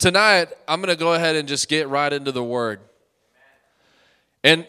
Tonight, 0.00 0.48
I'm 0.66 0.80
going 0.80 0.88
to 0.88 0.98
go 0.98 1.12
ahead 1.12 1.36
and 1.36 1.46
just 1.46 1.68
get 1.68 1.86
right 1.90 2.10
into 2.10 2.32
the 2.32 2.42
Word. 2.42 2.80
And 4.42 4.66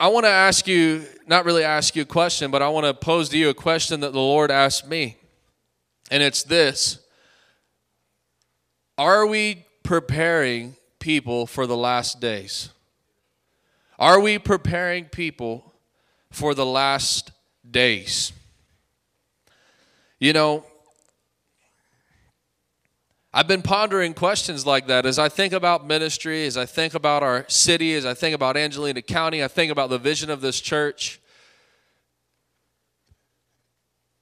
I 0.00 0.08
want 0.08 0.24
to 0.24 0.30
ask 0.30 0.66
you, 0.66 1.04
not 1.24 1.44
really 1.44 1.62
ask 1.62 1.94
you 1.94 2.02
a 2.02 2.04
question, 2.04 2.50
but 2.50 2.62
I 2.62 2.68
want 2.68 2.86
to 2.86 2.92
pose 2.92 3.28
to 3.28 3.38
you 3.38 3.48
a 3.48 3.54
question 3.54 4.00
that 4.00 4.12
the 4.12 4.18
Lord 4.18 4.50
asked 4.50 4.88
me. 4.88 5.18
And 6.10 6.20
it's 6.20 6.42
this 6.42 6.98
Are 8.98 9.24
we 9.24 9.66
preparing 9.84 10.74
people 10.98 11.46
for 11.46 11.68
the 11.68 11.76
last 11.76 12.18
days? 12.18 12.70
Are 14.00 14.18
we 14.18 14.36
preparing 14.36 15.04
people 15.04 15.72
for 16.32 16.54
the 16.54 16.66
last 16.66 17.30
days? 17.70 18.32
You 20.18 20.32
know, 20.32 20.66
I've 23.34 23.48
been 23.48 23.62
pondering 23.62 24.12
questions 24.12 24.66
like 24.66 24.88
that 24.88 25.06
as 25.06 25.18
I 25.18 25.30
think 25.30 25.54
about 25.54 25.86
ministry, 25.86 26.44
as 26.44 26.58
I 26.58 26.66
think 26.66 26.92
about 26.92 27.22
our 27.22 27.46
city, 27.48 27.94
as 27.94 28.04
I 28.04 28.12
think 28.12 28.34
about 28.34 28.58
Angelina 28.58 29.00
County, 29.00 29.42
I 29.42 29.48
think 29.48 29.72
about 29.72 29.88
the 29.88 29.98
vision 29.98 30.28
of 30.28 30.42
this 30.42 30.60
church. 30.60 31.18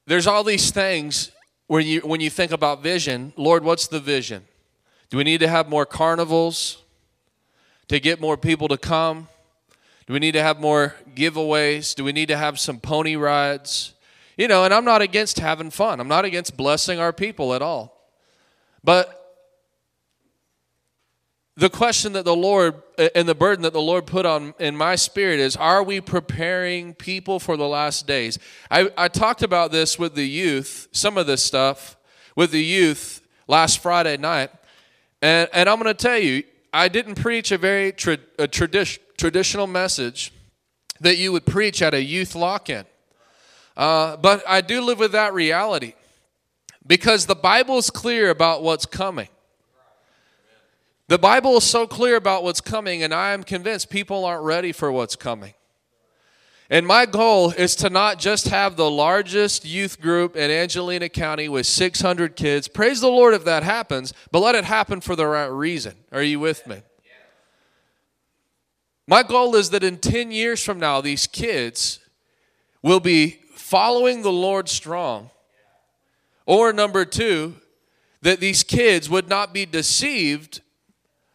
There's 0.06 0.28
all 0.28 0.44
these 0.44 0.70
things 0.70 1.33
when 1.67 1.86
you 1.86 2.00
when 2.00 2.20
you 2.20 2.30
think 2.30 2.52
about 2.52 2.83
vision, 2.83 3.33
Lord, 3.36 3.64
what's 3.64 3.89
the 3.89 4.00
vision? 4.00 4.44
Do 5.08 5.17
we 5.17 5.24
need 5.24 5.39
to 5.41 5.48
have 5.48 5.69
more 5.69 5.86
carnivals 5.86 6.83
to 7.89 7.98
get 7.98 8.20
more 8.20 8.36
people 8.36 8.69
to 8.69 8.78
come? 8.78 9.28
Do 10.06 10.12
we 10.12 10.20
need 10.20 10.33
to 10.33 10.42
have 10.42 10.61
more 10.61 10.95
giveaways? 11.14 11.97
Do 11.97 12.05
we 12.05 12.12
need 12.12 12.27
to 12.28 12.36
have 12.36 12.61
some 12.61 12.78
pony 12.78 13.17
rides? 13.17 13.92
You 14.36 14.47
know, 14.47 14.64
and 14.64 14.72
I'm 14.72 14.84
not 14.84 15.02
against 15.02 15.41
having 15.41 15.70
fun. 15.70 15.98
I'm 15.98 16.08
not 16.08 16.24
against 16.24 16.56
blessing 16.56 17.00
our 17.00 17.12
people 17.12 17.55
at 17.55 17.62
all. 17.62 18.00
But 18.83 19.20
the 21.56 21.69
question 21.69 22.14
that 22.14 22.25
the 22.25 22.34
Lord 22.34 22.83
and 23.14 23.28
the 23.28 23.34
burden 23.34 23.62
that 23.62 23.75
the 23.75 23.83
Lord 23.83 24.06
put 24.06 24.25
on 24.25 24.55
in 24.59 24.77
my 24.77 24.97
spirit 24.97 25.41
is 25.41 25.56
are 25.56 25.83
we 25.83 26.00
preparing 26.00 26.95
people 26.95 27.39
for 27.39 27.56
the 27.56 27.69
last 27.69 28.06
days? 28.06 28.39
I, 28.70 28.91
I 28.97 29.08
talked 29.08 29.42
about 29.42 29.70
this 29.70 29.98
with 29.98 30.14
the 30.14 30.27
youth, 30.27 30.89
some 30.92 31.19
of 31.19 31.27
this 31.27 31.42
stuff 31.42 31.97
with 32.34 32.51
the 32.51 32.64
youth 32.64 33.20
last 33.47 33.81
Friday 33.81 34.17
night. 34.17 34.51
And, 35.20 35.51
and 35.53 35.69
I'm 35.69 35.78
going 35.78 35.95
to 35.95 36.03
tell 36.03 36.19
you, 36.19 36.45
I 36.73 36.89
didn't 36.89 37.17
preach 37.17 37.53
a 37.53 37.58
very 37.58 37.92
tra- 37.92 38.19
a 38.39 38.48
tradi- 38.48 38.98
traditional 39.19 39.67
message 39.67 40.33
that 41.01 41.19
you 41.19 41.33
would 41.33 41.45
preach 41.45 41.83
at 41.83 41.92
a 41.92 42.03
youth 42.03 42.34
lock 42.34 42.70
in. 42.70 42.86
Uh, 43.77 44.17
but 44.17 44.42
I 44.48 44.61
do 44.61 44.81
live 44.81 44.98
with 44.98 45.12
that 45.12 45.34
reality 45.34 45.95
because 46.86 47.27
the 47.27 47.34
Bible 47.34 47.78
is 47.78 47.91
clear 47.91 48.31
about 48.31 48.62
what's 48.62 48.86
coming. 48.86 49.28
The 51.09 51.19
Bible 51.19 51.56
is 51.56 51.64
so 51.64 51.86
clear 51.86 52.17
about 52.17 52.45
what's 52.45 52.61
coming, 52.61 53.02
and 53.02 53.13
I 53.13 53.33
am 53.33 53.42
convinced 53.42 53.91
people 53.91 54.24
aren't 54.24 54.45
ready 54.45 54.70
for 54.70 54.92
what's 54.92 55.17
coming. 55.17 55.55
And 56.70 56.86
my 56.86 57.05
goal 57.05 57.51
is 57.51 57.74
to 57.77 57.91
not 57.91 58.20
just 58.20 58.46
have 58.46 58.77
the 58.77 58.89
largest 58.89 59.64
youth 59.64 60.01
group 60.01 60.36
in 60.36 60.52
Angelina 60.52 61.08
County 61.08 61.48
with 61.48 61.67
600 61.67 62.36
kids. 62.36 62.68
Praise 62.68 63.01
the 63.01 63.08
Lord 63.08 63.35
if 63.35 63.45
that 63.45 63.64
happens, 63.64 64.14
but 64.30 64.39
let 64.39 64.55
it 64.55 64.64
happen 64.64 65.01
for 65.01 65.17
the 65.17 65.27
right 65.27 65.47
reason. 65.47 65.95
Are 66.12 66.23
you 66.23 66.39
with 66.39 66.64
me? 66.68 66.83
My 69.08 69.24
goal 69.24 69.57
is 69.57 69.70
that 69.70 69.83
in 69.83 69.98
10 69.98 70.30
years 70.30 70.62
from 70.62 70.79
now, 70.79 71.01
these 71.01 71.27
kids 71.27 71.98
will 72.80 73.01
be 73.01 73.41
following 73.57 74.23
the 74.23 74.30
Lord 74.30 74.68
strong 74.68 75.30
or 76.50 76.72
number 76.72 77.05
two, 77.05 77.55
that 78.22 78.40
these 78.40 78.64
kids 78.64 79.08
would 79.08 79.28
not 79.28 79.55
be 79.55 79.64
deceived 79.64 80.62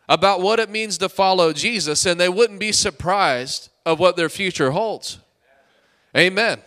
about 0.10 0.42
what 0.42 0.60
it 0.60 0.70
means 0.70 0.98
to 0.98 1.08
follow 1.08 1.54
Jesus 1.54 2.06
and 2.06 2.20
they 2.20 2.28
wouldn't 2.28 2.60
be 2.60 2.74
surprised 2.74 3.70
of 3.86 3.98
what 3.98 4.18
their 4.18 4.28
future 4.28 4.72
holds. 4.72 5.20
Amen. 6.18 6.60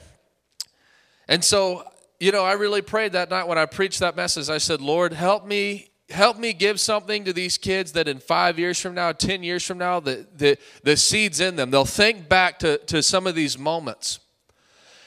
And 1.29 1.45
so, 1.45 1.85
you 2.21 2.33
know, 2.33 2.43
I 2.43 2.55
really 2.55 2.81
prayed 2.81 3.13
that 3.13 3.29
night 3.29 3.47
when 3.47 3.59
I 3.59 3.67
preached 3.67 4.01
that 4.01 4.17
message. 4.17 4.49
I 4.49 4.57
said, 4.57 4.81
Lord, 4.81 5.13
help 5.13 5.47
me 5.47 5.91
help 6.09 6.39
me 6.39 6.55
give 6.55 6.81
something 6.81 7.27
to 7.27 7.35
these 7.35 7.59
kids 7.59 7.93
that 7.93 8.09
in 8.09 8.19
five 8.19 8.59
years 8.59 8.81
from 8.81 8.95
now, 8.95 9.13
10 9.13 9.43
years 9.43 9.63
from 9.63 9.77
now, 9.77 10.01
the, 10.01 10.27
the, 10.35 10.57
the 10.83 10.97
seed's 10.97 11.39
in 11.39 11.55
them. 11.57 11.71
They'll 11.71 11.85
think 11.85 12.31
back 12.31 12.61
to, 12.61 12.79
to 12.87 13.03
some 13.03 13.27
of 13.27 13.35
these 13.35 13.59
moments. 13.59 14.21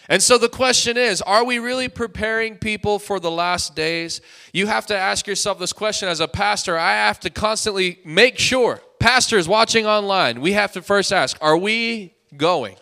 And 0.10 0.22
so 0.22 0.38
the 0.38 0.50
question 0.50 0.98
is 0.98 1.22
are 1.22 1.44
we 1.44 1.60
really 1.60 1.88
preparing 1.88 2.58
people 2.58 3.00
for 3.00 3.20
the 3.20 3.32
last 3.32 3.76
days? 3.76 4.22
You 4.54 4.68
have 4.68 4.86
to 4.88 4.98
ask 4.98 5.28
yourself 5.28 5.60
this 5.60 5.74
question 5.74 6.10
as 6.10 6.20
a 6.20 6.28
pastor. 6.28 6.78
I 6.78 6.94
have 6.94 7.20
to 7.22 7.30
constantly 7.30 8.00
make 8.04 8.38
sure, 8.38 8.82
pastors 9.00 9.48
watching 9.48 9.86
online, 9.86 10.42
we 10.42 10.54
have 10.54 10.72
to 10.74 10.82
first 10.82 11.14
ask 11.14 11.38
are 11.42 11.58
we 11.58 12.14
going? 12.36 12.76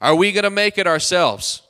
Are 0.00 0.16
we 0.16 0.32
going 0.32 0.44
to 0.44 0.50
make 0.50 0.78
it 0.78 0.86
ourselves? 0.86 1.62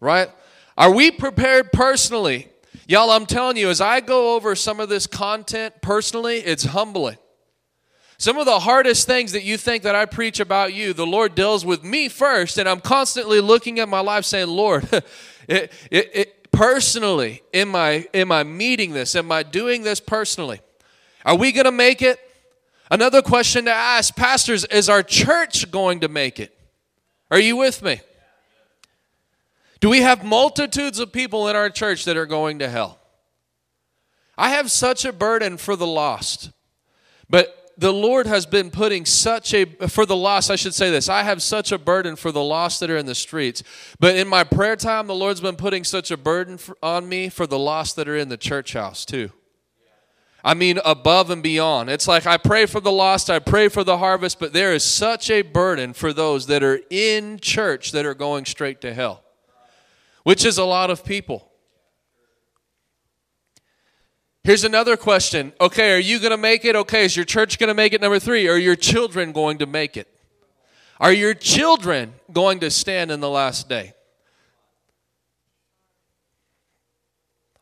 Right? 0.00 0.28
Are 0.76 0.92
we 0.92 1.10
prepared 1.10 1.72
personally? 1.72 2.48
Y'all, 2.86 3.10
I'm 3.10 3.24
telling 3.24 3.56
you, 3.56 3.70
as 3.70 3.80
I 3.80 4.00
go 4.00 4.34
over 4.34 4.54
some 4.54 4.78
of 4.78 4.90
this 4.90 5.06
content 5.06 5.74
personally, 5.80 6.36
it's 6.36 6.64
humbling. 6.64 7.16
Some 8.18 8.38
of 8.38 8.46
the 8.46 8.60
hardest 8.60 9.06
things 9.06 9.32
that 9.32 9.42
you 9.42 9.56
think 9.56 9.82
that 9.82 9.94
I 9.94 10.04
preach 10.06 10.40
about 10.40 10.72
you, 10.72 10.92
the 10.92 11.06
Lord 11.06 11.34
deals 11.34 11.64
with 11.64 11.82
me 11.82 12.08
first, 12.08 12.58
and 12.58 12.68
I'm 12.68 12.80
constantly 12.80 13.40
looking 13.40 13.80
at 13.80 13.88
my 13.88 14.00
life 14.00 14.24
saying, 14.24 14.48
Lord, 14.48 14.88
it, 15.48 15.72
it, 15.90 16.10
it, 16.14 16.52
personally, 16.52 17.42
am 17.52 17.74
I, 17.74 18.06
am 18.14 18.30
I 18.30 18.44
meeting 18.44 18.92
this? 18.92 19.16
Am 19.16 19.32
I 19.32 19.42
doing 19.42 19.82
this 19.82 20.00
personally? 20.00 20.60
Are 21.24 21.36
we 21.36 21.52
going 21.52 21.64
to 21.64 21.72
make 21.72 22.02
it? 22.02 22.20
Another 22.90 23.22
question 23.22 23.64
to 23.64 23.72
ask, 23.72 24.14
pastors, 24.14 24.64
is 24.66 24.88
our 24.88 25.02
church 25.02 25.70
going 25.70 26.00
to 26.00 26.08
make 26.08 26.38
it? 26.38 26.56
Are 27.30 27.40
you 27.40 27.56
with 27.56 27.82
me? 27.82 28.00
Do 29.80 29.88
we 29.88 30.02
have 30.02 30.24
multitudes 30.24 30.98
of 30.98 31.12
people 31.12 31.48
in 31.48 31.56
our 31.56 31.68
church 31.70 32.04
that 32.04 32.16
are 32.16 32.26
going 32.26 32.60
to 32.60 32.68
hell? 32.68 33.00
I 34.36 34.50
have 34.50 34.70
such 34.70 35.04
a 35.04 35.12
burden 35.12 35.56
for 35.56 35.76
the 35.76 35.86
lost. 35.86 36.50
But 37.28 37.63
the 37.76 37.92
Lord 37.92 38.26
has 38.26 38.46
been 38.46 38.70
putting 38.70 39.04
such 39.04 39.52
a, 39.54 39.64
for 39.88 40.06
the 40.06 40.16
lost, 40.16 40.50
I 40.50 40.56
should 40.56 40.74
say 40.74 40.90
this, 40.90 41.08
I 41.08 41.22
have 41.22 41.42
such 41.42 41.72
a 41.72 41.78
burden 41.78 42.16
for 42.16 42.30
the 42.30 42.42
lost 42.42 42.80
that 42.80 42.90
are 42.90 42.96
in 42.96 43.06
the 43.06 43.14
streets. 43.14 43.62
But 43.98 44.16
in 44.16 44.28
my 44.28 44.44
prayer 44.44 44.76
time, 44.76 45.06
the 45.06 45.14
Lord's 45.14 45.40
been 45.40 45.56
putting 45.56 45.84
such 45.84 46.10
a 46.10 46.16
burden 46.16 46.58
for, 46.58 46.76
on 46.82 47.08
me 47.08 47.28
for 47.28 47.46
the 47.46 47.58
lost 47.58 47.96
that 47.96 48.08
are 48.08 48.16
in 48.16 48.28
the 48.28 48.36
church 48.36 48.74
house 48.74 49.04
too. 49.04 49.32
I 50.46 50.52
mean, 50.52 50.78
above 50.84 51.30
and 51.30 51.42
beyond. 51.42 51.88
It's 51.88 52.06
like 52.06 52.26
I 52.26 52.36
pray 52.36 52.66
for 52.66 52.78
the 52.78 52.92
lost, 52.92 53.30
I 53.30 53.38
pray 53.38 53.68
for 53.68 53.82
the 53.82 53.96
harvest, 53.96 54.38
but 54.38 54.52
there 54.52 54.74
is 54.74 54.84
such 54.84 55.30
a 55.30 55.40
burden 55.40 55.94
for 55.94 56.12
those 56.12 56.46
that 56.48 56.62
are 56.62 56.80
in 56.90 57.38
church 57.40 57.92
that 57.92 58.04
are 58.04 58.14
going 58.14 58.44
straight 58.44 58.82
to 58.82 58.92
hell, 58.92 59.24
which 60.22 60.44
is 60.44 60.58
a 60.58 60.64
lot 60.64 60.90
of 60.90 61.04
people. 61.04 61.50
Here's 64.44 64.64
another 64.64 64.98
question. 64.98 65.54
Okay, 65.58 65.94
are 65.94 65.98
you 65.98 66.18
going 66.18 66.30
to 66.30 66.36
make 66.36 66.66
it? 66.66 66.76
Okay, 66.76 67.06
is 67.06 67.16
your 67.16 67.24
church 67.24 67.58
going 67.58 67.68
to 67.68 67.74
make 67.74 67.94
it? 67.94 68.02
Number 68.02 68.18
three, 68.18 68.46
are 68.46 68.58
your 68.58 68.76
children 68.76 69.32
going 69.32 69.56
to 69.58 69.66
make 69.66 69.96
it? 69.96 70.06
Are 71.00 71.14
your 71.14 71.32
children 71.32 72.12
going 72.30 72.60
to 72.60 72.70
stand 72.70 73.10
in 73.10 73.20
the 73.20 73.30
last 73.30 73.70
day? 73.70 73.94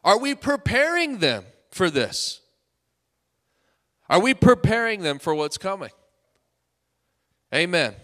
Are 0.02 0.18
we 0.18 0.34
preparing 0.34 1.18
them 1.18 1.44
for 1.70 1.88
this? 1.88 2.40
Are 4.10 4.20
we 4.20 4.34
preparing 4.34 5.02
them 5.02 5.20
for 5.20 5.36
what's 5.36 5.58
coming? 5.58 5.90
Amen. 7.54 7.94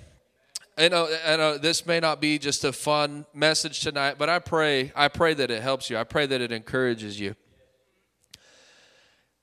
I 0.79 0.89
know, 0.89 1.09
I 1.27 1.37
know 1.37 1.59
this 1.59 1.85
may 1.85 1.99
not 1.99 2.21
be 2.21 2.39
just 2.39 2.63
a 2.63 2.73
fun 2.73 3.27
message 3.35 3.81
tonight, 3.81 4.15
but 4.19 4.29
I 4.29 4.39
pray, 4.39 4.93
I 4.95 5.09
pray 5.09 5.35
that 5.35 5.51
it 5.51 5.63
helps 5.63 5.91
you. 5.91 5.99
I 5.99 6.05
pray 6.05 6.27
that 6.27 6.41
it 6.41 6.53
encourages 6.53 7.19
you. 7.19 7.35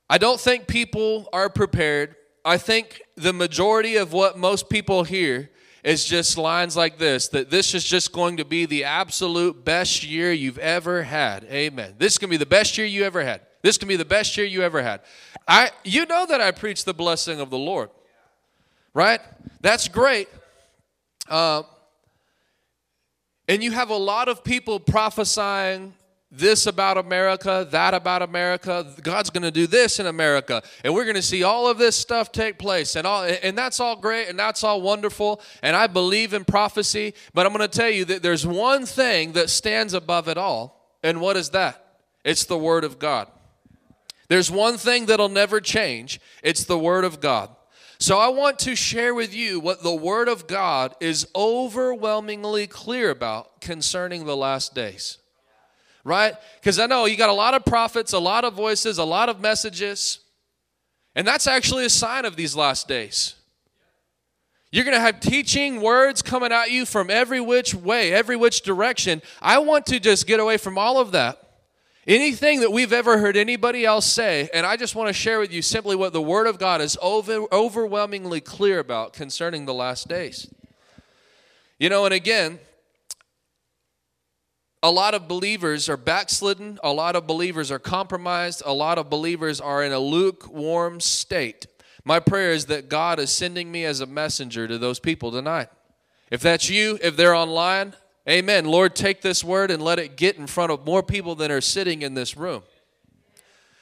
I 0.09 0.17
don't 0.17 0.39
think 0.39 0.67
people 0.67 1.27
are 1.33 1.49
prepared. 1.49 2.15
I 2.43 2.57
think 2.57 3.01
the 3.15 3.33
majority 3.33 3.95
of 3.95 4.13
what 4.13 4.37
most 4.37 4.69
people 4.69 5.03
hear 5.03 5.49
is 5.83 6.05
just 6.05 6.37
lines 6.37 6.75
like 6.75 6.97
this 6.97 7.27
that 7.29 7.49
this 7.49 7.73
is 7.73 7.83
just 7.83 8.11
going 8.11 8.37
to 8.37 8.45
be 8.45 8.65
the 8.65 8.83
absolute 8.83 9.63
best 9.63 10.03
year 10.03 10.31
you've 10.31 10.57
ever 10.57 11.03
had. 11.03 11.43
Amen. 11.45 11.95
This 11.97 12.17
can 12.17 12.29
be 12.29 12.37
the 12.37 12.45
best 12.45 12.77
year 12.77 12.87
you 12.87 13.03
ever 13.03 13.23
had. 13.23 13.41
This 13.61 13.77
can 13.77 13.87
be 13.87 13.95
the 13.95 14.05
best 14.05 14.35
year 14.37 14.45
you 14.45 14.61
ever 14.61 14.81
had. 14.81 15.01
I 15.47 15.71
you 15.83 16.05
know 16.05 16.25
that 16.27 16.41
I 16.41 16.51
preach 16.51 16.85
the 16.85 16.93
blessing 16.93 17.39
of 17.39 17.49
the 17.49 17.57
Lord. 17.57 17.89
Right? 18.93 19.19
That's 19.61 19.87
great. 19.87 20.29
Uh, 21.27 21.63
and 23.47 23.63
you 23.63 23.71
have 23.71 23.89
a 23.89 23.97
lot 23.97 24.27
of 24.27 24.43
people 24.43 24.79
prophesying 24.79 25.93
this 26.37 26.67
about 26.67 26.97
America, 26.97 27.67
that 27.71 27.93
about 27.93 28.21
America. 28.21 28.93
God's 29.01 29.29
going 29.29 29.43
to 29.43 29.51
do 29.51 29.67
this 29.67 29.99
in 29.99 30.05
America, 30.05 30.61
and 30.83 30.93
we're 30.93 31.05
going 31.05 31.15
to 31.15 31.21
see 31.21 31.43
all 31.43 31.67
of 31.67 31.77
this 31.77 31.95
stuff 31.95 32.31
take 32.31 32.57
place, 32.57 32.95
and 32.95 33.07
all, 33.07 33.23
and 33.23 33.57
that's 33.57 33.79
all 33.79 33.95
great, 33.95 34.27
and 34.27 34.37
that's 34.37 34.63
all 34.63 34.81
wonderful. 34.81 35.41
And 35.61 35.75
I 35.75 35.87
believe 35.87 36.33
in 36.33 36.45
prophecy, 36.45 37.13
but 37.33 37.45
I'm 37.45 37.53
going 37.53 37.67
to 37.67 37.77
tell 37.77 37.89
you 37.89 38.05
that 38.05 38.21
there's 38.21 38.45
one 38.45 38.85
thing 38.85 39.33
that 39.33 39.49
stands 39.49 39.93
above 39.93 40.27
it 40.27 40.37
all, 40.37 40.97
and 41.03 41.21
what 41.21 41.37
is 41.37 41.51
that? 41.51 41.99
It's 42.23 42.45
the 42.45 42.57
Word 42.57 42.83
of 42.83 42.99
God. 42.99 43.27
There's 44.27 44.49
one 44.49 44.77
thing 44.77 45.05
that'll 45.05 45.29
never 45.29 45.61
change. 45.61 46.19
It's 46.43 46.65
the 46.65 46.79
Word 46.79 47.05
of 47.05 47.21
God. 47.21 47.49
So 47.99 48.17
I 48.17 48.27
want 48.27 48.59
to 48.59 48.75
share 48.75 49.13
with 49.13 49.33
you 49.33 49.59
what 49.59 49.83
the 49.83 49.95
Word 49.95 50.27
of 50.27 50.47
God 50.47 50.95
is 50.99 51.27
overwhelmingly 51.35 52.67
clear 52.67 53.09
about 53.09 53.61
concerning 53.61 54.25
the 54.25 54.35
last 54.35 54.75
days 54.75 55.19
right? 56.05 56.35
Because 56.61 56.79
I 56.79 56.85
know 56.85 57.05
you 57.05 57.17
got 57.17 57.29
a 57.29 57.33
lot 57.33 57.53
of 57.53 57.65
prophets, 57.65 58.13
a 58.13 58.19
lot 58.19 58.45
of 58.45 58.53
voices, 58.53 58.97
a 58.97 59.03
lot 59.03 59.27
of 59.27 59.41
messages. 59.41 60.19
And 61.15 61.27
that's 61.27 61.47
actually 61.47 61.83
a 61.83 61.89
sign 61.89 62.23
of 62.23 62.37
these 62.37 62.55
last 62.55 62.87
days. 62.87 63.35
You're 64.71 64.85
going 64.85 64.95
to 64.95 65.01
have 65.01 65.19
teaching 65.19 65.81
words 65.81 66.21
coming 66.21 66.51
at 66.51 66.69
you 66.71 66.85
from 66.85 67.09
every 67.09 67.41
which 67.41 67.73
way, 67.73 68.13
every 68.13 68.35
which 68.35 68.61
direction. 68.61 69.21
I 69.41 69.57
want 69.59 69.85
to 69.87 69.99
just 69.99 70.27
get 70.27 70.39
away 70.39 70.57
from 70.57 70.77
all 70.77 70.99
of 70.99 71.11
that. 71.11 71.41
Anything 72.07 72.59
that 72.59 72.71
we've 72.71 72.93
ever 72.93 73.17
heard 73.17 73.35
anybody 73.35 73.83
else 73.83 74.05
say, 74.05 74.47
and 74.53 74.63
I 74.63 74.77
just 74.77 74.93
want 74.93 75.07
to 75.07 75.13
share 75.13 75.39
with 75.39 75.51
you 75.51 75.63
simply 75.63 75.95
what 75.95 76.13
the 76.13 76.21
Word 76.21 76.45
of 76.45 76.59
God 76.59 76.81
is 76.81 76.97
over, 77.01 77.47
overwhelmingly 77.51 78.41
clear 78.41 78.77
about 78.77 79.13
concerning 79.13 79.65
the 79.65 79.73
last 79.73 80.07
days. 80.07 80.47
You 81.79 81.89
know, 81.89 82.05
and 82.05 82.13
again, 82.13 82.59
a 84.85 84.91
lot 84.91 85.15
of 85.15 85.27
believers 85.27 85.89
are 85.89 85.97
backslidden, 85.97 86.77
a 86.83 86.93
lot 86.93 87.15
of 87.15 87.25
believers 87.25 87.71
are 87.71 87.79
compromised, 87.79 88.61
a 88.67 88.71
lot 88.71 88.99
of 88.99 89.09
believers 89.09 89.59
are 89.59 89.83
in 89.83 89.91
a 89.91 89.97
lukewarm 89.97 90.99
state. 90.99 91.65
My 92.03 92.19
prayer 92.19 92.51
is 92.51 92.67
that 92.67 92.87
God 92.87 93.17
is 93.17 93.31
sending 93.31 93.71
me 93.71 93.83
as 93.83 93.99
a 93.99 94.05
messenger 94.05 94.67
to 94.67 94.77
those 94.77 94.99
people 94.99 95.31
tonight. 95.31 95.69
If 96.29 96.41
that's 96.41 96.69
you, 96.69 96.99
if 97.01 97.17
they're 97.17 97.33
online, 97.33 97.95
amen. 98.29 98.65
Lord, 98.65 98.95
take 98.95 99.23
this 99.23 99.43
word 99.43 99.71
and 99.71 99.81
let 99.81 99.97
it 99.97 100.17
get 100.17 100.37
in 100.37 100.45
front 100.45 100.71
of 100.71 100.85
more 100.85 101.01
people 101.01 101.33
than 101.33 101.49
are 101.49 101.61
sitting 101.61 102.03
in 102.03 102.13
this 102.13 102.37
room. 102.37 102.61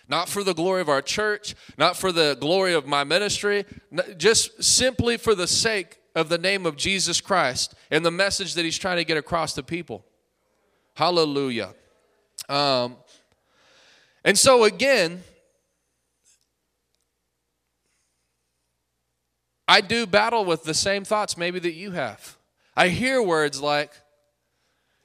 Not 0.08 0.30
for 0.30 0.42
the 0.42 0.54
glory 0.54 0.80
of 0.80 0.88
our 0.88 1.02
church, 1.02 1.54
not 1.78 1.98
for 1.98 2.14
the 2.14 2.38
glory 2.40 2.74
of 2.74 2.88
my 2.88 3.04
ministry, 3.04 3.66
just 4.16 4.64
simply 4.64 5.18
for 5.18 5.36
the 5.36 5.48
sake 5.48 6.00
of 6.16 6.30
the 6.30 6.38
name 6.38 6.66
of 6.66 6.78
Jesus 6.78 7.20
Christ 7.20 7.76
and 7.92 8.06
the 8.06 8.12
message 8.12 8.54
that 8.54 8.64
He's 8.64 8.78
trying 8.78 8.98
to 8.98 9.06
get 9.06 9.18
across 9.18 9.52
to 9.56 9.64
people. 9.64 10.06
Hallelujah. 10.96 11.74
Um, 12.50 12.98
and 14.24 14.38
so, 14.38 14.64
again, 14.64 15.24
I 19.68 19.82
do 19.82 20.06
battle 20.06 20.46
with 20.46 20.64
the 20.64 20.74
same 20.74 21.04
thoughts 21.04 21.38
maybe 21.38 21.60
that 21.60 21.74
you 21.74 21.92
have. 21.92 22.38
I 22.76 22.90
hear 22.90 23.22
words 23.22 23.62
like, 23.62 23.92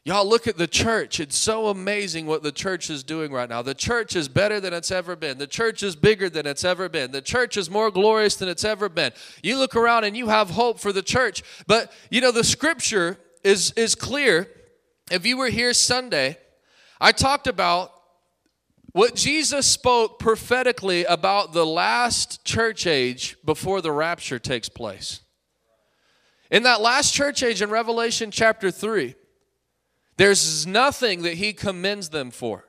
Y'all 0.08 0.26
look 0.26 0.46
at 0.46 0.56
the 0.56 0.66
church. 0.66 1.20
It's 1.20 1.36
so 1.36 1.66
amazing 1.66 2.24
what 2.24 2.42
the 2.42 2.50
church 2.50 2.88
is 2.88 3.02
doing 3.02 3.30
right 3.30 3.46
now. 3.46 3.60
The 3.60 3.74
church 3.74 4.16
is 4.16 4.26
better 4.26 4.58
than 4.58 4.72
it's 4.72 4.90
ever 4.90 5.16
been. 5.16 5.36
The 5.36 5.46
church 5.46 5.82
is 5.82 5.96
bigger 5.96 6.30
than 6.30 6.46
it's 6.46 6.64
ever 6.64 6.88
been. 6.88 7.10
The 7.10 7.20
church 7.20 7.58
is 7.58 7.68
more 7.68 7.90
glorious 7.90 8.34
than 8.34 8.48
it's 8.48 8.64
ever 8.64 8.88
been. 8.88 9.12
You 9.42 9.58
look 9.58 9.76
around 9.76 10.04
and 10.04 10.16
you 10.16 10.28
have 10.28 10.48
hope 10.48 10.80
for 10.80 10.94
the 10.94 11.02
church. 11.02 11.42
But, 11.66 11.92
you 12.10 12.22
know, 12.22 12.32
the 12.32 12.42
scripture 12.42 13.18
is, 13.44 13.72
is 13.72 13.94
clear 13.94 14.48
if 15.10 15.26
you 15.26 15.36
were 15.36 15.48
here 15.48 15.72
Sunday, 15.72 16.38
I 17.00 17.12
talked 17.12 17.46
about 17.46 17.92
what 18.92 19.14
Jesus 19.14 19.66
spoke 19.66 20.18
prophetically 20.18 21.04
about 21.04 21.52
the 21.52 21.66
last 21.66 22.44
church 22.44 22.86
age 22.86 23.36
before 23.44 23.80
the 23.80 23.92
rapture 23.92 24.38
takes 24.38 24.68
place. 24.68 25.20
In 26.50 26.62
that 26.62 26.80
last 26.80 27.14
church 27.14 27.42
age 27.42 27.60
in 27.60 27.70
Revelation 27.70 28.30
chapter 28.30 28.70
3, 28.70 29.14
there's 30.16 30.66
nothing 30.66 31.22
that 31.22 31.34
he 31.34 31.52
commends 31.52 32.08
them 32.08 32.30
for. 32.30 32.64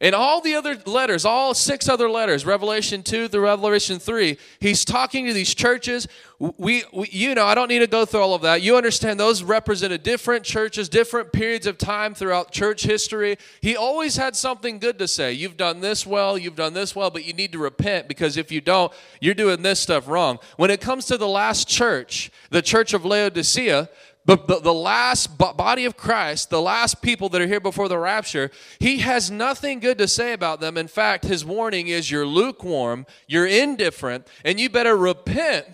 In 0.00 0.12
all 0.12 0.42
the 0.42 0.54
other 0.54 0.76
letters, 0.84 1.24
all 1.24 1.54
six 1.54 1.88
other 1.88 2.10
letters, 2.10 2.44
Revelation 2.44 3.02
2 3.02 3.28
through 3.28 3.40
Revelation 3.40 3.98
3, 3.98 4.36
he's 4.60 4.84
talking 4.84 5.26
to 5.26 5.32
these 5.32 5.54
churches. 5.54 6.06
We, 6.38 6.84
we, 6.92 7.08
you 7.10 7.34
know, 7.34 7.46
I 7.46 7.54
don't 7.54 7.68
need 7.68 7.78
to 7.78 7.86
go 7.86 8.04
through 8.04 8.20
all 8.20 8.34
of 8.34 8.42
that. 8.42 8.60
You 8.60 8.76
understand 8.76 9.18
those 9.18 9.42
represented 9.42 10.02
different 10.02 10.44
churches, 10.44 10.90
different 10.90 11.32
periods 11.32 11.66
of 11.66 11.78
time 11.78 12.14
throughout 12.14 12.52
church 12.52 12.82
history. 12.82 13.38
He 13.62 13.74
always 13.74 14.16
had 14.16 14.36
something 14.36 14.78
good 14.78 14.98
to 14.98 15.08
say. 15.08 15.32
You've 15.32 15.56
done 15.56 15.80
this 15.80 16.06
well, 16.06 16.36
you've 16.36 16.56
done 16.56 16.74
this 16.74 16.94
well, 16.94 17.10
but 17.10 17.24
you 17.24 17.32
need 17.32 17.52
to 17.52 17.58
repent 17.58 18.06
because 18.06 18.36
if 18.36 18.52
you 18.52 18.60
don't, 18.60 18.92
you're 19.20 19.34
doing 19.34 19.62
this 19.62 19.80
stuff 19.80 20.08
wrong. 20.08 20.38
When 20.58 20.70
it 20.70 20.82
comes 20.82 21.06
to 21.06 21.16
the 21.16 21.28
last 21.28 21.68
church, 21.68 22.30
the 22.50 22.60
church 22.60 22.92
of 22.92 23.06
Laodicea, 23.06 23.88
but 24.26 24.48
the, 24.48 24.58
the 24.58 24.74
last 24.74 25.38
body 25.38 25.84
of 25.84 25.96
Christ, 25.96 26.50
the 26.50 26.60
last 26.60 27.00
people 27.00 27.28
that 27.28 27.40
are 27.40 27.46
here 27.46 27.60
before 27.60 27.88
the 27.88 27.96
rapture, 27.96 28.50
he 28.80 28.98
has 28.98 29.30
nothing 29.30 29.78
good 29.78 29.98
to 29.98 30.08
say 30.08 30.32
about 30.32 30.58
them. 30.58 30.76
In 30.76 30.88
fact, 30.88 31.24
his 31.24 31.44
warning 31.44 31.86
is 31.86 32.10
you're 32.10 32.26
lukewarm, 32.26 33.06
you're 33.28 33.46
indifferent, 33.46 34.26
and 34.44 34.58
you 34.58 34.68
better 34.68 34.96
repent. 34.96 35.66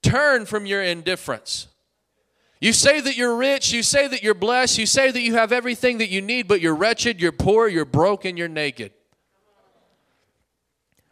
Turn 0.00 0.46
from 0.46 0.64
your 0.64 0.82
indifference. 0.82 1.68
You 2.58 2.72
say 2.72 3.00
that 3.00 3.18
you're 3.18 3.36
rich, 3.36 3.70
you 3.70 3.82
say 3.82 4.08
that 4.08 4.22
you're 4.22 4.34
blessed, 4.34 4.78
you 4.78 4.86
say 4.86 5.10
that 5.10 5.20
you 5.20 5.34
have 5.34 5.52
everything 5.52 5.98
that 5.98 6.08
you 6.08 6.22
need, 6.22 6.48
but 6.48 6.60
you're 6.60 6.74
wretched, 6.74 7.20
you're 7.20 7.32
poor, 7.32 7.68
you're 7.68 7.84
broken, 7.84 8.36
you're 8.36 8.48
naked. 8.48 8.92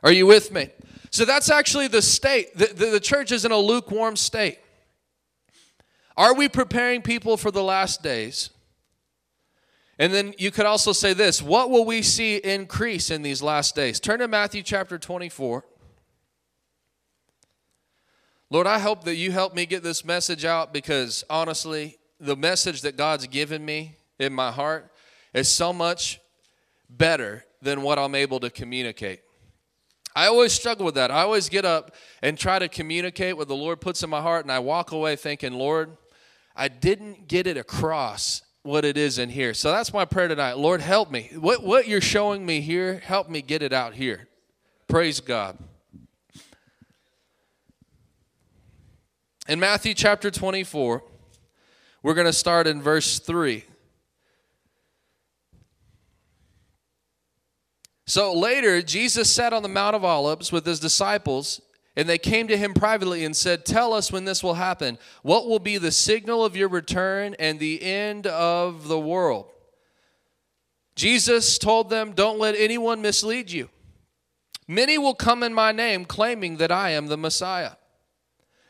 Are 0.02 0.12
you 0.12 0.26
with 0.26 0.52
me? 0.52 0.70
So 1.10 1.24
that's 1.24 1.50
actually 1.50 1.88
the 1.88 2.00
state. 2.00 2.56
The, 2.56 2.66
the, 2.66 2.86
the 2.86 3.00
church 3.00 3.30
is 3.30 3.44
in 3.44 3.50
a 3.50 3.58
lukewarm 3.58 4.16
state. 4.16 4.59
Are 6.20 6.34
we 6.34 6.50
preparing 6.50 7.00
people 7.00 7.38
for 7.38 7.50
the 7.50 7.62
last 7.62 8.02
days? 8.02 8.50
And 9.98 10.12
then 10.12 10.34
you 10.36 10.50
could 10.50 10.66
also 10.66 10.92
say 10.92 11.14
this 11.14 11.40
what 11.40 11.70
will 11.70 11.86
we 11.86 12.02
see 12.02 12.36
increase 12.36 13.10
in 13.10 13.22
these 13.22 13.40
last 13.40 13.74
days? 13.74 13.98
Turn 13.98 14.18
to 14.18 14.28
Matthew 14.28 14.62
chapter 14.62 14.98
24. 14.98 15.64
Lord, 18.50 18.66
I 18.66 18.80
hope 18.80 19.04
that 19.04 19.14
you 19.14 19.32
help 19.32 19.54
me 19.54 19.64
get 19.64 19.82
this 19.82 20.04
message 20.04 20.44
out 20.44 20.74
because 20.74 21.24
honestly, 21.30 21.96
the 22.18 22.36
message 22.36 22.82
that 22.82 22.98
God's 22.98 23.26
given 23.26 23.64
me 23.64 23.96
in 24.18 24.34
my 24.34 24.50
heart 24.50 24.92
is 25.32 25.48
so 25.48 25.72
much 25.72 26.20
better 26.90 27.46
than 27.62 27.80
what 27.80 27.98
I'm 27.98 28.14
able 28.14 28.40
to 28.40 28.50
communicate. 28.50 29.20
I 30.14 30.26
always 30.26 30.52
struggle 30.52 30.84
with 30.84 30.96
that. 30.96 31.10
I 31.10 31.22
always 31.22 31.48
get 31.48 31.64
up 31.64 31.94
and 32.20 32.36
try 32.36 32.58
to 32.58 32.68
communicate 32.68 33.38
what 33.38 33.48
the 33.48 33.56
Lord 33.56 33.80
puts 33.80 34.02
in 34.02 34.10
my 34.10 34.20
heart, 34.20 34.44
and 34.44 34.52
I 34.52 34.58
walk 34.58 34.92
away 34.92 35.16
thinking, 35.16 35.54
Lord, 35.54 35.96
I 36.60 36.68
didn't 36.68 37.26
get 37.26 37.46
it 37.46 37.56
across 37.56 38.42
what 38.64 38.84
it 38.84 38.98
is 38.98 39.18
in 39.18 39.30
here. 39.30 39.54
So 39.54 39.72
that's 39.72 39.94
my 39.94 40.04
prayer 40.04 40.28
tonight. 40.28 40.58
Lord, 40.58 40.82
help 40.82 41.10
me. 41.10 41.30
What, 41.34 41.62
what 41.62 41.88
you're 41.88 42.02
showing 42.02 42.44
me 42.44 42.60
here, 42.60 42.98
help 42.98 43.30
me 43.30 43.40
get 43.40 43.62
it 43.62 43.72
out 43.72 43.94
here. 43.94 44.28
Praise 44.86 45.20
God. 45.20 45.56
In 49.48 49.58
Matthew 49.58 49.94
chapter 49.94 50.30
24, 50.30 51.02
we're 52.02 52.12
going 52.12 52.26
to 52.26 52.32
start 52.32 52.66
in 52.66 52.82
verse 52.82 53.18
3. 53.20 53.64
So 58.06 58.34
later, 58.34 58.82
Jesus 58.82 59.32
sat 59.32 59.54
on 59.54 59.62
the 59.62 59.68
Mount 59.70 59.96
of 59.96 60.04
Olives 60.04 60.52
with 60.52 60.66
his 60.66 60.78
disciples 60.78 61.62
and 61.96 62.08
they 62.08 62.18
came 62.18 62.48
to 62.48 62.56
him 62.56 62.72
privately 62.72 63.24
and 63.24 63.36
said, 63.36 63.64
Tell 63.64 63.92
us 63.92 64.12
when 64.12 64.24
this 64.24 64.42
will 64.42 64.54
happen. 64.54 64.98
What 65.22 65.48
will 65.48 65.58
be 65.58 65.78
the 65.78 65.92
signal 65.92 66.44
of 66.44 66.56
your 66.56 66.68
return 66.68 67.34
and 67.38 67.58
the 67.58 67.82
end 67.82 68.26
of 68.26 68.88
the 68.88 68.98
world? 68.98 69.50
Jesus 70.94 71.58
told 71.58 71.90
them, 71.90 72.12
Don't 72.12 72.38
let 72.38 72.54
anyone 72.54 73.02
mislead 73.02 73.50
you. 73.50 73.68
Many 74.68 74.98
will 74.98 75.14
come 75.14 75.42
in 75.42 75.52
my 75.52 75.72
name, 75.72 76.04
claiming 76.04 76.58
that 76.58 76.70
I 76.70 76.90
am 76.90 77.08
the 77.08 77.16
Messiah. 77.16 77.72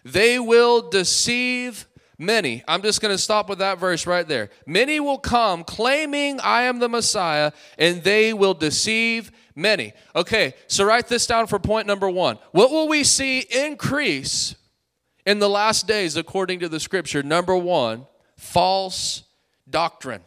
They 0.03 0.39
will 0.39 0.89
deceive 0.89 1.87
many. 2.19 2.63
I'm 2.67 2.83
just 2.83 3.01
going 3.01 3.13
to 3.15 3.19
stop 3.19 3.49
with 3.49 3.59
that 3.59 3.79
verse 3.79 4.07
right 4.07 4.27
there. 4.27 4.51
Many 4.67 4.99
will 5.01 5.19
come 5.19 5.65
claiming 5.65 6.41
I 6.41 6.63
am 6.63 6.79
the 6.79 6.89
Messiah, 6.89 7.53
and 7.79 8.03
they 8.03 8.33
will 8.33 8.55
deceive 8.55 9.31
many. 9.55 9.93
Okay, 10.15 10.55
so 10.67 10.85
write 10.85 11.09
this 11.09 11.27
down 11.27 11.47
for 11.47 11.59
point 11.59 11.87
number 11.87 12.09
one. 12.09 12.39
What 12.53 12.71
will 12.71 12.89
we 12.89 13.05
see 13.05 13.41
increase 13.41 14.55
in 15.27 15.39
the 15.39 15.49
last 15.49 15.87
days, 15.87 16.17
according 16.17 16.61
to 16.61 16.69
the 16.69 16.81
scripture, 16.81 17.23
number 17.23 17.57
one, 17.57 18.07
false 18.37 19.25
doctrine. 19.69 20.23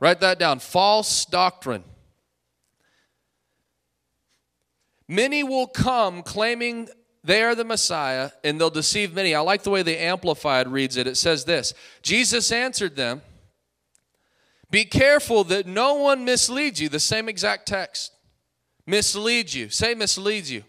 Write 0.00 0.20
that 0.20 0.38
down 0.38 0.58
false 0.58 1.24
doctrine. 1.24 1.84
Many 5.06 5.44
will 5.44 5.66
come 5.66 6.22
claiming 6.22 6.88
they 7.22 7.42
are 7.42 7.54
the 7.54 7.64
Messiah 7.64 8.30
and 8.42 8.60
they'll 8.60 8.70
deceive 8.70 9.14
many. 9.14 9.34
I 9.34 9.40
like 9.40 9.62
the 9.62 9.70
way 9.70 9.82
the 9.82 10.02
Amplified 10.02 10.68
reads 10.68 10.96
it. 10.96 11.06
It 11.06 11.16
says 11.16 11.44
this 11.44 11.74
Jesus 12.02 12.50
answered 12.50 12.96
them, 12.96 13.22
Be 14.70 14.84
careful 14.84 15.44
that 15.44 15.66
no 15.66 15.94
one 15.94 16.24
misleads 16.24 16.80
you. 16.80 16.88
The 16.88 17.00
same 17.00 17.28
exact 17.28 17.68
text. 17.68 18.13
Misleads 18.86 19.54
you. 19.54 19.68
Say 19.70 19.94
misleads 19.94 20.50
you. 20.50 20.64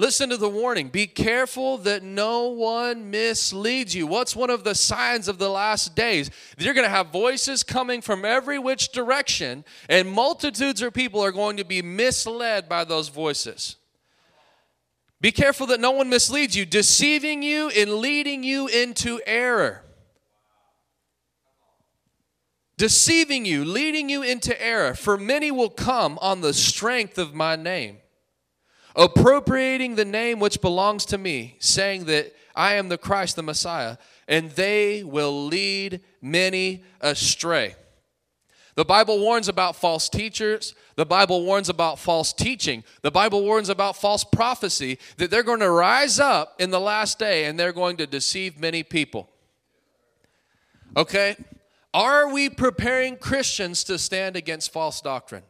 Listen 0.00 0.30
to 0.30 0.36
the 0.36 0.48
warning. 0.48 0.90
Be 0.90 1.08
careful 1.08 1.76
that 1.78 2.04
no 2.04 2.46
one 2.48 3.10
misleads 3.10 3.96
you. 3.96 4.06
What's 4.06 4.36
one 4.36 4.48
of 4.48 4.62
the 4.62 4.76
signs 4.76 5.26
of 5.26 5.38
the 5.38 5.48
last 5.48 5.96
days? 5.96 6.30
You're 6.56 6.74
going 6.74 6.86
to 6.86 6.90
have 6.90 7.08
voices 7.08 7.64
coming 7.64 8.00
from 8.00 8.24
every 8.24 8.60
which 8.60 8.92
direction, 8.92 9.64
and 9.88 10.08
multitudes 10.08 10.82
of 10.82 10.94
people 10.94 11.20
are 11.20 11.32
going 11.32 11.56
to 11.56 11.64
be 11.64 11.82
misled 11.82 12.68
by 12.68 12.84
those 12.84 13.08
voices. 13.08 13.74
Be 15.20 15.32
careful 15.32 15.66
that 15.66 15.80
no 15.80 15.90
one 15.90 16.08
misleads 16.08 16.56
you, 16.56 16.64
deceiving 16.64 17.42
you 17.42 17.68
and 17.70 17.94
leading 17.94 18.44
you 18.44 18.68
into 18.68 19.20
error. 19.26 19.82
Deceiving 22.78 23.44
you, 23.44 23.62
leading 23.62 24.08
you 24.08 24.22
into 24.22 24.58
error. 24.60 24.94
For 24.94 25.18
many 25.18 25.50
will 25.50 25.68
come 25.68 26.18
on 26.22 26.40
the 26.40 26.54
strength 26.54 27.18
of 27.18 27.34
my 27.34 27.56
name 27.56 27.98
appropriating 28.98 29.94
the 29.94 30.04
name 30.04 30.40
which 30.40 30.60
belongs 30.60 31.06
to 31.06 31.16
me, 31.16 31.56
saying 31.60 32.06
that 32.06 32.34
I 32.54 32.74
am 32.74 32.88
the 32.88 32.98
Christ, 32.98 33.36
the 33.36 33.42
Messiah, 33.44 33.96
and 34.26 34.50
they 34.50 35.04
will 35.04 35.46
lead 35.46 36.00
many 36.20 36.82
astray. 37.00 37.76
The 38.74 38.84
Bible 38.84 39.20
warns 39.20 39.48
about 39.48 39.76
false 39.76 40.08
teachers. 40.08 40.74
The 40.96 41.06
Bible 41.06 41.44
warns 41.44 41.68
about 41.68 42.00
false 42.00 42.32
teaching. 42.32 42.82
The 43.02 43.10
Bible 43.10 43.42
warns 43.42 43.68
about 43.68 43.96
false 43.96 44.24
prophecy 44.24 44.98
that 45.16 45.30
they're 45.30 45.42
going 45.44 45.60
to 45.60 45.70
rise 45.70 46.18
up 46.18 46.54
in 46.60 46.70
the 46.70 46.80
last 46.80 47.18
day 47.18 47.44
and 47.44 47.58
they're 47.58 47.72
going 47.72 47.96
to 47.98 48.06
deceive 48.06 48.58
many 48.58 48.82
people. 48.82 49.30
Okay? 50.96 51.36
Are 51.98 52.28
we 52.28 52.48
preparing 52.48 53.16
Christians 53.16 53.82
to 53.82 53.98
stand 53.98 54.36
against 54.36 54.72
false 54.72 55.00
doctrine? 55.00 55.42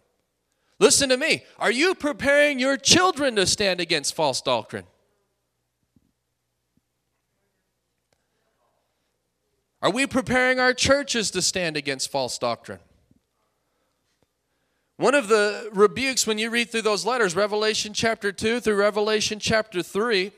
Listen 0.78 1.10
to 1.10 1.18
me. 1.18 1.44
Are 1.58 1.70
you 1.70 1.94
preparing 1.94 2.58
your 2.58 2.78
children 2.78 3.36
to 3.36 3.44
stand 3.44 3.80
against 3.80 4.14
false 4.14 4.40
doctrine? 4.40 4.86
Are 9.82 9.90
we 9.90 10.06
preparing 10.06 10.58
our 10.58 10.72
churches 10.72 11.30
to 11.32 11.42
stand 11.42 11.76
against 11.76 12.10
false 12.10 12.38
doctrine? 12.38 12.80
One 14.96 15.14
of 15.14 15.28
the 15.28 15.68
rebukes 15.74 16.26
when 16.26 16.38
you 16.38 16.48
read 16.48 16.70
through 16.70 16.80
those 16.80 17.04
letters, 17.04 17.36
Revelation 17.36 17.92
chapter 17.92 18.32
2 18.32 18.60
through 18.60 18.76
Revelation 18.76 19.38
chapter 19.38 19.82
3, 19.82 20.32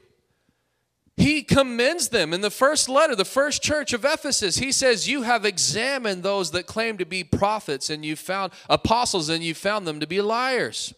he 1.17 1.43
commends 1.43 2.09
them 2.09 2.33
in 2.33 2.41
the 2.41 2.51
first 2.51 2.89
letter, 2.89 3.15
the 3.15 3.25
first 3.25 3.63
church 3.63 3.93
of 3.93 4.05
Ephesus. 4.05 4.57
He 4.57 4.73
says, 4.73 5.09
You 5.09 5.23
have 5.23 5.45
examined 5.45 6.23
those 6.23 6.51
that 6.53 6.67
claim 6.67 6.97
to 6.99 7.05
be 7.05 7.25
prophets 7.25 7.91
and 7.91 8.05
you 8.05 8.17
found 8.17 8.53
apostles 8.69 9.29
and 9.29 9.45
you 9.45 9.55
found 9.55 9.87
them 9.87 10.01
to 10.01 10.07
be 10.07 10.21
liars. 10.21 10.95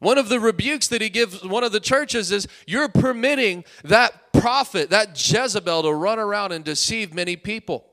One 0.00 0.18
of 0.18 0.28
the 0.28 0.40
rebukes 0.40 0.88
that 0.88 1.00
he 1.00 1.08
gives 1.08 1.44
one 1.44 1.64
of 1.64 1.72
the 1.72 1.80
churches 1.80 2.32
is 2.32 2.48
you're 2.66 2.88
permitting 2.88 3.64
that 3.84 4.32
prophet, 4.32 4.90
that 4.90 5.10
Jezebel, 5.10 5.82
to 5.82 5.92
run 5.94 6.18
around 6.18 6.52
and 6.52 6.64
deceive 6.64 7.14
many 7.14 7.36
people. 7.36 7.86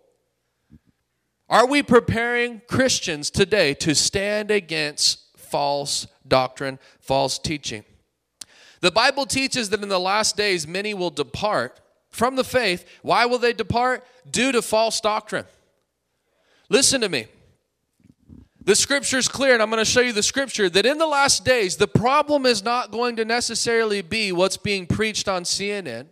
Are 1.47 1.67
we 1.67 1.83
preparing 1.83 2.61
Christians 2.67 3.29
today 3.29 3.73
to 3.75 3.93
stand 3.93 4.51
against 4.51 5.37
false 5.37 6.07
doctrine, 6.27 6.79
false 6.99 7.37
teaching? 7.37 7.83
The 8.81 8.91
Bible 8.91 9.25
teaches 9.25 9.69
that 9.69 9.81
in 9.81 9.89
the 9.89 9.99
last 9.99 10.35
days 10.35 10.67
many 10.67 10.93
will 10.93 11.11
depart 11.11 11.79
from 12.09 12.35
the 12.35 12.43
faith. 12.43 12.85
Why 13.01 13.25
will 13.25 13.37
they 13.37 13.53
depart? 13.53 14.03
Due 14.29 14.51
to 14.51 14.61
false 14.61 14.99
doctrine. 14.99 15.45
Listen 16.69 17.01
to 17.01 17.09
me. 17.09 17.27
The 18.63 18.75
scripture 18.75 19.17
is 19.17 19.27
clear, 19.27 19.53
and 19.53 19.61
I'm 19.61 19.71
going 19.71 19.83
to 19.83 19.89
show 19.89 20.01
you 20.01 20.13
the 20.13 20.21
scripture 20.21 20.69
that 20.69 20.85
in 20.85 20.99
the 20.99 21.07
last 21.07 21.43
days, 21.43 21.77
the 21.77 21.87
problem 21.87 22.45
is 22.45 22.63
not 22.63 22.91
going 22.91 23.15
to 23.15 23.25
necessarily 23.25 24.03
be 24.03 24.31
what's 24.31 24.57
being 24.57 24.85
preached 24.85 25.27
on 25.27 25.43
CNN, 25.43 26.07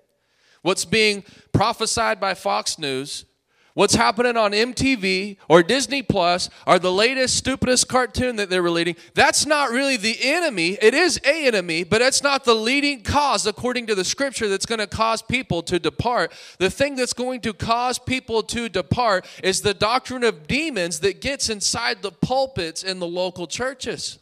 what's 0.64 0.84
being 0.84 1.24
prophesied 1.54 2.20
by 2.20 2.34
Fox 2.34 2.80
News, 2.80 3.26
what's 3.74 3.96
happening 3.96 4.36
on 4.36 4.52
MTV 4.52 5.38
or 5.48 5.64
Disney 5.64 6.02
Plus 6.02 6.50
or 6.66 6.80
the 6.80 6.92
latest 6.92 7.38
stupidest 7.38 7.88
cartoon 7.88 8.36
that 8.38 8.50
they're 8.50 8.62
releasing, 8.62 8.96
that's 9.14 9.46
not 9.46 9.72
really 9.72 9.98
the 9.98 10.18
enemy. 10.22 10.78
It 10.82 10.94
is 10.94 11.20
a 11.26 11.48
enemy, 11.48 11.84
but 11.84 12.02
it's 12.02 12.24
not 12.24 12.46
the 12.46 12.56
leading 12.56 13.02
cause 13.02 13.46
according 13.46 13.88
to 13.88 13.96
the 13.96 14.04
scripture 14.04 14.48
that's 14.48 14.66
going 14.66 14.80
to 14.80 14.88
cause 14.88 15.22
people 15.22 15.62
to 15.64 15.80
depart. 15.80 16.32
The 16.58 16.70
thing 16.70 16.96
that's 16.96 17.14
going 17.14 17.42
to 17.42 17.54
cause 17.54 18.00
people 18.00 18.44
to 18.44 18.70
depart 18.70 19.26
is 19.44 19.62
the 19.62 19.74
doctrine 19.74 20.24
of 20.24 20.48
demons 20.48 21.00
that 21.02 21.22
gets 21.22 21.50
inside 21.50 22.02
the 22.02 22.12
pulpits 22.12 22.84
in 22.84 23.00
the 23.00 23.08
local 23.08 23.48
churches. 23.48 24.20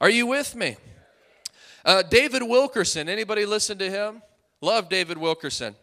Are 0.00 0.10
you 0.10 0.26
with 0.26 0.56
me? 0.56 0.76
Uh, 1.84 2.02
David 2.02 2.42
Wilkerson, 2.42 3.08
anybody 3.08 3.44
listen 3.46 3.78
to 3.78 3.90
him? 3.90 4.22
Love 4.60 4.88
David 4.88 5.18
Wilkerson 5.18 5.74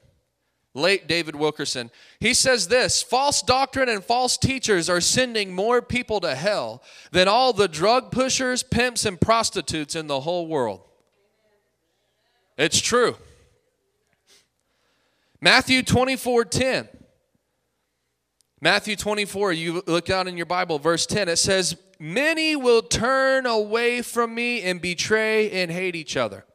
late 0.73 1.07
David 1.07 1.35
Wilkerson. 1.35 1.91
He 2.19 2.33
says 2.33 2.67
this 2.67 3.01
false 3.01 3.41
doctrine 3.41 3.89
and 3.89 4.03
false 4.03 4.37
teachers 4.37 4.89
are 4.89 5.01
sending 5.01 5.53
more 5.53 5.81
people 5.81 6.19
to 6.21 6.35
hell 6.35 6.83
than 7.11 7.27
all 7.27 7.53
the 7.53 7.67
drug 7.67 8.11
pushers, 8.11 8.63
pimps, 8.63 9.05
and 9.05 9.19
prostitutes 9.19 9.95
in 9.95 10.07
the 10.07 10.21
whole 10.21 10.47
world. 10.47 10.81
It's 12.57 12.81
true. 12.81 13.15
Matthew 15.41 15.83
24 15.83 16.45
10. 16.45 16.89
Matthew 18.61 18.97
24, 18.97 19.53
you 19.53 19.83
look 19.87 20.05
down 20.05 20.27
in 20.27 20.35
your 20.35 20.45
Bible, 20.45 20.79
verse 20.79 21.05
10, 21.05 21.29
it 21.29 21.37
says, 21.37 21.77
Many 21.97 22.57
will 22.57 22.81
turn 22.81 23.45
away 23.45 24.01
from 24.01 24.35
me 24.35 24.61
and 24.63 24.81
betray 24.81 25.49
and 25.51 25.71
hate 25.71 25.95
each 25.95 26.17
other. 26.17 26.45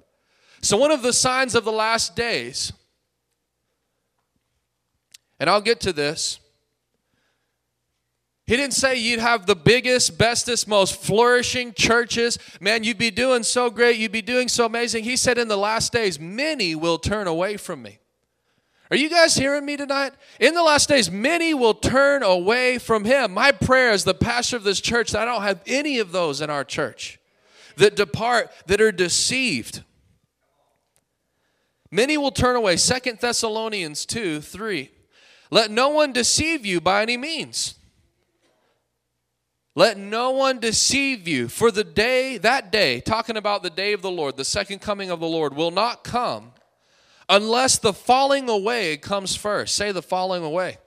So, 0.61 0.77
one 0.77 0.91
of 0.91 1.01
the 1.01 1.15
signs 1.15 1.55
of 1.55 1.65
the 1.65 1.73
last 1.73 2.15
days 2.15 2.75
and 5.45 5.51
I'll 5.51 5.61
get 5.61 5.79
to 5.81 5.93
this. 5.93 6.41
He 8.47 8.57
didn't 8.57 8.73
say 8.73 8.97
you'd 8.97 9.21
have 9.21 9.45
the 9.45 9.55
biggest, 9.55 10.17
bestest, 10.17 10.67
most 10.67 10.97
flourishing 11.03 11.75
churches. 11.75 12.39
Man, 12.63 12.83
you'd 12.83 12.97
be 12.97 13.11
doing 13.11 13.43
so 13.43 13.69
great. 13.69 13.99
You'd 13.99 14.11
be 14.11 14.23
doing 14.23 14.49
so 14.49 14.65
amazing. 14.65 15.05
He 15.05 15.19
said 15.19 15.37
in 15.37 15.49
the 15.49 15.59
last 15.59 15.93
days, 15.93 16.19
many 16.19 16.75
will 16.75 16.97
turn 16.97 17.27
away 17.27 17.59
from 17.59 17.83
me. 17.83 17.99
Are 18.91 18.97
you 18.97 19.11
guys 19.11 19.35
hearing 19.35 19.67
me 19.67 19.77
tonight? 19.77 20.15
In 20.41 20.55
the 20.55 20.63
last 20.63 20.89
days, 20.89 21.11
many 21.11 21.53
will 21.53 21.75
turn 21.75 22.23
away 22.23 22.79
from 22.79 23.05
him. 23.05 23.35
My 23.35 23.53
prayer 23.53 23.91
as 23.91 24.05
the 24.05 24.15
pastor 24.15 24.57
of 24.57 24.65
this 24.65 24.81
church 24.81 25.11
that 25.11 25.21
I 25.21 25.25
don't 25.27 25.43
have 25.43 25.61
any 25.67 25.99
of 25.99 26.11
those 26.11 26.41
in 26.41 26.49
our 26.49 26.65
church 26.65 27.21
that 27.77 27.97
depart, 27.97 28.51
that 28.65 28.81
are 28.81 28.93
deceived. 28.93 29.83
Many 31.91 32.17
will 32.17 32.33
turn 32.33 32.57
away. 32.57 32.79
Second 32.79 33.19
Thessalonians 33.21 34.07
2 34.07 34.41
3. 34.41 34.91
Let 35.51 35.71
no 35.71 35.91
one 35.91 36.13
deceive 36.13 36.65
you 36.65 36.81
by 36.81 37.03
any 37.03 37.17
means. 37.17 37.75
Let 39.77 39.99
no 39.99 40.31
one 40.31 40.61
deceive 40.61 41.27
you, 41.27 41.49
for 41.49 41.71
the 41.71 41.83
day, 41.83 42.39
that 42.39 42.71
day, 42.71 43.01
talking 43.01 43.37
about 43.37 43.63
the 43.65 43.71
day 43.71 43.93
of 43.93 44.03
the 44.03 44.11
Lord, 44.11 44.37
the 44.37 44.45
second 44.45 44.81
coming 44.81 45.11
of 45.11 45.19
the 45.19 45.27
Lord, 45.27 45.55
will 45.55 45.73
not 45.73 46.05
come 46.05 46.53
unless 47.29 47.79
the 47.79 47.93
falling 47.93 48.49
away 48.49 48.97
comes 48.97 49.35
first. 49.35 49.75
Say 49.75 49.91
the 49.91 50.03
falling 50.03 50.45
away. 50.45 50.79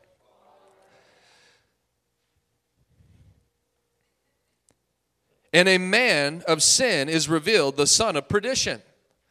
And 5.54 5.68
a 5.68 5.78
man 5.78 6.44
of 6.48 6.62
sin 6.62 7.10
is 7.10 7.28
revealed, 7.28 7.78
the 7.78 7.88
son 7.88 8.16
of 8.16 8.30
perdition. 8.30 8.82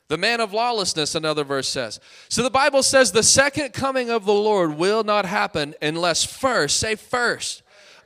The 0.09 0.17
man 0.17 0.41
of 0.41 0.53
lawlessness, 0.53 1.15
another 1.15 1.43
verse 1.43 1.69
says. 1.69 1.99
So 2.29 2.43
the 2.43 2.51
Bible 2.51 2.83
says 2.83 3.11
the 3.11 3.23
second 3.25 3.73
coming 3.73 4.09
of 4.09 4.25
the 4.25 4.33
Lord 4.33 4.77
will 4.77 5.03
not 5.03 5.27
happen 5.27 5.75
unless 5.83 6.25
first, 6.25 6.79
say 6.79 6.95
first, 6.95 7.63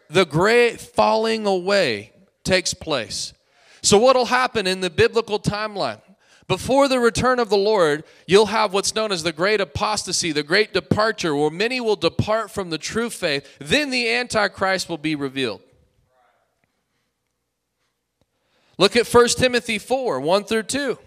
the 0.08 0.24
great 0.24 0.80
falling 0.80 1.46
away 1.46 2.12
takes 2.42 2.72
place. 2.72 3.34
So 3.82 3.98
what'll 3.98 4.26
happen 4.26 4.66
in 4.66 4.80
the 4.80 4.90
biblical 4.90 5.38
timeline? 5.38 6.00
Before 6.48 6.88
the 6.88 6.98
return 6.98 7.38
of 7.38 7.48
the 7.48 7.56
Lord, 7.56 8.02
you'll 8.26 8.46
have 8.46 8.72
what's 8.72 8.94
known 8.94 9.12
as 9.12 9.22
the 9.22 9.32
great 9.32 9.60
apostasy, 9.60 10.32
the 10.32 10.42
great 10.42 10.74
departure, 10.74 11.36
where 11.36 11.50
many 11.50 11.80
will 11.80 11.96
depart 11.96 12.50
from 12.50 12.70
the 12.70 12.78
true 12.78 13.08
faith. 13.08 13.46
Then 13.60 13.90
the 13.90 14.10
Antichrist 14.10 14.88
will 14.88 14.98
be 14.98 15.14
revealed. 15.14 15.60
Look 18.78 18.96
at 18.96 19.06
1 19.06 19.28
Timothy 19.36 19.78
4 19.78 20.18
1 20.18 20.44
through 20.44 20.64
2. 20.64 20.98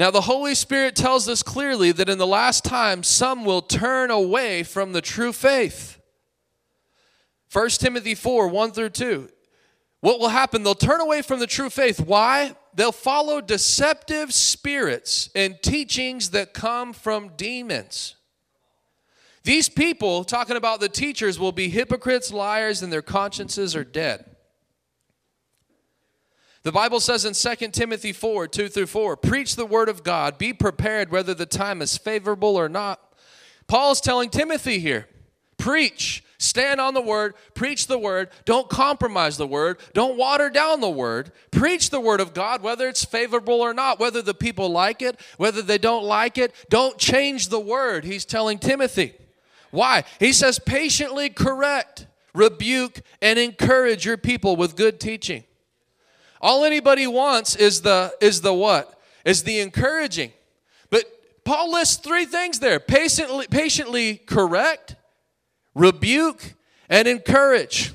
Now, 0.00 0.10
the 0.10 0.22
Holy 0.22 0.54
Spirit 0.54 0.96
tells 0.96 1.28
us 1.28 1.42
clearly 1.42 1.92
that 1.92 2.08
in 2.08 2.16
the 2.16 2.26
last 2.26 2.64
time, 2.64 3.02
some 3.02 3.44
will 3.44 3.60
turn 3.60 4.10
away 4.10 4.62
from 4.62 4.94
the 4.94 5.02
true 5.02 5.30
faith. 5.30 6.00
1 7.52 7.68
Timothy 7.68 8.14
4 8.14 8.48
1 8.48 8.72
through 8.72 8.88
2. 8.88 9.28
What 10.00 10.18
will 10.18 10.30
happen? 10.30 10.62
They'll 10.62 10.74
turn 10.74 11.02
away 11.02 11.20
from 11.20 11.38
the 11.38 11.46
true 11.46 11.68
faith. 11.68 12.00
Why? 12.00 12.56
They'll 12.72 12.92
follow 12.92 13.42
deceptive 13.42 14.32
spirits 14.32 15.28
and 15.34 15.60
teachings 15.60 16.30
that 16.30 16.54
come 16.54 16.94
from 16.94 17.32
demons. 17.36 18.16
These 19.44 19.68
people, 19.68 20.24
talking 20.24 20.56
about 20.56 20.80
the 20.80 20.88
teachers, 20.88 21.38
will 21.38 21.52
be 21.52 21.68
hypocrites, 21.68 22.32
liars, 22.32 22.80
and 22.80 22.90
their 22.90 23.02
consciences 23.02 23.76
are 23.76 23.84
dead. 23.84 24.29
The 26.62 26.72
Bible 26.72 27.00
says 27.00 27.24
in 27.24 27.32
2 27.32 27.68
Timothy 27.68 28.12
4 28.12 28.46
2 28.46 28.68
through 28.68 28.86
4, 28.86 29.16
preach 29.16 29.56
the 29.56 29.64
word 29.64 29.88
of 29.88 30.02
God, 30.02 30.36
be 30.36 30.52
prepared 30.52 31.10
whether 31.10 31.32
the 31.32 31.46
time 31.46 31.80
is 31.80 31.96
favorable 31.96 32.56
or 32.56 32.68
not. 32.68 33.00
Paul's 33.66 34.00
telling 34.00 34.28
Timothy 34.28 34.78
here, 34.78 35.08
preach, 35.56 36.22
stand 36.38 36.80
on 36.80 36.92
the 36.92 37.00
word, 37.00 37.34
preach 37.54 37.86
the 37.86 37.96
word, 37.96 38.28
don't 38.44 38.68
compromise 38.68 39.38
the 39.38 39.46
word, 39.46 39.78
don't 39.94 40.18
water 40.18 40.50
down 40.50 40.80
the 40.80 40.90
word. 40.90 41.32
Preach 41.50 41.88
the 41.88 42.00
word 42.00 42.20
of 42.20 42.34
God, 42.34 42.62
whether 42.62 42.88
it's 42.88 43.04
favorable 43.04 43.60
or 43.60 43.72
not, 43.72 43.98
whether 43.98 44.20
the 44.20 44.34
people 44.34 44.68
like 44.68 45.00
it, 45.00 45.18
whether 45.38 45.62
they 45.62 45.78
don't 45.78 46.04
like 46.04 46.36
it. 46.36 46.54
Don't 46.68 46.98
change 46.98 47.48
the 47.48 47.60
word, 47.60 48.04
he's 48.04 48.24
telling 48.26 48.58
Timothy. 48.58 49.14
Why? 49.70 50.04
He 50.18 50.32
says, 50.32 50.58
patiently 50.58 51.30
correct, 51.30 52.06
rebuke, 52.34 53.00
and 53.22 53.38
encourage 53.38 54.04
your 54.04 54.16
people 54.16 54.56
with 54.56 54.76
good 54.76 54.98
teaching. 55.00 55.44
All 56.40 56.64
anybody 56.64 57.06
wants 57.06 57.54
is 57.54 57.82
the 57.82 58.14
is 58.20 58.40
the 58.40 58.54
what? 58.54 58.98
Is 59.24 59.42
the 59.42 59.60
encouraging. 59.60 60.32
But 60.88 61.04
Paul 61.44 61.72
lists 61.72 61.96
three 61.96 62.24
things 62.24 62.60
there: 62.60 62.80
patiently, 62.80 63.46
patiently 63.50 64.16
correct, 64.16 64.96
rebuke, 65.74 66.54
and 66.88 67.06
encourage. 67.06 67.92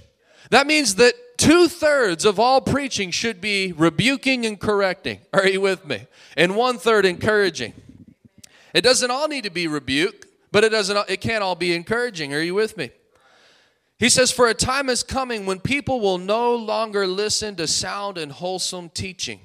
That 0.52 0.68
means 0.68 0.96
that 0.96 1.14
two 1.38 1.68
thirds 1.68 2.24
of 2.24 2.40
all 2.40 2.62
preaching 2.62 3.12
should 3.12 3.42
be 3.42 3.72
rebuking 3.72 4.46
and 4.46 4.60
correcting. 4.60 5.20
Are 5.34 5.48
you 5.48 5.62
with 5.62 5.86
me? 5.86 6.06
And 6.38 6.56
one 6.56 6.78
third 6.78 7.06
encouraging. 7.06 7.74
It 8.74 8.82
doesn't 8.82 9.10
all 9.10 9.28
need 9.28 9.46
to 9.46 9.50
be 9.50 9.68
rebuke, 9.68 10.28
but 10.52 10.64
it 10.64 10.70
doesn't. 10.70 11.10
It 11.10 11.22
can't 11.22 11.44
all 11.44 11.56
be 11.56 11.74
encouraging. 11.74 12.34
Are 12.34 12.42
you 12.42 12.54
with 12.54 12.78
me? 12.78 12.92
He 13.98 14.10
says, 14.10 14.32
For 14.32 14.48
a 14.48 14.54
time 14.54 14.90
is 14.90 15.04
coming 15.04 15.46
when 15.46 15.60
people 15.60 16.00
will 16.00 16.18
no 16.18 16.56
longer 16.56 17.08
listen 17.08 17.56
to 17.56 17.68
sound 17.68 18.18
and 18.18 18.32
wholesome 18.32 18.90
teaching. 18.90 19.40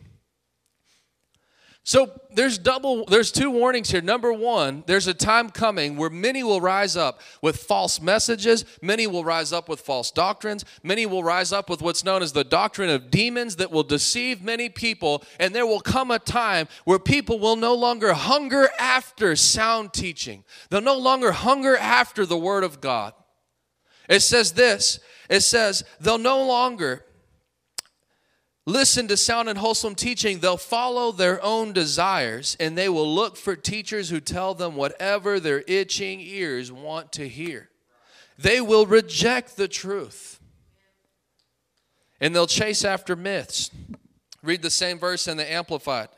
So 1.83 2.12
there's 2.35 2.59
double 2.59 3.07
there's 3.07 3.33
two 3.33 3.50
warnings 3.50 3.90
here. 3.90 4.02
Number 4.02 4.33
1, 4.33 4.85
there's 4.87 5.07
a 5.07 5.14
time 5.14 5.49
coming 5.49 5.97
where 5.97 6.11
many 6.11 6.45
will 6.45 6.61
rise 6.61 6.95
up 6.95 7.21
with 7.40 7.57
false 7.57 8.02
messages, 8.02 8.66
many 8.83 9.07
will 9.07 9.25
rise 9.25 9.52
up 9.52 9.69
with 9.69 9.80
false 9.80 10.11
doctrines, 10.11 10.64
many 10.83 11.07
will 11.07 11.25
rise 11.25 11.52
up 11.52 11.71
with 11.71 11.80
what's 11.80 12.04
known 12.04 12.23
as 12.23 12.33
the 12.33 12.45
doctrine 12.45 12.90
of 12.90 13.11
demons 13.11 13.57
that 13.57 13.73
will 13.73 13.83
deceive 13.83 14.42
many 14.42 14.69
people, 14.69 15.25
and 15.40 15.54
there 15.54 15.66
will 15.66 15.80
come 15.80 16.11
a 16.11 16.19
time 16.19 16.69
where 16.85 16.99
people 16.99 17.38
will 17.38 17.57
no 17.57 17.75
longer 17.75 18.12
hunger 18.12 18.69
after 18.78 19.35
sound 19.35 19.95
teaching. 19.95 20.45
They'll 20.69 20.83
no 20.83 20.99
longer 20.99 21.33
hunger 21.33 21.76
after 21.76 22.26
the 22.26 22.38
word 22.38 22.62
of 22.62 22.80
God. 22.80 23.14
It 24.10 24.20
says 24.20 24.52
this 24.52 24.98
it 25.30 25.40
says, 25.40 25.84
they'll 26.00 26.18
no 26.18 26.44
longer 26.44 27.04
listen 28.66 29.06
to 29.08 29.16
sound 29.16 29.48
and 29.48 29.56
wholesome 29.56 29.94
teaching. 29.94 30.40
They'll 30.40 30.56
follow 30.56 31.12
their 31.12 31.42
own 31.42 31.72
desires 31.72 32.56
and 32.58 32.76
they 32.76 32.88
will 32.88 33.14
look 33.14 33.36
for 33.36 33.54
teachers 33.54 34.10
who 34.10 34.20
tell 34.20 34.54
them 34.54 34.74
whatever 34.74 35.38
their 35.38 35.62
itching 35.68 36.20
ears 36.20 36.72
want 36.72 37.12
to 37.12 37.28
hear. 37.28 37.70
They 38.36 38.60
will 38.60 38.86
reject 38.86 39.56
the 39.56 39.68
truth 39.68 40.40
and 42.20 42.34
they'll 42.34 42.48
chase 42.48 42.84
after 42.84 43.14
myths. 43.14 43.70
Read 44.42 44.62
the 44.62 44.70
same 44.70 44.99
verse 44.99 45.28
in 45.28 45.36
the 45.36 45.50
Amplified. 45.50 46.08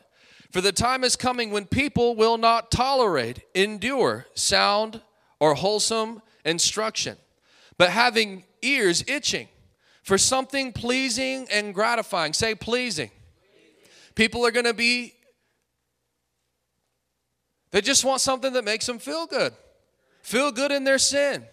For 0.51 0.61
the 0.61 0.71
time 0.71 1.03
is 1.03 1.15
coming 1.15 1.51
when 1.51 1.65
people 1.65 2.15
will 2.15 2.37
not 2.37 2.71
tolerate, 2.71 3.41
endure 3.53 4.25
sound 4.33 5.01
or 5.39 5.53
wholesome 5.53 6.21
instruction 6.45 7.17
but 7.77 7.89
having 7.89 8.43
ears 8.61 9.03
itching 9.07 9.47
for 10.03 10.17
something 10.17 10.71
pleasing 10.71 11.47
and 11.51 11.73
gratifying. 11.73 12.33
Say 12.33 12.55
pleasing. 12.55 13.11
People 14.15 14.45
are 14.45 14.51
going 14.51 14.65
to 14.65 14.73
be, 14.73 15.13
they 17.71 17.81
just 17.81 18.05
want 18.05 18.21
something 18.21 18.53
that 18.53 18.63
makes 18.63 18.85
them 18.85 18.99
feel 18.99 19.25
good. 19.25 19.53
Feel 20.21 20.51
good 20.51 20.71
in 20.71 20.83
their 20.83 20.99
sin. 20.99 21.43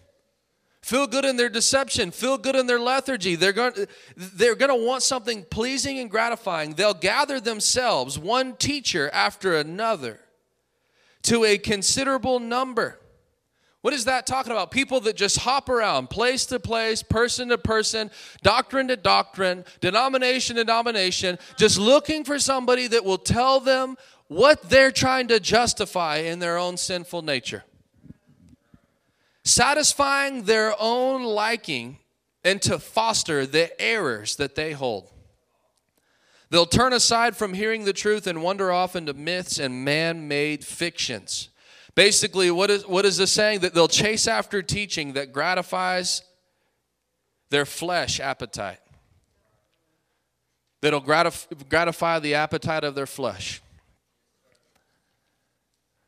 Feel 0.81 1.05
good 1.05 1.25
in 1.25 1.37
their 1.37 1.49
deception. 1.49 2.11
Feel 2.11 2.37
good 2.37 2.55
in 2.55 2.65
their 2.67 2.79
lethargy. 2.79 3.35
They're 3.35 3.53
going, 3.53 3.73
they're 4.15 4.55
going 4.55 4.69
to 4.69 4.85
want 4.87 5.03
something 5.03 5.43
pleasing 5.43 5.99
and 5.99 6.09
gratifying. 6.09 6.73
They'll 6.73 6.93
gather 6.93 7.39
themselves, 7.39 8.17
one 8.17 8.55
teacher 8.55 9.09
after 9.13 9.57
another, 9.57 10.19
to 11.23 11.45
a 11.45 11.57
considerable 11.57 12.39
number. 12.39 12.99
What 13.81 13.93
is 13.95 14.05
that 14.05 14.27
talking 14.27 14.51
about? 14.51 14.69
People 14.69 14.99
that 15.01 15.15
just 15.15 15.39
hop 15.39 15.67
around 15.67 16.09
place 16.09 16.45
to 16.47 16.59
place, 16.59 17.01
person 17.01 17.49
to 17.49 17.57
person, 17.57 18.11
doctrine 18.43 18.87
to 18.89 18.95
doctrine, 18.95 19.65
denomination 19.79 20.55
to 20.57 20.63
denomination, 20.63 21.39
just 21.57 21.79
looking 21.79 22.23
for 22.23 22.37
somebody 22.37 22.87
that 22.87 23.03
will 23.03 23.17
tell 23.17 23.59
them 23.59 23.97
what 24.27 24.69
they're 24.69 24.91
trying 24.91 25.27
to 25.29 25.39
justify 25.39 26.17
in 26.17 26.39
their 26.39 26.57
own 26.57 26.77
sinful 26.77 27.23
nature. 27.23 27.63
Satisfying 29.43 30.43
their 30.43 30.75
own 30.79 31.23
liking 31.23 31.97
and 32.43 32.61
to 32.61 32.77
foster 32.77 33.47
the 33.47 33.79
errors 33.81 34.35
that 34.35 34.53
they 34.55 34.73
hold. 34.73 35.11
They'll 36.51 36.65
turn 36.67 36.93
aside 36.93 37.35
from 37.35 37.55
hearing 37.55 37.85
the 37.85 37.93
truth 37.93 38.27
and 38.27 38.43
wander 38.43 38.71
off 38.71 38.95
into 38.95 39.13
myths 39.13 39.57
and 39.57 39.83
man 39.83 40.27
made 40.27 40.63
fictions. 40.63 41.49
Basically, 41.95 42.49
what 42.51 42.69
is, 42.69 42.87
what 42.87 43.05
is 43.05 43.17
this 43.17 43.31
saying? 43.31 43.59
That 43.61 43.73
they'll 43.73 43.87
chase 43.87 44.27
after 44.27 44.61
teaching 44.61 45.13
that 45.13 45.33
gratifies 45.33 46.23
their 47.49 47.65
flesh 47.65 48.19
appetite, 48.19 48.79
that'll 50.81 51.01
gratif- 51.01 51.67
gratify 51.69 52.19
the 52.19 52.35
appetite 52.35 52.83
of 52.83 52.95
their 52.95 53.05
flesh. 53.05 53.61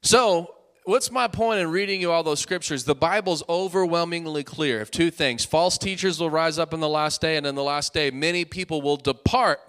So, 0.02 0.56
what's 0.86 1.12
my 1.12 1.28
point 1.28 1.60
in 1.60 1.70
reading 1.70 2.00
you 2.00 2.12
all 2.12 2.24
those 2.24 2.40
scriptures? 2.40 2.86
The 2.86 2.96
Bible's 2.96 3.44
overwhelmingly 3.50 4.44
clear 4.44 4.82
of 4.82 4.90
two 4.90 5.12
things 5.12 5.44
false 5.44 5.78
teachers 5.78 6.20
will 6.20 6.30
rise 6.30 6.58
up 6.58 6.74
in 6.74 6.80
the 6.80 6.90
last 6.90 7.20
day, 7.20 7.36
and 7.36 7.46
in 7.46 7.56
the 7.56 7.64
last 7.64 7.94
day, 7.94 8.10
many 8.10 8.46
people 8.46 8.82
will 8.82 8.98
depart 8.98 9.60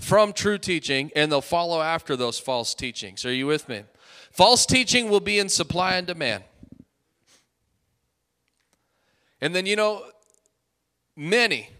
from 0.00 0.32
true 0.32 0.58
teaching 0.58 1.10
and 1.14 1.30
they'll 1.30 1.40
follow 1.40 1.80
after 1.80 2.16
those 2.16 2.38
false 2.38 2.74
teachings. 2.74 3.24
Are 3.24 3.32
you 3.32 3.46
with 3.46 3.68
me? 3.68 3.84
False 4.30 4.64
teaching 4.64 5.10
will 5.10 5.20
be 5.20 5.38
in 5.38 5.48
supply 5.48 5.96
and 5.96 6.06
demand. 6.06 6.44
And 9.40 9.54
then, 9.54 9.66
you 9.66 9.76
know, 9.76 10.04
many, 11.16 11.70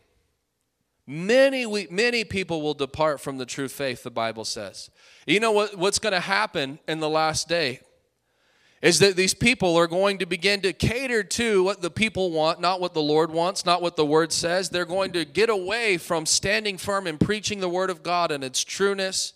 many, 1.07 1.87
many 1.91 2.25
people 2.25 2.63
will 2.63 2.75
depart 2.75 3.21
from 3.21 3.39
the 3.39 3.47
true 3.47 3.69
faith, 3.69 4.03
the 4.03 4.11
Bible 4.11 4.45
says. 4.45 4.91
You 5.27 5.41
know 5.41 5.53
what, 5.53 5.77
what's 5.77 5.99
going 5.99 6.13
to 6.13 6.21
happen 6.21 6.79
in 6.89 7.01
the 7.01 7.09
last 7.09 7.49
day? 7.49 7.81
Is 8.83 8.99
that 9.01 9.15
these 9.15 9.35
people 9.35 9.77
are 9.77 9.87
going 9.87 10.19
to 10.19 10.27
begin 10.27 10.63
to 10.63 10.73
cater 10.73 11.23
to 11.23 11.63
what 11.63 11.83
the 11.83 11.91
people 11.91 12.31
want, 12.31 12.63
not 12.63 12.81
what 12.81 12.95
the 12.95 13.03
Lord 13.03 13.31
wants, 13.31 13.67
not 13.67 13.83
what 13.83 13.97
the 13.97 14.07
Word 14.07 14.33
says. 14.33 14.71
They're 14.71 14.87
going 14.87 15.13
to 15.13 15.27
get 15.27 15.51
away 15.51 15.99
from 15.99 16.25
standing 16.25 16.79
firm 16.79 17.07
and 17.07 17.21
preaching 17.21 17.61
the 17.61 17.69
Word 17.69 17.91
of 17.91 18.03
God 18.03 18.33
and 18.33 18.43
its 18.43 18.65
trueness 18.65 19.35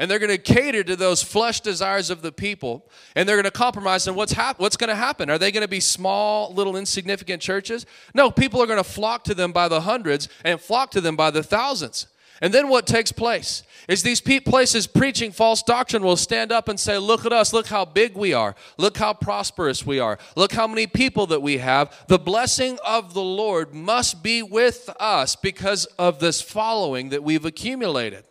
and 0.00 0.10
they're 0.10 0.18
going 0.18 0.30
to 0.30 0.38
cater 0.38 0.82
to 0.82 0.96
those 0.96 1.22
flesh 1.22 1.60
desires 1.60 2.08
of 2.08 2.22
the 2.22 2.32
people 2.32 2.90
and 3.14 3.28
they're 3.28 3.36
going 3.36 3.44
to 3.44 3.50
compromise 3.50 4.06
and 4.06 4.16
what's 4.16 4.32
hap- 4.32 4.58
what's 4.58 4.78
going 4.78 4.88
to 4.88 4.96
happen. 4.96 5.28
Are 5.28 5.36
they 5.36 5.52
going 5.52 5.60
to 5.60 5.68
be 5.68 5.78
small 5.78 6.54
little 6.54 6.74
insignificant 6.74 7.42
churches? 7.42 7.84
No 8.14 8.30
people 8.30 8.62
are 8.62 8.66
going 8.66 8.82
to 8.82 8.84
flock 8.84 9.24
to 9.24 9.34
them 9.34 9.52
by 9.52 9.68
the 9.68 9.82
hundreds 9.82 10.30
and 10.42 10.58
flock 10.58 10.90
to 10.92 11.02
them 11.02 11.16
by 11.16 11.30
the 11.30 11.42
thousands. 11.42 12.06
And 12.40 12.54
then 12.54 12.70
what 12.70 12.86
takes 12.86 13.12
place 13.12 13.62
is 13.88 14.02
these 14.02 14.22
places 14.22 14.86
preaching 14.86 15.32
false 15.32 15.62
doctrine 15.62 16.02
will 16.02 16.16
stand 16.16 16.50
up 16.50 16.70
and 16.70 16.80
say 16.80 16.96
look 16.96 17.26
at 17.26 17.34
us 17.34 17.52
look 17.52 17.66
how 17.66 17.84
big 17.84 18.16
we 18.16 18.32
are. 18.32 18.54
Look 18.78 18.96
how 18.96 19.12
prosperous 19.12 19.84
we 19.84 20.00
are. 20.00 20.18
Look 20.34 20.52
how 20.52 20.66
many 20.66 20.86
people 20.86 21.26
that 21.26 21.42
we 21.42 21.58
have. 21.58 22.06
The 22.08 22.18
blessing 22.18 22.78
of 22.86 23.12
the 23.12 23.22
lord 23.22 23.74
must 23.74 24.22
be 24.22 24.42
with 24.42 24.88
us 24.98 25.36
because 25.36 25.84
of 25.98 26.20
this 26.20 26.40
following 26.40 27.10
that 27.10 27.22
we've 27.22 27.44
accumulated 27.44 28.24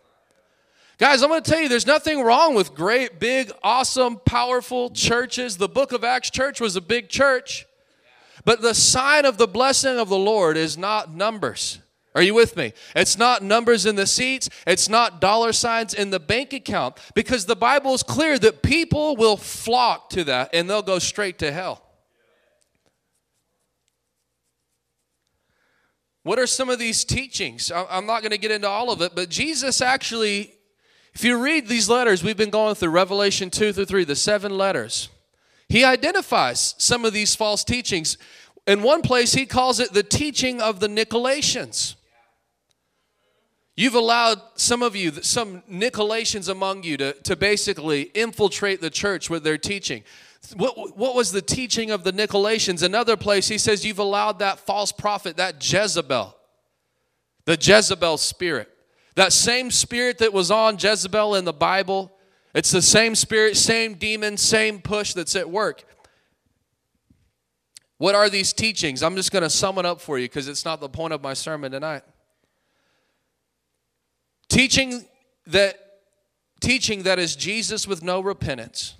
Guys, 1.00 1.22
I'm 1.22 1.30
going 1.30 1.42
to 1.42 1.50
tell 1.50 1.62
you, 1.62 1.70
there's 1.70 1.86
nothing 1.86 2.20
wrong 2.20 2.54
with 2.54 2.74
great, 2.74 3.18
big, 3.18 3.50
awesome, 3.62 4.18
powerful 4.18 4.90
churches. 4.90 5.56
The 5.56 5.66
book 5.66 5.92
of 5.92 6.04
Acts 6.04 6.28
church 6.28 6.60
was 6.60 6.76
a 6.76 6.82
big 6.82 7.08
church. 7.08 7.64
But 8.44 8.60
the 8.60 8.74
sign 8.74 9.24
of 9.24 9.38
the 9.38 9.48
blessing 9.48 9.98
of 9.98 10.10
the 10.10 10.18
Lord 10.18 10.58
is 10.58 10.76
not 10.76 11.10
numbers. 11.10 11.78
Are 12.14 12.20
you 12.20 12.34
with 12.34 12.54
me? 12.54 12.74
It's 12.94 13.16
not 13.16 13.42
numbers 13.42 13.86
in 13.86 13.96
the 13.96 14.06
seats, 14.06 14.50
it's 14.66 14.90
not 14.90 15.22
dollar 15.22 15.54
signs 15.54 15.94
in 15.94 16.10
the 16.10 16.20
bank 16.20 16.52
account 16.52 16.98
because 17.14 17.46
the 17.46 17.56
Bible 17.56 17.94
is 17.94 18.02
clear 18.02 18.38
that 18.38 18.62
people 18.62 19.16
will 19.16 19.38
flock 19.38 20.10
to 20.10 20.24
that 20.24 20.50
and 20.52 20.68
they'll 20.68 20.82
go 20.82 20.98
straight 20.98 21.38
to 21.38 21.50
hell. 21.50 21.82
What 26.24 26.38
are 26.38 26.46
some 26.46 26.68
of 26.68 26.78
these 26.78 27.06
teachings? 27.06 27.72
I'm 27.72 28.04
not 28.04 28.20
going 28.20 28.32
to 28.32 28.38
get 28.38 28.50
into 28.50 28.68
all 28.68 28.90
of 28.90 29.00
it, 29.00 29.14
but 29.14 29.30
Jesus 29.30 29.80
actually, 29.80 30.52
if 31.14 31.24
you 31.24 31.42
read 31.42 31.68
these 31.68 31.88
letters, 31.88 32.22
we've 32.22 32.36
been 32.36 32.50
going 32.50 32.74
through 32.74 32.90
Revelation 32.90 33.50
2 33.50 33.72
through 33.72 33.84
3, 33.84 34.04
the 34.04 34.16
seven 34.16 34.56
letters. 34.56 35.08
He 35.68 35.84
identifies 35.84 36.74
some 36.78 37.04
of 37.04 37.12
these 37.12 37.34
false 37.34 37.64
teachings. 37.64 38.16
In 38.66 38.82
one 38.82 39.02
place, 39.02 39.32
he 39.32 39.46
calls 39.46 39.80
it 39.80 39.92
the 39.92 40.02
teaching 40.02 40.60
of 40.60 40.80
the 40.80 40.88
Nicolaitans. 40.88 41.94
You've 43.76 43.94
allowed 43.94 44.42
some 44.56 44.82
of 44.82 44.94
you, 44.94 45.10
some 45.22 45.62
Nicolaitans 45.70 46.48
among 46.48 46.82
you, 46.82 46.96
to, 46.98 47.12
to 47.14 47.36
basically 47.36 48.02
infiltrate 48.14 48.80
the 48.80 48.90
church 48.90 49.30
with 49.30 49.42
their 49.42 49.58
teaching. 49.58 50.02
What, 50.56 50.96
what 50.96 51.14
was 51.14 51.32
the 51.32 51.42
teaching 51.42 51.90
of 51.90 52.04
the 52.04 52.12
Nicolaitans? 52.12 52.82
Another 52.82 53.16
place, 53.16 53.48
he 53.48 53.58
says, 53.58 53.84
You've 53.84 53.98
allowed 53.98 54.38
that 54.40 54.58
false 54.58 54.92
prophet, 54.92 55.36
that 55.36 55.56
Jezebel, 55.66 56.36
the 57.44 57.56
Jezebel 57.60 58.18
spirit, 58.18 58.68
that 59.14 59.32
same 59.32 59.70
spirit 59.70 60.18
that 60.18 60.32
was 60.32 60.50
on 60.50 60.76
Jezebel 60.78 61.34
in 61.34 61.44
the 61.44 61.52
Bible. 61.52 62.12
It's 62.54 62.70
the 62.70 62.82
same 62.82 63.14
spirit, 63.14 63.56
same 63.56 63.94
demon, 63.94 64.36
same 64.36 64.80
push 64.80 65.14
that's 65.14 65.36
at 65.36 65.48
work. 65.48 65.84
What 67.98 68.14
are 68.14 68.30
these 68.30 68.52
teachings? 68.52 69.02
I'm 69.02 69.14
just 69.14 69.30
going 69.30 69.42
to 69.42 69.50
sum 69.50 69.78
it 69.78 69.84
up 69.84 70.00
for 70.00 70.18
you 70.18 70.26
because 70.26 70.48
it's 70.48 70.64
not 70.64 70.80
the 70.80 70.88
point 70.88 71.12
of 71.12 71.22
my 71.22 71.34
sermon 71.34 71.72
tonight. 71.72 72.02
Teaching 74.48 75.04
that 75.46 75.78
teaching 76.60 77.02
that 77.04 77.18
is 77.18 77.36
Jesus 77.36 77.86
with 77.86 78.02
no 78.02 78.20
repentance. 78.20 78.94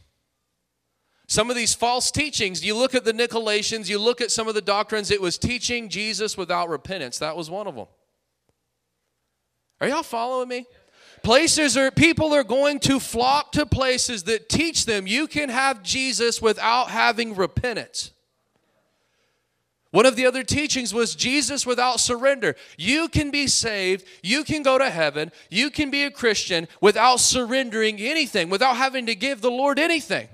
Some 1.27 1.49
of 1.49 1.57
these 1.57 1.75
false 1.75 2.11
teachings, 2.11 2.64
you 2.64 2.77
look 2.77 2.94
at 2.94 3.05
the 3.05 3.12
Nicolaitans, 3.12 3.88
you 3.88 3.99
look 3.99 4.20
at 4.20 4.31
some 4.31 4.49
of 4.49 4.55
the 4.55 4.61
doctrines, 4.61 5.11
it 5.11 5.20
was 5.20 5.38
teaching 5.38 5.88
Jesus 5.88 6.37
without 6.37 6.68
repentance. 6.68 7.18
That 7.18 7.37
was 7.37 7.49
one 7.49 7.66
of 7.66 7.77
them. 7.77 7.87
Are 9.81 9.88
y'all 9.88 10.03
following 10.03 10.49
me? 10.49 10.66
Places 11.23 11.77
are 11.77 11.90
people 11.90 12.33
are 12.35 12.45
going 12.45 12.81
to 12.81 12.99
flock 12.99 13.53
to 13.53 13.66
places 13.66 14.25
that 14.25 14.49
teach 14.49 14.87
them 14.87 15.07
you 15.07 15.27
can 15.27 15.49
have 15.49 15.83
Jesus 15.83 16.40
without 16.40 16.88
having 16.88 17.35
repentance. 17.35 18.12
One 19.90 20.07
of 20.07 20.14
the 20.14 20.27
other 20.27 20.45
teachings 20.45 20.95
was 20.95 21.16
Jesus 21.16 21.66
without 21.66 21.99
surrender. 21.99 22.55
You 22.79 23.09
can 23.09 23.31
be 23.31 23.49
saved, 23.49 24.07
you 24.23 24.45
can 24.45 24.62
go 24.62 24.79
to 24.79 24.88
heaven, 24.88 25.33
you 25.51 25.69
can 25.69 25.90
be 25.90 26.05
a 26.05 26.11
Christian 26.11 26.69
without 26.81 27.19
surrendering 27.19 27.99
anything, 27.99 28.51
without 28.51 28.77
having 28.77 29.07
to 29.07 29.16
give 29.16 29.40
the 29.40 29.51
Lord 29.51 29.79
anything. 29.79 30.29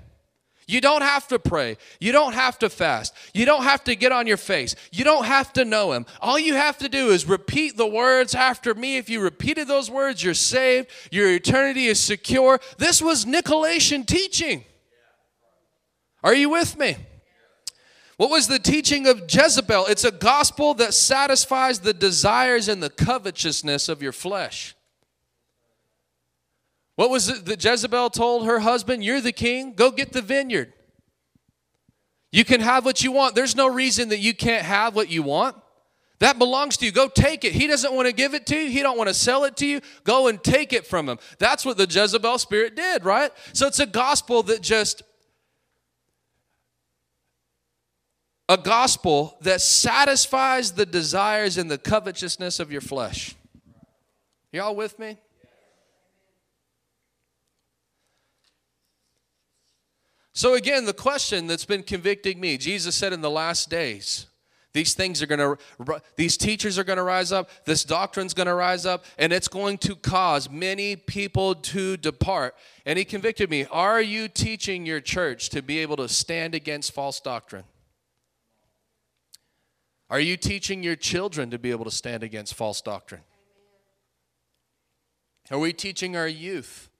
You 0.69 0.81
don't 0.81 1.01
have 1.01 1.29
to 1.29 1.39
pray. 1.39 1.77
You 2.01 2.11
don't 2.11 2.33
have 2.33 2.59
to 2.59 2.69
fast. 2.69 3.13
You 3.33 3.45
don't 3.45 3.63
have 3.63 3.85
to 3.85 3.95
get 3.95 4.11
on 4.11 4.27
your 4.27 4.35
face. 4.37 4.75
You 4.91 5.05
don't 5.05 5.23
have 5.23 5.53
to 5.53 5.63
know 5.63 5.93
Him. 5.93 6.05
All 6.19 6.37
you 6.37 6.55
have 6.55 6.77
to 6.79 6.89
do 6.89 7.09
is 7.09 7.25
repeat 7.25 7.77
the 7.77 7.87
words 7.87 8.35
after 8.35 8.75
me. 8.75 8.97
If 8.97 9.09
you 9.09 9.21
repeated 9.21 9.69
those 9.69 9.89
words, 9.89 10.21
you're 10.21 10.33
saved. 10.33 10.89
Your 11.09 11.31
eternity 11.31 11.85
is 11.85 12.01
secure. 12.01 12.59
This 12.77 13.01
was 13.01 13.23
Nicolaitan 13.23 14.05
teaching. 14.05 14.65
Are 16.21 16.35
you 16.35 16.49
with 16.49 16.77
me? 16.77 16.97
What 18.17 18.29
was 18.29 18.47
the 18.47 18.59
teaching 18.59 19.07
of 19.07 19.23
Jezebel? 19.29 19.85
It's 19.85 20.03
a 20.03 20.11
gospel 20.11 20.73
that 20.75 20.93
satisfies 20.93 21.79
the 21.79 21.93
desires 21.93 22.67
and 22.67 22.83
the 22.83 22.89
covetousness 22.89 23.87
of 23.87 24.01
your 24.01 24.11
flesh. 24.11 24.75
What 26.97 27.11
was 27.11 27.29
it 27.29 27.45
that 27.45 27.63
Jezebel 27.63 28.09
told 28.09 28.47
her 28.47 28.57
husband? 28.57 29.03
You're 29.03 29.21
the 29.21 29.31
king, 29.31 29.73
go 29.73 29.91
get 29.91 30.13
the 30.13 30.21
vineyard. 30.21 30.73
You 32.31 32.43
can 32.43 32.59
have 32.59 32.85
what 32.85 33.03
you 33.03 33.11
want. 33.11 33.35
There's 33.35 33.55
no 33.55 33.67
reason 33.67 34.09
that 34.09 34.17
you 34.17 34.33
can't 34.33 34.65
have 34.65 34.95
what 34.95 35.07
you 35.07 35.21
want. 35.21 35.55
That 36.19 36.39
belongs 36.39 36.75
to 36.77 36.85
you. 36.85 36.91
Go 36.91 37.07
take 37.07 37.45
it. 37.45 37.53
He 37.53 37.67
doesn't 37.67 37.93
want 37.93 38.07
to 38.07 38.13
give 38.13 38.33
it 38.33 38.47
to 38.47 38.57
you. 38.57 38.71
He 38.71 38.81
don't 38.81 38.97
want 38.97 39.09
to 39.09 39.13
sell 39.13 39.43
it 39.43 39.55
to 39.57 39.67
you. 39.67 39.81
Go 40.05 40.27
and 40.27 40.43
take 40.43 40.73
it 40.73 40.87
from 40.87 41.07
him. 41.07 41.19
That's 41.37 41.63
what 41.63 41.77
the 41.77 41.85
Jezebel 41.85 42.39
spirit 42.39 42.75
did, 42.75 43.05
right? 43.05 43.31
So 43.53 43.67
it's 43.67 43.79
a 43.79 43.85
gospel 43.85 44.41
that 44.43 44.61
just 44.61 45.03
a 48.49 48.57
gospel 48.57 49.37
that 49.41 49.61
satisfies 49.61 50.71
the 50.71 50.87
desires 50.87 51.59
and 51.59 51.69
the 51.69 51.77
covetousness 51.77 52.59
of 52.59 52.71
your 52.71 52.81
flesh. 52.81 53.35
Y'all 54.51 54.75
with 54.75 54.97
me? 54.97 55.19
So, 60.37 60.53
again, 60.53 60.85
the 60.85 60.93
question 60.93 61.47
that's 61.47 61.65
been 61.65 61.81
convicting 61.81 62.39
me 62.39 62.59
Jesus 62.59 62.93
said 62.93 63.11
in 63.11 63.21
the 63.21 63.29
last 63.29 63.71
days, 63.71 64.27
these 64.71 64.93
things 64.93 65.23
are 65.23 65.25
going 65.25 65.39
to, 65.39 65.57
these 66.15 66.37
teachers 66.37 66.77
are 66.77 66.83
going 66.83 66.97
to 66.97 67.03
rise 67.03 67.31
up, 67.31 67.49
this 67.65 67.83
doctrine's 67.83 68.35
going 68.35 68.45
to 68.45 68.53
rise 68.53 68.85
up, 68.85 69.03
and 69.17 69.33
it's 69.33 69.47
going 69.47 69.79
to 69.79 69.95
cause 69.95 70.47
many 70.47 70.95
people 70.95 71.55
to 71.55 71.97
depart. 71.97 72.53
And 72.85 72.99
he 72.99 73.03
convicted 73.03 73.49
me 73.49 73.65
Are 73.71 73.99
you 73.99 74.27
teaching 74.27 74.85
your 74.85 75.01
church 75.01 75.49
to 75.49 75.63
be 75.63 75.79
able 75.79 75.97
to 75.97 76.07
stand 76.07 76.53
against 76.53 76.91
false 76.91 77.19
doctrine? 77.19 77.63
Are 80.07 80.19
you 80.19 80.37
teaching 80.37 80.83
your 80.83 80.95
children 80.95 81.49
to 81.49 81.57
be 81.57 81.71
able 81.71 81.85
to 81.85 81.89
stand 81.89 82.21
against 82.21 82.53
false 82.53 82.79
doctrine? 82.79 83.21
Are 85.49 85.57
we 85.57 85.73
teaching 85.73 86.15
our 86.15 86.27
youth? 86.27 86.91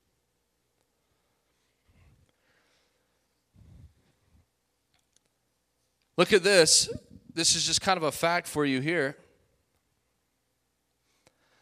Look 6.17 6.34
at 6.34 6.43
this. 6.43 6.89
This 7.34 7.56
is 7.56 7.65
just 7.65 7.82
kind 7.82 7.97
of 7.97 8.03
a 8.03 8.12
fact 8.12 8.47
for 8.47 8.65
you 8.65 8.82
here. 8.82 9.15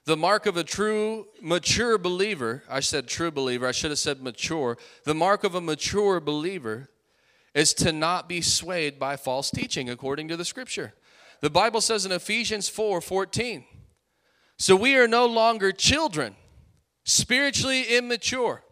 The 0.06 0.16
mark 0.16 0.46
of 0.46 0.56
a 0.56 0.64
true, 0.64 1.28
mature 1.42 1.98
believer, 1.98 2.64
I 2.70 2.80
said 2.80 3.08
true 3.08 3.32
believer, 3.32 3.68
I 3.68 3.72
should 3.72 3.90
have 3.90 4.00
said 4.00 4.22
mature. 4.22 4.78
The 5.04 5.16
mark 5.16 5.44
of 5.44 5.56
a 5.56 5.62
mature 5.62 6.20
believer 6.20 6.90
is 7.54 7.74
to 7.74 7.92
not 7.92 8.30
be 8.30 8.40
swayed 8.40 9.00
by 9.00 9.18
false 9.18 9.50
teaching, 9.50 9.90
according 9.90 10.28
to 10.28 10.38
the 10.38 10.46
scripture. 10.46 10.94
The 11.42 11.50
Bible 11.50 11.82
says 11.82 12.06
in 12.06 12.12
Ephesians 12.12 12.70
4 12.70 13.02
14, 13.02 13.66
so 14.58 14.76
we 14.76 14.96
are 14.96 15.08
no 15.08 15.26
longer 15.26 15.72
children, 15.72 16.36
spiritually 17.04 17.84
immature, 17.84 18.64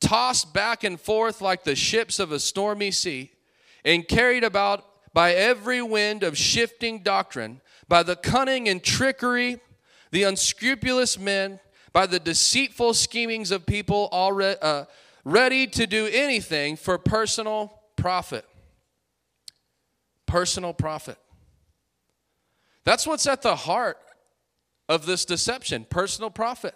tossed 0.00 0.52
back 0.54 0.82
and 0.82 0.98
forth 0.98 1.40
like 1.40 1.64
the 1.64 1.76
ships 1.76 2.18
of 2.18 2.32
a 2.32 2.40
stormy 2.40 2.90
sea 2.90 3.33
and 3.84 4.06
carried 4.06 4.44
about 4.44 4.84
by 5.12 5.32
every 5.32 5.82
wind 5.82 6.22
of 6.22 6.36
shifting 6.36 7.02
doctrine, 7.02 7.60
by 7.88 8.02
the 8.02 8.16
cunning 8.16 8.68
and 8.68 8.82
trickery, 8.82 9.60
the 10.10 10.24
unscrupulous 10.24 11.18
men, 11.18 11.60
by 11.92 12.06
the 12.06 12.18
deceitful 12.18 12.94
schemings 12.94 13.50
of 13.50 13.66
people 13.66 14.08
already 14.12 14.58
uh, 14.60 14.84
ready 15.24 15.66
to 15.66 15.86
do 15.86 16.08
anything 16.12 16.76
for 16.76 16.98
personal 16.98 17.80
profit. 17.96 18.44
Personal 20.26 20.72
profit. 20.74 21.18
That's 22.84 23.06
what's 23.06 23.26
at 23.26 23.42
the 23.42 23.56
heart 23.56 23.98
of 24.88 25.06
this 25.06 25.24
deception 25.24 25.86
personal 25.88 26.30
profit. 26.30 26.74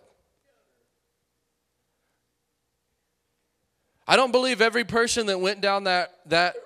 I 4.07 4.17
don't 4.17 4.33
believe 4.33 4.63
every 4.63 4.85
person 4.85 5.27
that 5.27 5.39
went 5.39 5.61
down 5.61 5.85
that, 5.85 6.15
that 6.27 6.57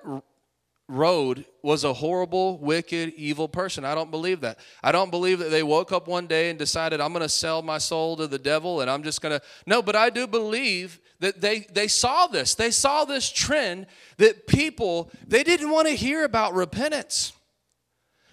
road 0.93 1.45
was 1.61 1.83
a 1.83 1.93
horrible, 1.93 2.57
wicked, 2.59 3.13
evil 3.15 3.47
person. 3.47 3.83
I 3.83 3.95
don't 3.95 4.11
believe 4.11 4.41
that. 4.41 4.59
I 4.83 4.91
don't 4.91 5.09
believe 5.11 5.39
that 5.39 5.49
they 5.49 5.63
woke 5.63 5.91
up 5.91 6.07
one 6.07 6.27
day 6.27 6.49
and 6.49 6.59
decided, 6.59 7.01
I'm 7.01 7.11
going 7.11 7.23
to 7.23 7.29
sell 7.29 7.61
my 7.61 7.79
soul 7.79 8.15
to 8.17 8.27
the 8.27 8.37
devil 8.37 8.81
and 8.81 8.89
I'm 8.89 9.03
just 9.03 9.21
going 9.21 9.37
to. 9.37 9.45
No, 9.65 9.81
but 9.81 9.95
I 9.95 10.09
do 10.09 10.27
believe 10.27 10.99
that 11.19 11.41
they, 11.41 11.61
they 11.71 11.87
saw 11.87 12.27
this. 12.27 12.53
They 12.55 12.69
saw 12.69 13.05
this 13.05 13.29
trend 13.31 13.87
that 14.17 14.45
people, 14.45 15.11
they 15.27 15.43
didn't 15.43 15.71
want 15.71 15.87
to 15.87 15.95
hear 15.95 16.23
about 16.23 16.53
repentance. 16.53 17.33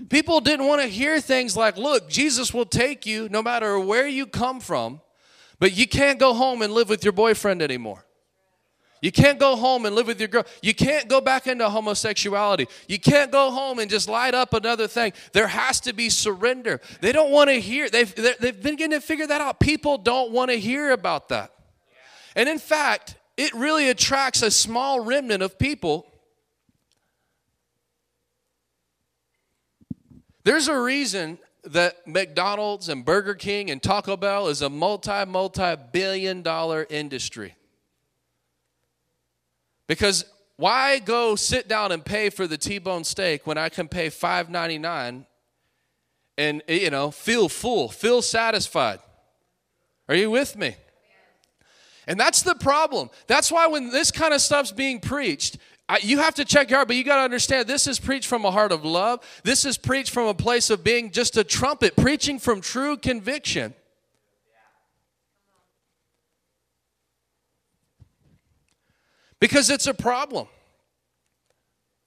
People 0.08 0.40
didn't 0.40 0.66
want 0.66 0.82
to 0.82 0.88
hear 0.88 1.20
things 1.20 1.56
like, 1.56 1.76
look, 1.76 2.08
Jesus 2.08 2.52
will 2.52 2.66
take 2.66 3.06
you 3.06 3.28
no 3.28 3.42
matter 3.42 3.78
where 3.78 4.06
you 4.08 4.26
come 4.26 4.60
from, 4.60 5.00
but 5.58 5.76
you 5.76 5.86
can't 5.86 6.18
go 6.18 6.34
home 6.34 6.62
and 6.62 6.72
live 6.72 6.88
with 6.88 7.04
your 7.04 7.12
boyfriend 7.12 7.62
anymore. 7.62 8.04
You 9.00 9.10
can't 9.10 9.38
go 9.38 9.56
home 9.56 9.86
and 9.86 9.94
live 9.94 10.06
with 10.06 10.18
your 10.18 10.28
girl. 10.28 10.44
You 10.62 10.74
can't 10.74 11.08
go 11.08 11.20
back 11.20 11.46
into 11.46 11.68
homosexuality. 11.68 12.66
You 12.86 12.98
can't 12.98 13.32
go 13.32 13.50
home 13.50 13.78
and 13.78 13.90
just 13.90 14.08
light 14.08 14.34
up 14.34 14.52
another 14.52 14.86
thing. 14.86 15.14
There 15.32 15.46
has 15.46 15.80
to 15.80 15.94
be 15.94 16.10
surrender. 16.10 16.80
They 17.00 17.12
don't 17.12 17.30
want 17.30 17.48
to 17.48 17.58
hear. 17.60 17.88
They've, 17.88 18.14
they've 18.14 18.62
been 18.62 18.76
getting 18.76 18.90
to 18.90 19.00
figure 19.00 19.26
that 19.26 19.40
out. 19.40 19.58
People 19.58 19.96
don't 19.96 20.32
want 20.32 20.50
to 20.50 20.58
hear 20.58 20.90
about 20.90 21.30
that. 21.30 21.52
And 22.36 22.48
in 22.48 22.58
fact, 22.58 23.16
it 23.36 23.54
really 23.54 23.88
attracts 23.88 24.42
a 24.42 24.50
small 24.50 25.00
remnant 25.00 25.42
of 25.42 25.58
people. 25.58 26.06
There's 30.44 30.68
a 30.68 30.78
reason 30.78 31.38
that 31.64 32.06
McDonald's 32.06 32.88
and 32.90 33.04
Burger 33.04 33.34
King 33.34 33.70
and 33.70 33.82
Taco 33.82 34.16
Bell 34.16 34.48
is 34.48 34.60
a 34.60 34.68
multi, 34.68 35.24
multi 35.26 35.74
billion 35.90 36.42
dollar 36.42 36.86
industry. 36.90 37.54
Because 39.90 40.24
why 40.54 41.00
go 41.00 41.34
sit 41.34 41.66
down 41.66 41.90
and 41.90 42.04
pay 42.04 42.30
for 42.30 42.46
the 42.46 42.56
T-bone 42.56 43.02
steak 43.02 43.44
when 43.44 43.58
I 43.58 43.68
can 43.68 43.88
pay 43.88 44.06
$5.99 44.06 45.26
and 46.38 46.62
you 46.68 46.90
know 46.90 47.10
feel 47.10 47.48
full, 47.48 47.88
feel 47.88 48.22
satisfied? 48.22 49.00
Are 50.08 50.14
you 50.14 50.30
with 50.30 50.54
me? 50.54 50.76
And 52.06 52.20
that's 52.20 52.42
the 52.42 52.54
problem. 52.54 53.10
That's 53.26 53.50
why 53.50 53.66
when 53.66 53.90
this 53.90 54.12
kind 54.12 54.32
of 54.32 54.40
stuff's 54.40 54.70
being 54.70 55.00
preached, 55.00 55.58
I, 55.88 55.98
you 56.00 56.18
have 56.18 56.36
to 56.36 56.44
check 56.44 56.70
your 56.70 56.78
heart, 56.78 56.86
but 56.86 56.96
you 56.96 57.02
got 57.02 57.16
to 57.16 57.22
understand 57.22 57.66
this 57.66 57.88
is 57.88 57.98
preached 57.98 58.28
from 58.28 58.44
a 58.44 58.52
heart 58.52 58.70
of 58.70 58.84
love. 58.84 59.26
This 59.42 59.64
is 59.64 59.76
preached 59.76 60.12
from 60.12 60.28
a 60.28 60.34
place 60.34 60.70
of 60.70 60.84
being 60.84 61.10
just 61.10 61.36
a 61.36 61.42
trumpet, 61.42 61.96
preaching 61.96 62.38
from 62.38 62.60
true 62.60 62.96
conviction. 62.96 63.74
Because 69.40 69.70
it's 69.70 69.86
a 69.86 69.94
problem. 69.94 70.46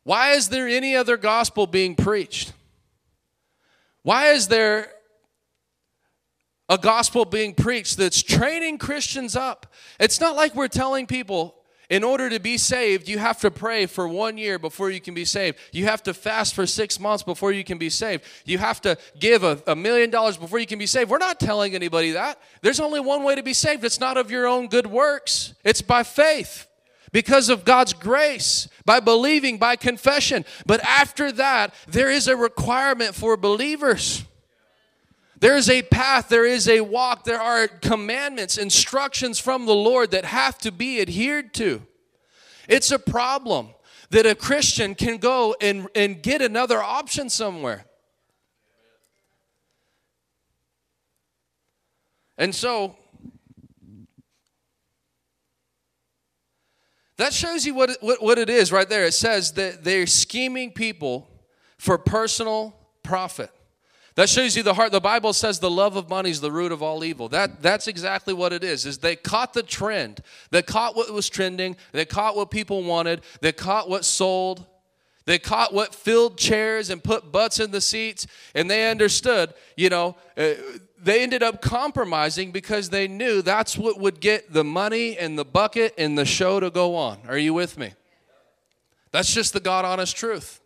Why 0.04 0.32
is 0.32 0.50
there 0.50 0.68
any 0.68 0.96
other 0.96 1.18
gospel 1.18 1.66
being 1.66 1.96
preached? 1.96 2.54
Why 4.04 4.32
is 4.32 4.48
there 4.48 4.92
a 6.70 6.78
gospel 6.78 7.26
being 7.26 7.54
preached 7.54 7.98
that's 7.98 8.22
training 8.22 8.78
Christians 8.78 9.36
up? 9.36 9.74
It's 10.00 10.20
not 10.20 10.36
like 10.36 10.56
we're 10.56 10.68
telling 10.68 11.08
people, 11.08 11.56
in 11.90 12.04
order 12.04 12.30
to 12.30 12.40
be 12.40 12.58
saved, 12.58 13.08
you 13.08 13.18
have 13.18 13.40
to 13.42 13.52
pray 13.52 13.86
for 13.86 14.08
one 14.08 14.38
year 14.38 14.60
before 14.60 14.90
you 14.90 15.00
can 15.00 15.14
be 15.14 15.26
saved. 15.26 15.58
You 15.72 15.86
have 15.86 16.04
to 16.04 16.14
fast 16.14 16.54
for 16.54 16.66
six 16.66 17.00
months 17.00 17.24
before 17.24 17.52
you 17.52 17.64
can 17.64 17.78
be 17.78 17.90
saved. 17.90 18.24
You 18.46 18.58
have 18.58 18.82
to 18.82 18.98
give 19.20 19.44
a, 19.44 19.62
a, 19.68 19.76
million 19.76 20.10
dollars 20.10 20.36
before 20.36 20.60
you 20.60 20.66
can 20.66 20.80
be 20.80 20.86
saved. 20.86 21.10
We're 21.10 21.18
not 21.18 21.40
telling 21.40 21.76
anybody 21.76 22.12
that. 22.12 22.40
There's 22.62 22.80
only 22.80 23.00
one 23.00 23.24
way 23.24 23.36
to 23.36 23.44
be 23.44 23.54
saved. 23.54 23.84
It's 23.84 24.00
not 24.00 24.18
of 24.18 24.32
your 24.32 24.48
own 24.48 24.68
good 24.68 24.88
works, 24.88 25.54
it's 25.64 25.82
by 25.82 26.04
faith 26.04 26.68
because 27.14 27.48
of 27.48 27.64
God's 27.64 27.94
grace, 27.94 28.68
by 28.86 29.00
believing, 29.00 29.58
by 29.58 29.78
confession. 29.78 30.44
But 30.66 30.82
after 30.82 31.32
that, 31.34 31.74
there 31.88 32.10
is 32.10 32.28
a 32.28 32.36
requirement 32.36 33.16
for 33.16 33.38
believers. 33.38 34.26
There 35.40 35.56
is 35.56 35.70
a 35.70 35.84
path, 35.84 36.28
there 36.30 36.46
is 36.46 36.68
a 36.68 36.82
walk, 36.82 37.24
there 37.24 37.40
are 37.40 37.68
commandments, 37.68 38.58
instructions 38.58 39.40
from 39.40 39.66
the 39.66 39.76
Lord 39.76 40.12
that 40.12 40.26
have 40.26 40.58
to 40.60 40.72
be 40.72 41.00
adhered 41.00 41.54
to. 41.56 41.84
It's 42.68 42.92
a 42.92 43.00
problem 43.00 43.70
that 44.10 44.26
a 44.26 44.36
Christian 44.36 44.96
can 44.96 45.18
go 45.18 45.56
and, 45.62 45.88
and 45.96 46.22
get 46.22 46.42
another 46.42 46.82
option 46.82 47.30
somewhere. 47.30 47.86
And 52.38 52.56
so, 52.56 52.96
that 57.18 57.34
shows 57.34 57.66
you 57.66 57.74
what 57.74 57.92
it, 57.92 57.98
what, 58.02 58.22
what 58.22 58.38
it 58.38 58.50
is 58.50 58.72
right 58.72 58.88
there. 58.88 59.06
It 59.06 59.14
says 59.14 59.54
that 59.54 59.84
they're 59.84 60.08
scheming 60.08 60.72
people 60.72 61.30
for 61.78 61.98
personal 61.98 62.76
profit. 63.04 63.52
That 64.16 64.30
shows 64.30 64.56
you 64.56 64.62
the 64.62 64.76
heart. 64.76 64.92
The 64.92 65.02
Bible 65.02 65.34
says 65.34 65.60
the 65.60 65.72
love 65.72 65.96
of 65.96 66.08
money 66.08 66.30
is 66.30 66.40
the 66.40 66.52
root 66.52 66.72
of 66.72 66.84
all 66.84 67.04
evil. 67.04 67.30
That, 67.30 67.64
that's 67.64 67.88
exactly 67.88 68.34
what 68.34 68.54
it 68.54 68.64
is. 68.64 68.86
Is 68.86 69.00
they 69.00 69.16
caught 69.16 69.54
the 69.54 69.64
trend. 69.64 70.22
They 70.52 70.62
caught 70.62 70.96
what 70.96 71.12
was 71.12 71.30
trending. 71.30 71.76
They 71.92 72.06
caught 72.06 72.36
what 72.36 72.52
people 72.52 72.84
wanted. 72.84 73.22
They 73.42 73.52
caught 73.52 73.90
what 73.90 74.06
sold. 74.06 74.66
They 75.26 75.40
caught 75.40 75.74
what 75.74 75.96
filled 75.96 76.38
chairs 76.38 76.90
and 76.90 77.04
put 77.04 77.32
butts 77.32 77.60
in 77.60 77.72
the 77.72 77.82
seats. 77.82 78.28
And 78.54 78.70
they 78.70 78.90
understood, 78.90 79.54
you 79.76 79.90
know, 79.90 80.16
uh, 80.38 80.54
they 81.04 81.22
ended 81.22 81.44
up 81.44 81.62
compromising 81.62 82.52
because 82.52 82.90
they 82.90 83.08
knew 83.08 83.42
that's 83.42 83.78
what 83.78 84.00
would 84.00 84.20
get 84.20 84.54
the 84.54 84.64
money 84.64 85.18
and 85.18 85.38
the 85.38 85.46
bucket 85.46 85.94
and 85.98 86.18
the 86.18 86.26
show 86.26 86.60
to 86.60 86.70
go 86.70 86.96
on. 86.96 87.20
Are 87.28 87.38
you 87.38 87.54
with 87.54 87.78
me? 87.78 87.94
That's 89.12 89.34
just 89.34 89.54
the 89.54 89.60
God 89.60 89.86
honest 89.86 90.16
truth. 90.16 90.60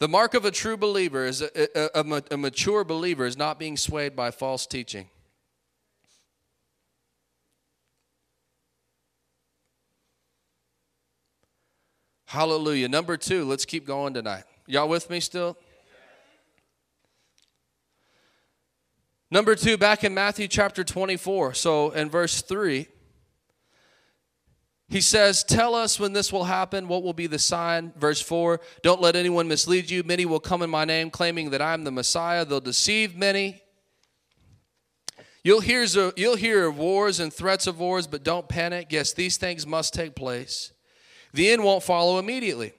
The 0.00 0.08
mark 0.08 0.34
of 0.34 0.44
a 0.44 0.50
true 0.50 0.76
believer 0.76 1.24
is 1.24 1.40
a, 1.40 1.98
a, 1.98 2.22
a, 2.30 2.36
mature 2.36 2.84
believer 2.84 3.24
is 3.26 3.38
not 3.38 3.58
being 3.58 3.76
swayed 3.76 4.16
by 4.16 4.32
false 4.32 4.66
teaching. 4.66 5.08
Hallelujah. 12.26 12.88
Number 12.88 13.16
two, 13.16 13.44
let's 13.44 13.64
keep 13.64 13.86
going 13.86 14.12
tonight. 14.12 14.42
Y'all 14.66 14.88
with 14.88 15.08
me 15.08 15.20
still? 15.20 15.56
Number 19.34 19.56
two, 19.56 19.76
back 19.76 20.04
in 20.04 20.14
Matthew 20.14 20.46
chapter 20.46 20.84
24, 20.84 21.54
so 21.54 21.90
in 21.90 22.08
verse 22.08 22.40
3, 22.40 22.86
he 24.86 25.00
says, 25.00 25.42
Tell 25.42 25.74
us 25.74 25.98
when 25.98 26.12
this 26.12 26.32
will 26.32 26.44
happen. 26.44 26.86
What 26.86 27.02
will 27.02 27.12
be 27.12 27.26
the 27.26 27.40
sign? 27.40 27.92
Verse 27.96 28.20
4 28.20 28.60
Don't 28.82 29.00
let 29.00 29.16
anyone 29.16 29.48
mislead 29.48 29.90
you. 29.90 30.04
Many 30.04 30.24
will 30.24 30.38
come 30.38 30.62
in 30.62 30.70
my 30.70 30.84
name, 30.84 31.10
claiming 31.10 31.50
that 31.50 31.60
I'm 31.60 31.82
the 31.82 31.90
Messiah. 31.90 32.44
They'll 32.44 32.60
deceive 32.60 33.16
many. 33.16 33.60
You'll 35.42 35.62
hear, 35.62 35.84
you'll 36.16 36.36
hear 36.36 36.68
of 36.68 36.78
wars 36.78 37.18
and 37.18 37.32
threats 37.32 37.66
of 37.66 37.80
wars, 37.80 38.06
but 38.06 38.22
don't 38.22 38.48
panic. 38.48 38.86
Yes, 38.90 39.14
these 39.14 39.36
things 39.36 39.66
must 39.66 39.94
take 39.94 40.14
place. 40.14 40.72
The 41.32 41.50
end 41.50 41.64
won't 41.64 41.82
follow 41.82 42.20
immediately. 42.20 42.72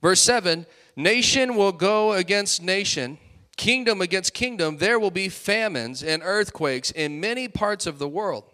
Verse 0.00 0.22
7 0.22 0.64
Nation 0.96 1.54
will 1.54 1.72
go 1.72 2.14
against 2.14 2.62
nation, 2.62 3.18
kingdom 3.56 4.00
against 4.00 4.34
kingdom. 4.34 4.78
There 4.78 4.98
will 4.98 5.10
be 5.10 5.28
famines 5.28 6.02
and 6.02 6.22
earthquakes 6.24 6.90
in 6.90 7.20
many 7.20 7.48
parts 7.48 7.86
of 7.86 7.98
the 7.98 8.08
world. 8.08 8.44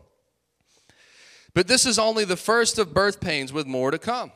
But 1.55 1.67
this 1.67 1.85
is 1.85 1.99
only 1.99 2.25
the 2.25 2.37
first 2.37 2.79
of 2.79 2.95
birth 2.95 3.21
pains 3.21 3.53
with 3.53 3.67
more 3.67 3.91
to 3.91 3.99
come. 3.99 4.33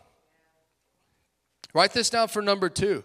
Write 1.73 1.93
this 1.93 2.11
down 2.11 2.29
for 2.29 2.43
number 2.43 2.69
two. 2.69 3.05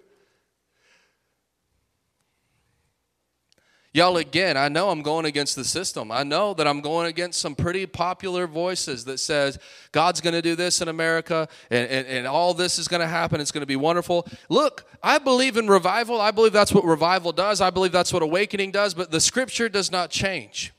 Y'all, 3.99 4.15
again, 4.15 4.55
I 4.55 4.69
know 4.69 4.91
I'm 4.91 5.01
going 5.01 5.25
against 5.25 5.57
the 5.57 5.65
system. 5.65 6.09
I 6.09 6.23
know 6.23 6.53
that 6.53 6.65
I'm 6.65 6.79
going 6.79 7.07
against 7.07 7.41
some 7.41 7.53
pretty 7.53 7.85
popular 7.85 8.47
voices 8.47 9.03
that 9.03 9.17
says 9.17 9.59
God's 9.91 10.21
going 10.21 10.35
to 10.35 10.41
do 10.41 10.55
this 10.55 10.79
in 10.79 10.87
America 10.87 11.49
and, 11.69 11.85
and, 11.89 12.07
and 12.07 12.25
all 12.25 12.53
this 12.53 12.79
is 12.79 12.87
going 12.87 13.01
to 13.01 13.09
happen. 13.09 13.41
It's 13.41 13.51
going 13.51 13.61
to 13.61 13.67
be 13.67 13.75
wonderful. 13.75 14.25
Look, 14.47 14.85
I 15.03 15.17
believe 15.17 15.57
in 15.57 15.67
revival. 15.67 16.21
I 16.21 16.31
believe 16.31 16.53
that's 16.53 16.71
what 16.73 16.85
revival 16.85 17.33
does. 17.33 17.59
I 17.59 17.71
believe 17.71 17.91
that's 17.91 18.13
what 18.13 18.23
awakening 18.23 18.71
does, 18.71 18.93
but 18.93 19.11
the 19.11 19.19
scripture 19.19 19.67
does 19.67 19.91
not 19.91 20.11
change. 20.11 20.71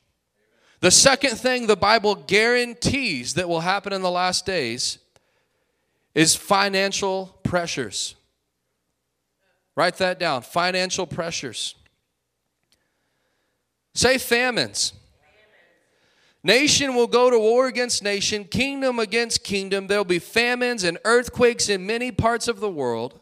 The 0.81 0.91
second 0.91 1.37
thing 1.37 1.67
the 1.67 1.77
Bible 1.77 2.15
guarantees 2.15 3.35
that 3.35 3.51
will 3.51 3.61
happen 3.61 3.93
in 3.93 4.01
the 4.01 4.11
last 4.11 4.47
days 4.47 4.97
is 6.15 6.35
financial 6.35 7.39
pressures. 7.43 8.15
Write 9.77 9.99
that 9.99 10.19
down 10.19 10.41
financial 10.41 11.07
pressures. 11.07 11.75
Say 13.95 14.19
famines. 14.19 14.93
Nation 16.43 16.95
will 16.95 17.07
go 17.07 17.29
to 17.29 17.39
war 17.39 17.67
against 17.67 18.03
nation, 18.03 18.45
kingdom 18.45 18.99
against 18.99 19.45
kingdom. 19.45 19.87
There'll 19.87 20.05
be 20.05 20.19
famines 20.19 20.85
and 20.85 20.99
earthquakes 21.05 21.69
in 21.69 21.87
many 21.87 22.11
parts 22.11 22.49
of 22.49 22.61
the 22.61 22.71
world. 22.71 23.21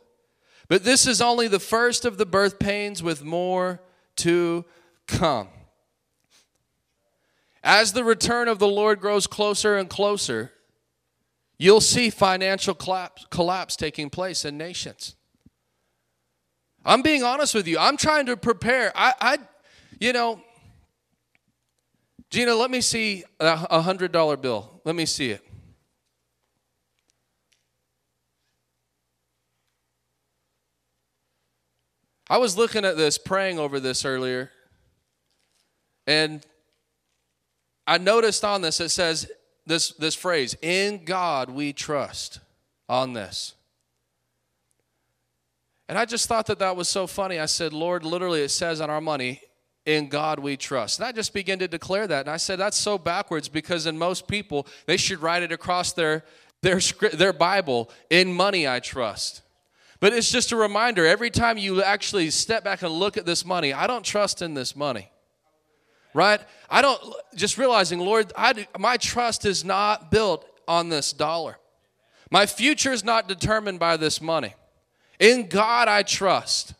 But 0.68 0.84
this 0.84 1.06
is 1.06 1.20
only 1.20 1.48
the 1.48 1.58
first 1.58 2.04
of 2.04 2.18
the 2.18 2.26
birth 2.26 2.58
pains 2.58 3.02
with 3.02 3.24
more 3.24 3.80
to 4.16 4.64
come. 5.06 5.48
As 7.64 7.92
the 7.92 8.04
return 8.04 8.46
of 8.46 8.60
the 8.60 8.68
Lord 8.68 9.00
grows 9.00 9.26
closer 9.26 9.76
and 9.76 9.88
closer, 9.88 10.52
you'll 11.58 11.80
see 11.80 12.08
financial 12.08 12.74
collapse, 12.74 13.76
taking 13.76 14.10
place 14.10 14.44
in 14.44 14.56
nations. 14.56 15.16
I'm 16.84 17.02
being 17.02 17.24
honest 17.24 17.54
with 17.54 17.66
you. 17.66 17.78
I'm 17.78 17.96
trying 17.96 18.26
to 18.26 18.36
prepare. 18.36 18.92
I, 18.94 19.14
I 19.20 19.38
you 19.98 20.12
know, 20.12 20.40
Gina, 22.30 22.54
let 22.54 22.70
me 22.70 22.80
see 22.80 23.24
a 23.40 23.80
hundred 23.80 24.12
dollar 24.12 24.36
bill. 24.36 24.80
Let 24.84 24.94
me 24.94 25.06
see 25.06 25.30
it. 25.30 25.44
I 32.30 32.36
was 32.36 32.58
looking 32.58 32.84
at 32.84 32.98
this, 32.98 33.16
praying 33.16 33.58
over 33.58 33.80
this 33.80 34.04
earlier, 34.04 34.50
and 36.06 36.44
I 37.86 37.96
noticed 37.96 38.44
on 38.44 38.60
this 38.60 38.80
it 38.80 38.90
says 38.90 39.30
this, 39.64 39.92
this 39.92 40.14
phrase, 40.14 40.54
in 40.60 41.04
God 41.06 41.48
we 41.48 41.72
trust 41.72 42.40
on 42.86 43.14
this. 43.14 43.54
And 45.88 45.96
I 45.96 46.04
just 46.04 46.26
thought 46.26 46.44
that 46.46 46.58
that 46.58 46.76
was 46.76 46.86
so 46.86 47.06
funny. 47.06 47.38
I 47.38 47.46
said, 47.46 47.72
Lord, 47.72 48.04
literally 48.04 48.42
it 48.42 48.50
says 48.50 48.82
on 48.82 48.90
our 48.90 49.00
money, 49.00 49.40
in 49.88 50.08
God 50.08 50.38
we 50.38 50.58
trust. 50.58 50.98
And 50.98 51.08
I 51.08 51.12
just 51.12 51.32
began 51.32 51.58
to 51.60 51.66
declare 51.66 52.06
that. 52.06 52.20
And 52.20 52.28
I 52.28 52.36
said, 52.36 52.58
that's 52.58 52.76
so 52.76 52.98
backwards 52.98 53.48
because 53.48 53.86
in 53.86 53.96
most 53.96 54.28
people, 54.28 54.66
they 54.84 54.98
should 54.98 55.22
write 55.22 55.42
it 55.42 55.50
across 55.50 55.94
their, 55.94 56.24
their, 56.60 56.78
their 57.14 57.32
Bible, 57.32 57.90
in 58.10 58.34
money 58.34 58.68
I 58.68 58.80
trust. 58.80 59.40
But 59.98 60.12
it's 60.12 60.30
just 60.30 60.52
a 60.52 60.56
reminder 60.56 61.06
every 61.06 61.30
time 61.30 61.56
you 61.56 61.82
actually 61.82 62.28
step 62.28 62.64
back 62.64 62.82
and 62.82 62.92
look 62.92 63.16
at 63.16 63.24
this 63.24 63.46
money, 63.46 63.72
I 63.72 63.86
don't 63.86 64.04
trust 64.04 64.42
in 64.42 64.52
this 64.52 64.76
money. 64.76 65.10
Right? 66.12 66.40
I 66.68 66.82
don't, 66.82 67.00
just 67.34 67.56
realizing, 67.56 67.98
Lord, 67.98 68.30
I, 68.36 68.66
my 68.78 68.98
trust 68.98 69.46
is 69.46 69.64
not 69.64 70.10
built 70.10 70.46
on 70.68 70.90
this 70.90 71.14
dollar. 71.14 71.56
My 72.30 72.44
future 72.44 72.92
is 72.92 73.04
not 73.04 73.26
determined 73.26 73.78
by 73.78 73.96
this 73.96 74.20
money. 74.20 74.54
In 75.18 75.48
God 75.48 75.88
I 75.88 76.02
trust. 76.02 76.74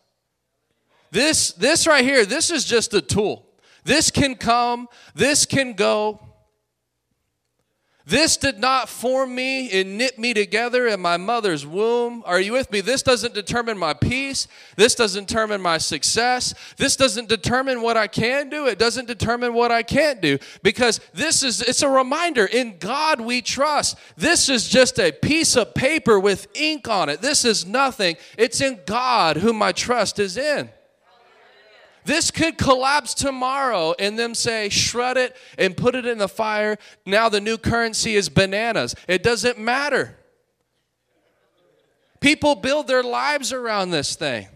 This, 1.11 1.53
this 1.53 1.87
right 1.87 2.05
here, 2.05 2.25
this 2.25 2.51
is 2.51 2.64
just 2.64 2.94
a 2.94 3.01
tool. 3.01 3.47
This 3.85 4.11
can 4.11 4.35
come, 4.35 4.88
this 5.14 5.47
can 5.47 5.73
go. 5.73 6.21
This 8.09 8.38
did 8.38 8.59
not 8.59 8.88
form 8.88 9.35
me 9.35 9.71
and 9.71 9.99
knit 9.99 10.18
me 10.18 10.33
together 10.33 10.87
in 10.87 10.99
my 10.99 11.18
mother's 11.18 11.66
womb. 11.66 12.23
Are 12.25 12.40
you 12.40 12.55
with 12.55 12.73
me? 12.73 12.81
This 12.81 13.03
doesn't 13.03 13.35
determine 13.35 13.77
my 13.77 13.92
peace. 13.92 14.49
This 14.77 14.94
doesn't 14.94 15.29
determine 15.29 15.61
my 15.61 15.77
success. 15.77 16.55
This 16.79 16.97
doesn't 16.97 17.29
determine 17.29 17.83
what 17.83 17.99
I 17.99 18.07
can 18.07 18.49
do. 18.49 18.66
It 18.66 18.79
doesn't 18.79 19.09
determine 19.09 19.53
what 19.53 19.71
I 19.71 19.83
can't 19.83 20.23
do 20.23 20.38
because 20.62 21.01
this 21.12 21.42
is 21.42 21.61
it's 21.61 21.83
a 21.83 21.88
reminder 21.88 22.47
in 22.47 22.79
God 22.79 23.21
we 23.21 23.42
trust. 23.42 23.99
This 24.16 24.49
is 24.49 24.71
just 24.71 24.99
a 24.99 25.12
piece 25.12 25.55
of 25.55 25.75
paper 25.75 26.18
with 26.18 26.49
ink 26.55 26.88
on 26.88 27.11
it. 27.11 27.21
This 27.21 27.44
is 27.44 27.66
nothing. 27.66 28.16
It's 28.38 28.62
in 28.62 28.81
God 28.87 29.37
whom 29.37 29.57
my 29.57 29.73
trust 29.73 30.18
is 30.18 30.38
in. 30.38 30.71
This 32.05 32.31
could 32.31 32.59
collapse 32.59 33.15
tomorrow 33.15 33.95
and 33.99 34.19
them 34.19 34.35
say, 34.35 34.69
shred 34.69 35.17
it 35.17 35.37
and 35.59 35.77
put 35.77 35.95
it 35.95 36.07
in 36.07 36.19
the 36.19 36.29
fire. 36.29 36.79
Now 37.05 37.29
the 37.29 37.41
new 37.41 37.59
currency 37.59 38.15
is 38.15 38.29
bananas. 38.29 38.95
It 39.07 39.23
doesn't 39.23 39.59
matter. 39.59 40.17
People 42.21 42.55
build 42.55 42.89
their 42.89 43.03
lives 43.03 43.53
around 43.53 43.91
this 43.91 44.17
thing. 44.17 44.49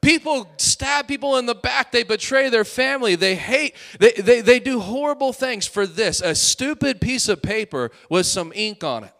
People 0.00 0.48
stab 0.56 1.08
people 1.08 1.36
in 1.36 1.46
the 1.46 1.54
back. 1.54 1.92
They 1.92 2.04
betray 2.04 2.48
their 2.48 2.64
family. 2.64 3.16
They 3.16 3.34
hate, 3.34 3.74
they, 3.98 4.12
they, 4.12 4.40
they 4.40 4.58
do 4.58 4.80
horrible 4.80 5.32
things 5.32 5.66
for 5.66 5.86
this 5.86 6.22
a 6.22 6.34
stupid 6.34 7.00
piece 7.00 7.28
of 7.28 7.42
paper 7.42 7.90
with 8.08 8.26
some 8.26 8.52
ink 8.54 8.82
on 8.82 9.04
it. 9.04 9.12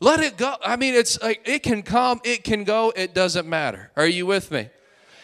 Let 0.00 0.20
it 0.20 0.36
go. 0.36 0.56
I 0.64 0.76
mean, 0.76 0.94
it's 0.94 1.20
like 1.22 1.42
it 1.44 1.62
can 1.62 1.82
come, 1.82 2.20
it 2.24 2.42
can 2.42 2.64
go, 2.64 2.92
it 2.96 3.14
doesn't 3.14 3.46
matter. 3.46 3.90
Are 3.96 4.06
you 4.06 4.26
with 4.26 4.50
me? 4.50 4.68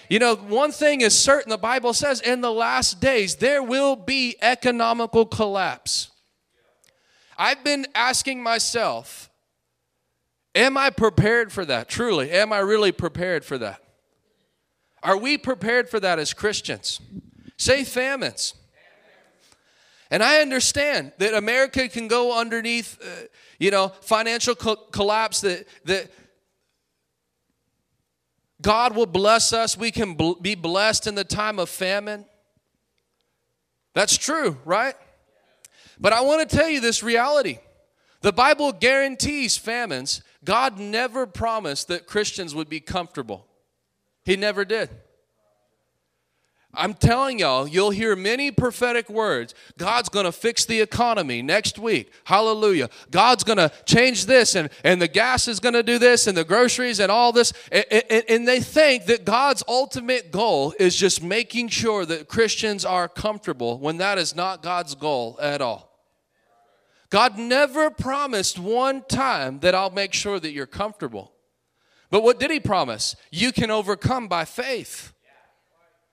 You 0.08 0.18
know, 0.18 0.36
one 0.36 0.72
thing 0.72 1.00
is 1.00 1.18
certain 1.18 1.50
the 1.50 1.58
Bible 1.58 1.92
says 1.92 2.20
in 2.20 2.40
the 2.40 2.52
last 2.52 3.00
days 3.00 3.36
there 3.36 3.62
will 3.62 3.96
be 3.96 4.36
economical 4.40 5.26
collapse. 5.26 6.10
I've 7.36 7.62
been 7.64 7.86
asking 7.94 8.42
myself, 8.42 9.28
am 10.54 10.76
I 10.76 10.90
prepared 10.90 11.52
for 11.52 11.64
that? 11.64 11.88
Truly, 11.88 12.30
am 12.30 12.52
I 12.52 12.58
really 12.58 12.92
prepared 12.92 13.44
for 13.44 13.58
that? 13.58 13.80
Are 15.02 15.16
we 15.16 15.36
prepared 15.38 15.88
for 15.88 16.00
that 16.00 16.18
as 16.18 16.32
Christians? 16.32 17.00
Say 17.56 17.84
famines. 17.84 18.54
And 20.10 20.22
I 20.22 20.40
understand 20.40 21.12
that 21.18 21.34
America 21.34 21.88
can 21.88 22.06
go 22.06 22.38
underneath, 22.38 22.98
uh, 23.02 23.26
you 23.58 23.70
know, 23.70 23.88
financial 24.00 24.54
co- 24.54 24.76
collapse, 24.76 25.40
that, 25.40 25.66
that 25.84 26.10
God 28.62 28.96
will 28.96 29.06
bless 29.06 29.52
us. 29.52 29.76
We 29.76 29.90
can 29.90 30.16
be 30.40 30.54
blessed 30.54 31.06
in 31.06 31.14
the 31.14 31.24
time 31.24 31.58
of 31.58 31.68
famine. 31.68 32.24
That's 33.94 34.16
true, 34.16 34.56
right? 34.64 34.94
But 35.98 36.12
I 36.12 36.22
want 36.22 36.48
to 36.48 36.56
tell 36.56 36.68
you 36.68 36.80
this 36.80 37.02
reality. 37.02 37.58
The 38.20 38.32
Bible 38.32 38.72
guarantees 38.72 39.56
famines. 39.56 40.22
God 40.44 40.78
never 40.78 41.26
promised 41.26 41.88
that 41.88 42.06
Christians 42.06 42.54
would 42.54 42.68
be 42.68 42.80
comfortable, 42.80 43.46
He 44.24 44.36
never 44.36 44.64
did. 44.64 44.90
I'm 46.76 46.94
telling 46.94 47.38
y'all, 47.38 47.66
you'll 47.66 47.90
hear 47.90 48.14
many 48.14 48.50
prophetic 48.50 49.08
words. 49.08 49.54
God's 49.78 50.08
going 50.08 50.26
to 50.26 50.32
fix 50.32 50.64
the 50.64 50.80
economy 50.80 51.42
next 51.42 51.78
week. 51.78 52.12
Hallelujah. 52.24 52.90
God's 53.10 53.44
going 53.44 53.58
to 53.58 53.72
change 53.84 54.26
this, 54.26 54.54
and, 54.54 54.70
and 54.84 55.00
the 55.00 55.08
gas 55.08 55.48
is 55.48 55.60
going 55.60 55.74
to 55.74 55.82
do 55.82 55.98
this, 55.98 56.26
and 56.26 56.36
the 56.36 56.44
groceries, 56.44 57.00
and 57.00 57.10
all 57.10 57.32
this. 57.32 57.52
And, 57.72 57.84
and, 57.90 58.24
and 58.28 58.48
they 58.48 58.60
think 58.60 59.06
that 59.06 59.24
God's 59.24 59.62
ultimate 59.66 60.30
goal 60.30 60.74
is 60.78 60.96
just 60.96 61.22
making 61.22 61.68
sure 61.68 62.04
that 62.06 62.28
Christians 62.28 62.84
are 62.84 63.08
comfortable 63.08 63.78
when 63.78 63.96
that 63.98 64.18
is 64.18 64.36
not 64.36 64.62
God's 64.62 64.94
goal 64.94 65.38
at 65.40 65.60
all. 65.60 65.86
God 67.10 67.38
never 67.38 67.90
promised 67.90 68.58
one 68.58 69.02
time 69.08 69.60
that 69.60 69.74
I'll 69.74 69.90
make 69.90 70.12
sure 70.12 70.40
that 70.40 70.50
you're 70.50 70.66
comfortable. 70.66 71.32
But 72.10 72.22
what 72.22 72.38
did 72.38 72.50
He 72.50 72.60
promise? 72.60 73.16
You 73.30 73.52
can 73.52 73.70
overcome 73.70 74.28
by 74.28 74.44
faith. 74.44 75.12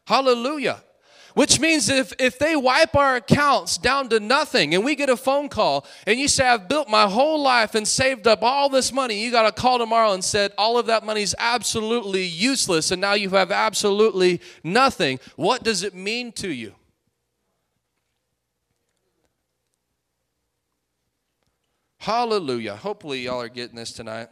Hallelujah. 0.06 0.84
Which 1.34 1.60
means 1.60 1.90
if, 1.90 2.14
if 2.20 2.38
they 2.38 2.56
wipe 2.56 2.96
our 2.96 3.16
accounts 3.16 3.78
down 3.80 4.08
to 4.10 4.20
nothing 4.20 4.76
and 4.76 4.86
we 4.86 4.94
get 4.94 5.10
a 5.10 5.18
phone 5.18 5.50
call 5.50 5.86
and 6.06 6.20
you 6.20 6.28
say, 6.28 6.48
I've 6.48 6.70
built 6.70 6.88
my 6.88 7.08
whole 7.08 7.42
life 7.42 7.74
and 7.74 7.88
saved 7.88 8.28
up 8.28 8.44
all 8.44 8.70
this 8.70 8.94
money, 8.94 9.24
you 9.24 9.32
got 9.32 9.48
a 9.48 9.52
call 9.52 9.80
tomorrow 9.80 10.14
and 10.14 10.24
said, 10.24 10.54
all 10.60 10.78
of 10.78 10.86
that 10.86 11.04
money 11.04 11.24
is 11.24 11.36
absolutely 11.40 12.24
useless 12.24 12.92
and 12.92 13.02
now 13.02 13.14
you 13.14 13.32
have 13.32 13.52
absolutely 13.52 14.42
nothing. 14.64 15.20
What 15.36 15.64
does 15.64 15.82
it 15.82 15.96
mean 15.96 16.34
to 16.34 16.50
you? 16.50 16.76
Hallelujah. 21.98 22.76
Hopefully, 22.76 23.22
y'all 23.22 23.42
are 23.42 23.48
getting 23.48 23.78
this 23.78 23.94
tonight. 23.94 24.28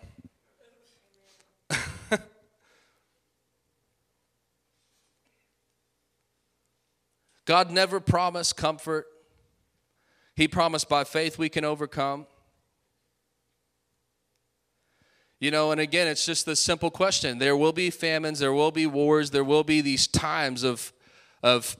God 7.51 7.69
never 7.69 7.99
promised 7.99 8.55
comfort. 8.55 9.07
He 10.37 10.47
promised 10.47 10.87
by 10.87 11.03
faith 11.03 11.37
we 11.37 11.49
can 11.49 11.65
overcome. 11.65 12.25
You 15.41 15.51
know, 15.51 15.73
and 15.73 15.81
again, 15.81 16.07
it's 16.07 16.25
just 16.25 16.45
the 16.45 16.55
simple 16.55 16.89
question. 16.89 17.39
There 17.39 17.57
will 17.57 17.73
be 17.73 17.89
famines, 17.89 18.39
there 18.39 18.53
will 18.53 18.71
be 18.71 18.87
wars, 18.87 19.31
there 19.31 19.43
will 19.43 19.65
be 19.65 19.81
these 19.81 20.07
times 20.07 20.63
of, 20.63 20.93
of 21.43 21.75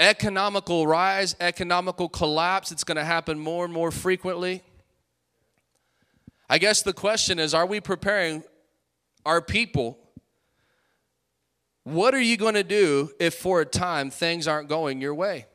economical 0.00 0.84
rise, 0.84 1.36
economical 1.38 2.08
collapse. 2.08 2.72
It's 2.72 2.82
going 2.82 2.96
to 2.96 3.04
happen 3.04 3.38
more 3.38 3.64
and 3.64 3.72
more 3.72 3.92
frequently. 3.92 4.64
I 6.50 6.58
guess 6.58 6.82
the 6.82 6.92
question 6.92 7.38
is 7.38 7.54
are 7.54 7.66
we 7.66 7.80
preparing 7.80 8.42
our 9.24 9.40
people 9.40 9.96
what 11.84 12.14
are 12.14 12.20
you 12.20 12.36
going 12.36 12.54
to 12.54 12.64
do 12.64 13.10
if 13.20 13.34
for 13.34 13.60
a 13.60 13.66
time 13.66 14.10
things 14.10 14.48
aren't 14.48 14.68
going 14.68 15.00
your 15.00 15.14
way? 15.14 15.46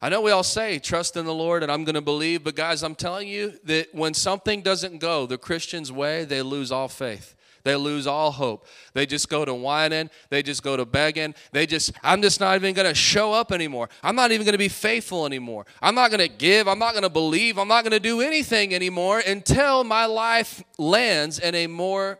I 0.00 0.10
know 0.10 0.20
we 0.20 0.30
all 0.30 0.42
say 0.42 0.78
trust 0.78 1.16
in 1.16 1.24
the 1.24 1.34
Lord 1.34 1.62
and 1.62 1.72
I'm 1.72 1.84
going 1.84 1.94
to 1.94 2.02
believe, 2.02 2.44
but 2.44 2.54
guys, 2.54 2.82
I'm 2.82 2.94
telling 2.94 3.26
you 3.26 3.54
that 3.64 3.94
when 3.94 4.14
something 4.14 4.60
doesn't 4.60 4.98
go 4.98 5.26
the 5.26 5.38
Christian's 5.38 5.90
way, 5.90 6.24
they 6.24 6.42
lose 6.42 6.70
all 6.70 6.88
faith. 6.88 7.34
They 7.64 7.74
lose 7.74 8.06
all 8.06 8.30
hope. 8.30 8.66
They 8.92 9.06
just 9.06 9.30
go 9.30 9.46
to 9.46 9.54
whining. 9.54 10.10
They 10.28 10.42
just 10.42 10.62
go 10.62 10.76
to 10.76 10.84
begging. 10.84 11.34
They 11.52 11.64
just, 11.64 11.92
I'm 12.02 12.20
just 12.20 12.38
not 12.38 12.54
even 12.56 12.74
going 12.74 12.86
to 12.86 12.94
show 12.94 13.32
up 13.32 13.50
anymore. 13.50 13.88
I'm 14.02 14.14
not 14.14 14.30
even 14.30 14.44
going 14.44 14.52
to 14.52 14.58
be 14.58 14.68
faithful 14.68 15.24
anymore. 15.24 15.64
I'm 15.80 15.94
not 15.94 16.10
going 16.10 16.20
to 16.20 16.28
give. 16.28 16.68
I'm 16.68 16.78
not 16.78 16.92
going 16.92 17.04
to 17.04 17.08
believe. 17.08 17.58
I'm 17.58 17.68
not 17.68 17.82
going 17.82 17.92
to 17.92 18.00
do 18.00 18.20
anything 18.20 18.74
anymore 18.74 19.20
until 19.26 19.82
my 19.82 20.04
life 20.04 20.62
lands 20.76 21.38
in 21.38 21.54
a 21.54 21.66
more 21.66 22.18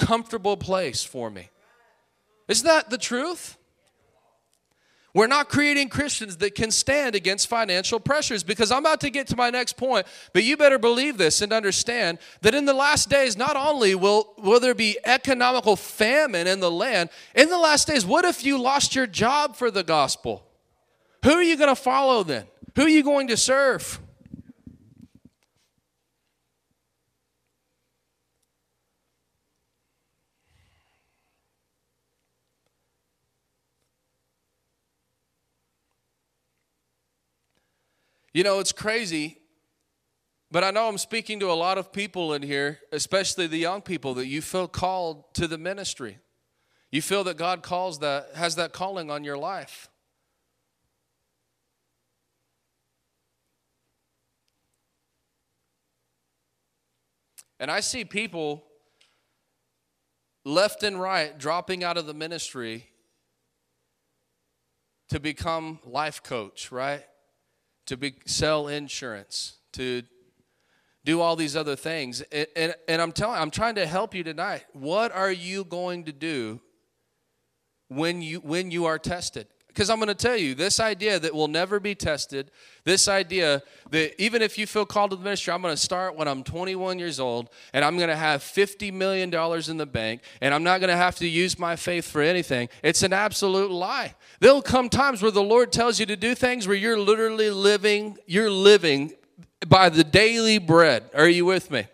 comfortable 0.00 0.56
place 0.56 1.02
for 1.02 1.30
me. 1.30 1.48
Isn't 2.48 2.66
that 2.66 2.90
the 2.90 2.98
truth? 2.98 3.56
We're 5.12 5.26
not 5.26 5.48
creating 5.48 5.88
Christians 5.88 6.36
that 6.36 6.54
can 6.54 6.70
stand 6.70 7.16
against 7.16 7.48
financial 7.48 7.98
pressures 7.98 8.44
because 8.44 8.70
I'm 8.70 8.78
about 8.78 9.00
to 9.00 9.10
get 9.10 9.26
to 9.28 9.36
my 9.36 9.50
next 9.50 9.76
point, 9.76 10.06
but 10.32 10.44
you 10.44 10.56
better 10.56 10.78
believe 10.78 11.18
this 11.18 11.42
and 11.42 11.52
understand 11.52 12.18
that 12.42 12.54
in 12.54 12.64
the 12.64 12.74
last 12.74 13.08
days, 13.08 13.36
not 13.36 13.56
only 13.56 13.96
will, 13.96 14.32
will 14.38 14.60
there 14.60 14.74
be 14.74 14.98
economical 15.04 15.74
famine 15.74 16.46
in 16.46 16.60
the 16.60 16.70
land, 16.70 17.10
in 17.34 17.48
the 17.48 17.58
last 17.58 17.88
days, 17.88 18.06
what 18.06 18.24
if 18.24 18.44
you 18.44 18.60
lost 18.60 18.94
your 18.94 19.06
job 19.06 19.56
for 19.56 19.70
the 19.70 19.82
gospel? 19.82 20.46
Who 21.24 21.32
are 21.32 21.42
you 21.42 21.56
going 21.56 21.74
to 21.74 21.80
follow 21.80 22.22
then? 22.22 22.46
Who 22.76 22.82
are 22.82 22.88
you 22.88 23.02
going 23.02 23.26
to 23.28 23.36
serve? 23.36 23.98
You 38.32 38.44
know, 38.44 38.60
it's 38.60 38.72
crazy, 38.72 39.38
but 40.52 40.62
I 40.62 40.70
know 40.70 40.88
I'm 40.88 40.98
speaking 40.98 41.40
to 41.40 41.50
a 41.50 41.54
lot 41.54 41.78
of 41.78 41.92
people 41.92 42.32
in 42.32 42.42
here, 42.42 42.78
especially 42.92 43.46
the 43.48 43.58
young 43.58 43.82
people, 43.82 44.14
that 44.14 44.26
you 44.26 44.40
feel 44.40 44.68
called 44.68 45.34
to 45.34 45.48
the 45.48 45.58
ministry. 45.58 46.18
You 46.92 47.02
feel 47.02 47.24
that 47.24 47.36
God 47.36 47.62
calls 47.62 48.00
that, 48.00 48.34
has 48.34 48.56
that 48.56 48.72
calling 48.72 49.10
on 49.10 49.24
your 49.24 49.38
life. 49.38 49.88
And 57.60 57.70
I 57.70 57.80
see 57.80 58.04
people 58.04 58.64
left 60.44 60.82
and 60.82 61.00
right 61.00 61.36
dropping 61.36 61.84
out 61.84 61.98
of 61.98 62.06
the 62.06 62.14
ministry 62.14 62.86
to 65.10 65.20
become 65.20 65.78
life 65.84 66.22
coach, 66.22 66.72
right? 66.72 67.04
To 67.90 67.96
be, 67.96 68.14
sell 68.24 68.68
insurance, 68.68 69.54
to 69.72 70.04
do 71.04 71.20
all 71.20 71.34
these 71.34 71.56
other 71.56 71.74
things. 71.74 72.20
And, 72.30 72.46
and, 72.54 72.74
and 72.86 73.02
I'm 73.02 73.10
telling 73.10 73.40
I'm 73.40 73.50
trying 73.50 73.74
to 73.74 73.84
help 73.84 74.14
you 74.14 74.22
tonight. 74.22 74.64
What 74.72 75.10
are 75.10 75.32
you 75.32 75.64
going 75.64 76.04
to 76.04 76.12
do 76.12 76.60
when 77.88 78.22
you 78.22 78.38
when 78.38 78.70
you 78.70 78.84
are 78.84 78.96
tested? 78.96 79.48
Because 79.72 79.88
I'm 79.88 79.98
going 79.98 80.08
to 80.08 80.14
tell 80.14 80.36
you, 80.36 80.54
this 80.54 80.80
idea 80.80 81.18
that 81.20 81.32
will 81.32 81.46
never 81.46 81.78
be 81.78 81.94
tested, 81.94 82.50
this 82.84 83.06
idea 83.06 83.62
that 83.90 84.20
even 84.20 84.42
if 84.42 84.58
you 84.58 84.66
feel 84.66 84.84
called 84.84 85.10
to 85.10 85.16
the 85.16 85.22
ministry, 85.22 85.52
I'm 85.52 85.62
going 85.62 85.72
to 85.72 85.80
start 85.80 86.16
when 86.16 86.26
I'm 86.26 86.42
21 86.42 86.98
years 86.98 87.20
old 87.20 87.50
and 87.72 87.84
I'm 87.84 87.96
going 87.96 88.08
to 88.08 88.16
have 88.16 88.42
$50 88.42 88.92
million 88.92 89.32
in 89.32 89.76
the 89.76 89.86
bank 89.86 90.22
and 90.40 90.52
I'm 90.52 90.64
not 90.64 90.80
going 90.80 90.88
to 90.88 90.96
have 90.96 91.16
to 91.16 91.28
use 91.28 91.58
my 91.58 91.76
faith 91.76 92.04
for 92.04 92.20
anything. 92.20 92.68
It's 92.82 93.04
an 93.04 93.12
absolute 93.12 93.70
lie. 93.70 94.14
There'll 94.40 94.60
come 94.60 94.88
times 94.88 95.22
where 95.22 95.30
the 95.30 95.42
Lord 95.42 95.70
tells 95.70 96.00
you 96.00 96.06
to 96.06 96.16
do 96.16 96.34
things 96.34 96.66
where 96.66 96.76
you're 96.76 96.98
literally 96.98 97.50
living, 97.50 98.18
you're 98.26 98.50
living 98.50 99.12
by 99.68 99.88
the 99.88 100.02
daily 100.02 100.58
bread. 100.58 101.04
Are 101.14 101.28
you 101.28 101.44
with 101.44 101.70
me? 101.70 101.86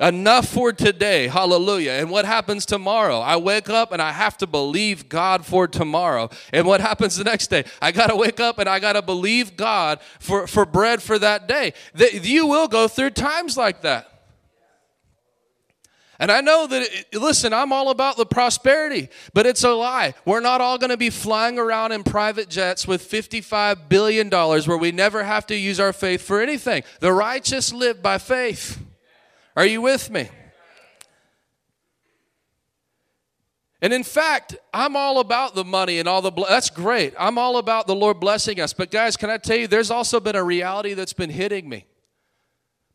Enough 0.00 0.48
for 0.48 0.72
today. 0.72 1.28
Hallelujah. 1.28 1.92
And 1.92 2.10
what 2.10 2.24
happens 2.24 2.64
tomorrow? 2.64 3.18
I 3.18 3.36
wake 3.36 3.68
up 3.68 3.92
and 3.92 4.00
I 4.00 4.12
have 4.12 4.38
to 4.38 4.46
believe 4.46 5.10
God 5.10 5.44
for 5.44 5.68
tomorrow. 5.68 6.30
And 6.54 6.66
what 6.66 6.80
happens 6.80 7.16
the 7.16 7.24
next 7.24 7.48
day? 7.48 7.64
I 7.82 7.92
got 7.92 8.06
to 8.06 8.16
wake 8.16 8.40
up 8.40 8.58
and 8.58 8.66
I 8.66 8.78
got 8.78 8.94
to 8.94 9.02
believe 9.02 9.58
God 9.58 10.00
for, 10.18 10.46
for 10.46 10.64
bread 10.64 11.02
for 11.02 11.18
that 11.18 11.46
day. 11.46 11.74
That 11.94 12.24
you 12.24 12.46
will 12.46 12.66
go 12.66 12.88
through 12.88 13.10
times 13.10 13.58
like 13.58 13.82
that. 13.82 14.06
And 16.18 16.32
I 16.32 16.40
know 16.40 16.66
that, 16.66 16.88
listen, 17.12 17.52
I'm 17.52 17.72
all 17.72 17.90
about 17.90 18.16
the 18.16 18.26
prosperity, 18.26 19.08
but 19.34 19.44
it's 19.44 19.64
a 19.64 19.70
lie. 19.70 20.14
We're 20.24 20.40
not 20.40 20.62
all 20.62 20.78
going 20.78 20.90
to 20.90 20.98
be 20.98 21.10
flying 21.10 21.58
around 21.58 21.92
in 21.92 22.04
private 22.04 22.48
jets 22.48 22.86
with 22.86 23.10
$55 23.10 23.88
billion 23.90 24.30
where 24.30 24.78
we 24.78 24.92
never 24.92 25.24
have 25.24 25.46
to 25.46 25.56
use 25.56 25.78
our 25.78 25.92
faith 25.92 26.22
for 26.22 26.40
anything. 26.40 26.84
The 27.00 27.12
righteous 27.12 27.72
live 27.72 28.02
by 28.02 28.16
faith. 28.16 28.78
Are 29.60 29.66
you 29.66 29.82
with 29.82 30.08
me? 30.08 30.26
And 33.82 33.92
in 33.92 34.04
fact, 34.04 34.56
I'm 34.72 34.96
all 34.96 35.20
about 35.20 35.54
the 35.54 35.66
money 35.66 35.98
and 35.98 36.08
all 36.08 36.22
the 36.22 36.32
that's 36.48 36.70
great. 36.70 37.12
I'm 37.18 37.36
all 37.36 37.58
about 37.58 37.86
the 37.86 37.94
Lord 37.94 38.20
blessing 38.20 38.58
us. 38.58 38.72
But 38.72 38.90
guys, 38.90 39.18
can 39.18 39.28
I 39.28 39.36
tell 39.36 39.58
you 39.58 39.66
there's 39.66 39.90
also 39.90 40.18
been 40.18 40.34
a 40.34 40.42
reality 40.42 40.94
that's 40.94 41.12
been 41.12 41.28
hitting 41.28 41.68
me. 41.68 41.84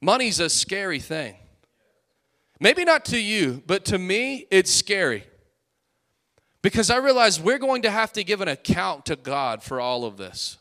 Money's 0.02 0.40
a 0.40 0.50
scary 0.50 1.00
thing. 1.00 1.36
Maybe 2.60 2.84
not 2.84 3.06
to 3.06 3.20
you, 3.20 3.62
but 3.68 3.86
to 3.86 4.00
me, 4.00 4.48
it's 4.50 4.74
scary. 4.74 5.24
Because 6.64 6.90
I 6.90 6.98
realize 6.98 7.40
we're 7.40 7.60
going 7.60 7.84
to 7.84 7.92
have 7.92 8.12
to 8.14 8.24
give 8.24 8.42
an 8.42 8.48
account 8.48 9.06
to 9.06 9.16
God 9.16 9.62
for 9.62 9.80
all 9.80 10.04
of 10.04 10.18
this. 10.18 10.58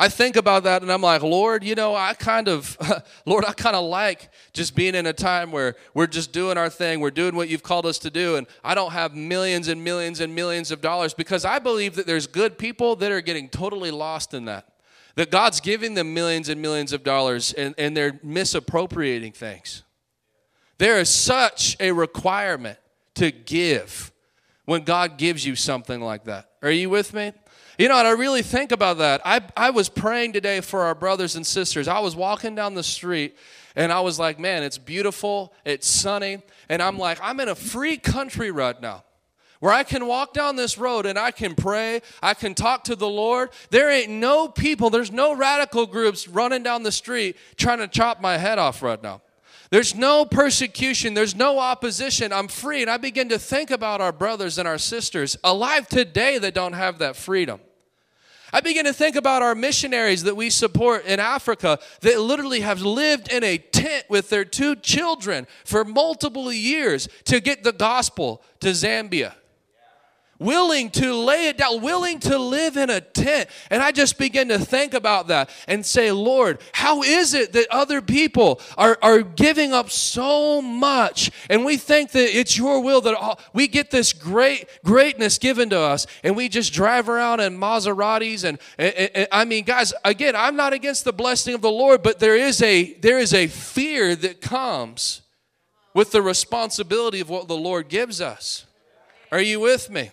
I 0.00 0.08
think 0.08 0.36
about 0.36 0.62
that 0.62 0.82
and 0.82 0.92
I'm 0.92 1.02
like, 1.02 1.22
Lord, 1.22 1.64
you 1.64 1.74
know, 1.74 1.94
I 1.94 2.14
kind 2.14 2.48
of, 2.48 2.78
Lord, 3.26 3.44
I 3.44 3.52
kind 3.52 3.74
of 3.74 3.84
like 3.84 4.30
just 4.52 4.76
being 4.76 4.94
in 4.94 5.06
a 5.06 5.12
time 5.12 5.50
where 5.50 5.74
we're 5.92 6.06
just 6.06 6.32
doing 6.32 6.56
our 6.56 6.70
thing. 6.70 7.00
We're 7.00 7.10
doing 7.10 7.34
what 7.34 7.48
you've 7.48 7.64
called 7.64 7.84
us 7.84 7.98
to 8.00 8.10
do. 8.10 8.36
And 8.36 8.46
I 8.62 8.76
don't 8.76 8.92
have 8.92 9.16
millions 9.16 9.66
and 9.66 9.82
millions 9.82 10.20
and 10.20 10.36
millions 10.36 10.70
of 10.70 10.80
dollars 10.80 11.14
because 11.14 11.44
I 11.44 11.58
believe 11.58 11.96
that 11.96 12.06
there's 12.06 12.28
good 12.28 12.58
people 12.58 12.94
that 12.96 13.10
are 13.10 13.20
getting 13.20 13.48
totally 13.48 13.90
lost 13.90 14.34
in 14.34 14.44
that 14.44 14.72
that 15.16 15.32
God's 15.32 15.58
giving 15.60 15.94
them 15.94 16.14
millions 16.14 16.48
and 16.48 16.62
millions 16.62 16.92
of 16.92 17.02
dollars 17.02 17.52
and, 17.52 17.74
and 17.76 17.96
they're 17.96 18.20
misappropriating 18.22 19.32
things. 19.32 19.82
There 20.78 21.00
is 21.00 21.08
such 21.08 21.76
a 21.80 21.90
requirement 21.90 22.78
to 23.16 23.32
give 23.32 24.12
when 24.64 24.84
God 24.84 25.18
gives 25.18 25.44
you 25.44 25.56
something 25.56 26.00
like 26.00 26.22
that. 26.26 26.50
Are 26.62 26.70
you 26.70 26.88
with 26.88 27.14
me? 27.14 27.32
You 27.78 27.88
know, 27.88 27.96
and 27.96 28.08
I 28.08 28.10
really 28.10 28.42
think 28.42 28.72
about 28.72 28.98
that. 28.98 29.20
I, 29.24 29.40
I 29.56 29.70
was 29.70 29.88
praying 29.88 30.32
today 30.32 30.60
for 30.60 30.82
our 30.82 30.96
brothers 30.96 31.36
and 31.36 31.46
sisters. 31.46 31.86
I 31.86 32.00
was 32.00 32.16
walking 32.16 32.56
down 32.56 32.74
the 32.74 32.82
street 32.82 33.36
and 33.76 33.92
I 33.92 34.00
was 34.00 34.18
like, 34.18 34.40
man, 34.40 34.64
it's 34.64 34.78
beautiful, 34.78 35.52
it's 35.64 35.86
sunny. 35.86 36.42
And 36.68 36.82
I'm 36.82 36.98
like, 36.98 37.20
I'm 37.22 37.38
in 37.38 37.48
a 37.48 37.54
free 37.54 37.96
country 37.96 38.50
right 38.50 38.80
now 38.82 39.04
where 39.60 39.72
I 39.72 39.84
can 39.84 40.06
walk 40.06 40.34
down 40.34 40.56
this 40.56 40.76
road 40.76 41.06
and 41.06 41.16
I 41.16 41.30
can 41.30 41.54
pray, 41.54 42.02
I 42.20 42.34
can 42.34 42.56
talk 42.56 42.82
to 42.84 42.96
the 42.96 43.08
Lord. 43.08 43.50
There 43.70 43.88
ain't 43.88 44.10
no 44.10 44.48
people, 44.48 44.90
there's 44.90 45.12
no 45.12 45.36
radical 45.36 45.86
groups 45.86 46.26
running 46.26 46.64
down 46.64 46.82
the 46.82 46.90
street 46.90 47.36
trying 47.56 47.78
to 47.78 47.86
chop 47.86 48.20
my 48.20 48.38
head 48.38 48.58
off 48.58 48.82
right 48.82 49.00
now. 49.00 49.22
There's 49.70 49.94
no 49.94 50.24
persecution, 50.24 51.14
there's 51.14 51.36
no 51.36 51.60
opposition. 51.60 52.32
I'm 52.32 52.48
free. 52.48 52.82
And 52.82 52.90
I 52.90 52.96
begin 52.96 53.28
to 53.28 53.38
think 53.38 53.70
about 53.70 54.00
our 54.00 54.12
brothers 54.12 54.58
and 54.58 54.66
our 54.66 54.78
sisters 54.78 55.36
alive 55.44 55.86
today 55.86 56.38
that 56.38 56.54
don't 56.54 56.72
have 56.72 56.98
that 56.98 57.14
freedom. 57.14 57.60
I 58.52 58.60
begin 58.60 58.84
to 58.86 58.92
think 58.92 59.16
about 59.16 59.42
our 59.42 59.54
missionaries 59.54 60.22
that 60.24 60.36
we 60.36 60.50
support 60.50 61.04
in 61.04 61.20
Africa 61.20 61.78
that 62.00 62.20
literally 62.20 62.60
have 62.60 62.80
lived 62.80 63.30
in 63.32 63.44
a 63.44 63.58
tent 63.58 64.04
with 64.08 64.30
their 64.30 64.44
two 64.44 64.76
children 64.76 65.46
for 65.64 65.84
multiple 65.84 66.52
years 66.52 67.08
to 67.24 67.40
get 67.40 67.62
the 67.62 67.72
gospel 67.72 68.42
to 68.60 68.68
Zambia 68.68 69.34
willing 70.38 70.90
to 70.90 71.14
lay 71.14 71.48
it 71.48 71.58
down, 71.58 71.80
willing 71.80 72.20
to 72.20 72.38
live 72.38 72.76
in 72.76 72.90
a 72.90 73.00
tent. 73.00 73.48
And 73.70 73.82
I 73.82 73.90
just 73.90 74.18
begin 74.18 74.48
to 74.48 74.58
think 74.58 74.94
about 74.94 75.28
that 75.28 75.50
and 75.66 75.84
say, 75.84 76.12
Lord, 76.12 76.60
how 76.72 77.02
is 77.02 77.34
it 77.34 77.52
that 77.52 77.66
other 77.70 78.00
people 78.00 78.60
are, 78.76 78.98
are 79.02 79.22
giving 79.22 79.72
up 79.72 79.90
so 79.90 80.62
much? 80.62 81.30
And 81.50 81.64
we 81.64 81.76
think 81.76 82.12
that 82.12 82.36
it's 82.36 82.56
your 82.56 82.80
will 82.80 83.00
that 83.02 83.14
all, 83.14 83.40
we 83.52 83.68
get 83.68 83.90
this 83.90 84.12
great 84.12 84.68
greatness 84.84 85.38
given 85.38 85.70
to 85.70 85.78
us 85.78 86.06
and 86.22 86.36
we 86.36 86.48
just 86.48 86.72
drive 86.72 87.08
around 87.08 87.40
in 87.40 87.58
Maseratis. 87.58 88.44
And, 88.44 88.58
and, 88.78 89.10
and 89.14 89.28
I 89.32 89.44
mean, 89.44 89.64
guys, 89.64 89.92
again, 90.04 90.36
I'm 90.36 90.56
not 90.56 90.72
against 90.72 91.04
the 91.04 91.12
blessing 91.12 91.54
of 91.54 91.62
the 91.62 91.70
Lord, 91.70 92.02
but 92.02 92.18
there 92.18 92.36
is 92.36 92.62
a 92.62 92.94
there 92.94 93.18
is 93.18 93.34
a 93.34 93.48
fear 93.48 94.14
that 94.16 94.40
comes 94.40 95.22
with 95.94 96.12
the 96.12 96.22
responsibility 96.22 97.20
of 97.20 97.28
what 97.28 97.48
the 97.48 97.56
Lord 97.56 97.88
gives 97.88 98.20
us. 98.20 98.66
Are 99.32 99.40
you 99.40 99.60
with 99.60 99.90
me? 99.90 100.10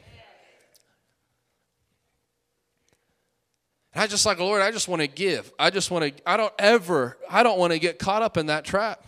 And 3.95 4.03
I 4.03 4.07
just 4.07 4.25
like, 4.25 4.39
Lord, 4.39 4.61
I 4.61 4.71
just 4.71 4.89
want 4.89 5.01
to 5.01 5.07
give. 5.07 5.51
I 5.57 5.69
just 5.69 5.89
want 5.89 6.17
to, 6.17 6.29
I 6.29 6.35
don't 6.35 6.53
ever, 6.59 7.17
I 7.29 7.43
don't 7.43 7.57
want 7.57 7.71
to 7.71 7.79
get 7.79 7.97
caught 7.97 8.21
up 8.21 8.35
in 8.35 8.47
that 8.47 8.65
trap. 8.65 9.05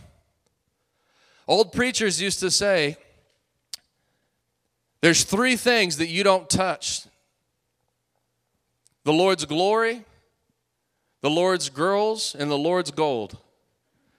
Old 1.46 1.72
preachers 1.72 2.20
used 2.20 2.40
to 2.40 2.50
say, 2.50 2.96
there's 5.02 5.24
three 5.24 5.56
things 5.56 5.98
that 5.98 6.08
you 6.08 6.24
don't 6.24 6.48
touch 6.48 7.04
the 9.04 9.12
Lord's 9.12 9.44
glory, 9.44 10.04
the 11.22 11.30
Lord's 11.30 11.70
girls, 11.70 12.34
and 12.34 12.50
the 12.50 12.58
Lord's 12.58 12.90
gold. 12.90 13.38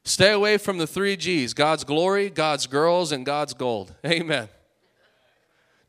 Stay 0.04 0.32
away 0.32 0.58
from 0.58 0.78
the 0.78 0.88
three 0.88 1.16
G's 1.16 1.54
God's 1.54 1.84
glory, 1.84 2.30
God's 2.30 2.68
girls, 2.68 3.12
and 3.12 3.26
God's 3.26 3.54
gold. 3.54 3.94
Amen. 4.06 4.50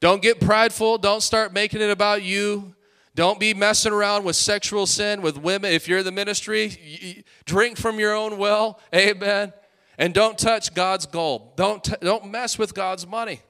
Don't 0.01 0.23
get 0.23 0.41
prideful. 0.41 0.97
Don't 0.99 1.23
start 1.23 1.53
making 1.53 1.83
it 1.83 1.91
about 1.91 2.23
you. 2.23 2.75
Don't 3.15 3.41
be 3.41 3.55
messing 3.55 3.93
around 3.93 4.25
with 4.25 4.37
sexual 4.37 4.87
sin 4.87 5.21
with 5.21 5.37
women. 5.37 5.73
If 5.73 5.89
you're 5.89 6.03
the 6.03 6.13
ministry, 6.13 7.25
drink 7.45 7.77
from 7.77 7.99
your 7.99 8.15
own 8.15 8.39
well. 8.39 8.81
Amen. 8.95 9.53
And 9.99 10.15
don't 10.15 10.39
touch 10.39 10.73
God's 10.75 11.07
gold. 11.07 11.57
Don't, 11.57 11.85
t- 11.85 11.97
don't 12.01 12.31
mess 12.31 12.57
with 12.59 12.73
God's 12.73 13.07
money. 13.07 13.41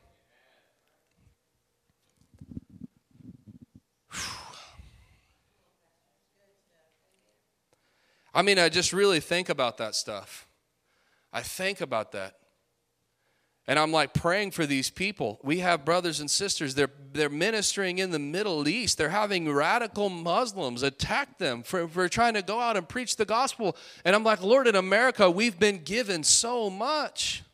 I 8.34 8.42
mean, 8.42 8.58
I 8.58 8.68
just 8.68 8.92
really 8.92 9.20
think 9.20 9.48
about 9.48 9.76
that 9.76 9.94
stuff. 9.94 10.48
I 11.32 11.42
think 11.42 11.80
about 11.80 12.10
that. 12.12 12.39
And 13.70 13.78
I'm 13.78 13.92
like 13.92 14.14
praying 14.14 14.50
for 14.50 14.66
these 14.66 14.90
people. 14.90 15.38
We 15.44 15.60
have 15.60 15.84
brothers 15.84 16.18
and 16.18 16.28
sisters, 16.28 16.74
they're, 16.74 16.90
they're 17.12 17.28
ministering 17.28 17.98
in 17.98 18.10
the 18.10 18.18
Middle 18.18 18.66
East. 18.66 18.98
They're 18.98 19.10
having 19.10 19.48
radical 19.48 20.08
Muslims 20.08 20.82
attack 20.82 21.38
them 21.38 21.62
for, 21.62 21.86
for 21.86 22.08
trying 22.08 22.34
to 22.34 22.42
go 22.42 22.58
out 22.58 22.76
and 22.76 22.88
preach 22.88 23.14
the 23.14 23.24
gospel. 23.24 23.76
And 24.04 24.16
I'm 24.16 24.24
like, 24.24 24.42
Lord, 24.42 24.66
in 24.66 24.74
America, 24.74 25.30
we've 25.30 25.56
been 25.56 25.84
given 25.84 26.24
so 26.24 26.68
much. 26.68 27.44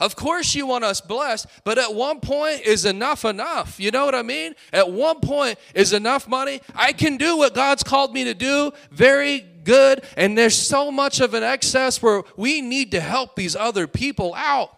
Of 0.00 0.16
course, 0.16 0.54
you 0.54 0.66
want 0.66 0.84
us 0.84 1.02
blessed, 1.02 1.46
but 1.62 1.76
at 1.76 1.94
one 1.94 2.20
point, 2.20 2.62
is 2.62 2.86
enough 2.86 3.26
enough? 3.26 3.78
You 3.78 3.90
know 3.90 4.06
what 4.06 4.14
I 4.14 4.22
mean? 4.22 4.54
At 4.72 4.90
one 4.90 5.20
point, 5.20 5.58
is 5.74 5.92
enough 5.92 6.26
money? 6.26 6.62
I 6.74 6.94
can 6.94 7.18
do 7.18 7.36
what 7.36 7.52
God's 7.52 7.82
called 7.82 8.14
me 8.14 8.24
to 8.24 8.32
do 8.32 8.72
very 8.90 9.40
good, 9.62 10.04
and 10.16 10.38
there's 10.38 10.56
so 10.56 10.90
much 10.90 11.20
of 11.20 11.34
an 11.34 11.42
excess 11.42 12.00
where 12.00 12.22
we 12.38 12.62
need 12.62 12.92
to 12.92 13.00
help 13.00 13.36
these 13.36 13.54
other 13.54 13.86
people 13.86 14.32
out. 14.34 14.74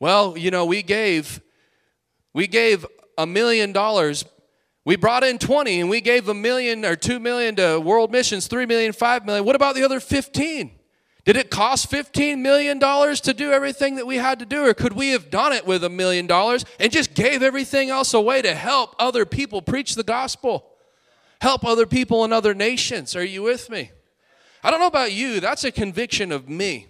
Well, 0.00 0.36
you 0.36 0.50
know, 0.50 0.64
we 0.64 0.82
gave 0.82 1.40
we 2.32 2.46
gave 2.46 2.86
a 3.18 3.26
million 3.26 3.72
dollars. 3.72 4.24
We 4.84 4.96
brought 4.96 5.22
in 5.22 5.38
20 5.38 5.82
and 5.82 5.90
we 5.90 6.00
gave 6.00 6.28
a 6.28 6.34
million 6.34 6.84
or 6.84 6.96
2 6.96 7.20
million 7.20 7.54
to 7.56 7.78
world 7.78 8.10
missions, 8.10 8.46
3 8.46 8.64
million, 8.64 8.92
5 8.92 9.26
million. 9.26 9.44
What 9.44 9.56
about 9.56 9.74
the 9.74 9.84
other 9.84 10.00
15? 10.00 10.70
Did 11.26 11.36
it 11.36 11.50
cost 11.50 11.90
$15 11.90 12.38
million 12.38 12.80
to 12.80 13.34
do 13.34 13.52
everything 13.52 13.96
that 13.96 14.06
we 14.06 14.16
had 14.16 14.38
to 14.38 14.46
do? 14.46 14.64
Or 14.64 14.72
could 14.72 14.94
we 14.94 15.10
have 15.10 15.28
done 15.28 15.52
it 15.52 15.66
with 15.66 15.84
a 15.84 15.90
million 15.90 16.26
dollars 16.26 16.64
and 16.78 16.90
just 16.90 17.14
gave 17.14 17.42
everything 17.42 17.90
else 17.90 18.14
away 18.14 18.40
to 18.40 18.54
help 18.54 18.96
other 18.98 19.26
people 19.26 19.60
preach 19.60 19.96
the 19.96 20.02
gospel? 20.02 20.66
Help 21.42 21.64
other 21.64 21.86
people 21.86 22.24
in 22.24 22.32
other 22.32 22.54
nations. 22.54 23.14
Are 23.14 23.24
you 23.24 23.42
with 23.42 23.68
me? 23.68 23.90
I 24.62 24.70
don't 24.70 24.80
know 24.80 24.86
about 24.86 25.12
you, 25.12 25.40
that's 25.40 25.64
a 25.64 25.70
conviction 25.70 26.32
of 26.32 26.48
me. 26.48 26.86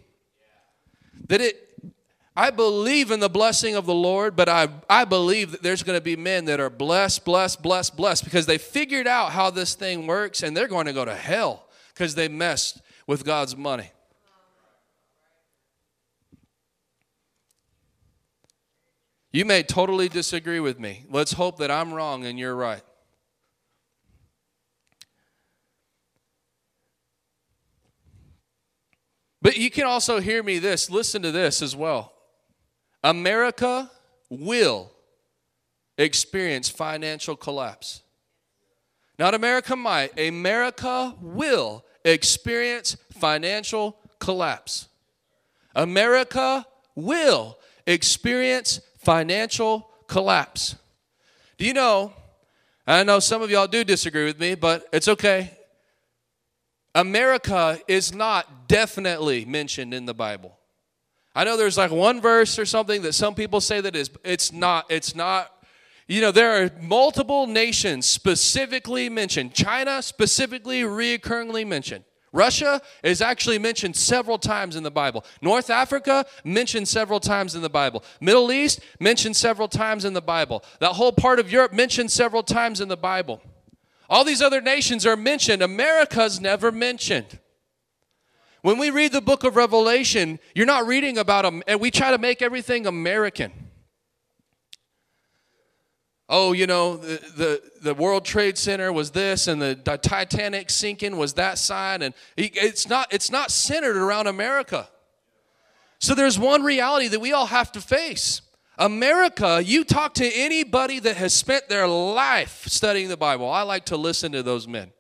That 1.28 1.40
it, 1.40 1.69
I 2.36 2.50
believe 2.50 3.10
in 3.10 3.18
the 3.18 3.28
blessing 3.28 3.74
of 3.74 3.86
the 3.86 3.94
Lord, 3.94 4.36
but 4.36 4.48
I, 4.48 4.68
I 4.88 5.04
believe 5.04 5.50
that 5.50 5.62
there's 5.62 5.82
going 5.82 5.98
to 5.98 6.02
be 6.02 6.16
men 6.16 6.44
that 6.44 6.60
are 6.60 6.70
blessed, 6.70 7.24
blessed, 7.24 7.60
blessed, 7.60 7.96
blessed 7.96 8.24
because 8.24 8.46
they 8.46 8.56
figured 8.56 9.08
out 9.08 9.32
how 9.32 9.50
this 9.50 9.74
thing 9.74 10.06
works 10.06 10.42
and 10.42 10.56
they're 10.56 10.68
going 10.68 10.86
to 10.86 10.92
go 10.92 11.04
to 11.04 11.14
hell 11.14 11.66
because 11.92 12.14
they 12.14 12.28
messed 12.28 12.80
with 13.06 13.24
God's 13.24 13.56
money. 13.56 13.90
You 19.32 19.44
may 19.44 19.62
totally 19.62 20.08
disagree 20.08 20.60
with 20.60 20.78
me. 20.78 21.06
Let's 21.10 21.32
hope 21.32 21.58
that 21.58 21.70
I'm 21.70 21.92
wrong 21.92 22.24
and 22.24 22.38
you're 22.38 22.54
right. 22.54 22.82
But 29.42 29.56
you 29.56 29.70
can 29.70 29.84
also 29.84 30.20
hear 30.20 30.42
me 30.42 30.58
this, 30.58 30.90
listen 30.90 31.22
to 31.22 31.32
this 31.32 31.62
as 31.62 31.74
well. 31.74 32.12
America 33.02 33.90
will 34.28 34.90
experience 35.96 36.68
financial 36.68 37.36
collapse. 37.36 38.02
Not 39.18 39.34
America 39.34 39.76
might, 39.76 40.18
America 40.18 41.14
will 41.20 41.84
experience 42.04 42.96
financial 43.12 43.98
collapse. 44.18 44.88
America 45.74 46.66
will 46.94 47.58
experience 47.86 48.80
financial 48.98 49.90
collapse. 50.06 50.76
Do 51.58 51.66
you 51.66 51.74
know? 51.74 52.12
I 52.86 53.04
know 53.04 53.20
some 53.20 53.42
of 53.42 53.50
y'all 53.50 53.66
do 53.66 53.84
disagree 53.84 54.24
with 54.24 54.40
me, 54.40 54.54
but 54.54 54.86
it's 54.92 55.06
okay. 55.08 55.56
America 56.94 57.78
is 57.86 58.12
not 58.12 58.68
definitely 58.68 59.44
mentioned 59.44 59.94
in 59.94 60.06
the 60.06 60.14
Bible. 60.14 60.59
I 61.34 61.44
know 61.44 61.56
there's 61.56 61.78
like 61.78 61.90
one 61.90 62.20
verse 62.20 62.58
or 62.58 62.66
something 62.66 63.02
that 63.02 63.14
some 63.14 63.34
people 63.34 63.60
say 63.60 63.80
that 63.80 63.94
is 63.94 64.10
it's 64.24 64.52
not 64.52 64.86
it's 64.90 65.14
not 65.14 65.52
you 66.08 66.20
know 66.20 66.32
there 66.32 66.64
are 66.64 66.70
multiple 66.80 67.46
nations 67.46 68.06
specifically 68.06 69.08
mentioned. 69.08 69.54
China 69.54 70.02
specifically 70.02 70.82
reoccurringly 70.82 71.66
mentioned. 71.66 72.04
Russia 72.32 72.80
is 73.02 73.20
actually 73.20 73.58
mentioned 73.58 73.96
several 73.96 74.38
times 74.38 74.76
in 74.76 74.84
the 74.84 74.90
Bible. 74.90 75.24
North 75.42 75.68
Africa 75.68 76.24
mentioned 76.44 76.86
several 76.86 77.18
times 77.18 77.56
in 77.56 77.62
the 77.62 77.70
Bible. 77.70 78.04
Middle 78.20 78.52
East 78.52 78.80
mentioned 79.00 79.36
several 79.36 79.66
times 79.66 80.04
in 80.04 80.12
the 80.12 80.22
Bible. 80.22 80.62
That 80.78 80.92
whole 80.92 81.12
part 81.12 81.40
of 81.40 81.50
Europe 81.50 81.72
mentioned 81.72 82.12
several 82.12 82.44
times 82.44 82.80
in 82.80 82.88
the 82.88 82.96
Bible. 82.96 83.42
All 84.08 84.24
these 84.24 84.42
other 84.42 84.60
nations 84.60 85.04
are 85.06 85.16
mentioned. 85.16 85.60
America's 85.60 86.40
never 86.40 86.70
mentioned. 86.70 87.39
When 88.62 88.78
we 88.78 88.90
read 88.90 89.12
the 89.12 89.22
book 89.22 89.44
of 89.44 89.56
Revelation, 89.56 90.38
you're 90.54 90.66
not 90.66 90.86
reading 90.86 91.16
about 91.16 91.44
them, 91.44 91.62
and 91.66 91.80
we 91.80 91.90
try 91.90 92.10
to 92.10 92.18
make 92.18 92.42
everything 92.42 92.86
American. 92.86 93.52
Oh, 96.28 96.52
you 96.52 96.66
know, 96.66 96.96
the, 96.96 97.20
the, 97.36 97.62
the 97.82 97.94
World 97.94 98.24
Trade 98.24 98.56
Center 98.56 98.92
was 98.92 99.10
this, 99.10 99.48
and 99.48 99.60
the, 99.60 99.80
the 99.82 99.96
Titanic 99.96 100.70
sinking 100.70 101.16
was 101.16 101.32
that 101.34 101.58
side, 101.58 102.02
and 102.02 102.14
it's 102.36 102.88
not, 102.88 103.12
it's 103.12 103.30
not 103.30 103.50
centered 103.50 103.96
around 103.96 104.26
America. 104.26 104.88
So 105.98 106.14
there's 106.14 106.38
one 106.38 106.62
reality 106.62 107.08
that 107.08 107.20
we 107.20 107.32
all 107.32 107.46
have 107.46 107.72
to 107.72 107.80
face. 107.80 108.42
America, 108.78 109.60
you 109.62 109.84
talk 109.84 110.14
to 110.14 110.26
anybody 110.32 111.00
that 111.00 111.16
has 111.16 111.34
spent 111.34 111.68
their 111.68 111.88
life 111.88 112.64
studying 112.68 113.08
the 113.08 113.16
Bible. 113.16 113.50
I 113.50 113.62
like 113.62 113.86
to 113.86 113.96
listen 113.96 114.32
to 114.32 114.42
those 114.42 114.68
men. 114.68 114.92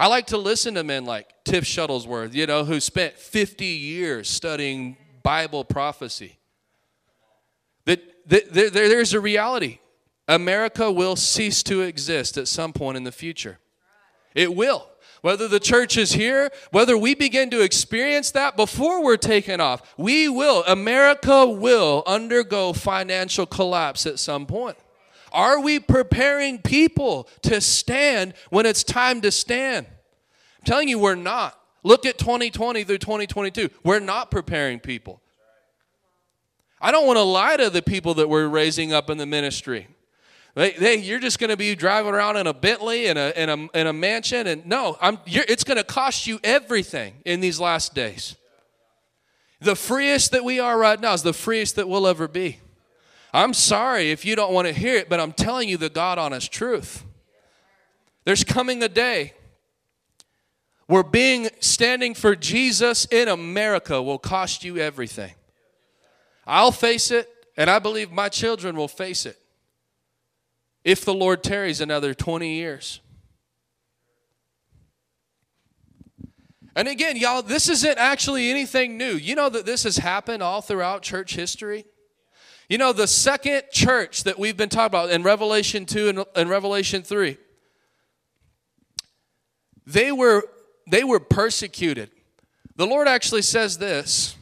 I 0.00 0.06
like 0.06 0.28
to 0.28 0.38
listen 0.38 0.76
to 0.76 0.82
men 0.82 1.04
like 1.04 1.28
Tiff 1.44 1.64
Shuttlesworth, 1.64 2.32
you 2.32 2.46
know, 2.46 2.64
who 2.64 2.80
spent 2.80 3.18
50 3.18 3.66
years 3.66 4.30
studying 4.30 4.96
Bible 5.22 5.62
prophecy. 5.62 6.38
That, 7.84 8.00
that 8.30 8.50
there, 8.50 8.70
there's 8.70 9.12
a 9.12 9.20
reality. 9.20 9.78
America 10.26 10.90
will 10.90 11.16
cease 11.16 11.62
to 11.64 11.82
exist 11.82 12.38
at 12.38 12.48
some 12.48 12.72
point 12.72 12.96
in 12.96 13.04
the 13.04 13.12
future. 13.12 13.58
It 14.34 14.56
will. 14.56 14.88
Whether 15.20 15.48
the 15.48 15.60
church 15.60 15.98
is 15.98 16.12
here, 16.12 16.50
whether 16.70 16.96
we 16.96 17.14
begin 17.14 17.50
to 17.50 17.60
experience 17.60 18.30
that 18.30 18.56
before 18.56 19.04
we're 19.04 19.18
taken 19.18 19.60
off, 19.60 19.82
we 19.98 20.30
will. 20.30 20.64
America 20.66 21.44
will 21.44 22.02
undergo 22.06 22.72
financial 22.72 23.44
collapse 23.44 24.06
at 24.06 24.18
some 24.18 24.46
point. 24.46 24.78
Are 25.32 25.60
we 25.60 25.78
preparing 25.78 26.58
people 26.58 27.28
to 27.42 27.60
stand 27.60 28.34
when 28.50 28.66
it's 28.66 28.84
time 28.84 29.20
to 29.22 29.30
stand? 29.30 29.86
I'm 29.86 30.64
telling 30.64 30.88
you, 30.88 30.98
we're 30.98 31.14
not. 31.14 31.58
Look 31.82 32.04
at 32.04 32.18
2020 32.18 32.84
through 32.84 32.98
2022. 32.98 33.70
We're 33.82 34.00
not 34.00 34.30
preparing 34.30 34.80
people. 34.80 35.20
I 36.80 36.92
don't 36.92 37.06
want 37.06 37.18
to 37.18 37.22
lie 37.22 37.56
to 37.56 37.70
the 37.70 37.82
people 37.82 38.14
that 38.14 38.28
we're 38.28 38.48
raising 38.48 38.92
up 38.92 39.10
in 39.10 39.18
the 39.18 39.26
ministry. 39.26 39.88
They, 40.54 40.72
they, 40.72 40.96
you're 40.96 41.20
just 41.20 41.38
going 41.38 41.50
to 41.50 41.56
be 41.56 41.74
driving 41.74 42.12
around 42.12 42.36
in 42.36 42.46
a 42.46 42.54
Bentley 42.54 43.06
and 43.06 43.18
a, 43.18 43.40
in 43.40 43.48
a, 43.48 43.78
in 43.78 43.86
a 43.86 43.92
mansion. 43.92 44.46
And 44.46 44.66
no, 44.66 44.96
it's 45.26 45.64
going 45.64 45.76
to 45.76 45.84
cost 45.84 46.26
you 46.26 46.40
everything 46.42 47.14
in 47.24 47.40
these 47.40 47.60
last 47.60 47.94
days. 47.94 48.36
The 49.60 49.76
freest 49.76 50.32
that 50.32 50.42
we 50.42 50.58
are 50.58 50.78
right 50.78 50.98
now 50.98 51.12
is 51.12 51.22
the 51.22 51.34
freest 51.34 51.76
that 51.76 51.88
we'll 51.88 52.06
ever 52.06 52.26
be. 52.26 52.58
I'm 53.32 53.54
sorry 53.54 54.10
if 54.10 54.24
you 54.24 54.34
don't 54.34 54.52
want 54.52 54.66
to 54.66 54.72
hear 54.72 54.96
it, 54.96 55.08
but 55.08 55.20
I'm 55.20 55.32
telling 55.32 55.68
you 55.68 55.76
the 55.76 55.90
God 55.90 56.18
honest 56.18 56.52
truth. 56.52 57.04
There's 58.24 58.44
coming 58.44 58.82
a 58.82 58.88
day 58.88 59.34
where 60.86 61.02
being 61.02 61.48
standing 61.60 62.14
for 62.14 62.34
Jesus 62.34 63.06
in 63.06 63.28
America 63.28 64.02
will 64.02 64.18
cost 64.18 64.64
you 64.64 64.76
everything. 64.78 65.34
I'll 66.46 66.72
face 66.72 67.12
it, 67.12 67.28
and 67.56 67.70
I 67.70 67.78
believe 67.78 68.10
my 68.10 68.28
children 68.28 68.76
will 68.76 68.88
face 68.88 69.24
it 69.24 69.38
if 70.82 71.04
the 71.04 71.14
Lord 71.14 71.44
tarries 71.44 71.80
another 71.80 72.14
20 72.14 72.54
years. 72.54 73.00
And 76.74 76.88
again, 76.88 77.16
y'all, 77.16 77.42
this 77.42 77.68
isn't 77.68 77.98
actually 77.98 78.50
anything 78.50 78.96
new. 78.96 79.12
You 79.12 79.34
know 79.34 79.48
that 79.48 79.66
this 79.66 79.84
has 79.84 79.98
happened 79.98 80.42
all 80.42 80.60
throughout 80.60 81.02
church 81.02 81.34
history. 81.34 81.84
You 82.70 82.78
know, 82.78 82.92
the 82.92 83.08
second 83.08 83.64
church 83.72 84.22
that 84.22 84.38
we've 84.38 84.56
been 84.56 84.68
talking 84.68 84.86
about 84.86 85.10
in 85.10 85.24
Revelation 85.24 85.86
2 85.86 86.08
and, 86.08 86.24
and 86.36 86.48
Revelation 86.48 87.02
3, 87.02 87.36
they 89.86 90.12
were, 90.12 90.44
they 90.88 91.02
were 91.02 91.18
persecuted. 91.18 92.12
The 92.76 92.86
Lord 92.86 93.08
actually 93.08 93.42
says 93.42 93.78
this 93.78 94.36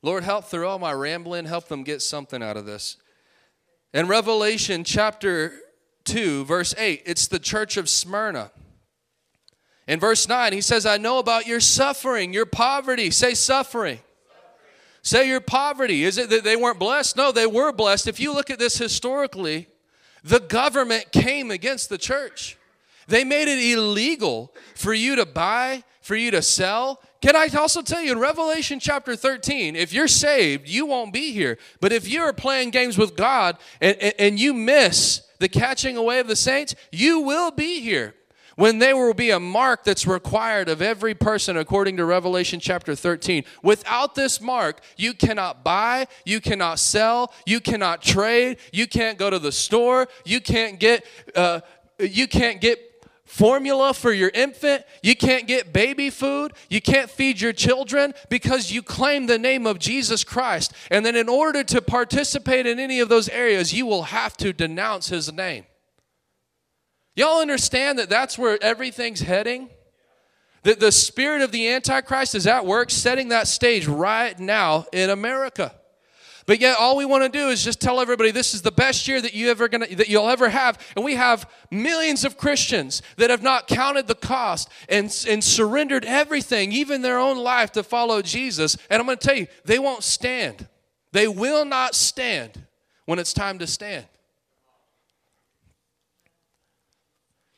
Lord, 0.00 0.24
help 0.24 0.46
through 0.46 0.66
all 0.66 0.78
my 0.78 0.92
rambling, 0.92 1.44
help 1.44 1.68
them 1.68 1.82
get 1.84 2.00
something 2.00 2.42
out 2.42 2.56
of 2.56 2.64
this. 2.64 2.96
In 3.92 4.08
Revelation 4.08 4.84
chapter 4.84 5.52
2, 6.04 6.46
verse 6.46 6.74
8, 6.78 7.02
it's 7.04 7.26
the 7.26 7.38
church 7.38 7.76
of 7.76 7.90
Smyrna. 7.90 8.52
In 9.88 9.98
verse 9.98 10.28
9, 10.28 10.52
he 10.52 10.60
says, 10.60 10.86
I 10.86 10.98
know 10.98 11.18
about 11.18 11.46
your 11.46 11.60
suffering, 11.60 12.32
your 12.32 12.46
poverty. 12.46 13.10
Say 13.10 13.34
suffering. 13.34 13.98
Say 15.02 15.28
your 15.28 15.40
poverty. 15.40 16.04
Is 16.04 16.18
it 16.18 16.28
that 16.30 16.44
they 16.44 16.56
weren't 16.56 16.78
blessed? 16.78 17.16
No, 17.16 17.32
they 17.32 17.46
were 17.46 17.72
blessed. 17.72 18.06
If 18.06 18.20
you 18.20 18.34
look 18.34 18.50
at 18.50 18.58
this 18.58 18.76
historically, 18.76 19.66
the 20.22 20.40
government 20.40 21.10
came 21.10 21.50
against 21.50 21.88
the 21.88 21.98
church. 21.98 22.58
They 23.06 23.24
made 23.24 23.48
it 23.48 23.58
illegal 23.58 24.54
for 24.74 24.92
you 24.92 25.16
to 25.16 25.24
buy, 25.24 25.82
for 26.02 26.14
you 26.14 26.30
to 26.32 26.42
sell, 26.42 27.00
can 27.20 27.34
I 27.34 27.48
also 27.58 27.82
tell 27.82 28.00
you 28.00 28.12
in 28.12 28.18
Revelation 28.18 28.78
chapter 28.78 29.16
13, 29.16 29.74
if 29.74 29.92
you're 29.92 30.06
saved, 30.06 30.68
you 30.68 30.86
won't 30.86 31.12
be 31.12 31.32
here. 31.32 31.58
But 31.80 31.92
if 31.92 32.06
you're 32.06 32.32
playing 32.32 32.70
games 32.70 32.96
with 32.96 33.16
God 33.16 33.58
and, 33.80 33.96
and, 33.96 34.14
and 34.18 34.40
you 34.40 34.54
miss 34.54 35.22
the 35.40 35.48
catching 35.48 35.96
away 35.96 36.20
of 36.20 36.28
the 36.28 36.36
saints, 36.36 36.76
you 36.92 37.20
will 37.20 37.50
be 37.50 37.80
here 37.80 38.14
when 38.58 38.80
there 38.80 38.96
will 38.96 39.14
be 39.14 39.30
a 39.30 39.38
mark 39.38 39.84
that's 39.84 40.04
required 40.04 40.68
of 40.68 40.82
every 40.82 41.14
person 41.14 41.56
according 41.56 41.96
to 41.96 42.04
Revelation 42.04 42.58
chapter 42.58 42.96
13. 42.96 43.44
Without 43.62 44.16
this 44.16 44.40
mark, 44.40 44.80
you 44.96 45.14
cannot 45.14 45.62
buy, 45.62 46.08
you 46.24 46.40
cannot 46.40 46.80
sell, 46.80 47.32
you 47.46 47.60
cannot 47.60 48.02
trade, 48.02 48.58
you 48.72 48.88
can't 48.88 49.16
go 49.16 49.30
to 49.30 49.38
the 49.38 49.52
store, 49.52 50.08
you 50.24 50.40
can't 50.40 50.80
get 50.80 51.06
uh, 51.36 51.60
you 52.00 52.26
can't 52.26 52.60
get 52.60 52.80
formula 53.24 53.94
for 53.94 54.12
your 54.12 54.32
infant. 54.34 54.84
You 55.04 55.14
can't 55.14 55.46
get 55.46 55.72
baby 55.72 56.10
food. 56.10 56.52
You 56.68 56.80
can't 56.80 57.08
feed 57.08 57.40
your 57.40 57.52
children 57.52 58.12
because 58.28 58.72
you 58.72 58.82
claim 58.82 59.26
the 59.26 59.38
name 59.38 59.68
of 59.68 59.78
Jesus 59.78 60.24
Christ. 60.24 60.72
And 60.90 61.06
then, 61.06 61.14
in 61.14 61.28
order 61.28 61.62
to 61.62 61.80
participate 61.80 62.66
in 62.66 62.80
any 62.80 62.98
of 62.98 63.08
those 63.08 63.28
areas, 63.28 63.72
you 63.72 63.86
will 63.86 64.04
have 64.04 64.36
to 64.38 64.52
denounce 64.52 65.10
his 65.10 65.32
name. 65.32 65.66
Y'all 67.18 67.40
understand 67.40 67.98
that 67.98 68.08
that's 68.08 68.38
where 68.38 68.62
everything's 68.62 69.18
heading? 69.18 69.68
That 70.62 70.78
the 70.78 70.92
spirit 70.92 71.42
of 71.42 71.50
the 71.50 71.68
Antichrist 71.68 72.36
is 72.36 72.46
at 72.46 72.64
work 72.64 72.92
setting 72.92 73.30
that 73.30 73.48
stage 73.48 73.88
right 73.88 74.38
now 74.38 74.86
in 74.92 75.10
America. 75.10 75.74
But 76.46 76.60
yet 76.60 76.76
all 76.78 76.96
we 76.96 77.04
want 77.04 77.24
to 77.24 77.28
do 77.28 77.48
is 77.48 77.64
just 77.64 77.80
tell 77.80 78.00
everybody 78.00 78.30
this 78.30 78.54
is 78.54 78.62
the 78.62 78.70
best 78.70 79.08
year 79.08 79.20
that 79.20 79.34
you 79.34 79.50
ever 79.50 79.66
gonna 79.66 79.88
that 79.96 80.08
you'll 80.08 80.30
ever 80.30 80.48
have. 80.48 80.78
And 80.94 81.04
we 81.04 81.16
have 81.16 81.50
millions 81.72 82.24
of 82.24 82.38
Christians 82.38 83.02
that 83.16 83.30
have 83.30 83.42
not 83.42 83.66
counted 83.66 84.06
the 84.06 84.14
cost 84.14 84.70
and, 84.88 85.06
and 85.28 85.42
surrendered 85.42 86.04
everything, 86.04 86.70
even 86.70 87.02
their 87.02 87.18
own 87.18 87.36
life, 87.36 87.72
to 87.72 87.82
follow 87.82 88.22
Jesus. 88.22 88.76
And 88.88 89.00
I'm 89.00 89.06
gonna 89.06 89.16
tell 89.16 89.36
you, 89.36 89.48
they 89.64 89.80
won't 89.80 90.04
stand. 90.04 90.68
They 91.10 91.26
will 91.26 91.64
not 91.64 91.96
stand 91.96 92.64
when 93.06 93.18
it's 93.18 93.32
time 93.32 93.58
to 93.58 93.66
stand. 93.66 94.06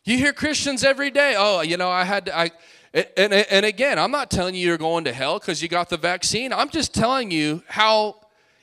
You 0.04 0.16
hear 0.16 0.32
Christians 0.32 0.82
every 0.82 1.10
day, 1.10 1.34
oh, 1.36 1.60
you 1.60 1.76
know, 1.76 1.90
I 1.90 2.04
had 2.04 2.26
to, 2.26 2.36
I, 2.36 2.50
and, 2.92 3.32
and 3.32 3.66
again, 3.66 3.98
I'm 3.98 4.10
not 4.10 4.30
telling 4.30 4.54
you 4.54 4.66
you're 4.66 4.78
going 4.78 5.04
to 5.04 5.12
hell 5.12 5.38
because 5.38 5.62
you 5.62 5.68
got 5.68 5.88
the 5.88 5.96
vaccine. 5.96 6.52
I'm 6.52 6.70
just 6.70 6.94
telling 6.94 7.30
you 7.30 7.62
how 7.68 8.16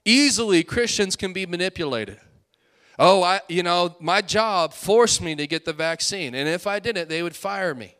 easily 0.04 0.64
Christians 0.64 1.16
can 1.16 1.34
be 1.34 1.46
manipulated. 1.46 2.20
Oh, 3.00 3.22
I, 3.22 3.42
you 3.48 3.62
know, 3.62 3.96
my 4.00 4.22
job 4.22 4.74
forced 4.74 5.22
me 5.22 5.36
to 5.36 5.46
get 5.46 5.66
the 5.66 5.74
vaccine, 5.74 6.34
and 6.34 6.50
if 6.50 6.66
I 6.66 6.80
didn't, 6.80 7.10
they 7.10 7.22
would 7.22 7.36
fire 7.36 7.76
me. 7.76 7.96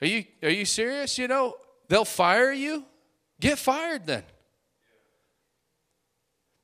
Are 0.00 0.06
you, 0.06 0.24
are 0.42 0.50
you 0.50 0.64
serious? 0.64 1.18
You 1.18 1.28
know, 1.28 1.56
they'll 1.88 2.04
fire 2.04 2.52
you? 2.52 2.84
Get 3.40 3.58
fired 3.58 4.06
then. 4.06 4.22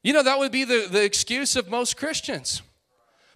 You 0.02 0.12
know, 0.12 0.22
that 0.22 0.38
would 0.38 0.52
be 0.52 0.64
the, 0.64 0.86
the 0.90 1.04
excuse 1.04 1.56
of 1.56 1.68
most 1.68 1.96
Christians. 1.96 2.62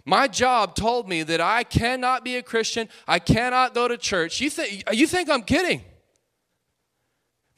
My 0.05 0.27
job 0.27 0.75
told 0.75 1.07
me 1.07 1.23
that 1.23 1.41
I 1.41 1.63
cannot 1.63 2.23
be 2.23 2.37
a 2.37 2.41
Christian, 2.41 2.89
I 3.07 3.19
cannot 3.19 3.73
go 3.73 3.87
to 3.87 3.97
church. 3.97 4.41
You, 4.41 4.49
think 4.49 4.83
you 4.91 5.07
think 5.07 5.29
I'm 5.29 5.43
kidding? 5.43 5.83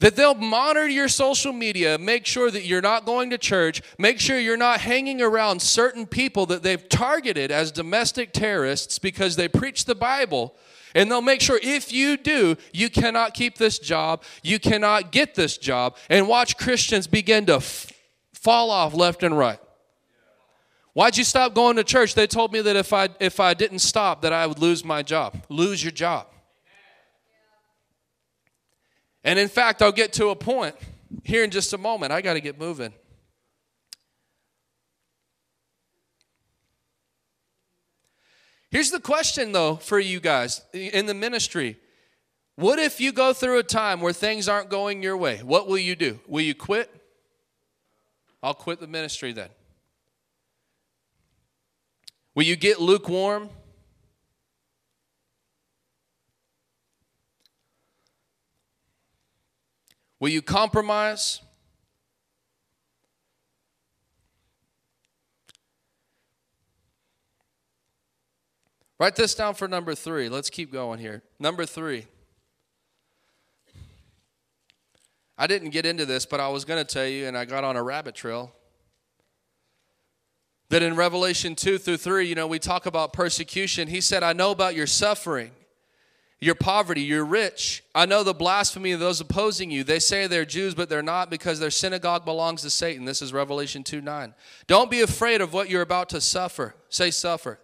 That 0.00 0.16
they'll 0.16 0.34
monitor 0.34 0.88
your 0.88 1.08
social 1.08 1.52
media, 1.52 1.96
make 1.96 2.26
sure 2.26 2.50
that 2.50 2.64
you're 2.64 2.82
not 2.82 3.06
going 3.06 3.30
to 3.30 3.38
church, 3.38 3.82
make 3.98 4.18
sure 4.18 4.36
you're 4.36 4.56
not 4.56 4.80
hanging 4.80 5.22
around 5.22 5.62
certain 5.62 6.06
people 6.06 6.44
that 6.46 6.64
they've 6.64 6.88
targeted 6.88 7.52
as 7.52 7.70
domestic 7.70 8.32
terrorists 8.32 8.98
because 8.98 9.36
they 9.36 9.46
preach 9.46 9.84
the 9.84 9.94
Bible. 9.94 10.56
And 10.96 11.08
they'll 11.08 11.22
make 11.22 11.40
sure 11.40 11.58
if 11.62 11.92
you 11.92 12.16
do, 12.16 12.56
you 12.72 12.90
cannot 12.90 13.32
keep 13.32 13.58
this 13.58 13.78
job, 13.78 14.24
you 14.42 14.58
cannot 14.58 15.12
get 15.12 15.36
this 15.36 15.56
job, 15.56 15.96
and 16.10 16.26
watch 16.26 16.58
Christians 16.58 17.06
begin 17.06 17.46
to 17.46 17.54
f- 17.54 17.92
fall 18.34 18.70
off 18.70 18.94
left 18.94 19.22
and 19.22 19.38
right. 19.38 19.60
Why'd 20.94 21.16
you 21.16 21.24
stop 21.24 21.54
going 21.54 21.76
to 21.76 21.84
church? 21.84 22.14
They 22.14 22.26
told 22.26 22.52
me 22.52 22.60
that 22.60 22.76
if 22.76 22.92
I 22.92 23.08
if 23.18 23.40
I 23.40 23.54
didn't 23.54 23.78
stop 23.78 24.22
that 24.22 24.32
I 24.32 24.46
would 24.46 24.58
lose 24.58 24.84
my 24.84 25.02
job. 25.02 25.42
Lose 25.48 25.82
your 25.82 25.92
job. 25.92 26.26
And 29.24 29.38
in 29.38 29.48
fact, 29.48 29.80
I'll 29.80 29.92
get 29.92 30.12
to 30.14 30.28
a 30.28 30.36
point 30.36 30.74
here 31.22 31.44
in 31.44 31.50
just 31.50 31.72
a 31.72 31.78
moment. 31.78 32.12
I 32.12 32.20
got 32.20 32.34
to 32.34 32.40
get 32.40 32.58
moving. 32.58 32.92
Here's 38.70 38.90
the 38.90 39.00
question, 39.00 39.52
though, 39.52 39.76
for 39.76 39.98
you 39.98 40.18
guys 40.18 40.62
in 40.72 41.06
the 41.06 41.14
ministry. 41.14 41.76
What 42.56 42.78
if 42.78 43.00
you 43.00 43.12
go 43.12 43.32
through 43.32 43.58
a 43.58 43.62
time 43.62 44.00
where 44.00 44.12
things 44.12 44.48
aren't 44.48 44.70
going 44.70 45.02
your 45.02 45.16
way? 45.16 45.38
What 45.38 45.68
will 45.68 45.78
you 45.78 45.94
do? 45.94 46.20
Will 46.26 46.40
you 46.40 46.54
quit? 46.54 46.90
I'll 48.42 48.54
quit 48.54 48.80
the 48.80 48.86
ministry 48.86 49.32
then. 49.32 49.50
Will 52.34 52.44
you 52.44 52.56
get 52.56 52.80
lukewarm? 52.80 53.50
Will 60.18 60.30
you 60.30 60.40
compromise? 60.40 61.40
Write 68.98 69.16
this 69.16 69.34
down 69.34 69.54
for 69.54 69.66
number 69.66 69.96
three. 69.96 70.28
Let's 70.28 70.48
keep 70.48 70.72
going 70.72 71.00
here. 71.00 71.24
Number 71.40 71.66
three. 71.66 72.06
I 75.36 75.48
didn't 75.48 75.70
get 75.70 75.84
into 75.84 76.06
this, 76.06 76.24
but 76.24 76.38
I 76.38 76.48
was 76.50 76.64
going 76.64 76.78
to 76.78 76.84
tell 76.84 77.08
you, 77.08 77.26
and 77.26 77.36
I 77.36 77.44
got 77.44 77.64
on 77.64 77.74
a 77.74 77.82
rabbit 77.82 78.14
trail. 78.14 78.54
That 80.72 80.82
in 80.82 80.96
Revelation 80.96 81.54
2 81.54 81.76
through 81.76 81.98
3, 81.98 82.26
you 82.26 82.34
know, 82.34 82.46
we 82.46 82.58
talk 82.58 82.86
about 82.86 83.12
persecution. 83.12 83.88
He 83.88 84.00
said, 84.00 84.22
I 84.22 84.32
know 84.32 84.50
about 84.50 84.74
your 84.74 84.86
suffering 84.86 85.50
your 86.42 86.56
poverty, 86.56 87.02
you're 87.02 87.24
rich. 87.24 87.84
I 87.94 88.04
know 88.04 88.24
the 88.24 88.34
blasphemy 88.34 88.90
of 88.90 88.98
those 88.98 89.20
opposing 89.20 89.70
you. 89.70 89.84
They 89.84 90.00
say 90.00 90.26
they're 90.26 90.44
Jews, 90.44 90.74
but 90.74 90.88
they're 90.88 91.00
not 91.00 91.30
because 91.30 91.60
their 91.60 91.70
synagogue 91.70 92.24
belongs 92.24 92.62
to 92.62 92.70
Satan. 92.70 93.04
This 93.04 93.22
is 93.22 93.32
Revelation 93.32 93.84
2 93.84 94.00
9. 94.00 94.34
Don't 94.66 94.90
be 94.90 95.02
afraid 95.02 95.40
of 95.40 95.52
what 95.52 95.70
you're 95.70 95.82
about 95.82 96.08
to 96.08 96.20
suffer. 96.20 96.74
Say, 96.88 97.12
suffer. 97.12 97.60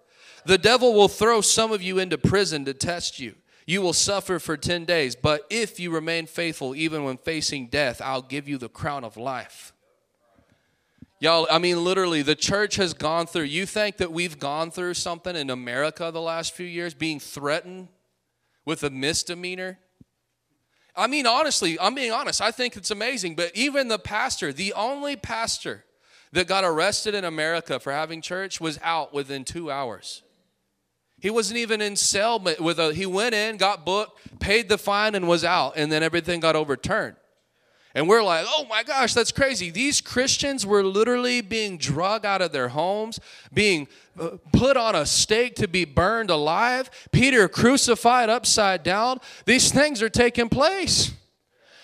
The 0.47 0.59
devil 0.59 0.95
will 0.95 1.09
throw 1.09 1.41
some 1.41 1.73
of 1.73 1.83
you 1.83 1.99
into 1.99 2.19
prison 2.19 2.65
to 2.67 2.73
test 2.73 3.19
you. 3.19 3.35
You 3.67 3.83
will 3.83 3.93
suffer 3.93 4.39
for 4.39 4.57
10 4.57 4.85
days, 4.85 5.17
but 5.17 5.45
if 5.51 5.81
you 5.81 5.91
remain 5.91 6.27
faithful, 6.27 6.77
even 6.77 7.03
when 7.03 7.17
facing 7.17 7.67
death, 7.67 8.01
I'll 8.01 8.23
give 8.23 8.49
you 8.49 8.59
the 8.59 8.69
crown 8.69 9.03
of 9.03 9.17
life. 9.17 9.73
Y'all, 11.21 11.49
I 11.51 11.59
mean, 11.59 11.83
literally, 11.83 12.23
the 12.23 12.37
church 12.37 12.77
has 12.77 12.95
gone 12.95 13.27
through. 13.27 13.43
You 13.43 13.67
think 13.67 13.97
that 13.97 14.13
we've 14.13 14.39
gone 14.39 14.71
through 14.71 14.95
something 14.95 15.35
in 15.35 15.51
America 15.51 16.11
the 16.13 16.21
last 16.21 16.55
few 16.55 16.67
years, 16.67 16.95
being 16.95 17.19
threatened 17.19 17.89
with 18.65 18.85
a 18.85 18.91
misdemeanor. 18.91 19.79
I 20.95 21.09
mean, 21.09 21.27
honestly, 21.27 21.79
I'm 21.81 21.95
being 21.95 22.13
honest. 22.13 22.41
I 22.41 22.53
think 22.53 22.77
it's 22.77 22.93
amazing. 22.93 23.35
But 23.35 23.51
even 23.55 23.89
the 23.89 23.99
pastor, 23.99 24.53
the 24.53 24.73
only 24.75 25.17
pastor 25.17 25.85
that 26.33 26.47
got 26.47 26.63
arrested 26.63 27.15
in 27.15 27.25
America 27.25 27.81
for 27.81 27.93
having 27.93 28.21
church, 28.21 28.61
was 28.61 28.79
out 28.83 29.13
within 29.13 29.45
two 29.45 29.71
hours. 29.71 30.23
He 31.21 31.31
wasn't 31.31 31.59
even 31.59 31.81
in 31.81 31.97
cell 31.97 32.39
with 32.39 32.79
a. 32.79 32.95
He 32.95 33.07
went 33.07 33.35
in, 33.35 33.57
got 33.57 33.85
booked, 33.85 34.39
paid 34.39 34.69
the 34.69 34.79
fine, 34.79 35.17
and 35.17 35.27
was 35.27 35.43
out, 35.43 35.73
and 35.77 35.91
then 35.91 36.05
everything 36.05 36.39
got 36.39 36.55
overturned. 36.55 37.17
And 37.99 38.09
we're 38.09 38.23
like, 38.23 38.47
oh 38.47 38.65
my 38.71 38.85
gosh, 38.85 39.13
that's 39.13 39.33
crazy. 39.33 39.71
These 39.71 40.01
Christians 40.01 40.65
were 40.65 40.85
literally 40.85 41.41
being 41.41 41.79
drug 41.79 42.25
out 42.25 42.41
of 42.41 42.53
their 42.53 42.69
homes, 42.69 43.19
being 43.53 43.89
uh, 44.21 44.37
put 44.53 44.77
on 44.77 44.95
a 44.95 45.05
stake 45.05 45.57
to 45.57 45.67
be 45.67 45.85
burned 45.85 46.31
alive, 46.31 46.91
Peter 47.11 47.49
crucified 47.49 48.31
upside 48.31 48.85
down. 48.85 49.19
These 49.47 49.73
things 49.73 50.01
are 50.01 50.09
taking 50.09 50.49
place. 50.49 51.11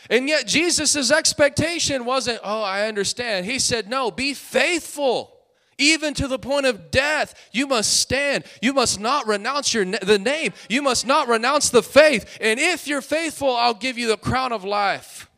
And 0.08 0.28
yet, 0.28 0.46
Jesus' 0.46 1.10
expectation 1.10 2.04
wasn't, 2.04 2.38
oh, 2.44 2.62
I 2.62 2.86
understand. 2.86 3.44
He 3.44 3.58
said, 3.58 3.88
no, 3.88 4.12
be 4.12 4.34
faithful. 4.34 5.36
Even 5.78 6.14
to 6.14 6.28
the 6.28 6.38
point 6.38 6.66
of 6.66 6.92
death, 6.92 7.34
you 7.50 7.66
must 7.66 7.92
stand. 7.98 8.44
You 8.62 8.72
must 8.72 9.00
not 9.00 9.26
renounce 9.26 9.74
your 9.74 9.84
the 9.84 10.20
name. 10.20 10.52
You 10.68 10.80
must 10.80 11.08
not 11.08 11.26
renounce 11.26 11.70
the 11.70 11.82
faith. 11.82 12.38
And 12.40 12.60
if 12.60 12.86
you're 12.86 13.00
faithful, 13.02 13.50
I'll 13.56 13.74
give 13.74 13.98
you 13.98 14.06
the 14.06 14.16
crown 14.16 14.52
of 14.52 14.62
life. 14.62 15.28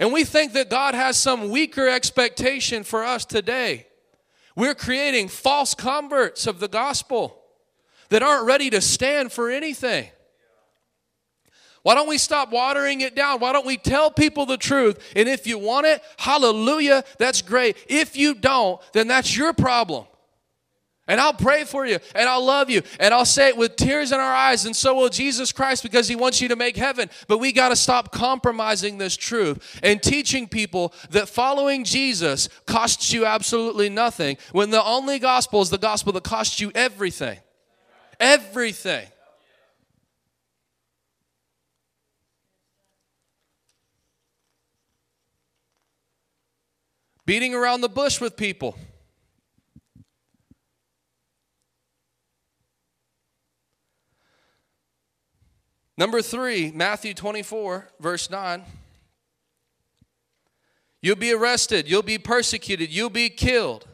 And 0.00 0.14
we 0.14 0.24
think 0.24 0.54
that 0.54 0.70
God 0.70 0.94
has 0.94 1.18
some 1.18 1.50
weaker 1.50 1.86
expectation 1.86 2.82
for 2.84 3.04
us 3.04 3.26
today. 3.26 3.86
We're 4.56 4.74
creating 4.74 5.28
false 5.28 5.74
converts 5.74 6.46
of 6.46 6.58
the 6.58 6.68
gospel 6.68 7.38
that 8.08 8.22
aren't 8.22 8.46
ready 8.46 8.70
to 8.70 8.80
stand 8.80 9.30
for 9.30 9.50
anything. 9.50 10.08
Why 11.82 11.94
don't 11.94 12.08
we 12.08 12.18
stop 12.18 12.50
watering 12.50 13.02
it 13.02 13.14
down? 13.14 13.40
Why 13.40 13.52
don't 13.52 13.66
we 13.66 13.76
tell 13.76 14.10
people 14.10 14.46
the 14.46 14.56
truth? 14.56 15.12
And 15.14 15.28
if 15.28 15.46
you 15.46 15.58
want 15.58 15.86
it, 15.86 16.02
hallelujah, 16.18 17.04
that's 17.18 17.42
great. 17.42 17.76
If 17.86 18.16
you 18.16 18.34
don't, 18.34 18.80
then 18.92 19.06
that's 19.06 19.36
your 19.36 19.52
problem. 19.52 20.06
And 21.08 21.20
I'll 21.20 21.34
pray 21.34 21.64
for 21.64 21.84
you 21.84 21.98
and 22.14 22.28
I'll 22.28 22.44
love 22.44 22.70
you 22.70 22.82
and 23.00 23.12
I'll 23.12 23.24
say 23.24 23.48
it 23.48 23.56
with 23.56 23.74
tears 23.74 24.12
in 24.12 24.20
our 24.20 24.32
eyes, 24.32 24.64
and 24.64 24.76
so 24.76 24.94
will 24.94 25.08
Jesus 25.08 25.50
Christ 25.50 25.82
because 25.82 26.06
He 26.06 26.14
wants 26.14 26.40
you 26.40 26.48
to 26.48 26.56
make 26.56 26.76
heaven. 26.76 27.10
But 27.26 27.38
we 27.38 27.52
got 27.52 27.70
to 27.70 27.76
stop 27.76 28.12
compromising 28.12 28.98
this 28.98 29.16
truth 29.16 29.80
and 29.82 30.00
teaching 30.00 30.46
people 30.46 30.94
that 31.10 31.28
following 31.28 31.82
Jesus 31.82 32.48
costs 32.66 33.12
you 33.12 33.26
absolutely 33.26 33.88
nothing 33.88 34.36
when 34.52 34.70
the 34.70 34.84
only 34.84 35.18
gospel 35.18 35.60
is 35.62 35.70
the 35.70 35.78
gospel 35.78 36.12
that 36.12 36.22
costs 36.22 36.60
you 36.60 36.70
everything. 36.74 37.38
Everything. 38.20 39.06
Beating 47.26 47.54
around 47.54 47.80
the 47.80 47.88
bush 47.88 48.20
with 48.20 48.36
people. 48.36 48.76
Number 56.00 56.22
three, 56.22 56.72
Matthew 56.72 57.12
24, 57.12 57.90
verse 58.00 58.30
9. 58.30 58.62
You'll 61.02 61.14
be 61.14 61.34
arrested, 61.34 61.86
you'll 61.86 62.00
be 62.00 62.16
persecuted, 62.16 62.88
you'll 62.88 63.10
be 63.10 63.28
killed. 63.28 63.86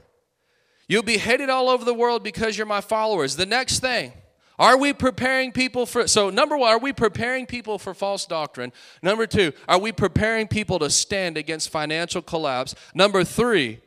You'll 0.87 1.03
be 1.03 1.19
hated 1.19 1.51
all 1.51 1.69
over 1.69 1.85
the 1.85 1.93
world 1.93 2.23
because 2.23 2.57
you're 2.57 2.65
my 2.65 2.81
followers. 2.81 3.35
The 3.35 3.45
next 3.45 3.81
thing, 3.81 4.13
are 4.57 4.79
we 4.79 4.93
preparing 4.93 5.51
people 5.51 5.85
for 5.85 6.07
so 6.07 6.31
number 6.31 6.57
1, 6.57 6.71
are 6.75 6.79
we 6.79 6.93
preparing 6.93 7.45
people 7.45 7.77
for 7.77 7.93
false 7.93 8.25
doctrine? 8.25 8.73
Number 9.03 9.27
2, 9.27 9.53
are 9.67 9.81
we 9.81 9.91
preparing 9.91 10.47
people 10.47 10.79
to 10.79 10.91
stand 10.91 11.37
against 11.37 11.71
financial 11.71 12.23
collapse? 12.23 12.77
Number 12.95 13.25
3, 13.25 13.81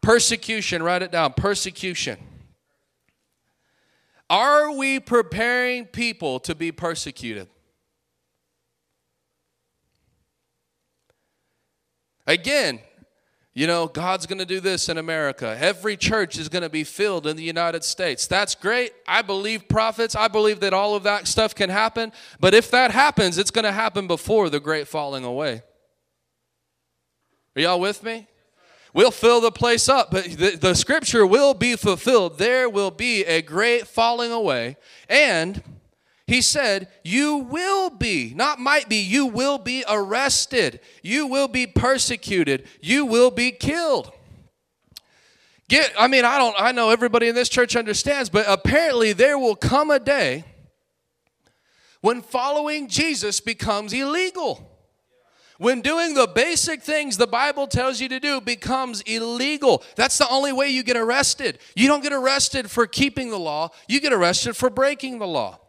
persecution, 0.00 0.82
write 0.82 1.02
it 1.02 1.12
down, 1.12 1.34
persecution. 1.34 2.18
Are 4.28 4.72
we 4.72 4.98
preparing 4.98 5.84
people 5.84 6.40
to 6.40 6.56
be 6.56 6.72
persecuted? 6.72 7.46
Again, 12.26 12.80
you 13.54 13.66
know, 13.66 13.86
God's 13.86 14.24
going 14.24 14.38
to 14.38 14.46
do 14.46 14.60
this 14.60 14.88
in 14.88 14.96
America. 14.96 15.56
Every 15.60 15.96
church 15.96 16.38
is 16.38 16.48
going 16.48 16.62
to 16.62 16.70
be 16.70 16.84
filled 16.84 17.26
in 17.26 17.36
the 17.36 17.42
United 17.42 17.84
States. 17.84 18.26
That's 18.26 18.54
great. 18.54 18.92
I 19.06 19.20
believe 19.20 19.68
prophets. 19.68 20.16
I 20.16 20.28
believe 20.28 20.60
that 20.60 20.72
all 20.72 20.94
of 20.94 21.02
that 21.02 21.28
stuff 21.28 21.54
can 21.54 21.68
happen. 21.68 22.12
But 22.40 22.54
if 22.54 22.70
that 22.70 22.92
happens, 22.92 23.36
it's 23.36 23.50
going 23.50 23.66
to 23.66 23.72
happen 23.72 24.06
before 24.06 24.48
the 24.48 24.60
great 24.60 24.88
falling 24.88 25.24
away. 25.24 25.62
Are 27.54 27.60
y'all 27.60 27.80
with 27.80 28.02
me? 28.02 28.26
We'll 28.94 29.10
fill 29.10 29.40
the 29.40 29.50
place 29.50 29.88
up, 29.88 30.10
but 30.10 30.24
the, 30.24 30.56
the 30.56 30.74
scripture 30.74 31.26
will 31.26 31.54
be 31.54 31.76
fulfilled. 31.76 32.38
There 32.38 32.68
will 32.68 32.90
be 32.90 33.24
a 33.24 33.40
great 33.40 33.86
falling 33.86 34.32
away. 34.32 34.76
And 35.08 35.62
he 36.26 36.40
said, 36.40 36.88
You 37.02 37.38
will 37.38 37.90
be, 37.90 38.32
not 38.34 38.58
might 38.58 38.88
be, 38.88 38.96
you 38.96 39.26
will 39.26 39.58
be 39.58 39.84
arrested. 39.88 40.80
You 41.02 41.26
will 41.26 41.48
be 41.48 41.66
persecuted. 41.66 42.66
You 42.80 43.06
will 43.06 43.30
be 43.30 43.50
killed. 43.50 44.12
Get, 45.68 45.92
I 45.98 46.06
mean, 46.06 46.24
I 46.24 46.38
don't, 46.38 46.54
I 46.58 46.72
know 46.72 46.90
everybody 46.90 47.28
in 47.28 47.34
this 47.34 47.48
church 47.48 47.76
understands, 47.76 48.28
but 48.28 48.44
apparently 48.46 49.12
there 49.12 49.38
will 49.38 49.56
come 49.56 49.90
a 49.90 49.98
day 49.98 50.44
when 52.02 52.20
following 52.20 52.88
Jesus 52.88 53.40
becomes 53.40 53.92
illegal. 53.92 54.68
When 55.58 55.80
doing 55.80 56.14
the 56.14 56.26
basic 56.26 56.82
things 56.82 57.16
the 57.16 57.26
Bible 57.26 57.68
tells 57.68 58.00
you 58.00 58.08
to 58.08 58.18
do 58.18 58.40
becomes 58.40 59.00
illegal. 59.02 59.82
That's 59.96 60.18
the 60.18 60.28
only 60.28 60.52
way 60.52 60.68
you 60.68 60.82
get 60.82 60.96
arrested. 60.96 61.58
You 61.76 61.88
don't 61.88 62.02
get 62.02 62.12
arrested 62.12 62.70
for 62.70 62.86
keeping 62.86 63.30
the 63.30 63.38
law, 63.38 63.70
you 63.88 64.00
get 64.00 64.12
arrested 64.12 64.56
for 64.56 64.68
breaking 64.70 65.20
the 65.20 65.26
law. 65.26 65.61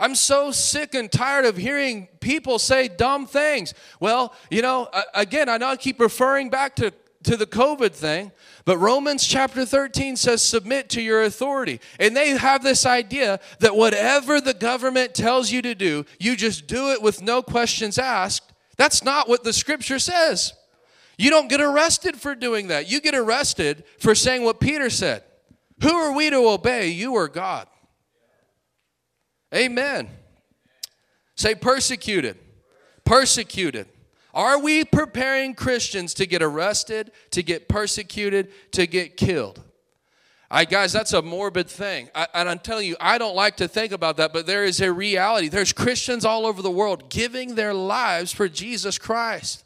I'm 0.00 0.14
so 0.14 0.50
sick 0.50 0.94
and 0.94 1.12
tired 1.12 1.44
of 1.44 1.58
hearing 1.58 2.08
people 2.20 2.58
say 2.58 2.88
dumb 2.88 3.26
things. 3.26 3.74
Well, 4.00 4.34
you 4.50 4.62
know, 4.62 4.88
again, 5.14 5.50
I 5.50 5.58
know 5.58 5.68
I 5.68 5.76
keep 5.76 6.00
referring 6.00 6.48
back 6.48 6.74
to, 6.76 6.90
to 7.24 7.36
the 7.36 7.46
COVID 7.46 7.92
thing, 7.92 8.32
but 8.64 8.78
Romans 8.78 9.26
chapter 9.26 9.66
13 9.66 10.16
says, 10.16 10.40
submit 10.40 10.88
to 10.90 11.02
your 11.02 11.22
authority. 11.22 11.80
And 11.98 12.16
they 12.16 12.30
have 12.30 12.62
this 12.62 12.86
idea 12.86 13.40
that 13.58 13.76
whatever 13.76 14.40
the 14.40 14.54
government 14.54 15.14
tells 15.14 15.52
you 15.52 15.60
to 15.60 15.74
do, 15.74 16.06
you 16.18 16.34
just 16.34 16.66
do 16.66 16.92
it 16.92 17.02
with 17.02 17.20
no 17.20 17.42
questions 17.42 17.98
asked. 17.98 18.54
That's 18.78 19.04
not 19.04 19.28
what 19.28 19.44
the 19.44 19.52
scripture 19.52 19.98
says. 19.98 20.54
You 21.18 21.28
don't 21.28 21.48
get 21.48 21.60
arrested 21.60 22.16
for 22.16 22.34
doing 22.34 22.68
that. 22.68 22.90
You 22.90 23.02
get 23.02 23.14
arrested 23.14 23.84
for 23.98 24.14
saying 24.14 24.44
what 24.44 24.60
Peter 24.60 24.88
said 24.88 25.22
Who 25.82 25.92
are 25.92 26.14
we 26.14 26.30
to 26.30 26.48
obey, 26.48 26.88
you 26.88 27.12
or 27.12 27.28
God? 27.28 27.66
Amen. 29.54 30.08
Say 31.34 31.54
persecuted. 31.54 32.38
Persecuted. 33.04 33.88
Are 34.32 34.58
we 34.58 34.84
preparing 34.84 35.54
Christians 35.54 36.14
to 36.14 36.26
get 36.26 36.42
arrested, 36.42 37.10
to 37.32 37.42
get 37.42 37.68
persecuted, 37.68 38.52
to 38.72 38.86
get 38.86 39.16
killed? 39.16 39.62
I 40.52 40.64
guys, 40.64 40.92
that's 40.92 41.12
a 41.12 41.22
morbid 41.22 41.68
thing. 41.68 42.10
I, 42.14 42.26
and 42.34 42.48
I'm 42.48 42.58
telling 42.58 42.86
you, 42.86 42.96
I 43.00 43.18
don't 43.18 43.36
like 43.36 43.56
to 43.58 43.68
think 43.68 43.92
about 43.92 44.16
that, 44.16 44.32
but 44.32 44.46
there 44.46 44.64
is 44.64 44.80
a 44.80 44.92
reality. 44.92 45.48
There's 45.48 45.72
Christians 45.72 46.24
all 46.24 46.44
over 46.44 46.60
the 46.60 46.70
world 46.70 47.08
giving 47.08 47.54
their 47.54 47.72
lives 47.72 48.32
for 48.32 48.48
Jesus 48.48 48.98
Christ. 48.98 49.64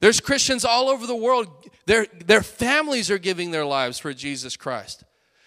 There's 0.00 0.20
Christians 0.20 0.64
all 0.64 0.88
over 0.88 1.06
the 1.06 1.16
world, 1.16 1.48
their, 1.86 2.06
their 2.24 2.42
families 2.42 3.10
are 3.10 3.18
giving 3.18 3.50
their 3.50 3.66
lives 3.66 3.98
for 3.98 4.14
Jesus 4.14 4.56
Christ. 4.56 5.04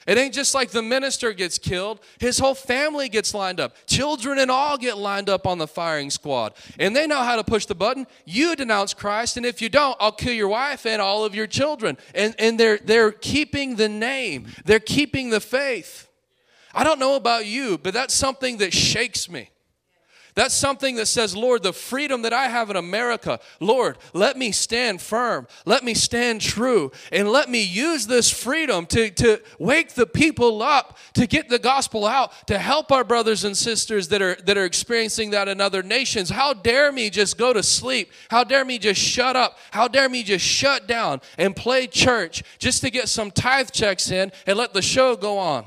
It 0.07 0.17
ain't 0.17 0.33
just 0.33 0.55
like 0.55 0.71
the 0.71 0.81
minister 0.81 1.31
gets 1.31 1.57
killed, 1.57 1.99
his 2.19 2.39
whole 2.39 2.55
family 2.55 3.07
gets 3.07 3.33
lined 3.33 3.59
up. 3.59 3.75
Children 3.85 4.39
and 4.39 4.49
all 4.49 4.77
get 4.77 4.97
lined 4.97 5.29
up 5.29 5.45
on 5.45 5.59
the 5.59 5.67
firing 5.67 6.09
squad. 6.09 6.53
And 6.79 6.95
they 6.95 7.05
know 7.05 7.21
how 7.21 7.35
to 7.35 7.43
push 7.43 7.65
the 7.65 7.75
button. 7.75 8.07
You 8.25 8.55
denounce 8.55 8.93
Christ, 8.95 9.37
and 9.37 9.45
if 9.45 9.61
you 9.61 9.69
don't, 9.69 9.95
I'll 9.99 10.11
kill 10.11 10.33
your 10.33 10.47
wife 10.47 10.85
and 10.85 11.01
all 11.01 11.23
of 11.23 11.35
your 11.35 11.47
children. 11.47 11.97
And, 12.15 12.33
and 12.39 12.59
they're, 12.59 12.79
they're 12.83 13.11
keeping 13.11 13.75
the 13.75 13.89
name, 13.89 14.47
they're 14.65 14.79
keeping 14.79 15.29
the 15.29 15.39
faith. 15.39 16.07
I 16.73 16.83
don't 16.83 16.99
know 16.99 17.15
about 17.15 17.45
you, 17.45 17.77
but 17.77 17.93
that's 17.93 18.13
something 18.13 18.57
that 18.57 18.73
shakes 18.73 19.29
me. 19.29 19.49
That's 20.33 20.53
something 20.53 20.95
that 20.95 21.07
says, 21.07 21.35
Lord, 21.35 21.63
the 21.63 21.73
freedom 21.73 22.21
that 22.21 22.31
I 22.31 22.47
have 22.47 22.69
in 22.69 22.75
America, 22.77 23.39
Lord, 23.59 23.97
let 24.13 24.37
me 24.37 24.51
stand 24.51 25.01
firm. 25.01 25.47
Let 25.65 25.83
me 25.83 25.93
stand 25.93 26.39
true. 26.41 26.91
And 27.11 27.29
let 27.29 27.49
me 27.49 27.61
use 27.61 28.07
this 28.07 28.29
freedom 28.29 28.85
to, 28.87 29.09
to 29.11 29.41
wake 29.59 29.93
the 29.93 30.07
people 30.07 30.63
up, 30.63 30.97
to 31.13 31.27
get 31.27 31.49
the 31.49 31.59
gospel 31.59 32.05
out, 32.05 32.47
to 32.47 32.57
help 32.57 32.91
our 32.91 33.03
brothers 33.03 33.43
and 33.43 33.57
sisters 33.57 34.07
that 34.07 34.21
are, 34.21 34.35
that 34.45 34.57
are 34.57 34.65
experiencing 34.65 35.31
that 35.31 35.47
in 35.47 35.59
other 35.59 35.83
nations. 35.83 36.29
How 36.29 36.53
dare 36.53 36.91
me 36.91 37.09
just 37.09 37.37
go 37.37 37.51
to 37.51 37.63
sleep? 37.63 38.11
How 38.29 38.43
dare 38.43 38.63
me 38.63 38.79
just 38.79 39.01
shut 39.01 39.35
up? 39.35 39.57
How 39.71 39.87
dare 39.87 40.07
me 40.07 40.23
just 40.23 40.45
shut 40.45 40.87
down 40.87 41.21
and 41.37 41.55
play 41.55 41.87
church 41.87 42.43
just 42.57 42.81
to 42.81 42.89
get 42.89 43.09
some 43.09 43.31
tithe 43.31 43.71
checks 43.71 44.11
in 44.11 44.31
and 44.47 44.57
let 44.57 44.73
the 44.73 44.81
show 44.81 45.15
go 45.15 45.37
on? 45.37 45.65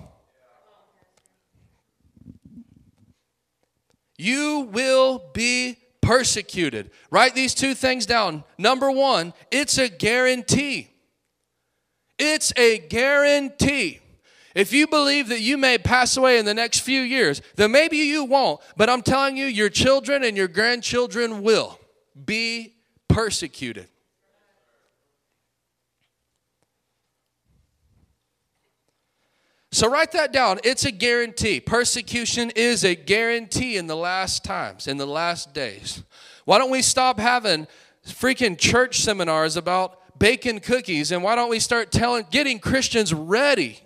You 4.17 4.69
will 4.73 5.23
be 5.33 5.79
persecuted. 6.01 6.91
Write 7.11 7.35
these 7.35 7.55
two 7.55 7.75
things 7.75 8.07
down. 8.07 8.45
Number 8.59 8.91
one, 8.91 9.33
it's 9.51 9.79
a 9.79 9.89
guarantee. 9.89 10.91
It's 12.19 12.53
a 12.57 12.79
guarantee. 12.79 14.01
If 14.55 14.73
you 14.73 14.87
believe 14.87 15.29
that 15.29 15.41
you 15.41 15.59
may 15.59 15.79
pass 15.79 16.17
away 16.17 16.39
in 16.39 16.45
the 16.45 16.55
next 16.55 16.81
few 16.81 17.01
years, 17.01 17.43
then 17.57 17.73
maybe 17.73 17.97
you 17.97 18.25
won't. 18.25 18.61
But 18.77 18.89
I'm 18.89 19.03
telling 19.03 19.37
you, 19.37 19.47
your 19.47 19.69
children 19.69 20.23
and 20.23 20.37
your 20.37 20.47
grandchildren 20.47 21.43
will 21.43 21.81
be 22.25 22.75
persecuted. 23.09 23.89
So 29.75 29.91
write 29.91 30.13
that 30.13 30.33
down. 30.33 30.61
It's 30.63 30.85
a 30.85 30.93
guarantee. 30.93 31.59
Persecution 31.59 32.53
is 32.55 32.85
a 32.85 32.95
guarantee 32.95 33.77
in 33.77 33.89
the 33.89 33.97
last 33.97 34.45
times, 34.45 34.87
in 34.87 34.99
the 34.99 35.07
last 35.07 35.53
days. 35.53 36.05
Why 36.45 36.59
don't 36.59 36.71
we 36.71 36.81
stop 36.81 37.19
having 37.19 37.67
freaking 38.07 38.57
church 38.57 39.01
seminars 39.01 39.57
about 39.57 40.17
baking 40.17 40.61
cookies 40.61 41.11
and 41.11 41.25
why 41.25 41.35
don't 41.35 41.51
we 41.51 41.59
start 41.59 41.91
telling 41.91 42.25
getting 42.31 42.61
Christians 42.61 43.13
ready 43.13 43.81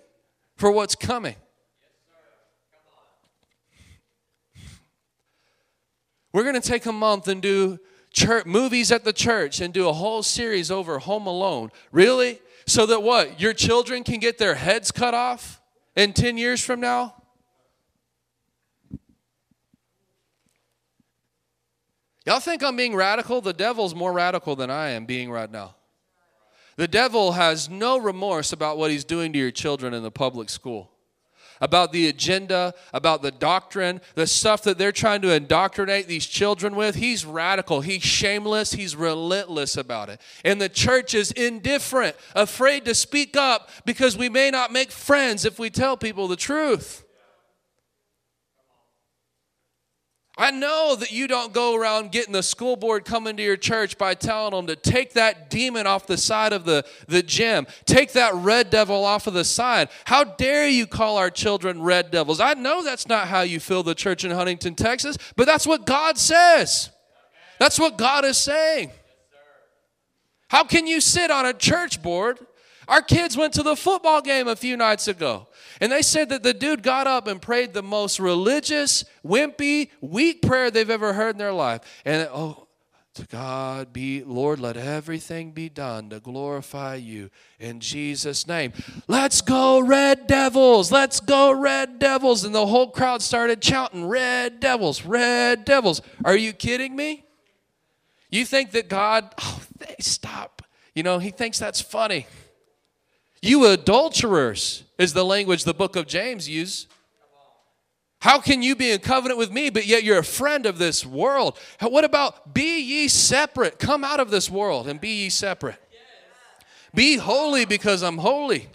for 0.57 0.71
what's 0.71 0.93
coming? 0.93 1.35
We're 6.31 6.43
going 6.43 6.61
to 6.61 6.61
take 6.61 6.85
a 6.85 6.91
month 6.91 7.27
and 7.27 7.41
do 7.41 7.79
church, 8.13 8.45
movies 8.45 8.91
at 8.91 9.05
the 9.05 9.13
church 9.13 9.59
and 9.59 9.73
do 9.73 9.89
a 9.89 9.93
whole 9.93 10.21
series 10.21 10.69
over 10.69 10.99
Home 10.99 11.25
Alone. 11.25 11.71
Really? 11.91 12.39
So 12.67 12.85
that 12.85 13.01
what? 13.01 13.41
Your 13.41 13.53
children 13.53 14.03
can 14.03 14.19
get 14.19 14.37
their 14.37 14.53
heads 14.53 14.91
cut 14.91 15.15
off? 15.15 15.58
In 15.95 16.13
10 16.13 16.37
years 16.37 16.63
from 16.63 16.79
now? 16.79 17.15
Y'all 22.25 22.39
think 22.39 22.63
I'm 22.63 22.75
being 22.75 22.95
radical? 22.95 23.41
The 23.41 23.53
devil's 23.53 23.95
more 23.95 24.13
radical 24.13 24.55
than 24.55 24.69
I 24.69 24.89
am 24.89 25.05
being 25.05 25.31
right 25.31 25.49
now. 25.49 25.75
The 26.75 26.87
devil 26.87 27.33
has 27.33 27.69
no 27.69 27.97
remorse 27.97 28.53
about 28.53 28.77
what 28.77 28.91
he's 28.91 29.03
doing 29.03 29.33
to 29.33 29.39
your 29.39 29.51
children 29.51 29.93
in 29.93 30.03
the 30.03 30.11
public 30.11 30.49
school 30.49 30.91
about 31.61 31.91
the 31.91 32.07
agenda, 32.07 32.73
about 32.93 33.21
the 33.21 33.31
doctrine, 33.31 34.01
the 34.15 34.27
stuff 34.27 34.63
that 34.63 34.77
they're 34.77 34.91
trying 34.91 35.21
to 35.21 35.33
indoctrinate 35.33 36.07
these 36.07 36.25
children 36.25 36.75
with. 36.75 36.95
He's 36.95 37.25
radical, 37.25 37.81
he's 37.81 38.03
shameless, 38.03 38.71
he's 38.71 38.95
relentless 38.95 39.77
about 39.77 40.09
it. 40.09 40.21
And 40.43 40.61
the 40.61 40.69
church 40.69 41.13
is 41.13 41.31
indifferent, 41.31 42.15
afraid 42.35 42.85
to 42.85 42.95
speak 42.95 43.35
up 43.35 43.69
because 43.85 44.17
we 44.17 44.29
may 44.29 44.51
not 44.51 44.71
make 44.71 44.91
friends 44.91 45.45
if 45.45 45.59
we 45.59 45.69
tell 45.69 45.97
people 45.97 46.27
the 46.27 46.35
truth. 46.35 47.03
I 50.39 50.51
know 50.51 50.95
that 50.95 51.11
you 51.11 51.27
don't 51.27 51.51
go 51.51 51.75
around 51.75 52.13
getting 52.13 52.31
the 52.31 52.41
school 52.41 52.77
board 52.77 53.03
coming 53.03 53.35
to 53.35 53.43
your 53.43 53.57
church 53.57 53.97
by 53.97 54.13
telling 54.13 54.51
them 54.55 54.67
to 54.67 54.75
take 54.77 55.13
that 55.13 55.49
demon 55.49 55.85
off 55.85 56.07
the 56.07 56.15
side 56.15 56.53
of 56.53 56.63
the, 56.63 56.85
the 57.09 57.21
gym, 57.21 57.67
take 57.83 58.13
that 58.13 58.33
red 58.35 58.69
devil 58.69 59.03
off 59.03 59.27
of 59.27 59.33
the 59.33 59.43
side. 59.43 59.89
How 60.05 60.23
dare 60.23 60.69
you 60.69 60.87
call 60.87 61.17
our 61.17 61.29
children 61.29 61.81
red 61.81 62.09
devils? 62.09 62.39
I 62.39 62.53
know 62.53 62.81
that's 62.81 63.05
not 63.05 63.27
how 63.27 63.41
you 63.41 63.59
fill 63.59 63.83
the 63.83 63.93
church 63.93 64.23
in 64.23 64.31
Huntington, 64.31 64.75
Texas, 64.75 65.17
but 65.35 65.45
that's 65.45 65.67
what 65.67 65.85
God 65.85 66.17
says. 66.17 66.89
That's 67.59 67.77
what 67.77 67.97
God 67.97 68.23
is 68.23 68.37
saying. 68.37 68.91
How 70.47 70.63
can 70.63 70.87
you 70.87 71.01
sit 71.01 71.31
on 71.31 71.45
a 71.45 71.53
church 71.53 72.01
board? 72.01 72.39
Our 72.89 73.03
kids 73.03 73.37
went 73.37 73.53
to 73.53 73.61
the 73.61 73.75
football 73.75 74.19
game 74.19 74.47
a 74.47 74.55
few 74.55 74.75
nights 74.75 75.07
ago, 75.07 75.47
and 75.79 75.91
they 75.91 76.01
said 76.01 76.29
that 76.29 76.41
the 76.41 76.55
dude 76.55 76.81
got 76.81 77.05
up 77.05 77.27
and 77.27 77.39
prayed 77.39 77.73
the 77.73 77.83
most 77.83 78.19
religious, 78.19 79.05
wimpy, 79.23 79.91
weak 80.01 80.41
prayer 80.41 80.71
they've 80.71 80.89
ever 80.89 81.13
heard 81.13 81.35
in 81.35 81.37
their 81.37 81.53
life. 81.53 81.81
And 82.03 82.27
oh, 82.33 82.67
to 83.13 83.27
God 83.27 83.93
be, 83.93 84.23
Lord, 84.23 84.59
let 84.59 84.75
everything 84.75 85.51
be 85.51 85.69
done 85.69 86.09
to 86.09 86.19
glorify 86.19 86.95
you 86.95 87.29
in 87.59 87.79
Jesus' 87.79 88.47
name. 88.47 88.73
Let's 89.07 89.41
go, 89.41 89.79
Red 89.79 90.25
Devils! 90.25 90.91
Let's 90.91 91.19
go, 91.19 91.51
Red 91.51 91.99
Devils! 91.99 92.43
And 92.43 92.55
the 92.55 92.65
whole 92.65 92.89
crowd 92.89 93.21
started 93.21 93.63
shouting, 93.63 94.07
Red 94.07 94.59
Devils, 94.59 95.05
Red 95.05 95.63
Devils. 95.63 96.01
Are 96.25 96.35
you 96.35 96.53
kidding 96.53 96.95
me? 96.95 97.23
You 98.31 98.45
think 98.45 98.71
that 98.71 98.89
God, 98.89 99.31
oh, 99.39 99.61
stop. 99.99 100.63
You 100.95 101.03
know, 101.03 101.19
he 101.19 101.29
thinks 101.29 101.59
that's 101.59 101.81
funny. 101.81 102.25
You 103.41 103.65
adulterers 103.67 104.83
is 104.97 105.13
the 105.13 105.23
language 105.23 105.63
the 105.63 105.73
book 105.73 105.95
of 105.95 106.07
James 106.07 106.49
uses. 106.49 106.87
How 108.21 108.39
can 108.39 108.61
you 108.61 108.75
be 108.75 108.91
in 108.91 108.99
covenant 108.99 109.37
with 109.37 109.49
me, 109.49 109.69
but 109.69 109.85
yet 109.85 110.03
you're 110.03 110.17
a 110.17 110.23
friend 110.23 110.65
of 110.65 110.77
this 110.77 111.05
world? 111.05 111.57
What 111.79 112.03
about 112.03 112.53
be 112.53 112.81
ye 112.81 113.07
separate? 113.07 113.79
Come 113.79 114.03
out 114.03 114.19
of 114.19 114.29
this 114.29 114.49
world 114.49 114.89
and 114.89 114.99
be 114.99 115.23
ye 115.23 115.29
separate. 115.29 115.79
Be 116.93 117.15
holy 117.15 117.63
because 117.63 118.03
I'm 118.03 118.17
holy. 118.17 118.67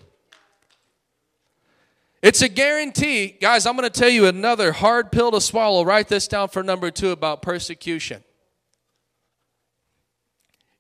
It's 2.22 2.40
a 2.40 2.48
guarantee. 2.48 3.36
Guys, 3.38 3.66
I'm 3.66 3.76
going 3.76 3.90
to 3.90 4.00
tell 4.00 4.08
you 4.08 4.24
another 4.24 4.72
hard 4.72 5.12
pill 5.12 5.30
to 5.32 5.42
swallow. 5.42 5.84
Write 5.84 6.08
this 6.08 6.26
down 6.26 6.48
for 6.48 6.62
number 6.62 6.90
two 6.90 7.10
about 7.10 7.42
persecution. 7.42 8.24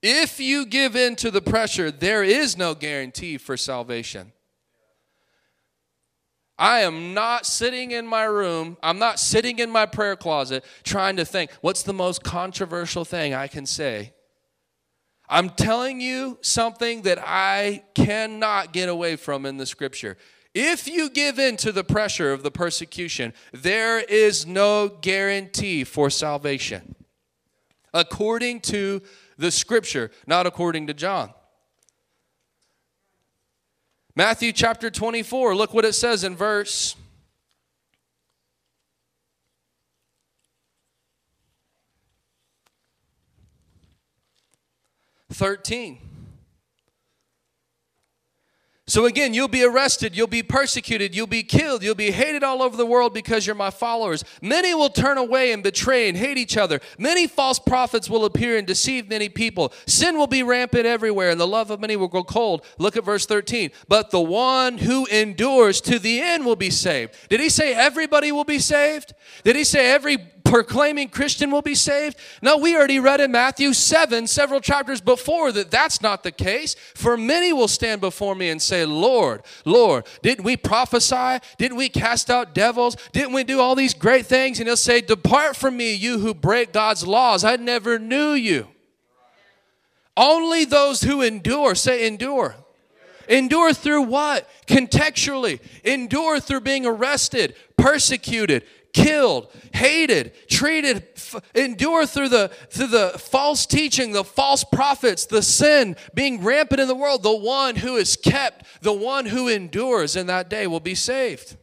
If 0.06 0.38
you 0.38 0.66
give 0.66 0.96
in 0.96 1.16
to 1.16 1.30
the 1.30 1.40
pressure, 1.40 1.90
there 1.90 2.22
is 2.22 2.58
no 2.58 2.74
guarantee 2.74 3.38
for 3.38 3.56
salvation. 3.56 4.32
I 6.58 6.80
am 6.80 7.14
not 7.14 7.46
sitting 7.46 7.90
in 7.90 8.06
my 8.06 8.24
room, 8.24 8.76
I'm 8.82 8.98
not 8.98 9.18
sitting 9.18 9.60
in 9.60 9.70
my 9.70 9.86
prayer 9.86 10.14
closet 10.14 10.62
trying 10.82 11.16
to 11.16 11.24
think, 11.24 11.50
what's 11.62 11.82
the 11.82 11.94
most 11.94 12.22
controversial 12.22 13.06
thing 13.06 13.32
I 13.32 13.46
can 13.46 13.64
say? 13.64 14.12
I'm 15.26 15.48
telling 15.48 16.02
you 16.02 16.36
something 16.42 17.00
that 17.02 17.18
I 17.18 17.82
cannot 17.94 18.74
get 18.74 18.90
away 18.90 19.16
from 19.16 19.46
in 19.46 19.56
the 19.56 19.64
scripture. 19.64 20.18
If 20.52 20.86
you 20.86 21.08
give 21.08 21.38
in 21.38 21.56
to 21.56 21.72
the 21.72 21.82
pressure 21.82 22.30
of 22.30 22.42
the 22.42 22.50
persecution, 22.50 23.32
there 23.54 24.00
is 24.00 24.46
no 24.46 24.88
guarantee 25.00 25.82
for 25.82 26.10
salvation. 26.10 26.94
According 27.94 28.60
to 28.62 29.00
the 29.36 29.50
scripture, 29.50 30.10
not 30.26 30.46
according 30.46 30.86
to 30.88 30.94
John. 30.94 31.32
Matthew 34.16 34.52
chapter 34.52 34.90
24, 34.90 35.56
look 35.56 35.74
what 35.74 35.84
it 35.84 35.94
says 35.94 36.22
in 36.22 36.36
verse 36.36 36.94
13. 45.34 46.03
So 48.86 49.06
again, 49.06 49.32
you'll 49.32 49.48
be 49.48 49.64
arrested, 49.64 50.14
you'll 50.14 50.26
be 50.26 50.42
persecuted, 50.42 51.14
you'll 51.14 51.26
be 51.26 51.42
killed, 51.42 51.82
you'll 51.82 51.94
be 51.94 52.10
hated 52.10 52.44
all 52.44 52.62
over 52.62 52.76
the 52.76 52.84
world 52.84 53.14
because 53.14 53.46
you're 53.46 53.56
my 53.56 53.70
followers. 53.70 54.24
Many 54.42 54.74
will 54.74 54.90
turn 54.90 55.16
away 55.16 55.52
and 55.52 55.62
betray 55.62 56.06
and 56.06 56.18
hate 56.18 56.36
each 56.36 56.58
other. 56.58 56.80
Many 56.98 57.26
false 57.26 57.58
prophets 57.58 58.10
will 58.10 58.26
appear 58.26 58.58
and 58.58 58.66
deceive 58.66 59.08
many 59.08 59.30
people. 59.30 59.72
Sin 59.86 60.18
will 60.18 60.26
be 60.26 60.42
rampant 60.42 60.84
everywhere, 60.84 61.30
and 61.30 61.40
the 61.40 61.46
love 61.46 61.70
of 61.70 61.80
many 61.80 61.96
will 61.96 62.08
grow 62.08 62.24
cold. 62.24 62.62
Look 62.76 62.98
at 62.98 63.06
verse 63.06 63.24
13. 63.24 63.70
But 63.88 64.10
the 64.10 64.20
one 64.20 64.76
who 64.76 65.06
endures 65.06 65.80
to 65.82 65.98
the 65.98 66.20
end 66.20 66.44
will 66.44 66.54
be 66.54 66.70
saved. 66.70 67.14
Did 67.30 67.40
he 67.40 67.48
say 67.48 67.72
everybody 67.72 68.32
will 68.32 68.44
be 68.44 68.58
saved? 68.58 69.14
Did 69.44 69.56
he 69.56 69.64
say 69.64 69.92
every 69.92 70.18
proclaiming 70.44 71.08
Christian 71.08 71.50
will 71.50 71.62
be 71.62 71.74
saved? 71.74 72.16
No, 72.42 72.56
we 72.58 72.76
already 72.76 73.00
read 73.00 73.20
in 73.20 73.32
Matthew 73.32 73.72
7, 73.72 74.26
several 74.26 74.60
chapters 74.60 75.00
before, 75.00 75.50
that 75.52 75.70
that's 75.70 76.00
not 76.00 76.22
the 76.22 76.30
case. 76.30 76.76
For 76.94 77.16
many 77.16 77.52
will 77.52 77.68
stand 77.68 78.00
before 78.00 78.34
me 78.34 78.50
and 78.50 78.60
say, 78.60 78.84
Lord, 78.84 79.42
Lord, 79.64 80.06
didn't 80.22 80.44
we 80.44 80.56
prophesy? 80.56 81.38
Didn't 81.58 81.76
we 81.76 81.88
cast 81.88 82.30
out 82.30 82.54
devils? 82.54 82.96
Didn't 83.12 83.32
we 83.32 83.44
do 83.44 83.60
all 83.60 83.74
these 83.74 83.94
great 83.94 84.26
things? 84.26 84.60
And 84.60 84.68
he'll 84.68 84.76
say, 84.76 85.00
Depart 85.00 85.56
from 85.56 85.76
me, 85.76 85.94
you 85.94 86.18
who 86.18 86.34
break 86.34 86.72
God's 86.72 87.06
laws. 87.06 87.42
I 87.44 87.56
never 87.56 87.98
knew 87.98 88.32
you. 88.32 88.68
Only 90.16 90.64
those 90.64 91.02
who 91.02 91.22
endure, 91.22 91.74
say, 91.74 92.06
endure. 92.06 92.54
Endure 93.28 93.72
through 93.72 94.02
what? 94.02 94.48
Contextually. 94.66 95.60
Endure 95.82 96.40
through 96.40 96.60
being 96.60 96.86
arrested, 96.86 97.56
persecuted, 97.76 98.64
killed, 98.94 99.52
hated, 99.74 100.32
treated, 100.48 101.04
f- 101.16 101.42
endure 101.54 102.06
through 102.06 102.30
the 102.30 102.50
through 102.70 102.86
the 102.86 103.10
false 103.18 103.66
teaching, 103.66 104.12
the 104.12 104.24
false 104.24 104.64
prophets, 104.64 105.26
the 105.26 105.42
sin 105.42 105.96
being 106.14 106.42
rampant 106.42 106.80
in 106.80 106.88
the 106.88 106.94
world, 106.94 107.22
the 107.22 107.36
one 107.36 107.76
who 107.76 107.96
is 107.96 108.16
kept, 108.16 108.64
the 108.80 108.92
one 108.92 109.26
who 109.26 109.48
endures 109.48 110.16
in 110.16 110.28
that 110.28 110.48
day 110.48 110.66
will 110.66 110.80
be 110.80 110.94
saved. 110.94 111.56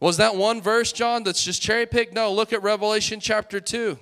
Was 0.00 0.16
that 0.16 0.34
one 0.34 0.62
verse, 0.62 0.92
John, 0.92 1.22
that's 1.22 1.44
just 1.44 1.62
cherry 1.62 1.86
picked? 1.86 2.14
No, 2.14 2.32
look 2.32 2.52
at 2.52 2.62
Revelation 2.62 3.20
chapter 3.20 3.60
2. 3.60 3.98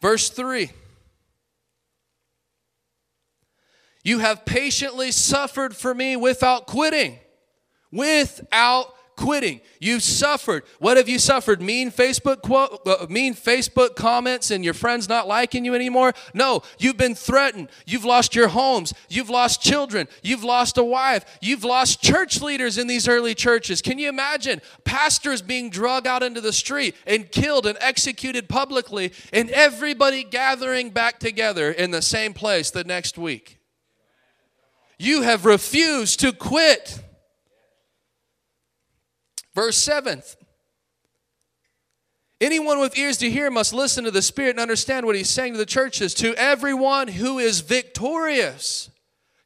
Verse 0.00 0.28
3. 0.28 0.70
You 4.02 4.18
have 4.18 4.44
patiently 4.44 5.10
suffered 5.10 5.74
for 5.74 5.94
me 5.94 6.14
without 6.14 6.66
quitting. 6.66 7.18
Without 7.90 8.93
quitting. 9.16 9.60
You've 9.80 10.02
suffered. 10.02 10.64
What 10.78 10.96
have 10.96 11.08
you 11.08 11.18
suffered? 11.18 11.60
Mean 11.62 11.90
Facebook 11.90 12.42
quote, 12.42 12.86
uh, 12.86 13.06
mean 13.08 13.34
Facebook 13.34 13.96
comments 13.96 14.50
and 14.50 14.64
your 14.64 14.74
friends 14.74 15.08
not 15.08 15.28
liking 15.28 15.64
you 15.64 15.74
anymore? 15.74 16.12
No, 16.32 16.62
you've 16.78 16.96
been 16.96 17.14
threatened. 17.14 17.68
You've 17.86 18.04
lost 18.04 18.34
your 18.34 18.48
homes. 18.48 18.92
You've 19.08 19.30
lost 19.30 19.62
children. 19.62 20.08
You've 20.22 20.44
lost 20.44 20.78
a 20.78 20.84
wife. 20.84 21.24
You've 21.40 21.64
lost 21.64 22.02
church 22.02 22.40
leaders 22.40 22.78
in 22.78 22.86
these 22.86 23.08
early 23.08 23.34
churches. 23.34 23.82
Can 23.82 23.98
you 23.98 24.08
imagine 24.08 24.60
pastors 24.84 25.42
being 25.42 25.70
drug 25.70 26.06
out 26.06 26.22
into 26.22 26.40
the 26.40 26.52
street 26.52 26.94
and 27.06 27.30
killed 27.30 27.66
and 27.66 27.78
executed 27.80 28.48
publicly 28.48 29.12
and 29.32 29.50
everybody 29.50 30.24
gathering 30.24 30.90
back 30.90 31.18
together 31.18 31.70
in 31.70 31.90
the 31.90 32.02
same 32.02 32.32
place 32.32 32.70
the 32.70 32.84
next 32.84 33.18
week? 33.18 33.58
You 34.98 35.22
have 35.22 35.44
refused 35.44 36.20
to 36.20 36.32
quit. 36.32 37.03
Verse 39.54 39.76
7 39.76 40.22
Anyone 42.40 42.80
with 42.80 42.98
ears 42.98 43.16
to 43.18 43.30
hear 43.30 43.50
must 43.50 43.72
listen 43.72 44.04
to 44.04 44.10
the 44.10 44.20
Spirit 44.20 44.50
and 44.50 44.60
understand 44.60 45.06
what 45.06 45.16
he's 45.16 45.30
saying 45.30 45.52
to 45.52 45.58
the 45.58 45.64
churches. 45.64 46.12
To 46.14 46.34
everyone 46.34 47.08
who 47.08 47.38
is 47.38 47.60
victorious. 47.60 48.90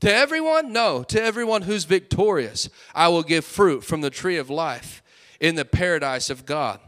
To 0.01 0.13
everyone? 0.13 0.73
No, 0.73 1.03
to 1.05 1.23
everyone 1.23 1.63
who's 1.63 1.85
victorious, 1.85 2.69
I 2.95 3.09
will 3.09 3.23
give 3.23 3.45
fruit 3.45 3.85
from 3.85 4.01
the 4.01 4.11
tree 4.11 4.37
of 4.37 4.49
life 4.49 5.03
in 5.41 5.55
the 5.55 5.65
paradise 5.65 6.31
of 6.31 6.47
God. 6.47 6.81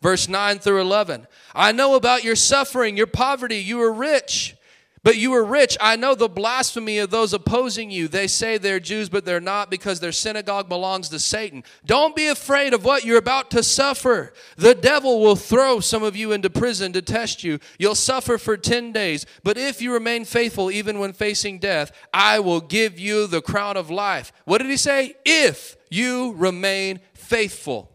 Verse 0.00 0.28
9 0.28 0.58
through 0.58 0.80
11 0.80 1.26
I 1.54 1.72
know 1.72 1.94
about 1.94 2.24
your 2.24 2.36
suffering, 2.36 2.96
your 2.96 3.06
poverty, 3.06 3.58
you 3.58 3.80
are 3.82 3.92
rich. 3.92 4.56
But 5.04 5.16
you 5.16 5.32
are 5.34 5.44
rich. 5.44 5.76
I 5.80 5.96
know 5.96 6.14
the 6.14 6.28
blasphemy 6.28 6.98
of 6.98 7.10
those 7.10 7.32
opposing 7.32 7.90
you. 7.90 8.06
They 8.06 8.28
say 8.28 8.56
they're 8.56 8.78
Jews, 8.78 9.08
but 9.08 9.24
they're 9.24 9.40
not 9.40 9.68
because 9.68 9.98
their 9.98 10.12
synagogue 10.12 10.68
belongs 10.68 11.08
to 11.08 11.18
Satan. 11.18 11.64
Don't 11.84 12.14
be 12.14 12.28
afraid 12.28 12.72
of 12.72 12.84
what 12.84 13.04
you're 13.04 13.18
about 13.18 13.50
to 13.50 13.64
suffer. 13.64 14.32
The 14.56 14.76
devil 14.76 15.20
will 15.20 15.34
throw 15.34 15.80
some 15.80 16.04
of 16.04 16.14
you 16.14 16.30
into 16.30 16.48
prison 16.48 16.92
to 16.92 17.02
test 17.02 17.42
you. 17.42 17.58
You'll 17.80 17.96
suffer 17.96 18.38
for 18.38 18.56
10 18.56 18.92
days. 18.92 19.26
But 19.42 19.58
if 19.58 19.82
you 19.82 19.92
remain 19.92 20.24
faithful, 20.24 20.70
even 20.70 21.00
when 21.00 21.12
facing 21.12 21.58
death, 21.58 21.90
I 22.14 22.38
will 22.38 22.60
give 22.60 23.00
you 23.00 23.26
the 23.26 23.42
crown 23.42 23.76
of 23.76 23.90
life. 23.90 24.32
What 24.44 24.58
did 24.58 24.70
he 24.70 24.76
say? 24.76 25.16
If 25.24 25.76
you 25.90 26.32
remain 26.34 27.00
faithful, 27.14 27.90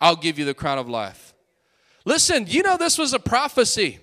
I'll 0.00 0.14
give 0.14 0.38
you 0.38 0.44
the 0.44 0.54
crown 0.54 0.78
of 0.78 0.88
life. 0.88 1.34
Listen, 2.04 2.46
you 2.46 2.62
know 2.62 2.76
this 2.76 2.96
was 2.96 3.12
a 3.12 3.18
prophecy. 3.18 3.98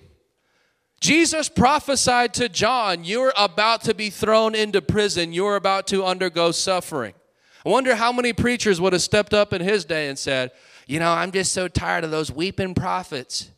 Jesus 1.04 1.50
prophesied 1.50 2.32
to 2.32 2.48
John, 2.48 3.04
You're 3.04 3.34
about 3.36 3.82
to 3.82 3.92
be 3.92 4.08
thrown 4.08 4.54
into 4.54 4.80
prison, 4.80 5.34
you're 5.34 5.56
about 5.56 5.86
to 5.88 6.02
undergo 6.02 6.50
suffering. 6.50 7.12
I 7.66 7.68
wonder 7.68 7.94
how 7.94 8.10
many 8.10 8.32
preachers 8.32 8.80
would 8.80 8.94
have 8.94 9.02
stepped 9.02 9.34
up 9.34 9.52
in 9.52 9.60
his 9.60 9.84
day 9.84 10.08
and 10.08 10.18
said, 10.18 10.52
You 10.86 11.00
know, 11.00 11.12
I'm 11.12 11.30
just 11.30 11.52
so 11.52 11.68
tired 11.68 12.04
of 12.04 12.10
those 12.10 12.32
weeping 12.32 12.74
prophets. 12.74 13.50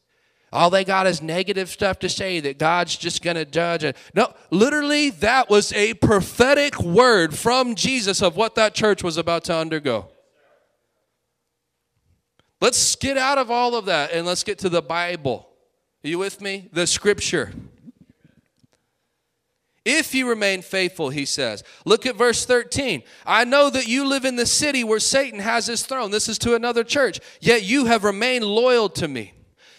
All 0.52 0.70
they 0.70 0.82
got 0.82 1.06
is 1.06 1.22
negative 1.22 1.68
stuff 1.68 2.00
to 2.00 2.08
say 2.08 2.40
that 2.40 2.58
God's 2.58 2.96
just 2.96 3.22
going 3.22 3.36
to 3.36 3.44
judge. 3.44 3.84
it. 3.84 3.96
No, 4.12 4.34
literally, 4.50 5.10
that 5.10 5.48
was 5.48 5.72
a 5.72 5.94
prophetic 5.94 6.80
word 6.80 7.38
from 7.38 7.76
Jesus 7.76 8.22
of 8.22 8.34
what 8.34 8.56
that 8.56 8.74
church 8.74 9.04
was 9.04 9.18
about 9.18 9.44
to 9.44 9.54
undergo. 9.54 10.08
Let's 12.60 12.96
get 12.96 13.16
out 13.16 13.38
of 13.38 13.52
all 13.52 13.76
of 13.76 13.84
that 13.84 14.10
and 14.10 14.26
let's 14.26 14.42
get 14.42 14.58
to 14.60 14.68
the 14.68 14.82
Bible. 14.82 15.48
Are 16.06 16.08
you 16.08 16.20
with 16.20 16.40
me? 16.40 16.68
The 16.72 16.86
scripture. 16.86 17.52
If 19.84 20.14
you 20.14 20.28
remain 20.28 20.62
faithful, 20.62 21.08
he 21.08 21.24
says. 21.24 21.64
Look 21.84 22.06
at 22.06 22.14
verse 22.14 22.46
13. 22.46 23.02
I 23.26 23.42
know 23.42 23.70
that 23.70 23.88
you 23.88 24.06
live 24.06 24.24
in 24.24 24.36
the 24.36 24.46
city 24.46 24.84
where 24.84 25.00
Satan 25.00 25.40
has 25.40 25.66
his 25.66 25.84
throne. 25.84 26.12
This 26.12 26.28
is 26.28 26.38
to 26.38 26.54
another 26.54 26.84
church. 26.84 27.18
Yet 27.40 27.64
you 27.64 27.86
have 27.86 28.04
remained 28.04 28.44
loyal 28.44 28.88
to 28.90 29.08
me. 29.08 29.32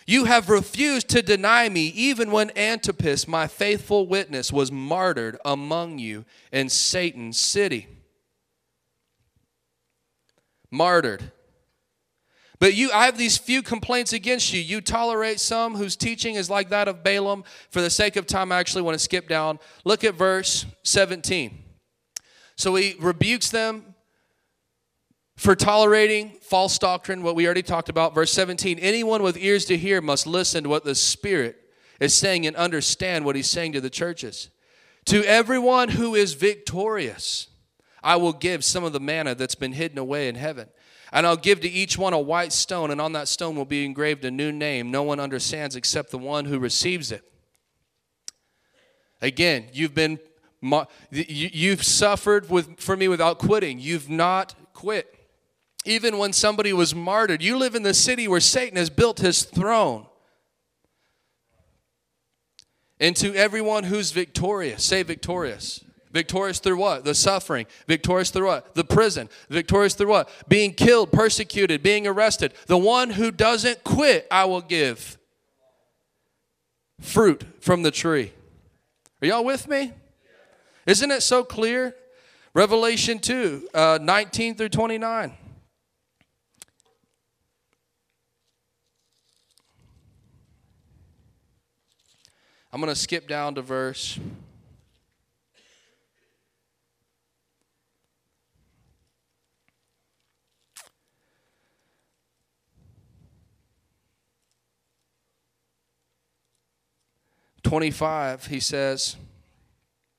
You 0.05 0.25
have 0.25 0.49
refused 0.49 1.07
to 1.11 1.21
deny 1.21 1.69
me, 1.69 1.85
even 1.95 2.29
when 2.29 2.51
Antipas, 2.57 3.25
my 3.25 3.47
faithful 3.47 4.05
witness, 4.05 4.51
was 4.51 4.69
martyred 4.69 5.37
among 5.45 5.97
you 5.97 6.25
in 6.51 6.67
Satan's 6.67 7.39
city. 7.39 7.87
Martyred. 10.69 11.31
But 12.59 12.73
you, 12.73 12.91
I 12.91 13.05
have 13.05 13.17
these 13.17 13.37
few 13.37 13.61
complaints 13.61 14.13
against 14.13 14.51
you. 14.51 14.59
You 14.59 14.81
tolerate 14.81 15.39
some 15.39 15.75
whose 15.75 15.95
teaching 15.95 16.35
is 16.35 16.49
like 16.49 16.69
that 16.69 16.87
of 16.87 17.03
Balaam. 17.03 17.43
For 17.69 17.81
the 17.81 17.89
sake 17.89 18.15
of 18.15 18.25
time, 18.25 18.51
I 18.51 18.59
actually 18.59 18.81
want 18.81 18.95
to 18.95 19.03
skip 19.03 19.27
down. 19.27 19.59
Look 19.85 20.03
at 20.03 20.15
verse 20.15 20.65
17. 20.83 21.63
So 22.55 22.73
he 22.75 22.95
rebukes 22.99 23.49
them 23.49 23.93
for 25.35 25.55
tolerating 25.55 26.31
false 26.41 26.79
doctrine, 26.79 27.21
what 27.21 27.35
we 27.35 27.45
already 27.45 27.61
talked 27.61 27.89
about. 27.89 28.15
Verse 28.15 28.31
17 28.33 28.79
Anyone 28.79 29.21
with 29.21 29.37
ears 29.37 29.65
to 29.65 29.77
hear 29.77 30.01
must 30.01 30.25
listen 30.25 30.63
to 30.63 30.69
what 30.69 30.83
the 30.83 30.95
Spirit 30.95 31.57
is 31.99 32.15
saying 32.15 32.47
and 32.47 32.55
understand 32.55 33.23
what 33.23 33.35
he's 33.35 33.49
saying 33.49 33.73
to 33.73 33.81
the 33.81 33.89
churches. 33.89 34.49
To 35.05 35.23
everyone 35.23 35.89
who 35.89 36.15
is 36.15 36.33
victorious, 36.33 37.47
I 38.03 38.15
will 38.15 38.33
give 38.33 38.65
some 38.65 38.83
of 38.83 38.93
the 38.93 38.99
manna 38.99 39.35
that's 39.35 39.55
been 39.55 39.73
hidden 39.73 39.97
away 39.97 40.27
in 40.27 40.35
heaven. 40.35 40.69
And 41.17 41.25
I'll 41.25 41.35
give 41.35 41.61
to 41.61 41.67
each 41.67 41.97
one 41.97 42.13
a 42.13 42.19
white 42.19 42.53
stone, 42.53 42.91
and 42.91 43.01
on 43.01 43.13
that 43.13 43.27
stone 43.27 43.55
will 43.55 43.65
be 43.65 43.83
engraved 43.83 44.23
a 44.23 44.29
new 44.29 44.51
name 44.51 44.91
no 44.91 45.01
one 45.01 45.19
understands 45.19 45.75
except 45.75 46.11
the 46.11 46.19
one 46.19 46.45
who 46.45 46.59
receives 46.59 47.11
it. 47.11 47.23
Again, 49.19 49.65
you've 49.73 49.95
been 49.95 50.19
you've 51.09 51.81
suffered 51.81 52.51
with, 52.51 52.79
for 52.79 52.95
me 52.95 53.07
without 53.07 53.39
quitting. 53.39 53.79
You've 53.79 54.11
not 54.11 54.53
quit. 54.73 55.11
Even 55.85 56.19
when 56.19 56.33
somebody 56.33 56.71
was 56.71 56.93
martyred, 56.93 57.41
you 57.41 57.57
live 57.57 57.73
in 57.73 57.81
the 57.81 57.95
city 57.95 58.27
where 58.27 58.39
Satan 58.39 58.77
has 58.77 58.91
built 58.91 59.17
his 59.17 59.41
throne. 59.41 60.05
And 62.99 63.15
to 63.15 63.33
everyone 63.33 63.85
who's 63.85 64.11
victorious, 64.11 64.83
say 64.83 65.01
victorious. 65.01 65.83
Victorious 66.11 66.59
through 66.59 66.77
what? 66.77 67.03
The 67.03 67.13
suffering. 67.13 67.65
Victorious 67.87 68.29
through 68.29 68.47
what? 68.47 68.75
The 68.75 68.83
prison. 68.83 69.29
Victorious 69.49 69.93
through 69.93 70.09
what? 70.09 70.29
Being 70.47 70.73
killed, 70.73 71.11
persecuted, 71.11 71.83
being 71.83 72.07
arrested. 72.07 72.53
The 72.67 72.77
one 72.77 73.11
who 73.11 73.31
doesn't 73.31 73.83
quit, 73.83 74.27
I 74.31 74.45
will 74.45 74.61
give 74.61 75.17
fruit 77.01 77.43
from 77.59 77.83
the 77.83 77.91
tree. 77.91 78.33
Are 79.21 79.27
y'all 79.27 79.45
with 79.45 79.67
me? 79.67 79.93
Isn't 80.85 81.11
it 81.11 81.21
so 81.21 81.43
clear? 81.43 81.95
Revelation 82.53 83.19
2, 83.19 83.69
uh, 83.73 83.99
19 84.01 84.55
through 84.55 84.69
29. 84.69 85.33
I'm 92.71 92.81
going 92.81 92.93
to 92.93 92.99
skip 92.99 93.27
down 93.27 93.55
to 93.55 93.61
verse 93.61 94.19
25, 107.67 108.45
he 108.45 108.61
says, 108.61 109.17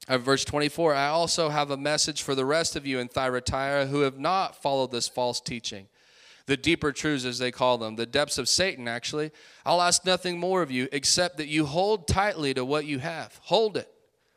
uh, 0.07 0.19
verse 0.19 0.45
24, 0.45 0.95
I 0.95 1.09
also 1.09 1.49
have 1.49 1.71
a 1.71 1.79
message 1.79 2.21
for 2.21 2.35
the 2.35 2.45
rest 2.45 2.77
of 2.77 2.87
you 2.87 2.99
in 2.99 3.09
Thyatira 3.09 3.87
who 3.87 4.01
have 4.01 4.19
not 4.19 4.61
followed 4.61 4.91
this 4.91 5.09
false 5.09 5.41
teaching. 5.41 5.89
The 6.45 6.59
deeper 6.59 6.93
truths, 6.93 7.25
as 7.25 7.39
they 7.39 7.51
call 7.51 7.79
them, 7.79 7.97
the 7.97 8.05
depths 8.05 8.37
of 8.37 8.51
Satan, 8.51 8.87
actually. 8.87 9.31
I'll 9.65 9.81
ask 9.81 10.05
nothing 10.05 10.39
more 10.39 10.61
of 10.61 10.71
you 10.71 10.89
except 10.93 11.39
that 11.39 11.49
you 11.49 11.65
hold 11.65 12.07
tightly 12.07 12.53
to 12.53 12.67
what 12.67 12.85
you 12.85 12.99
have. 12.99 13.41
Hold 13.45 13.79
it. 13.79 13.91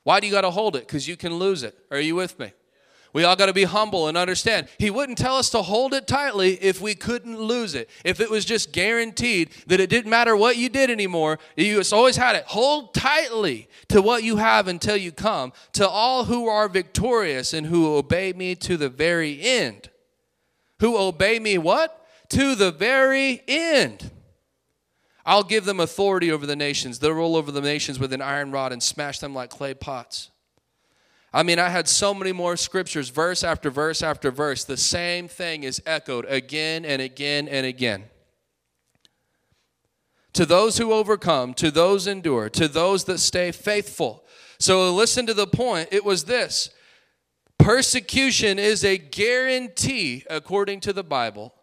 Why 0.03 0.21
do 0.21 0.27
you 0.27 0.31
got 0.31 0.41
to 0.41 0.51
hold 0.51 0.77
it? 0.77 0.87
Because 0.87 1.05
you 1.05 1.17
can 1.17 1.33
lose 1.33 1.63
it. 1.63 1.77
Are 1.91 1.99
you 1.99 2.15
with 2.15 2.39
me? 2.39 2.53
We 3.13 3.25
all 3.25 3.35
got 3.35 3.47
to 3.47 3.53
be 3.53 3.65
humble 3.65 4.07
and 4.07 4.17
understand. 4.17 4.67
He 4.77 4.89
wouldn't 4.89 5.17
tell 5.17 5.35
us 5.35 5.49
to 5.49 5.61
hold 5.61 5.93
it 5.93 6.07
tightly 6.07 6.53
if 6.55 6.79
we 6.79 6.95
couldn't 6.95 7.39
lose 7.39 7.75
it. 7.75 7.89
If 8.05 8.21
it 8.21 8.29
was 8.29 8.45
just 8.45 8.71
guaranteed 8.71 9.51
that 9.67 9.81
it 9.81 9.89
didn't 9.89 10.09
matter 10.09 10.35
what 10.35 10.55
you 10.55 10.69
did 10.69 10.89
anymore, 10.89 11.37
you 11.57 11.77
just 11.77 11.91
always 11.91 12.15
had 12.15 12.37
it. 12.37 12.45
Hold 12.45 12.93
tightly 12.93 13.67
to 13.89 14.01
what 14.01 14.23
you 14.23 14.37
have 14.37 14.69
until 14.69 14.95
you 14.95 15.11
come. 15.11 15.51
To 15.73 15.87
all 15.87 16.25
who 16.25 16.47
are 16.47 16.69
victorious 16.69 17.53
and 17.53 17.67
who 17.67 17.95
obey 17.95 18.31
me 18.31 18.55
to 18.55 18.77
the 18.77 18.89
very 18.89 19.41
end. 19.41 19.89
Who 20.79 20.97
obey 20.97 21.37
me 21.37 21.57
what? 21.57 22.07
To 22.29 22.55
the 22.55 22.71
very 22.71 23.41
end. 23.47 24.09
I'll 25.25 25.43
give 25.43 25.65
them 25.65 25.79
authority 25.79 26.31
over 26.31 26.47
the 26.47 26.55
nations. 26.55 26.99
They'll 26.99 27.11
roll 27.11 27.35
over 27.35 27.51
the 27.51 27.61
nations 27.61 27.99
with 27.99 28.13
an 28.13 28.21
iron 28.21 28.51
rod 28.51 28.71
and 28.71 28.81
smash 28.81 29.19
them 29.19 29.35
like 29.35 29.51
clay 29.51 29.73
pots. 29.73 30.30
I 31.33 31.43
mean, 31.43 31.59
I 31.59 31.69
had 31.69 31.87
so 31.87 32.13
many 32.13 32.33
more 32.33 32.57
scriptures, 32.57 33.09
verse 33.09 33.43
after 33.43 33.69
verse 33.69 34.01
after 34.01 34.31
verse. 34.31 34.65
The 34.65 34.77
same 34.77 35.27
thing 35.27 35.63
is 35.63 35.81
echoed 35.85 36.25
again 36.25 36.83
and 36.83 37.01
again 37.01 37.47
and 37.47 37.65
again. 37.65 38.03
To 40.33 40.45
those 40.45 40.77
who 40.77 40.91
overcome, 40.91 41.53
to 41.55 41.71
those 41.71 42.07
endure, 42.07 42.49
to 42.49 42.67
those 42.67 43.05
that 43.05 43.19
stay 43.19 43.51
faithful. 43.51 44.25
So 44.59 44.93
listen 44.93 45.25
to 45.25 45.33
the 45.33 45.47
point. 45.47 45.89
It 45.91 46.03
was 46.03 46.25
this 46.25 46.71
persecution 47.57 48.57
is 48.59 48.83
a 48.83 48.97
guarantee 48.97 50.25
according 50.29 50.79
to 50.81 50.93
the 50.93 51.03
Bible. 51.03 51.53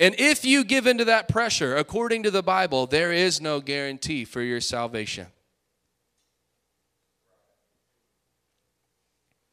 And 0.00 0.14
if 0.18 0.44
you 0.44 0.64
give 0.64 0.86
into 0.86 1.04
that 1.04 1.28
pressure, 1.28 1.76
according 1.76 2.24
to 2.24 2.30
the 2.30 2.42
Bible, 2.42 2.86
there 2.86 3.12
is 3.12 3.40
no 3.40 3.60
guarantee 3.60 4.24
for 4.24 4.42
your 4.42 4.60
salvation. 4.60 5.28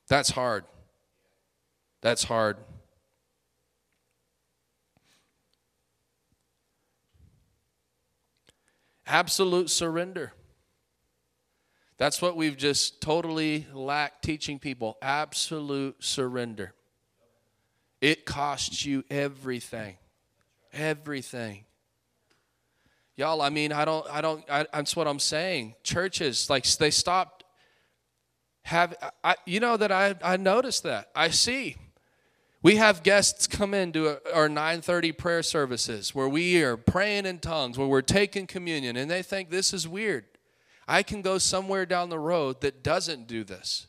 That's 0.09 0.31
hard. 0.31 0.65
That's 2.01 2.23
hard. 2.23 2.57
Absolute 9.05 9.69
surrender. 9.69 10.33
That's 11.97 12.21
what 12.21 12.35
we've 12.35 12.57
just 12.57 13.01
totally 13.01 13.67
lacked 13.73 14.23
teaching 14.23 14.59
people. 14.59 14.97
Absolute 15.01 16.03
surrender. 16.03 16.73
It 18.01 18.25
costs 18.25 18.85
you 18.85 19.03
everything. 19.09 19.97
Everything. 20.71 21.65
Y'all, 23.15 23.41
I 23.41 23.49
mean, 23.49 23.73
I 23.73 23.83
don't, 23.83 24.07
I 24.09 24.21
don't, 24.21 24.49
I, 24.49 24.65
that's 24.71 24.95
what 24.95 25.07
I'm 25.07 25.19
saying. 25.19 25.75
Churches, 25.83 26.49
like, 26.49 26.65
they 26.77 26.89
stopped 26.89 27.38
have 28.69 28.95
I, 29.23 29.35
you 29.47 29.59
know 29.59 29.77
that 29.77 29.91
I, 29.91 30.13
I 30.23 30.37
noticed 30.37 30.83
that. 30.83 31.09
I 31.15 31.31
see. 31.31 31.75
We 32.61 32.75
have 32.75 33.01
guests 33.01 33.47
come 33.47 33.73
into 33.73 34.19
our 34.31 34.47
9:30 34.47 35.17
prayer 35.17 35.41
services 35.41 36.13
where 36.13 36.29
we 36.29 36.61
are 36.61 36.77
praying 36.77 37.25
in 37.25 37.39
tongues 37.39 37.79
where 37.79 37.87
we're 37.87 38.01
taking 38.03 38.45
communion 38.45 38.95
and 38.95 39.09
they 39.09 39.23
think 39.23 39.49
this 39.49 39.73
is 39.73 39.87
weird. 39.87 40.25
I 40.87 41.01
can 41.01 41.23
go 41.23 41.39
somewhere 41.39 41.87
down 41.87 42.09
the 42.09 42.19
road 42.19 42.61
that 42.61 42.83
doesn't 42.83 43.27
do 43.27 43.43
this 43.43 43.87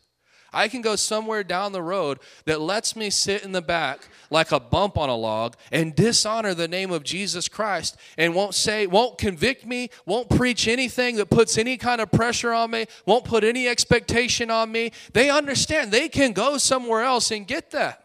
I 0.53 0.68
can 0.68 0.82
go 0.82 0.96
somewhere 0.96 1.44
down 1.44 1.72
the 1.72 1.82
road 1.82 2.18
that 2.44 2.61
lets 2.61 2.96
me 2.96 3.11
sit 3.11 3.44
in 3.44 3.53
the 3.53 3.62
back 3.62 4.09
like 4.30 4.53
a 4.53 4.61
bump 4.61 4.98
on 4.98 5.09
a 5.09 5.16
log 5.16 5.57
and 5.70 5.94
dishonor 5.94 6.55
the 6.55 6.68
name 6.68 6.90
of 6.90 7.05
Jesus 7.05 7.48
Christ 7.48 7.96
and 8.18 8.34
won't 8.34 8.55
say, 8.55 8.86
won't 8.86 9.18
convict 9.18 9.64
me, 9.66 9.90
won't 10.07 10.28
preach 10.28 10.66
anything 10.66 11.16
that 11.16 11.30
puts 11.30 11.59
any 11.59 11.76
kind 11.76 12.01
of 12.01 12.11
pressure 12.11 12.53
on 12.53 12.70
me, 12.70 12.86
won't 13.07 13.24
put 13.24 13.44
any 13.44 13.68
expectation 13.68 14.51
on 14.51 14.72
me. 14.72 14.92
They 15.12 15.30
understand 15.30 15.92
they 15.92 16.09
can 16.09 16.32
go 16.32 16.59
somewhere 16.59 17.03
else 17.03 17.30
and 17.30 17.46
get 17.46 17.70
that. 17.70 18.05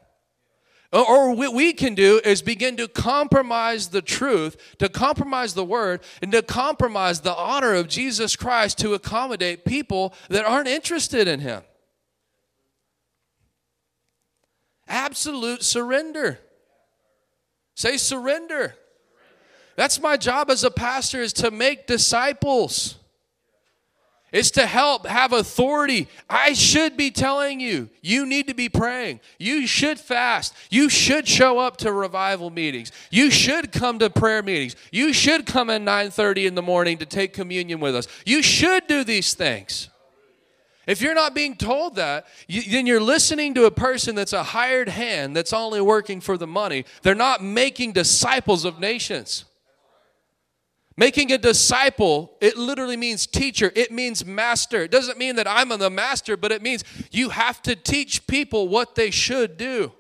Or 0.94 1.36
what 1.36 1.54
we 1.54 1.74
can 1.74 1.94
do 1.94 2.22
is 2.24 2.42
begin 2.42 2.78
to 2.78 2.88
compromise 2.88 3.90
the 3.90 4.02
truth, 4.02 4.78
to 4.78 4.88
compromise 4.88 5.54
the 5.54 5.66
word, 5.66 6.02
and 6.22 6.32
to 6.32 6.42
compromise 6.42 7.20
the 7.20 7.36
honor 7.36 7.74
of 7.74 7.90
Jesus 7.90 8.38
Christ 8.38 8.78
to 8.80 8.94
accommodate 8.94 9.66
people 9.66 10.14
that 10.30 10.46
aren't 10.46 10.70
interested 10.70 11.28
in 11.28 11.42
him. 11.42 11.64
Absolute 14.88 15.64
surrender. 15.64 16.40
Say 17.76 17.98
surrender. 17.98 18.76
That's 19.76 20.00
my 20.02 20.16
job 20.18 20.50
as 20.50 20.64
a 20.64 20.72
pastor 20.72 21.22
is 21.22 21.34
to 21.34 21.52
make 21.52 21.88
disciples. 21.88 22.96
It's 24.32 24.52
to 24.52 24.66
help 24.66 25.06
have 25.06 25.32
authority. 25.32 26.10
I 26.30 26.54
should 26.54 26.98
be 26.98 27.10
telling 27.10 27.62
you, 27.62 27.90
you 28.02 28.26
need 28.26 28.48
to 28.48 28.54
be 28.54 28.68
praying. 28.68 29.22
You 29.40 29.66
should 29.66 29.98
fast. 29.98 30.54
You 30.70 30.90
should 30.90 31.26
show 31.26 31.60
up 31.60 31.78
to 31.78 31.92
revival 31.92 32.50
meetings. 32.50 32.92
You 33.12 33.32
should 33.32 33.72
come 33.72 34.00
to 34.00 34.10
prayer 34.10 34.44
meetings. 34.44 34.76
You 34.92 35.14
should 35.14 35.46
come 35.46 35.70
at 35.70 35.82
9:30 35.82 36.48
in 36.48 36.56
the 36.56 36.62
morning 36.62 36.98
to 36.98 37.06
take 37.06 37.32
communion 37.32 37.80
with 37.80 37.96
us. 37.96 38.08
You 38.26 38.42
should 38.42 38.88
do 38.88 39.06
these 39.06 39.34
things. 39.36 39.90
If 40.88 41.02
you're 41.02 41.16
not 41.16 41.34
being 41.34 41.56
told 41.56 41.96
that, 41.96 42.28
you, 42.48 42.62
then 42.62 42.86
you're 42.86 43.02
listening 43.02 43.54
to 43.56 43.66
a 43.66 43.72
person 43.72 44.16
that's 44.16 44.34
a 44.34 44.44
hired 44.44 44.90
hand 44.90 45.36
that's 45.36 45.54
only 45.54 45.82
working 45.82 46.22
for 46.22 46.38
the 46.38 46.48
money. 46.48 46.86
They're 47.02 47.16
not 47.16 47.44
making 47.44 47.94
disciples 47.94 48.66
of 48.66 48.80
nations. 48.80 49.46
Making 50.98 51.32
a 51.34 51.38
disciple, 51.38 52.38
it 52.40 52.56
literally 52.56 52.96
means 52.96 53.28
teacher, 53.28 53.72
it 53.76 53.92
means 53.92 54.26
master. 54.26 54.84
It 54.84 54.92
doesn't 54.92 55.18
mean 55.18 55.36
that 55.36 55.48
I'm 55.48 55.70
the 55.70 55.90
master, 55.90 56.38
but 56.38 56.52
it 56.52 56.62
means 56.62 56.84
you 57.12 57.30
have 57.30 57.62
to 57.64 57.76
teach 57.76 58.28
people 58.28 58.70
what 58.70 58.96
they 58.96 59.12
should 59.12 59.58
do. 59.58 59.92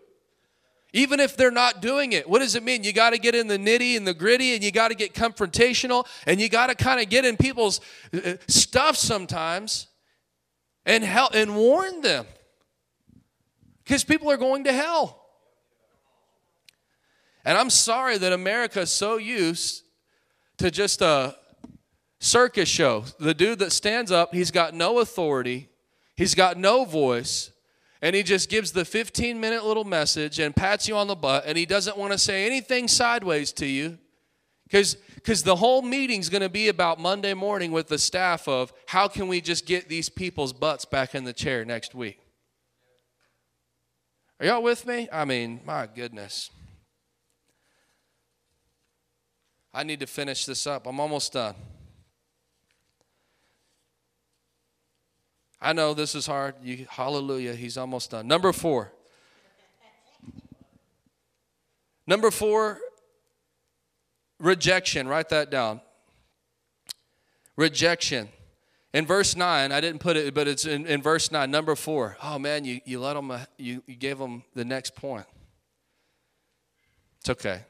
Even 0.94 1.20
if 1.20 1.36
they're 1.36 1.52
not 1.52 1.82
doing 1.82 2.14
it, 2.14 2.30
what 2.30 2.40
does 2.40 2.56
it 2.56 2.64
mean? 2.64 2.86
You 2.86 2.94
got 2.94 3.10
to 3.10 3.18
get 3.18 3.36
in 3.36 3.48
the 3.48 3.58
nitty 3.58 3.98
and 3.98 4.08
the 4.08 4.14
gritty, 4.14 4.54
and 4.54 4.64
you 4.64 4.72
got 4.72 4.88
to 4.88 4.96
get 4.96 5.14
confrontational, 5.14 6.08
and 6.26 6.40
you 6.40 6.48
got 6.48 6.68
to 6.68 6.76
kind 6.76 7.02
of 7.02 7.10
get 7.10 7.26
in 7.26 7.36
people's 7.36 7.82
uh, 8.14 8.36
stuff 8.48 8.96
sometimes 8.96 9.88
and 10.86 11.04
help 11.04 11.34
and 11.34 11.56
warn 11.56 12.02
them 12.02 12.26
because 13.84 14.04
people 14.04 14.30
are 14.30 14.38
going 14.38 14.64
to 14.66 14.74
hell. 14.74 15.22
And 17.44 17.58
I'm 17.58 17.70
sorry 17.70 18.18
that 18.18 18.34
America 18.34 18.82
is 18.82 18.92
so 18.92 19.18
used 19.18 19.84
to 20.58 20.72
just 20.72 21.02
a 21.02 21.36
circus 22.20 22.68
show. 22.68 23.06
The 23.20 23.34
dude 23.34 23.60
that 23.60 23.72
stands 23.72 24.12
up, 24.12 24.34
he's 24.34 24.52
got 24.52 24.74
no 24.74 25.00
authority, 25.00 25.70
he's 26.16 26.34
got 26.34 26.58
no 26.58 26.86
voice, 26.86 27.52
and 28.02 28.16
he 28.16 28.24
just 28.24 28.50
gives 28.50 28.72
the 28.72 28.86
15 28.86 29.40
minute 29.40 29.64
little 29.64 29.84
message 29.84 30.40
and 30.40 30.56
pats 30.56 30.88
you 30.88 30.96
on 30.96 31.08
the 31.08 31.16
butt, 31.16 31.44
and 31.46 31.58
he 31.58 31.66
doesn't 31.66 31.98
want 31.98 32.12
to 32.12 32.18
say 32.18 32.46
anything 32.46 32.88
sideways 32.88 33.52
to 33.54 33.66
you. 33.66 34.00
Because 34.66 34.96
because 35.16 35.44
the 35.44 35.56
whole 35.56 35.82
meeting's 35.82 36.30
going 36.30 36.42
to 36.44 36.50
be 36.50 36.68
about 36.68 37.00
Monday 37.00 37.34
morning 37.34 37.72
with 37.72 37.88
the 37.88 37.98
staff 37.98 38.48
of 38.48 38.72
how 38.88 39.08
can 39.08 39.28
we 39.28 39.42
just 39.42 39.66
get 39.66 39.90
these 39.90 40.08
people's 40.08 40.54
butts 40.54 40.86
back 40.86 41.16
in 41.16 41.24
the 41.24 41.34
chair 41.34 41.66
next 41.66 41.96
week. 41.96 42.20
Are 44.40 44.46
y'all 44.46 44.62
with 44.62 44.86
me? 44.86 45.08
I 45.12 45.26
mean, 45.26 45.62
my 45.66 45.88
goodness. 45.88 46.52
I 49.74 49.84
need 49.84 50.00
to 50.02 50.08
finish 50.08 50.46
this 50.46 50.68
up. 50.68 50.86
I'm 50.88 51.00
almost 51.00 51.34
done. 51.34 51.56
I 55.60 55.74
know 55.74 55.94
this 55.94 56.14
is 56.14 56.28
hard. 56.28 56.56
You, 56.62 56.86
hallelujah, 56.90 57.56
he's 57.56 57.78
almost 57.78 58.12
done. 58.12 58.28
Number 58.28 58.54
four. 58.54 58.92
Number 62.06 62.30
four, 62.30 62.80
rejection. 64.40 65.08
Write 65.08 65.30
that 65.30 65.50
down. 65.50 65.82
Rejection. 67.56 68.30
In 68.94 69.06
verse 69.06 69.36
9, 69.36 69.72
I 69.72 69.82
didn't 69.82 70.00
put 70.00 70.16
it, 70.16 70.34
but 70.34 70.48
it's 70.48 70.66
in, 70.66 70.86
in 70.86 71.02
verse 71.02 71.32
9, 71.32 71.52
number 71.52 71.76
4. 71.76 72.18
Oh 72.24 72.40
man, 72.40 72.64
you, 72.64 72.80
you 72.86 73.00
let 73.00 73.14
them, 73.14 73.32
uh, 73.32 73.42
you, 73.58 73.84
you 73.88 73.96
gave 73.96 74.18
them 74.18 74.44
the 74.54 74.64
next 74.64 74.96
point. 74.96 75.26
It's 77.20 77.30
okay. 77.30 77.62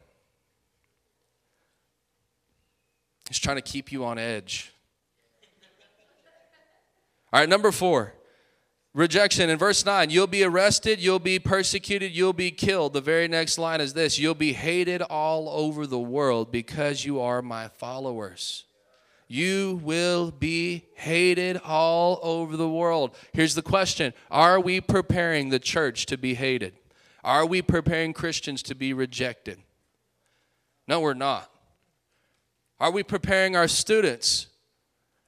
He's 3.28 3.40
trying 3.40 3.56
to 3.56 3.64
keep 3.64 3.92
you 3.92 4.06
on 4.06 4.20
edge. 4.20 4.72
All 7.34 7.40
right, 7.40 7.50
number 7.50 7.72
4 7.72 8.14
rejection. 8.96 9.50
In 9.50 9.60
verse 9.60 9.86
9, 9.86 10.10
you'll 10.10 10.26
be 10.26 10.44
arrested, 10.44 11.00
you'll 11.00 11.20
be 11.20 11.38
persecuted, 11.38 12.16
you'll 12.16 12.34
be 12.34 12.50
killed. 12.50 12.94
The 12.94 13.02
very 13.02 13.28
next 13.28 13.60
line 13.60 13.82
is 13.82 13.94
this 13.94 14.18
you'll 14.18 14.34
be 14.34 14.54
hated 14.54 15.04
all 15.04 15.50
over 15.50 15.86
the 15.86 16.00
world 16.00 16.52
because 16.52 17.06
you 17.06 17.20
are 17.20 17.44
my 17.44 17.68
followers. 17.68 18.64
You 19.28 19.82
will 19.84 20.32
be 20.32 20.86
hated 20.96 21.60
all 21.66 22.20
over 22.22 22.56
the 22.56 22.70
world. 22.70 23.16
Here's 23.34 23.56
the 23.56 23.62
question 23.62 24.14
Are 24.32 24.60
we 24.60 24.82
preparing 24.82 25.50
the 25.50 25.60
church 25.60 26.08
to 26.08 26.18
be 26.18 26.34
hated? 26.34 26.74
Are 27.24 27.46
we 27.46 27.62
preparing 27.62 28.14
Christians 28.14 28.64
to 28.64 28.76
be 28.76 28.94
rejected? 28.94 29.60
No, 30.88 31.00
we're 31.00 31.16
not. 31.16 31.52
Are 32.80 32.92
we 32.92 33.04
preparing 33.04 33.56
our 33.56 33.68
students? 33.68 34.48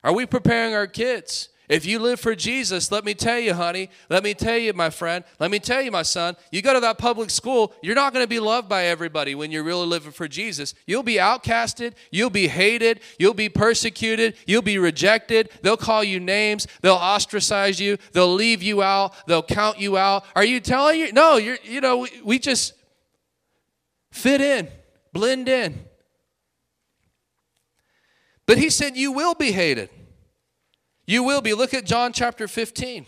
Are 0.04 0.14
we 0.14 0.26
preparing 0.28 0.76
our 0.76 0.86
kids? 0.86 1.50
If 1.70 1.86
you 1.86 2.00
live 2.00 2.22
for 2.22 2.34
Jesus, 2.34 2.94
let 2.94 3.04
me 3.04 3.14
tell 3.14 3.40
you, 3.40 3.54
honey, 3.54 3.90
let 4.10 4.24
me 4.24 4.34
tell 4.34 4.58
you, 4.58 4.72
my 4.72 4.90
friend, 4.90 5.26
let 5.38 5.52
me 5.52 5.60
tell 5.60 5.82
you, 5.82 5.92
my 5.92 6.04
son, 6.04 6.38
you 6.50 6.62
go 6.62 6.74
to 6.74 6.80
that 6.80 6.98
public 6.98 7.30
school, 7.30 7.74
you're 7.82 7.94
not 7.94 8.14
going 8.14 8.24
to 8.24 8.30
be 8.30 8.40
loved 8.40 8.70
by 8.70 8.86
everybody 8.86 9.36
when 9.36 9.52
you're 9.52 9.66
really 9.66 9.86
living 9.86 10.14
for 10.14 10.30
Jesus. 10.30 10.74
You'll 10.86 11.04
be 11.04 11.16
outcasted, 11.16 11.94
you'll 12.10 12.30
be 12.30 12.48
hated, 12.48 13.02
you'll 13.20 13.34
be 13.34 13.50
persecuted, 13.50 14.38
you'll 14.46 14.62
be 14.62 14.78
rejected. 14.78 15.50
They'll 15.62 15.76
call 15.76 16.06
you 16.06 16.22
names, 16.22 16.68
they'll 16.82 16.94
ostracize 16.96 17.82
you, 17.82 17.98
they'll 18.14 18.34
leave 18.34 18.64
you 18.64 18.82
out, 18.82 19.14
they'll 19.28 19.44
count 19.44 19.78
you 19.78 19.98
out. 19.98 20.24
Are 20.38 20.46
you 20.46 20.62
telling 20.62 21.02
you? 21.02 21.12
No, 21.12 21.36
you're, 21.36 21.58
you 21.64 21.82
know, 21.82 21.98
we, 21.98 22.10
we 22.24 22.40
just 22.40 22.76
fit 24.10 24.40
in, 24.40 24.70
blend 25.12 25.50
in. 25.50 25.84
But 28.46 28.58
he 28.58 28.70
said, 28.70 28.96
You 28.96 29.12
will 29.12 29.36
be 29.36 29.52
hated. 29.52 29.90
You 31.08 31.24
will 31.24 31.42
be. 31.42 31.54
Look 31.54 31.74
at 31.74 31.86
John 31.86 32.12
chapter 32.12 32.48
15. 32.48 33.06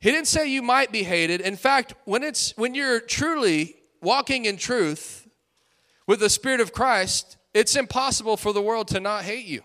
He 0.00 0.10
didn't 0.12 0.28
say 0.28 0.46
you 0.46 0.62
might 0.62 0.92
be 0.92 1.02
hated. 1.02 1.40
In 1.40 1.56
fact, 1.56 1.94
when 2.04 2.22
it's 2.22 2.56
when 2.56 2.74
you're 2.74 3.00
truly 3.00 3.76
walking 4.00 4.44
in 4.44 4.58
truth 4.58 5.26
with 6.06 6.20
the 6.20 6.30
spirit 6.30 6.60
of 6.60 6.72
Christ, 6.72 7.36
it's 7.54 7.74
impossible 7.74 8.36
for 8.36 8.52
the 8.52 8.62
world 8.62 8.86
to 8.88 9.00
not 9.00 9.24
hate 9.24 9.46
you. 9.46 9.62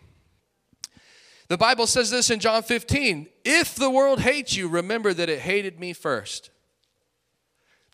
The 1.50 1.58
Bible 1.58 1.86
says 1.86 2.10
this 2.10 2.32
in 2.32 2.40
John 2.40 2.64
15, 2.64 3.28
if 3.44 3.76
the 3.76 3.90
world 3.90 4.22
hates 4.22 4.56
you, 4.56 4.68
remember 4.68 5.14
that 5.14 5.30
it 5.30 5.40
hated 5.40 5.80
me 5.80 5.94
first. 5.94 6.50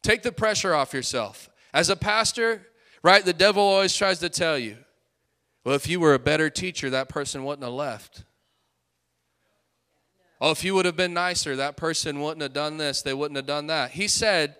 Take 0.02 0.22
the 0.22 0.32
pressure 0.32 0.74
off 0.74 0.94
yourself. 0.94 1.50
As 1.74 1.90
a 1.90 1.96
pastor, 1.96 2.68
right, 3.04 3.26
the 3.26 3.34
devil 3.34 3.64
always 3.64 3.96
tries 3.96 4.20
to 4.20 4.30
tell 4.30 4.58
you, 4.58 4.78
well, 5.66 5.76
if 5.76 5.90
you 5.90 6.00
were 6.00 6.14
a 6.14 6.20
better 6.20 6.50
teacher, 6.50 6.90
that 6.92 7.10
person 7.10 7.44
wouldn't 7.44 7.64
have 7.64 7.74
left. 7.74 8.24
Oh, 10.42 10.52
if 10.52 10.64
you 10.64 10.74
would 10.76 10.86
have 10.86 10.96
been 10.96 11.14
nicer, 11.14 11.56
that 11.56 11.76
person 11.76 12.22
wouldn't 12.22 12.42
have 12.42 12.54
done 12.54 12.78
this, 12.78 13.02
they 13.02 13.14
wouldn't 13.14 13.36
have 13.36 13.46
done 13.46 13.68
that. 13.68 13.92
He 13.92 14.08
said, 14.08 14.56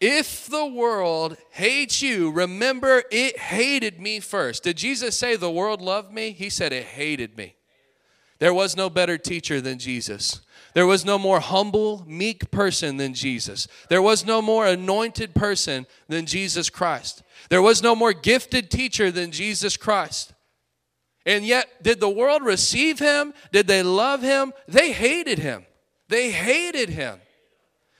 if 0.00 0.46
the 0.46 0.66
world 0.66 1.36
hates 1.50 2.00
you, 2.00 2.30
remember 2.30 3.02
it 3.10 3.38
hated 3.38 4.00
me 4.00 4.18
first. 4.18 4.62
Did 4.62 4.78
Jesus 4.78 5.18
say 5.18 5.36
the 5.36 5.50
world 5.50 5.82
loved 5.82 6.10
me? 6.10 6.32
He 6.32 6.48
said 6.48 6.72
it 6.72 6.86
hated 6.86 7.36
me. 7.36 7.54
There 8.38 8.54
was 8.54 8.74
no 8.74 8.88
better 8.88 9.18
teacher 9.18 9.60
than 9.60 9.78
Jesus. 9.78 10.40
There 10.72 10.86
was 10.86 11.04
no 11.04 11.18
more 11.18 11.40
humble, 11.40 12.04
meek 12.06 12.50
person 12.50 12.96
than 12.96 13.12
Jesus. 13.12 13.68
There 13.90 14.00
was 14.00 14.24
no 14.24 14.40
more 14.40 14.66
anointed 14.66 15.34
person 15.34 15.86
than 16.08 16.24
Jesus 16.24 16.70
Christ. 16.70 17.22
There 17.50 17.60
was 17.60 17.82
no 17.82 17.94
more 17.94 18.14
gifted 18.14 18.70
teacher 18.70 19.10
than 19.10 19.30
Jesus 19.30 19.76
Christ. 19.76 20.32
And 21.26 21.44
yet, 21.44 21.82
did 21.82 22.00
the 22.00 22.08
world 22.08 22.42
receive 22.42 22.98
him? 22.98 23.34
Did 23.52 23.66
they 23.66 23.82
love 23.82 24.22
him? 24.22 24.52
They 24.66 24.92
hated 24.92 25.38
him. 25.38 25.66
They 26.08 26.30
hated 26.30 26.88
him. 26.88 27.20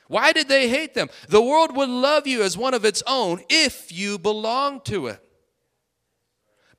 Why 0.09 0.33
did 0.33 0.49
they 0.49 0.69
hate 0.69 0.95
them? 0.95 1.09
The 1.29 1.43
world 1.43 1.77
would 1.77 1.89
love 1.89 2.27
you 2.27 2.43
as 2.43 2.59
one 2.59 2.75
of 2.75 2.85
its 2.85 3.03
own 3.07 3.43
if 3.49 3.93
you 3.93 4.19
belong 4.19 4.81
to 4.83 5.07
it. 5.07 5.23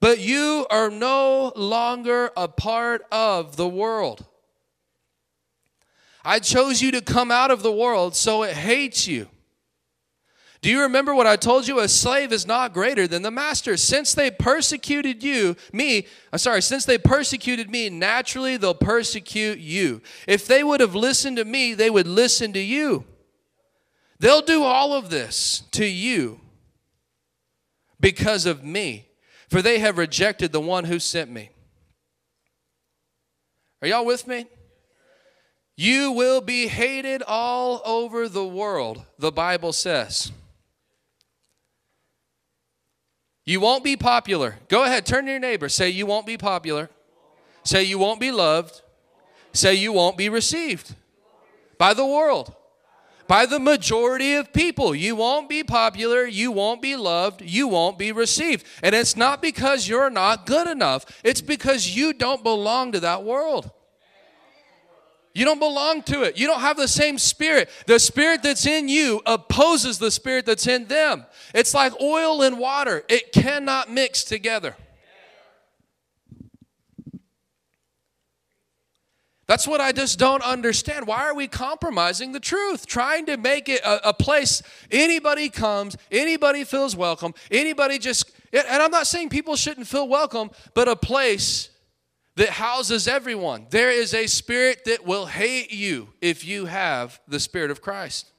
But 0.02 0.20
you 0.20 0.66
are 0.70 0.90
no 0.90 1.54
longer 1.56 2.32
a 2.36 2.48
part 2.48 3.06
of 3.12 3.56
the 3.56 3.70
world. 3.70 4.26
I 6.26 6.40
chose 6.40 6.82
you 6.82 6.92
to 6.92 7.02
come 7.02 7.32
out 7.32 7.52
of 7.52 7.64
the 7.64 7.72
world, 7.72 8.16
so 8.16 8.44
it 8.44 8.54
hates 8.54 9.08
you. 9.08 9.30
Do 10.62 10.70
you 10.70 10.82
remember 10.82 11.16
what 11.16 11.26
I 11.26 11.38
told 11.38 11.68
you? 11.68 11.80
A 11.80 11.88
slave 11.88 12.32
is 12.32 12.46
not 12.46 12.72
greater 12.72 13.08
than 13.08 13.24
the 13.24 13.32
master. 13.32 13.78
Since 13.78 14.14
they 14.14 14.30
persecuted 14.30 15.24
you, 15.24 15.56
me, 15.74 16.06
I'm 16.32 16.38
sorry, 16.38 16.62
since 16.62 16.86
they 16.86 17.00
persecuted 17.00 17.70
me, 17.72 17.90
naturally 17.90 18.58
they'll 18.58 18.76
persecute 18.76 19.58
you. 19.58 20.02
If 20.28 20.46
they 20.46 20.64
would 20.64 20.80
have 20.80 20.94
listened 20.94 21.38
to 21.38 21.46
me, 21.46 21.74
they 21.74 21.90
would 21.90 22.06
listen 22.06 22.54
to 22.54 22.60
you. 22.60 23.06
They'll 24.20 24.44
do 24.44 24.62
all 24.62 24.94
of 24.94 25.10
this 25.10 25.64
to 25.72 25.86
you 25.86 26.40
because 28.00 28.46
of 28.46 28.64
me, 28.64 29.08
for 29.50 29.64
they 29.64 29.80
have 29.80 29.98
rejected 29.98 30.52
the 30.52 30.62
one 30.62 30.84
who 30.84 31.00
sent 31.00 31.32
me. 31.32 31.50
Are 33.82 33.88
y'all 33.88 34.06
with 34.06 34.28
me? 34.28 34.46
You 35.76 36.12
will 36.12 36.40
be 36.40 36.68
hated 36.68 37.24
all 37.24 37.82
over 37.84 38.30
the 38.30 38.46
world, 38.46 39.04
the 39.18 39.32
Bible 39.32 39.74
says. 39.74 40.32
You 43.52 43.60
won't 43.60 43.84
be 43.84 43.98
popular. 43.98 44.56
Go 44.70 44.86
ahead, 44.86 45.06
turn 45.06 45.26
to 45.26 45.32
your 45.32 45.40
neighbor. 45.42 45.68
Say, 45.68 45.90
You 45.90 46.06
won't 46.06 46.26
be 46.26 46.38
popular. 46.38 46.90
Say, 47.66 47.84
You 47.84 48.00
won't 48.00 48.22
be 48.22 48.32
loved. 48.32 48.82
Say, 49.52 49.74
You 49.74 49.92
won't 49.92 50.16
be 50.16 50.30
received 50.30 50.96
by 51.78 51.94
the 51.94 52.06
world, 52.06 52.56
by 53.28 53.46
the 53.46 53.60
majority 53.60 54.36
of 54.36 54.54
people. 54.54 54.96
You 54.96 55.18
won't 55.18 55.50
be 55.50 55.66
popular. 55.66 56.26
You 56.26 56.54
won't 56.54 56.82
be 56.82 56.96
loved. 56.96 57.42
You 57.42 57.68
won't 57.68 58.00
be 58.00 58.14
received. 58.14 58.66
And 58.82 58.96
it's 58.96 59.18
not 59.18 59.42
because 59.42 59.86
you're 59.86 60.10
not 60.10 60.46
good 60.46 60.68
enough, 60.68 61.04
it's 61.22 61.42
because 61.42 61.94
you 61.94 62.14
don't 62.14 62.44
belong 62.44 62.94
to 62.94 63.02
that 63.02 63.26
world. 63.26 63.70
You 65.34 65.46
don't 65.46 65.60
belong 65.60 66.04
to 66.04 66.24
it. 66.24 66.38
You 66.38 66.48
don't 66.48 66.60
have 66.60 66.78
the 66.78 66.88
same 66.88 67.18
spirit. 67.18 67.70
The 67.88 68.00
spirit 68.00 68.44
that's 68.44 68.66
in 68.66 68.90
you 68.90 69.22
opposes 69.26 69.98
the 69.98 70.12
spirit 70.12 70.46
that's 70.46 70.68
in 70.68 70.88
them. 70.88 71.26
It's 71.56 71.74
like 71.74 72.00
oil 72.02 72.42
and 72.42 72.60
water, 72.60 73.04
it 73.08 73.32
cannot 73.32 73.90
mix 73.90 74.24
together. 74.24 74.76
That's 79.48 79.68
what 79.68 79.82
I 79.82 79.92
just 79.92 80.18
don't 80.18 80.42
understand. 80.44 81.08
Why 81.08 81.24
are 81.24 81.36
we 81.36 81.50
compromising 81.50 82.32
the 82.32 82.40
truth? 82.40 82.86
Trying 82.86 83.26
to 83.26 83.36
make 83.36 83.68
it 83.68 83.82
a, 83.82 84.10
a, 84.10 84.14
place 84.14 84.64
anybody 84.90 85.50
comes, 85.50 85.98
anybody 86.10 86.64
feels 86.64 86.96
welcome, 86.96 87.34
anybody 87.52 88.00
just, 88.00 88.32
and 88.54 88.66
I'm 88.66 88.92
not 88.92 89.08
saying 89.08 89.28
people 89.28 89.58
shouldn't 89.58 89.88
feel 89.88 90.08
welcome, 90.08 90.52
but 90.74 90.88
a 90.88 90.96
place 90.96 91.70
that 92.36 92.50
houses 92.50 93.08
everyone. 93.08 93.68
There 93.70 93.92
is 93.92 94.14
a 94.14 94.28
spirit 94.28 94.86
that 94.86 95.06
will 95.06 95.26
hate 95.26 95.72
you 95.72 96.10
if 96.22 96.46
you 96.46 96.66
have 96.66 97.20
the 97.28 97.40
Spirit 97.40 97.72
of 97.72 97.82
Christ. 97.82 98.32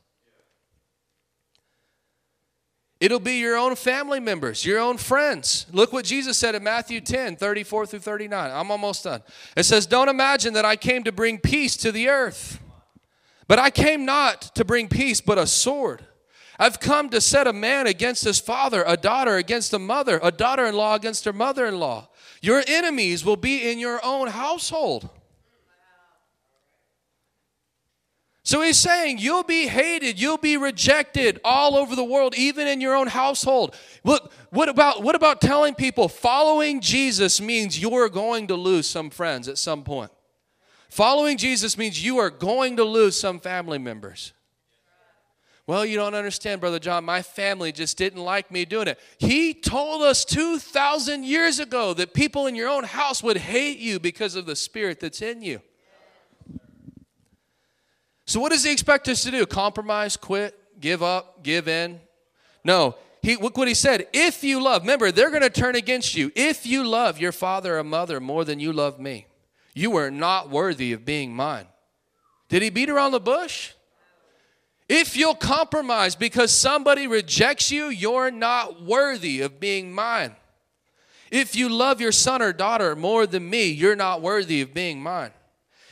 It'll 3.00 3.18
be 3.18 3.38
your 3.38 3.56
own 3.56 3.74
family 3.74 4.20
members, 4.20 4.64
your 4.64 4.78
own 4.78 4.96
friends. 4.96 5.66
Look 5.72 5.92
what 5.92 6.04
Jesus 6.04 6.38
said 6.38 6.54
in 6.54 6.62
Matthew 6.62 7.00
10 7.00 7.34
34 7.34 7.86
through 7.86 7.98
39. 7.98 8.50
I'm 8.52 8.70
almost 8.70 9.02
done. 9.02 9.22
It 9.56 9.64
says, 9.64 9.86
Don't 9.86 10.08
imagine 10.08 10.54
that 10.54 10.64
I 10.64 10.76
came 10.76 11.02
to 11.02 11.10
bring 11.10 11.38
peace 11.38 11.76
to 11.78 11.90
the 11.90 12.08
earth. 12.08 12.60
But 13.48 13.58
I 13.58 13.70
came 13.70 14.04
not 14.04 14.54
to 14.54 14.64
bring 14.64 14.88
peace, 14.88 15.20
but 15.20 15.36
a 15.36 15.48
sword. 15.48 16.06
I've 16.60 16.78
come 16.78 17.08
to 17.08 17.20
set 17.20 17.48
a 17.48 17.52
man 17.52 17.88
against 17.88 18.22
his 18.22 18.38
father, 18.38 18.84
a 18.86 18.96
daughter 18.96 19.36
against 19.36 19.74
a 19.74 19.80
mother, 19.80 20.20
a 20.22 20.30
daughter 20.30 20.64
in 20.64 20.76
law 20.76 20.94
against 20.94 21.24
her 21.24 21.32
mother 21.32 21.66
in 21.66 21.80
law. 21.80 22.08
Your 22.42 22.62
enemies 22.66 23.24
will 23.24 23.36
be 23.36 23.70
in 23.70 23.78
your 23.78 24.04
own 24.04 24.26
household. 24.26 25.08
So 28.44 28.60
he's 28.60 28.76
saying 28.76 29.18
you'll 29.18 29.44
be 29.44 29.68
hated, 29.68 30.20
you'll 30.20 30.36
be 30.36 30.56
rejected 30.56 31.40
all 31.44 31.76
over 31.76 31.94
the 31.94 32.04
world, 32.04 32.34
even 32.36 32.66
in 32.66 32.80
your 32.80 32.96
own 32.96 33.06
household. 33.06 33.76
Look, 34.02 34.32
what 34.50 34.68
about 34.68 35.04
what 35.04 35.14
about 35.14 35.40
telling 35.40 35.74
people 35.74 36.08
following 36.08 36.80
Jesus 36.80 37.40
means 37.40 37.80
you're 37.80 38.08
going 38.08 38.48
to 38.48 38.56
lose 38.56 38.88
some 38.88 39.10
friends 39.10 39.46
at 39.46 39.58
some 39.58 39.84
point? 39.84 40.10
Following 40.90 41.38
Jesus 41.38 41.78
means 41.78 42.04
you 42.04 42.18
are 42.18 42.30
going 42.30 42.76
to 42.76 42.84
lose 42.84 43.18
some 43.18 43.38
family 43.38 43.78
members. 43.78 44.32
Well, 45.72 45.86
you 45.86 45.96
don't 45.96 46.14
understand, 46.14 46.60
Brother 46.60 46.78
John. 46.78 47.02
My 47.02 47.22
family 47.22 47.72
just 47.72 47.96
didn't 47.96 48.20
like 48.20 48.50
me 48.50 48.66
doing 48.66 48.88
it. 48.88 49.00
He 49.16 49.54
told 49.54 50.02
us 50.02 50.22
2,000 50.26 51.24
years 51.24 51.60
ago 51.60 51.94
that 51.94 52.12
people 52.12 52.46
in 52.46 52.54
your 52.54 52.68
own 52.68 52.84
house 52.84 53.22
would 53.22 53.38
hate 53.38 53.78
you 53.78 53.98
because 53.98 54.34
of 54.34 54.44
the 54.44 54.54
spirit 54.54 55.00
that's 55.00 55.22
in 55.22 55.40
you. 55.40 55.62
So, 58.26 58.38
what 58.38 58.52
does 58.52 58.64
he 58.64 58.70
expect 58.70 59.08
us 59.08 59.22
to 59.22 59.30
do? 59.30 59.46
Compromise, 59.46 60.14
quit, 60.14 60.54
give 60.78 61.02
up, 61.02 61.42
give 61.42 61.66
in? 61.68 62.00
No. 62.62 62.96
He, 63.22 63.36
look 63.36 63.56
what 63.56 63.66
he 63.66 63.72
said. 63.72 64.08
If 64.12 64.44
you 64.44 64.62
love, 64.62 64.82
remember, 64.82 65.10
they're 65.10 65.30
going 65.30 65.40
to 65.40 65.48
turn 65.48 65.74
against 65.74 66.14
you. 66.14 66.30
If 66.36 66.66
you 66.66 66.84
love 66.86 67.18
your 67.18 67.32
father 67.32 67.78
or 67.78 67.84
mother 67.84 68.20
more 68.20 68.44
than 68.44 68.60
you 68.60 68.74
love 68.74 69.00
me, 69.00 69.26
you 69.72 69.96
are 69.96 70.10
not 70.10 70.50
worthy 70.50 70.92
of 70.92 71.06
being 71.06 71.34
mine. 71.34 71.64
Did 72.50 72.60
he 72.60 72.68
beat 72.68 72.90
around 72.90 73.12
the 73.12 73.20
bush? 73.20 73.72
If 74.88 75.16
you'll 75.16 75.34
compromise 75.34 76.14
because 76.14 76.52
somebody 76.52 77.06
rejects 77.06 77.70
you, 77.70 77.86
you're 77.86 78.30
not 78.30 78.82
worthy 78.82 79.40
of 79.40 79.60
being 79.60 79.92
mine. 79.92 80.36
If 81.30 81.56
you 81.56 81.70
love 81.70 82.00
your 82.00 82.12
son 82.12 82.42
or 82.42 82.52
daughter 82.52 82.94
more 82.94 83.26
than 83.26 83.48
me, 83.48 83.66
you're 83.68 83.96
not 83.96 84.20
worthy 84.20 84.60
of 84.60 84.74
being 84.74 85.02
mine. 85.02 85.30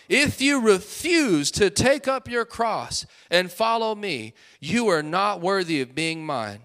If 0.07 0.41
you 0.41 0.61
refuse 0.61 1.51
to 1.53 1.71
take 1.71 2.09
up 2.09 2.29
your 2.29 2.45
cross 2.45 3.07
and 3.31 3.51
follow 3.51 3.95
me, 3.95 4.35
you 4.59 4.89
are 4.89 5.03
not 5.03 5.41
worthy 5.41 5.81
of 5.81 5.95
being 5.95 6.27
mine. 6.27 6.61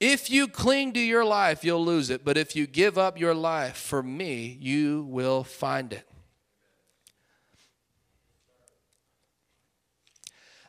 If 0.00 0.30
you 0.30 0.48
cling 0.48 0.94
to 0.94 1.00
your 1.00 1.24
life, 1.24 1.62
you'll 1.62 1.84
lose 1.84 2.08
it. 2.08 2.24
But 2.24 2.38
if 2.38 2.56
you 2.56 2.66
give 2.66 2.96
up 2.96 3.20
your 3.20 3.34
life 3.34 3.76
for 3.76 4.02
me, 4.02 4.56
you 4.58 5.06
will 5.10 5.44
find 5.44 5.92
it. 5.92 6.08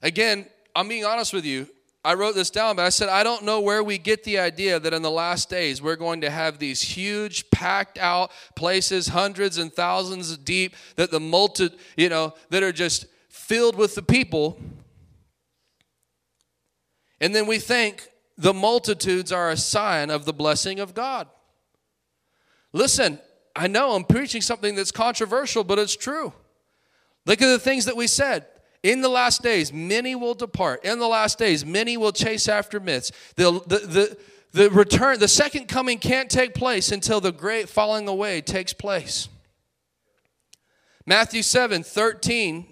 Again, 0.01 0.47
I'm 0.75 0.87
being 0.87 1.05
honest 1.05 1.33
with 1.33 1.45
you. 1.45 1.67
I 2.03 2.15
wrote 2.15 2.33
this 2.33 2.49
down, 2.49 2.77
but 2.77 2.85
I 2.85 2.89
said, 2.89 3.09
I 3.09 3.23
don't 3.23 3.43
know 3.43 3.61
where 3.61 3.83
we 3.83 3.99
get 3.99 4.23
the 4.23 4.39
idea 4.39 4.79
that 4.79 4.91
in 4.91 5.03
the 5.03 5.11
last 5.11 5.49
days 5.49 5.81
we're 5.81 5.95
going 5.95 6.21
to 6.21 6.31
have 6.31 6.57
these 6.57 6.81
huge, 6.81 7.51
packed 7.51 7.99
out 7.99 8.31
places, 8.55 9.09
hundreds 9.09 9.59
and 9.59 9.71
thousands 9.71 10.35
deep, 10.37 10.75
that 10.95 11.11
the 11.11 11.19
multi, 11.19 11.69
you 11.95 12.09
know, 12.09 12.33
that 12.49 12.63
are 12.63 12.71
just 12.71 13.05
filled 13.29 13.75
with 13.75 13.93
the 13.93 14.01
people. 14.01 14.59
And 17.19 17.35
then 17.35 17.45
we 17.45 17.59
think 17.59 18.09
the 18.35 18.53
multitudes 18.53 19.31
are 19.31 19.51
a 19.51 19.57
sign 19.57 20.09
of 20.09 20.25
the 20.25 20.33
blessing 20.33 20.79
of 20.79 20.95
God. 20.95 21.27
Listen, 22.73 23.19
I 23.55 23.67
know 23.67 23.91
I'm 23.91 24.05
preaching 24.05 24.41
something 24.41 24.73
that's 24.73 24.91
controversial, 24.91 25.63
but 25.63 25.77
it's 25.77 25.95
true. 25.95 26.33
Look 27.27 27.43
at 27.43 27.47
the 27.47 27.59
things 27.59 27.85
that 27.85 27.95
we 27.95 28.07
said. 28.07 28.47
In 28.83 29.01
the 29.01 29.09
last 29.09 29.43
days, 29.43 29.71
many 29.71 30.15
will 30.15 30.33
depart. 30.33 30.83
In 30.83 30.99
the 30.99 31.07
last 31.07 31.37
days, 31.37 31.65
many 31.65 31.97
will 31.97 32.11
chase 32.11 32.47
after 32.47 32.79
myths. 32.79 33.11
The, 33.35 33.61
the, 33.67 33.77
the, 33.77 34.17
the 34.53 34.69
return, 34.71 35.19
the 35.19 35.27
second 35.27 35.67
coming 35.67 35.99
can't 35.99 36.29
take 36.29 36.55
place 36.55 36.91
until 36.91 37.21
the 37.21 37.31
great 37.31 37.69
falling 37.69 38.07
away 38.07 38.41
takes 38.41 38.73
place. 38.73 39.29
Matthew 41.05 41.43
7 41.43 41.83
13 41.83 42.67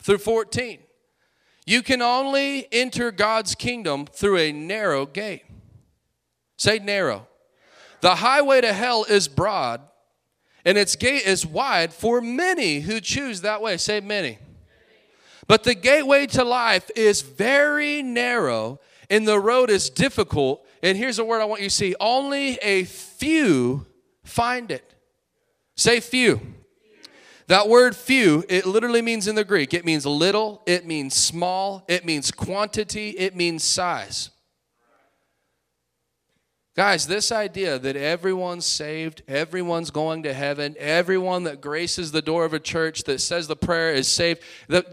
through 0.00 0.18
14. 0.18 0.78
You 1.64 1.82
can 1.82 2.02
only 2.02 2.66
enter 2.72 3.12
God's 3.12 3.54
kingdom 3.54 4.06
through 4.06 4.38
a 4.38 4.52
narrow 4.52 5.06
gate. 5.06 5.44
Say 6.56 6.78
narrow. 6.78 7.28
The 8.00 8.16
highway 8.16 8.62
to 8.62 8.72
hell 8.72 9.04
is 9.08 9.28
broad, 9.28 9.80
and 10.64 10.76
its 10.76 10.96
gate 10.96 11.24
is 11.24 11.46
wide 11.46 11.92
for 11.92 12.20
many 12.20 12.80
who 12.80 13.00
choose 13.00 13.42
that 13.42 13.62
way. 13.62 13.76
Say 13.76 14.00
many. 14.00 14.38
But 15.52 15.64
the 15.64 15.74
gateway 15.74 16.24
to 16.28 16.44
life 16.44 16.90
is 16.96 17.20
very 17.20 18.02
narrow 18.02 18.80
and 19.10 19.28
the 19.28 19.38
road 19.38 19.68
is 19.68 19.90
difficult. 19.90 20.66
And 20.82 20.96
here's 20.96 21.18
a 21.18 21.26
word 21.26 21.42
I 21.42 21.44
want 21.44 21.60
you 21.60 21.68
to 21.68 21.74
see 21.74 21.94
only 22.00 22.54
a 22.62 22.84
few 22.84 23.84
find 24.24 24.70
it. 24.70 24.94
Say 25.76 26.00
few. 26.00 26.40
That 27.48 27.68
word 27.68 27.94
few, 27.94 28.46
it 28.48 28.64
literally 28.64 29.02
means 29.02 29.28
in 29.28 29.34
the 29.34 29.44
Greek, 29.44 29.74
it 29.74 29.84
means 29.84 30.06
little, 30.06 30.62
it 30.64 30.86
means 30.86 31.12
small, 31.12 31.84
it 31.86 32.06
means 32.06 32.30
quantity, 32.30 33.10
it 33.10 33.36
means 33.36 33.62
size. 33.62 34.30
Guys, 36.74 37.06
this 37.06 37.30
idea 37.30 37.78
that 37.78 37.96
everyone's 37.96 38.64
saved, 38.64 39.22
everyone's 39.28 39.90
going 39.90 40.22
to 40.22 40.32
heaven, 40.32 40.74
everyone 40.78 41.44
that 41.44 41.60
graces 41.60 42.12
the 42.12 42.22
door 42.22 42.46
of 42.46 42.54
a 42.54 42.58
church 42.58 43.02
that 43.04 43.20
says 43.20 43.46
the 43.46 43.54
prayer 43.54 43.92
is 43.92 44.08
saved, 44.08 44.40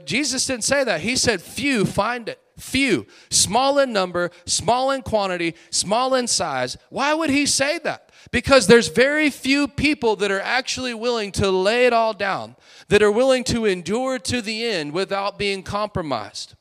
Jesus 0.03 0.45
didn't 0.45 0.65
say 0.65 0.83
that. 0.83 0.99
He 1.01 1.15
said, 1.15 1.41
few 1.41 1.85
find 1.85 2.27
it. 2.27 2.39
Few. 2.57 3.07
Small 3.29 3.79
in 3.79 3.93
number, 3.93 4.31
small 4.45 4.91
in 4.91 5.01
quantity, 5.03 5.55
small 5.69 6.13
in 6.15 6.27
size. 6.27 6.75
Why 6.89 7.13
would 7.13 7.29
he 7.29 7.45
say 7.45 7.79
that? 7.85 8.11
Because 8.31 8.67
there's 8.67 8.89
very 8.89 9.29
few 9.29 9.69
people 9.69 10.17
that 10.17 10.31
are 10.31 10.41
actually 10.41 10.93
willing 10.93 11.31
to 11.33 11.49
lay 11.49 11.85
it 11.85 11.93
all 11.93 12.13
down, 12.13 12.57
that 12.89 13.01
are 13.01 13.11
willing 13.11 13.45
to 13.45 13.63
endure 13.63 14.19
to 14.19 14.41
the 14.41 14.65
end 14.65 14.91
without 14.91 15.39
being 15.39 15.63
compromised 15.63 16.55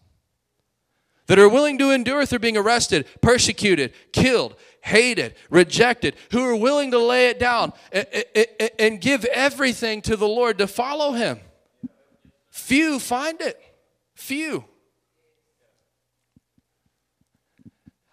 that 1.28 1.38
are 1.38 1.48
willing 1.48 1.78
to 1.78 1.90
endure 1.90 2.26
through 2.26 2.40
being 2.40 2.56
arrested, 2.56 3.06
persecuted, 3.20 3.92
killed, 4.12 4.56
hated, 4.80 5.34
rejected, 5.50 6.16
who 6.30 6.44
are 6.44 6.56
willing 6.56 6.90
to 6.92 6.98
lay 6.98 7.28
it 7.28 7.38
down 7.38 7.72
and 8.78 9.00
give 9.00 9.24
everything 9.26 10.02
to 10.02 10.16
the 10.16 10.28
Lord 10.28 10.58
to 10.58 10.66
follow 10.66 11.12
Him. 11.12 11.40
Few 12.50 12.98
find 12.98 13.40
it. 13.40 13.60
Few. 14.14 14.64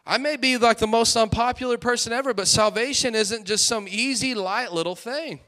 I 0.06 0.20
may 0.20 0.36
be 0.38 0.58
like 0.58 0.78
the 0.78 0.86
most 0.86 1.16
unpopular 1.16 1.80
person 1.80 2.14
ever, 2.14 2.34
but 2.34 2.48
salvation 2.48 3.16
isn't 3.16 3.46
just 3.46 3.66
some 3.66 3.88
easy, 3.90 4.36
light 4.36 4.72
little 4.72 4.96
thing. 4.96 5.40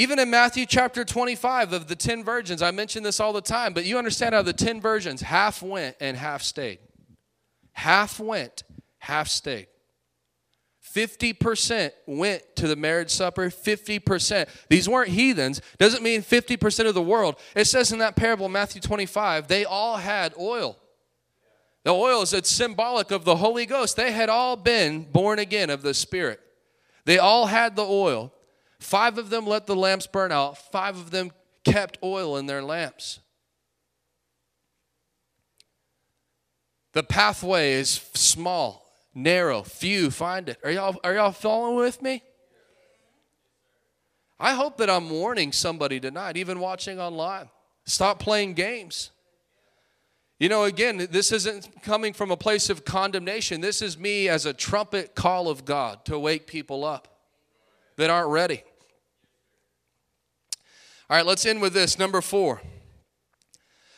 Even 0.00 0.18
in 0.18 0.30
Matthew 0.30 0.64
chapter 0.64 1.04
25 1.04 1.74
of 1.74 1.86
the 1.86 1.94
10 1.94 2.24
virgins, 2.24 2.62
I 2.62 2.70
mention 2.70 3.02
this 3.02 3.20
all 3.20 3.34
the 3.34 3.42
time, 3.42 3.74
but 3.74 3.84
you 3.84 3.98
understand 3.98 4.34
how 4.34 4.40
the 4.40 4.54
10 4.54 4.80
virgins, 4.80 5.20
half 5.20 5.62
went 5.62 5.94
and 6.00 6.16
half 6.16 6.40
stayed. 6.40 6.78
Half 7.72 8.18
went, 8.18 8.62
half 8.96 9.28
stayed. 9.28 9.66
50% 10.94 11.90
went 12.06 12.42
to 12.56 12.66
the 12.66 12.76
marriage 12.76 13.10
supper, 13.10 13.50
50%. 13.50 14.48
These 14.70 14.88
weren't 14.88 15.10
heathens. 15.10 15.60
Doesn't 15.76 16.02
mean 16.02 16.22
50% 16.22 16.88
of 16.88 16.94
the 16.94 17.02
world. 17.02 17.36
It 17.54 17.66
says 17.66 17.92
in 17.92 17.98
that 17.98 18.16
parable, 18.16 18.48
Matthew 18.48 18.80
25, 18.80 19.48
they 19.48 19.66
all 19.66 19.98
had 19.98 20.32
oil. 20.40 20.78
The 21.84 21.92
oil 21.92 22.22
is 22.22 22.32
it's 22.32 22.48
symbolic 22.48 23.10
of 23.10 23.26
the 23.26 23.36
Holy 23.36 23.66
Ghost. 23.66 23.96
They 23.96 24.12
had 24.12 24.30
all 24.30 24.56
been 24.56 25.02
born 25.02 25.38
again 25.38 25.68
of 25.68 25.82
the 25.82 25.92
Spirit. 25.92 26.40
They 27.04 27.18
all 27.18 27.44
had 27.44 27.76
the 27.76 27.84
oil. 27.84 28.32
Five 28.80 29.18
of 29.18 29.30
them 29.30 29.46
let 29.46 29.66
the 29.66 29.76
lamps 29.76 30.06
burn 30.06 30.32
out, 30.32 30.56
five 30.72 30.96
of 30.96 31.10
them 31.10 31.30
kept 31.64 31.98
oil 32.02 32.36
in 32.36 32.46
their 32.46 32.62
lamps. 32.62 33.20
The 36.92 37.02
pathway 37.02 37.74
is 37.74 37.90
small, 38.14 38.90
narrow, 39.14 39.62
few 39.62 40.10
find 40.10 40.48
it. 40.48 40.58
Are 40.64 40.70
y'all, 40.70 40.98
are 41.04 41.14
y'all 41.14 41.30
following 41.30 41.76
with 41.76 42.02
me? 42.02 42.22
I 44.40 44.54
hope 44.54 44.78
that 44.78 44.88
I'm 44.88 45.10
warning 45.10 45.52
somebody 45.52 46.00
tonight, 46.00 46.38
even 46.38 46.58
watching 46.58 46.98
online. 46.98 47.50
Stop 47.84 48.18
playing 48.18 48.54
games. 48.54 49.10
You 50.38 50.48
know, 50.48 50.64
again, 50.64 51.06
this 51.10 51.32
isn't 51.32 51.82
coming 51.82 52.14
from 52.14 52.30
a 52.30 52.36
place 52.36 52.70
of 52.70 52.86
condemnation. 52.86 53.60
This 53.60 53.82
is 53.82 53.98
me 53.98 54.26
as 54.26 54.46
a 54.46 54.54
trumpet 54.54 55.14
call 55.14 55.50
of 55.50 55.66
God 55.66 56.06
to 56.06 56.18
wake 56.18 56.46
people 56.46 56.82
up 56.82 57.08
that 57.96 58.08
aren't 58.08 58.30
ready. 58.30 58.62
All 61.10 61.16
right, 61.16 61.26
let's 61.26 61.44
end 61.44 61.60
with 61.60 61.72
this. 61.72 61.98
Number 61.98 62.20
four. 62.20 62.62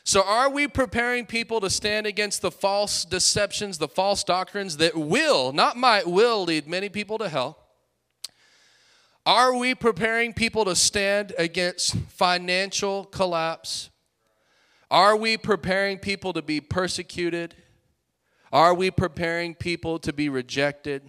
So, 0.02 0.22
are 0.22 0.48
we 0.48 0.66
preparing 0.66 1.26
people 1.26 1.60
to 1.60 1.68
stand 1.68 2.06
against 2.06 2.40
the 2.40 2.50
false 2.50 3.04
deceptions, 3.04 3.76
the 3.76 3.86
false 3.86 4.24
doctrines 4.24 4.78
that 4.78 4.96
will, 4.96 5.52
not 5.52 5.76
might, 5.76 6.06
will 6.06 6.44
lead 6.44 6.66
many 6.66 6.88
people 6.88 7.18
to 7.18 7.28
hell? 7.28 7.58
Are 9.26 9.54
we 9.54 9.74
preparing 9.74 10.32
people 10.32 10.64
to 10.64 10.74
stand 10.74 11.34
against 11.36 11.96
financial 12.08 13.04
collapse? 13.04 13.90
Are 14.90 15.14
we 15.14 15.36
preparing 15.36 15.98
people 15.98 16.32
to 16.32 16.40
be 16.40 16.62
persecuted? 16.62 17.54
Are 18.50 18.72
we 18.72 18.90
preparing 18.90 19.54
people 19.54 19.98
to 19.98 20.14
be 20.14 20.30
rejected? 20.30 21.02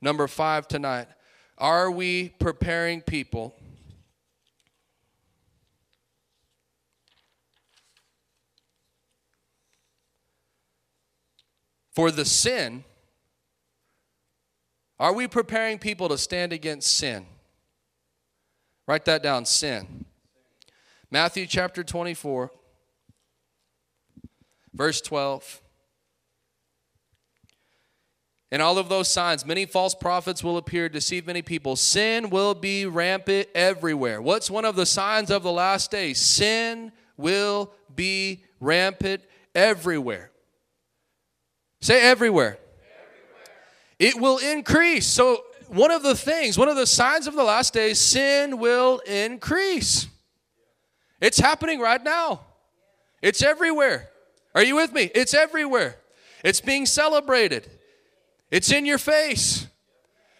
Number 0.00 0.28
five 0.28 0.68
tonight. 0.68 1.08
Are 1.58 1.90
we 1.90 2.28
preparing 2.38 3.00
people 3.00 3.56
for 11.94 12.10
the 12.10 12.24
sin? 12.24 12.84
Are 14.98 15.12
we 15.12 15.28
preparing 15.28 15.78
people 15.78 16.08
to 16.08 16.18
stand 16.18 16.52
against 16.52 16.96
sin? 16.96 17.26
Write 18.86 19.04
that 19.06 19.22
down 19.22 19.44
sin. 19.44 20.04
Matthew 21.10 21.46
chapter 21.46 21.82
24, 21.82 22.50
verse 24.72 25.00
12. 25.00 25.60
And 28.50 28.62
all 28.62 28.78
of 28.78 28.88
those 28.88 29.08
signs, 29.08 29.44
many 29.44 29.66
false 29.66 29.96
prophets 29.96 30.44
will 30.44 30.58
appear, 30.58 30.88
deceive 30.88 31.26
many 31.26 31.42
people. 31.42 31.74
Sin 31.74 32.30
will 32.30 32.54
be 32.54 32.86
rampant 32.86 33.48
everywhere. 33.54 34.22
What's 34.22 34.48
one 34.48 34.64
of 34.64 34.76
the 34.76 34.86
signs 34.86 35.30
of 35.30 35.42
the 35.42 35.50
last 35.50 35.90
days? 35.90 36.18
Sin 36.18 36.92
will 37.16 37.72
be 37.94 38.44
rampant 38.60 39.22
everywhere. 39.56 40.30
Say 41.84 42.00
everywhere. 42.00 42.56
everywhere. 42.56 43.44
It 43.98 44.18
will 44.18 44.38
increase. 44.38 45.06
So 45.06 45.44
one 45.68 45.90
of 45.90 46.02
the 46.02 46.14
things, 46.14 46.56
one 46.56 46.70
of 46.70 46.76
the 46.76 46.86
signs 46.86 47.26
of 47.26 47.34
the 47.34 47.44
last 47.44 47.74
days, 47.74 48.00
sin 48.00 48.56
will 48.56 49.00
increase. 49.00 50.06
It's 51.20 51.38
happening 51.38 51.80
right 51.80 52.02
now. 52.02 52.40
It's 53.20 53.42
everywhere. 53.42 54.08
Are 54.54 54.62
you 54.62 54.76
with 54.76 54.94
me? 54.94 55.10
It's 55.14 55.34
everywhere. 55.34 55.96
It's 56.42 56.62
being 56.62 56.86
celebrated. 56.86 57.70
It's 58.50 58.72
in 58.72 58.86
your 58.86 58.96
face. 58.96 59.66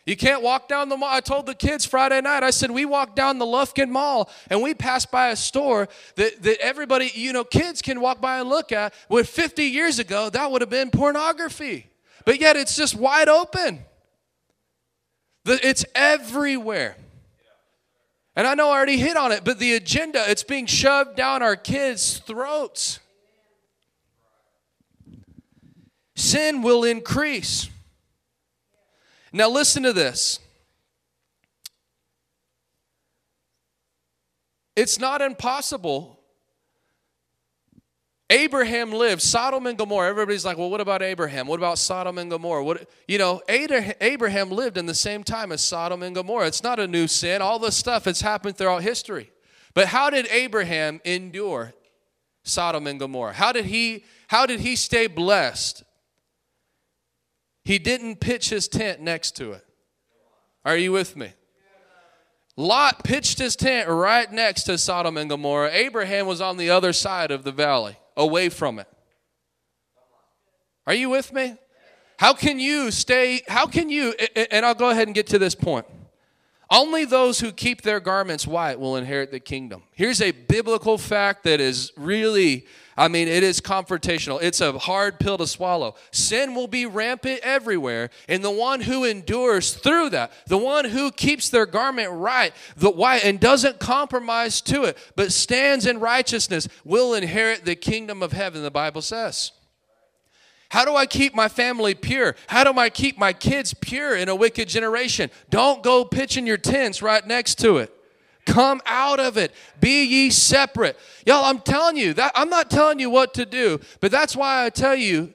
You 0.07 0.17
can't 0.17 0.43
walk 0.43 0.69
down 0.69 0.91
the 0.91 0.99
mall. 0.99 1.09
I 1.11 1.21
told 1.21 1.47
the 1.47 1.55
kids 1.55 1.87
Friday 1.87 2.21
night, 2.21 2.43
I 2.43 2.51
said, 2.51 2.71
we 2.71 2.85
walked 2.85 3.17
down 3.17 3.39
the 3.39 3.47
Lufkin 3.47 3.89
Mall 3.89 4.31
and 4.51 4.63
we 4.63 4.75
passed 4.75 5.11
by 5.11 5.31
a 5.31 5.37
store 5.37 5.89
that, 6.17 6.43
that 6.43 6.61
everybody, 6.61 7.11
you 7.15 7.33
know, 7.33 7.43
kids 7.43 7.81
can 7.81 8.01
walk 8.01 8.21
by 8.21 8.41
and 8.41 8.49
look 8.49 8.71
at. 8.71 8.93
With 9.09 9.29
50 9.29 9.65
years 9.65 9.99
ago, 9.99 10.29
that 10.29 10.51
would 10.51 10.61
have 10.61 10.69
been 10.69 10.91
pornography. 10.91 11.87
But 12.27 12.39
yet 12.39 12.57
it's 12.57 12.77
just 12.77 12.95
wide 12.95 13.29
open. 13.29 13.85
It's 15.47 15.87
everywhere. 15.95 16.97
And 18.37 18.47
I 18.47 18.55
know 18.55 18.69
I 18.69 18.77
already 18.77 18.99
hit 18.99 19.17
on 19.17 19.33
it, 19.33 19.43
but 19.45 19.59
the 19.59 19.75
agenda, 19.75 20.23
it's 20.29 20.43
being 20.43 20.67
shoved 20.67 21.17
down 21.17 21.43
our 21.43 21.57
kids' 21.57 22.19
throats. 22.19 22.99
Sin 26.17 26.63
will 26.63 26.85
increase. 26.85 27.71
Now, 29.35 29.51
listen 29.51 29.83
to 29.83 29.93
this. 29.93 30.39
It's 34.75 34.99
not 34.99 35.21
impossible 35.21 36.15
Abraham 38.31 38.91
lived, 38.91 39.21
Sodom 39.21 39.67
and 39.67 39.77
Gomorrah. 39.77 40.09
Everybody's 40.09 40.45
like, 40.45 40.57
well, 40.57 40.71
what 40.71 40.81
about 40.81 41.03
Abraham? 41.03 41.47
What 41.47 41.61
about 41.61 41.79
Sodom 41.79 42.17
and 42.17 42.31
Gomorrah? 42.31 42.65
What, 42.65 42.89
you 43.07 43.19
know, 43.19 43.43
Abraham 43.49 44.51
lived 44.51 44.79
in 44.79 44.87
the 44.87 44.95
same 44.95 45.23
time 45.23 45.53
as 45.53 45.63
Sodom 45.63 46.03
and 46.03 46.15
Gomorrah. 46.15 46.47
It's 46.47 46.63
not 46.63 46.81
a 46.81 46.89
new 46.89 47.07
sin. 47.07 47.43
All 47.43 47.59
this 47.59 47.77
stuff 47.77 48.07
has 48.07 48.23
happened 48.23 48.57
throughout 48.57 48.83
history. 48.83 49.31
But 49.75 49.89
how 49.89 50.09
did 50.09 50.27
Abraham 50.29 51.03
endure 51.05 51.75
Sodom 52.45 52.87
and 52.87 52.99
Gomorrah? 52.99 53.35
How 53.35 53.53
did 53.53 53.67
he, 53.67 54.05
how 54.29 54.47
did 54.47 54.61
he 54.61 54.75
stay 54.75 55.07
blessed? 55.07 55.85
He 57.65 57.79
didn't 57.79 58.21
pitch 58.21 58.51
his 58.51 58.69
tent 58.69 59.01
next 59.01 59.37
to 59.37 59.53
it. 59.53 59.65
Are 60.65 60.77
you 60.77 60.93
with 60.93 61.17
me? 61.17 61.33
Lot 62.57 63.03
pitched 63.03 63.39
his 63.39 63.57
tent 63.57 63.89
right 63.89 64.31
next 64.31 64.65
to 64.65 64.79
Sodom 64.79 65.17
and 65.17 65.29
Gomorrah. 65.29 65.71
Abraham 65.73 66.27
was 66.27 66.41
on 66.41 66.57
the 66.57 66.71
other 66.71 66.93
side 66.93 67.31
of 67.31 67.43
the 67.43 67.53
valley 67.53 67.97
away 68.17 68.49
from 68.49 68.79
it. 68.79 68.87
Are 70.87 70.95
you 70.95 71.11
with 71.11 71.33
me? 71.33 71.57
How 72.19 72.33
can 72.33 72.61
you 72.61 72.91
stay? 72.91 73.43
How 73.49 73.67
can 73.67 73.89
you? 73.89 74.15
And 74.51 74.65
I'll 74.65 74.75
go 74.75 74.91
ahead 74.91 75.09
and 75.09 75.15
get 75.15 75.27
to 75.29 75.39
this 75.39 75.55
point. 75.55 75.87
Only 76.71 77.05
those 77.05 77.41
who 77.41 77.51
keep 77.53 77.83
their 77.83 78.01
garments 78.01 78.47
white 78.47 78.79
will 78.79 78.97
inherit 78.97 79.31
the 79.31 79.41
kingdom. 79.41 79.83
Here's 79.93 80.21
a 80.21 80.31
biblical 80.31 80.97
fact 80.97 81.45
that 81.45 81.61
is 81.61 81.93
really, 81.97 82.67
I 82.97 83.09
mean, 83.09 83.27
it 83.27 83.43
is 83.43 83.61
confrontational. 83.61 84.41
It's 84.41 84.61
a 84.61 84.79
hard 84.79 85.19
pill 85.19 85.39
to 85.39 85.47
swallow. 85.47 85.97
Sin 86.13 86.55
will 86.55 86.69
be 86.69 86.87
rampant 86.87 87.41
everywhere, 87.43 88.11
and 88.29 88.45
the 88.45 88.51
one 88.51 88.81
who 88.81 89.05
endures 89.05 89.75
through 89.75 90.11
that, 90.11 90.33
the 90.47 90.59
one 90.59 90.85
who 90.85 91.11
keeps 91.11 91.49
their 91.49 91.67
garment 91.67 92.11
right, 92.13 92.53
the 92.77 92.91
white, 92.91 93.25
and 93.25 93.41
doesn't 93.41 93.81
compromise 93.81 94.61
to 94.63 94.85
it, 94.85 94.97
but 95.17 95.33
stands 95.33 95.87
in 95.87 95.99
righteousness, 95.99 96.69
will 96.85 97.15
inherit 97.15 97.65
the 97.65 97.75
kingdom 97.75 98.23
of 98.23 98.33
heaven, 98.33 98.63
the 98.63 98.71
Bible 98.71 99.03
says. 99.03 99.53
How 100.71 100.85
do 100.85 100.97
I 100.97 101.07
keep 101.07 101.37
my 101.37 101.49
family 101.49 101.95
pure? 101.95 102.35
How 102.49 102.65
do 102.65 102.77
I 102.79 102.91
keep 102.91 103.17
my 103.17 103.33
kids 103.33 103.75
pure 103.75 104.17
in 104.17 104.29
a 104.29 104.35
wicked 104.35 104.69
generation? 104.69 105.31
Don't 105.49 105.85
go 105.85 106.05
pitching 106.05 106.49
your 106.49 106.57
tents 106.57 107.01
right 107.01 107.25
next 107.25 107.61
to 107.61 107.79
it. 107.79 107.94
Come 108.47 108.81
out 108.85 109.21
of 109.21 109.37
it. 109.37 109.53
Be 109.81 110.05
ye 110.05 110.31
separate. 110.31 110.99
Y'all, 111.27 111.45
I'm 111.45 111.61
telling 111.61 111.97
you 111.97 112.13
that 112.15 112.33
I'm 112.35 112.51
not 112.51 112.71
telling 112.71 112.99
you 112.99 113.11
what 113.11 113.35
to 113.35 113.47
do, 113.47 113.81
but 114.01 114.11
that's 114.11 114.37
why 114.37 114.65
I 114.65 114.71
tell 114.71 114.95
you, 114.95 115.33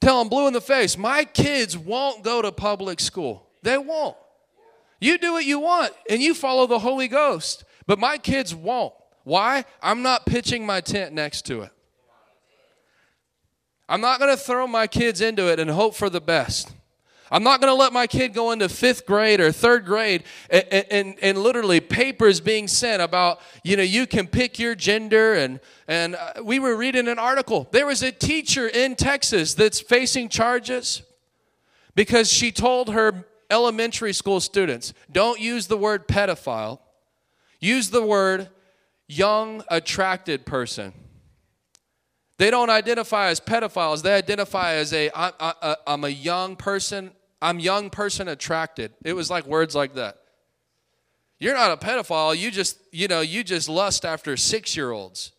tell 0.00 0.18
them 0.18 0.28
blue 0.28 0.46
in 0.46 0.52
the 0.52 0.60
face, 0.60 0.98
my 0.98 1.24
kids 1.24 1.78
won't 1.78 2.24
go 2.24 2.42
to 2.42 2.50
public 2.50 3.00
school. 3.00 3.46
They 3.62 3.78
won't. 3.78 4.16
You 5.00 5.16
do 5.16 5.32
what 5.32 5.44
you 5.44 5.60
want 5.60 5.92
and 6.08 6.20
you 6.20 6.34
follow 6.34 6.66
the 6.66 6.78
Holy 6.78 7.08
Ghost, 7.08 7.64
but 7.86 7.98
my 7.98 8.18
kids 8.18 8.54
won't. 8.54 8.92
Why? 9.24 9.64
I'm 9.82 10.02
not 10.02 10.26
pitching 10.26 10.66
my 10.66 10.80
tent 10.80 11.12
next 11.12 11.46
to 11.46 11.62
it. 11.62 11.70
I'm 13.88 14.00
not 14.00 14.18
going 14.20 14.30
to 14.30 14.36
throw 14.36 14.66
my 14.66 14.86
kids 14.86 15.20
into 15.20 15.50
it 15.50 15.58
and 15.58 15.70
hope 15.70 15.94
for 15.94 16.08
the 16.08 16.20
best. 16.20 16.72
I'm 17.30 17.44
not 17.44 17.60
going 17.60 17.70
to 17.70 17.76
let 17.76 17.92
my 17.92 18.06
kid 18.06 18.34
go 18.34 18.50
into 18.50 18.68
fifth 18.68 19.06
grade 19.06 19.40
or 19.40 19.52
third 19.52 19.84
grade 19.84 20.24
and, 20.50 20.64
and, 20.90 21.16
and, 21.22 21.38
literally 21.38 21.78
papers 21.78 22.40
being 22.40 22.66
sent 22.66 23.00
about, 23.00 23.40
you 23.62 23.76
know, 23.76 23.84
you 23.84 24.06
can 24.06 24.26
pick 24.26 24.58
your 24.58 24.74
gender. 24.74 25.34
And, 25.34 25.60
and 25.86 26.16
uh, 26.16 26.42
we 26.42 26.58
were 26.58 26.76
reading 26.76 27.06
an 27.06 27.20
article. 27.20 27.68
There 27.70 27.86
was 27.86 28.02
a 28.02 28.10
teacher 28.10 28.66
in 28.66 28.96
Texas 28.96 29.54
that's 29.54 29.80
facing 29.80 30.28
charges 30.28 31.02
because 31.94 32.32
she 32.32 32.50
told 32.50 32.92
her 32.92 33.24
elementary 33.48 34.12
school 34.12 34.40
students 34.40 34.92
don't 35.10 35.40
use 35.40 35.68
the 35.68 35.76
word 35.76 36.08
pedophile, 36.08 36.80
use 37.60 37.90
the 37.90 38.02
word 38.02 38.48
young, 39.06 39.62
attracted 39.68 40.46
person. 40.46 40.92
They 42.38 42.50
don't 42.50 42.70
identify 42.70 43.28
as 43.28 43.38
pedophiles. 43.38 44.02
They 44.02 44.14
identify 44.14 44.72
as 44.74 44.94
a 44.94 45.10
I, 45.14 45.32
I, 45.38 45.76
I'm 45.86 46.04
a 46.04 46.08
young 46.08 46.56
person. 46.56 47.10
I'm 47.42 47.58
young 47.58 47.90
person 47.90 48.28
attracted. 48.28 48.92
It 49.04 49.14
was 49.14 49.30
like 49.30 49.46
words 49.46 49.74
like 49.74 49.94
that. 49.94 50.18
You're 51.38 51.54
not 51.54 51.72
a 51.72 51.76
pedophile. 51.76 52.36
You 52.36 52.50
just, 52.50 52.78
you 52.92 53.08
know, 53.08 53.22
you 53.22 53.42
just 53.42 53.68
lust 53.68 54.04
after 54.04 54.34
6-year-olds. 54.34 55.32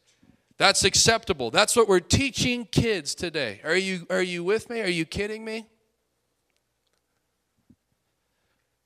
That's 0.58 0.84
acceptable. 0.84 1.52
That's 1.52 1.76
what 1.76 1.88
we're 1.88 2.00
teaching 2.00 2.66
kids 2.66 3.16
today. 3.16 3.62
Are 3.64 3.76
you 3.76 4.06
are 4.10 4.22
you 4.22 4.44
with 4.44 4.70
me? 4.70 4.82
Are 4.82 4.88
you 4.88 5.06
kidding 5.06 5.44
me? 5.44 5.66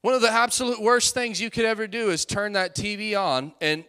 One 0.02 0.14
of 0.14 0.22
the 0.22 0.32
absolute 0.32 0.82
worst 0.82 1.14
things 1.14 1.42
you 1.42 1.50
could 1.50 1.66
ever 1.66 1.88
do 1.88 2.12
is 2.12 2.26
turn 2.26 2.54
that 2.54 2.76
TV 2.76 3.20
on. 3.20 3.54
And 3.60 3.84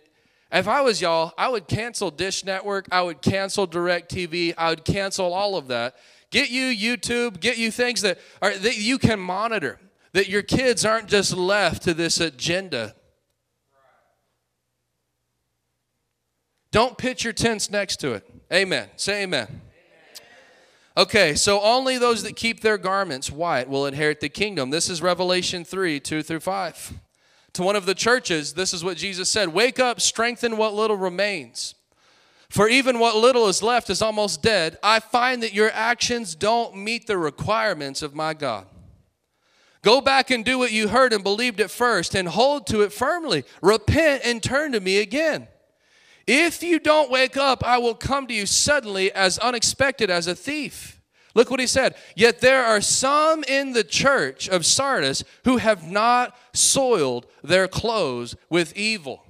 if 0.51 0.67
I 0.67 0.81
was 0.81 1.01
y'all, 1.01 1.33
I 1.37 1.49
would 1.49 1.69
cancel 1.69 2.11
Dish 2.11 2.45
Network, 2.45 2.89
I 2.91 3.03
would 3.03 3.21
cancel 3.21 3.69
DirecTV, 3.69 4.55
I 4.57 4.71
would 4.71 4.85
cancel 4.85 5.33
all 5.35 5.57
of 5.57 5.69
that. 5.69 5.95
Get 6.31 6.51
you 6.51 6.65
YouTube, 6.65 7.41
get 7.41 7.57
you 7.57 7.71
things 7.71 8.03
that, 8.03 8.19
are, 8.43 8.55
that 8.55 8.79
you 8.79 8.99
can 8.99 9.21
monitor, 9.21 9.79
that 10.13 10.29
your 10.29 10.43
kids 10.43 10.85
aren't 10.85 11.09
just 11.09 11.37
left 11.37 11.83
to 11.83 11.95
this 11.95 12.21
agenda. 12.21 12.95
Don't 16.73 16.99
pitch 16.99 17.25
your 17.25 17.33
tents 17.33 17.71
next 17.71 18.01
to 18.01 18.13
it. 18.13 18.29
Amen. 18.53 18.89
Say 18.97 19.23
amen. 19.23 19.63
Okay, 20.99 21.35
so 21.35 21.61
only 21.61 21.99
those 21.99 22.23
that 22.23 22.37
keep 22.37 22.61
their 22.61 22.79
garments 22.79 23.31
white 23.31 23.69
will 23.69 23.87
inherit 23.87 24.21
the 24.21 24.29
kingdom. 24.29 24.71
This 24.71 24.89
is 24.89 25.03
Revelation 25.03 25.65
3 25.65 26.01
2 26.01 26.23
through 26.23 26.41
5. 26.41 26.95
To 27.55 27.63
one 27.63 27.77
of 27.77 27.87
the 27.87 27.95
churches, 27.95 28.53
this 28.53 28.75
is 28.75 28.83
what 28.85 28.97
Jesus 28.97 29.31
said 29.31 29.49
Wake 29.51 29.79
up, 29.79 30.01
strengthen 30.01 30.57
what 30.57 30.75
little 30.75 30.97
remains. 30.97 31.76
For 32.49 32.69
even 32.69 32.99
what 32.99 33.17
little 33.17 33.49
is 33.49 33.63
left 33.63 33.91
is 33.91 34.03
almost 34.03 34.43
dead. 34.43 34.79
I 34.83 35.01
find 35.01 35.43
that 35.43 35.55
your 35.55 35.71
actions 35.73 36.35
don't 36.35 36.77
meet 36.77 37.07
the 37.07 37.19
requirements 37.19 38.03
of 38.03 38.15
my 38.15 38.35
God. 38.35 38.67
Go 39.83 40.01
back 40.01 40.31
and 40.31 40.45
do 40.45 40.59
what 40.59 40.73
you 40.73 40.89
heard 40.89 41.13
and 41.13 41.23
believed 41.23 41.61
at 41.61 41.71
first 41.71 42.15
and 42.15 42.29
hold 42.29 42.67
to 42.69 42.83
it 42.83 42.93
firmly. 42.93 43.45
Repent 43.63 44.23
and 44.25 44.43
turn 44.43 44.73
to 44.73 44.81
me 44.81 44.99
again. 44.99 45.49
If 46.27 46.63
you 46.63 46.81
don't 46.81 47.11
wake 47.11 47.37
up, 47.37 47.65
I 47.65 47.79
will 47.79 47.95
come 47.95 48.27
to 48.27 48.35
you 48.35 48.47
suddenly 48.47 49.13
as 49.13 49.39
unexpected 49.39 50.11
as 50.11 50.27
a 50.27 50.35
thief. 50.35 51.01
Look 51.35 51.51
what 51.51 51.61
he 51.61 51.67
said. 51.67 51.95
Yet 52.17 52.41
there 52.41 52.65
are 52.65 52.81
some 52.81 53.45
in 53.45 53.75
the 53.75 53.85
church 53.85 54.49
of 54.49 54.65
Sardis 54.65 55.23
who 55.45 55.59
have 55.59 55.87
not 55.89 56.37
soiled 56.55 57.27
their 57.45 57.69
clothes 57.69 58.35
with 58.49 58.75
evil. 58.75 59.26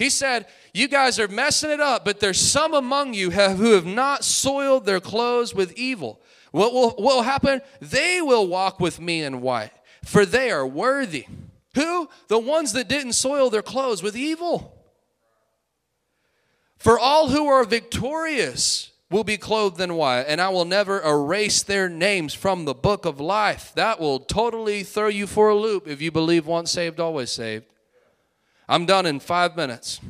He 0.00 0.08
said, 0.08 0.46
You 0.72 0.88
guys 0.88 1.20
are 1.20 1.28
messing 1.28 1.70
it 1.70 1.78
up, 1.78 2.06
but 2.06 2.20
there's 2.20 2.40
some 2.40 2.72
among 2.72 3.12
you 3.12 3.28
have, 3.28 3.58
who 3.58 3.72
have 3.72 3.84
not 3.84 4.24
soiled 4.24 4.86
their 4.86 4.98
clothes 4.98 5.54
with 5.54 5.76
evil. 5.76 6.22
What 6.52 6.72
will, 6.72 6.92
what 6.92 7.16
will 7.16 7.22
happen? 7.22 7.60
They 7.82 8.22
will 8.22 8.46
walk 8.46 8.80
with 8.80 8.98
me 8.98 9.22
in 9.22 9.42
white, 9.42 9.72
for 10.02 10.24
they 10.24 10.50
are 10.50 10.66
worthy. 10.66 11.26
Who? 11.74 12.08
The 12.28 12.38
ones 12.38 12.72
that 12.72 12.88
didn't 12.88 13.12
soil 13.12 13.50
their 13.50 13.60
clothes 13.60 14.02
with 14.02 14.16
evil. 14.16 14.74
For 16.78 16.98
all 16.98 17.28
who 17.28 17.46
are 17.48 17.64
victorious 17.64 18.92
will 19.10 19.22
be 19.22 19.36
clothed 19.36 19.82
in 19.82 19.96
white, 19.96 20.22
and 20.22 20.40
I 20.40 20.48
will 20.48 20.64
never 20.64 21.02
erase 21.02 21.62
their 21.62 21.90
names 21.90 22.32
from 22.32 22.64
the 22.64 22.72
book 22.72 23.04
of 23.04 23.20
life. 23.20 23.72
That 23.74 24.00
will 24.00 24.20
totally 24.20 24.82
throw 24.82 25.08
you 25.08 25.26
for 25.26 25.50
a 25.50 25.54
loop 25.54 25.86
if 25.86 26.00
you 26.00 26.10
believe 26.10 26.46
once 26.46 26.70
saved, 26.70 27.00
always 27.00 27.30
saved. 27.30 27.66
I'm 28.70 28.86
done 28.86 29.04
in 29.04 29.18
five 29.18 29.56
minutes. 29.56 30.00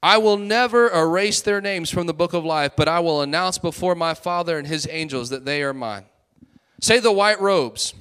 I 0.00 0.18
will 0.18 0.36
never 0.36 0.88
erase 0.88 1.42
their 1.42 1.60
names 1.60 1.90
from 1.90 2.06
the 2.06 2.14
book 2.14 2.32
of 2.32 2.44
life, 2.44 2.72
but 2.76 2.86
I 2.86 3.00
will 3.00 3.20
announce 3.20 3.58
before 3.58 3.96
my 3.96 4.14
Father 4.14 4.58
and 4.58 4.66
his 4.66 4.86
angels 4.88 5.30
that 5.30 5.44
they 5.44 5.64
are 5.64 5.74
mine. 5.74 6.04
Say 6.80 7.00
the 7.00 7.10
white 7.10 7.40
robes. 7.40 7.94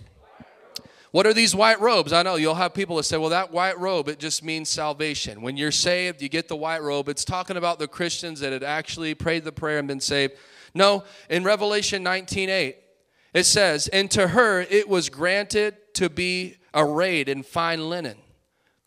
What 1.10 1.26
are 1.26 1.34
these 1.34 1.56
white 1.56 1.82
robes? 1.82 2.14
I 2.14 2.22
know 2.22 2.36
you'll 2.36 2.56
have 2.56 2.76
people 2.76 2.98
that 2.98 3.04
say, 3.04 3.18
well, 3.18 3.30
that 3.32 3.52
white 3.52 3.80
robe, 3.80 4.08
it 4.08 4.20
just 4.20 4.44
means 4.44 4.70
salvation. 4.70 5.42
When 5.42 5.58
you're 5.58 5.72
saved, 5.72 6.22
you 6.22 6.30
get 6.30 6.48
the 6.48 6.56
white 6.56 6.84
robe. 6.84 7.10
It's 7.10 7.26
talking 7.26 7.58
about 7.58 7.80
the 7.80 7.88
Christians 7.88 8.40
that 8.42 8.54
had 8.54 8.64
actually 8.64 9.16
prayed 9.16 9.44
the 9.44 9.52
prayer 9.52 9.80
and 9.80 9.88
been 9.88 10.00
saved. 10.00 10.34
No, 10.74 11.04
in 11.30 11.44
Revelation 11.44 12.04
19 12.04 12.50
8, 12.50 12.78
it 13.34 13.44
says, 13.44 13.88
And 13.88 14.10
to 14.12 14.30
her 14.30 14.62
it 14.62 14.88
was 14.88 15.10
granted 15.10 15.76
to 15.96 16.10
be 16.10 16.58
arrayed 16.74 17.28
in 17.28 17.44
fine 17.44 17.90
linen, 17.90 18.18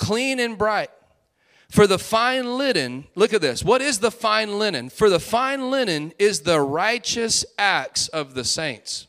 clean 0.04 0.38
and 0.38 0.58
bright. 0.58 0.90
For 1.70 1.86
the 1.86 1.98
fine 1.98 2.58
linen, 2.58 3.06
look 3.14 3.32
at 3.32 3.40
this. 3.40 3.64
What 3.64 3.82
is 3.82 3.98
the 3.98 4.10
fine 4.10 4.58
linen? 4.58 4.90
For 4.90 5.08
the 5.08 5.18
fine 5.18 5.70
linen 5.70 6.12
is 6.18 6.40
the 6.40 6.60
righteous 6.60 7.44
acts 7.58 8.08
of 8.08 8.34
the 8.34 8.44
saints. 8.44 9.06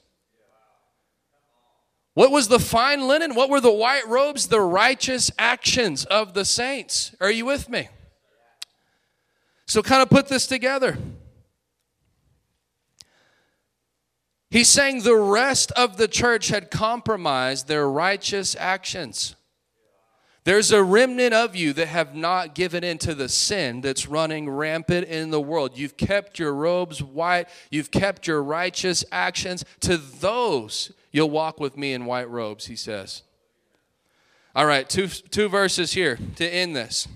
What 2.13 2.31
was 2.31 2.47
the 2.47 2.59
fine 2.59 3.07
linen? 3.07 3.35
What 3.35 3.49
were 3.49 3.59
the 3.59 3.72
white 3.72 4.07
robes? 4.07 4.47
The 4.47 4.61
righteous 4.61 5.30
actions 5.38 6.05
of 6.05 6.34
the 6.34 6.45
saints. 6.45 7.13
Are 7.19 7.30
you 7.30 7.45
with 7.45 7.69
me? 7.69 7.89
So, 9.67 9.84
kind 9.84 10.01
of 10.01 10.09
put 10.09 10.30
this 10.30 10.47
together. 10.47 10.97
He's 14.49 14.69
saying 14.69 15.01
the 15.01 15.15
rest 15.17 15.73
of 15.73 15.97
the 15.97 16.07
church 16.07 16.47
had 16.47 16.72
compromised 16.72 17.67
their 17.67 17.89
righteous 17.89 18.55
actions. 18.57 19.35
There's 20.45 20.72
a 20.72 20.84
remnant 20.84 21.34
of 21.34 21.55
you 21.55 21.73
that 21.73 21.88
have 21.88 22.13
not 22.13 22.53
given 22.53 22.84
in 22.84 22.99
to 22.99 23.15
the 23.15 23.27
sin 23.27 23.81
that's 23.81 24.07
running 24.07 24.47
rampant 24.47 25.07
in 25.07 25.31
the 25.31 25.41
world. 25.41 25.76
You've 25.76 25.97
kept 25.97 26.38
your 26.38 26.53
robes 26.53 27.01
white, 27.01 27.49
you've 27.72 27.89
kept 27.89 28.27
your 28.27 28.43
righteous 28.43 29.03
actions. 29.11 29.65
To 29.81 29.97
those, 29.97 30.91
you'll 31.11 31.31
walk 31.31 31.59
with 31.59 31.77
me 31.77 31.93
in 31.93 32.05
white 32.05 32.30
robes, 32.30 32.67
he 32.67 32.76
says. 32.76 33.23
All 34.55 34.67
right, 34.67 34.88
two, 34.88 35.07
two 35.07 35.49
verses 35.49 35.93
here 35.93 36.19
to 36.35 36.47
end 36.47 36.76
this. 36.76 37.07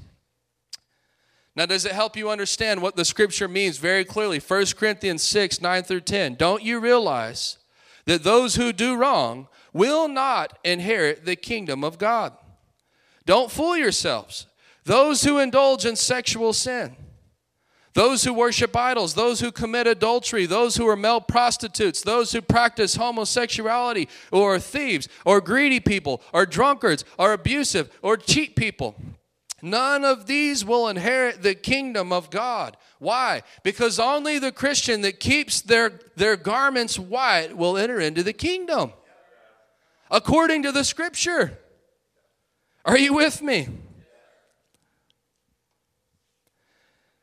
Now, 1.56 1.68
does 1.68 1.86
it 1.86 1.92
help 1.92 2.18
you 2.18 2.32
understand 2.32 2.82
what 2.82 2.96
the 2.96 3.06
scripture 3.06 3.48
means 3.48 3.78
very 3.78 4.06
clearly? 4.06 4.40
1 4.40 4.66
Corinthians 4.76 5.22
6 5.22 5.62
9 5.62 5.84
through 5.84 6.02
10. 6.02 6.34
Don't 6.34 6.64
you 6.64 6.80
realize 6.80 7.60
that 8.06 8.24
those 8.24 8.56
who 8.56 8.74
do 8.74 8.96
wrong 8.96 9.48
will 9.72 10.08
not 10.08 10.58
inherit 10.64 11.26
the 11.26 11.36
kingdom 11.36 11.84
of 11.84 12.00
God? 12.00 12.34
Don't 13.30 13.52
fool 13.52 13.78
yourselves. 13.78 14.48
Those 14.86 15.24
who 15.24 15.38
indulge 15.38 15.86
in 15.86 15.96
sexual 15.96 16.52
sin, 16.52 16.96
those 17.94 18.24
who 18.24 18.34
worship 18.34 18.76
idols, 18.76 19.14
those 19.14 19.40
who 19.40 19.52
commit 19.52 19.86
adultery, 19.86 20.48
those 20.48 20.78
who 20.78 20.88
are 20.88 20.96
male 20.96 21.22
prostitutes, 21.22 22.02
those 22.02 22.32
who 22.32 22.42
practice 22.42 22.96
homosexuality, 22.96 24.10
or 24.32 24.58
thieves, 24.58 25.08
or 25.26 25.42
greedy 25.42 25.80
people, 25.80 26.24
or 26.34 26.48
drunkards, 26.48 27.06
or 27.20 27.32
abusive, 27.32 27.92
or 28.02 28.18
cheat 28.18 28.56
people. 28.56 28.96
None 29.62 30.04
of 30.04 30.26
these 30.26 30.66
will 30.66 30.88
inherit 30.88 31.44
the 31.44 31.54
kingdom 31.54 32.12
of 32.12 32.32
God. 32.32 32.78
Why? 32.98 33.44
Because 33.62 34.00
only 34.00 34.40
the 34.40 34.52
Christian 34.52 35.02
that 35.02 35.20
keeps 35.20 35.62
their, 35.62 36.00
their 36.16 36.36
garments 36.36 36.98
white 36.98 37.56
will 37.56 37.78
enter 37.78 38.00
into 38.00 38.24
the 38.24 38.34
kingdom. 38.34 38.92
According 40.10 40.64
to 40.64 40.72
the 40.72 40.84
scripture. 40.84 41.60
Are 42.86 42.98
you 42.98 43.14
with 43.14 43.42
me? 43.42 43.68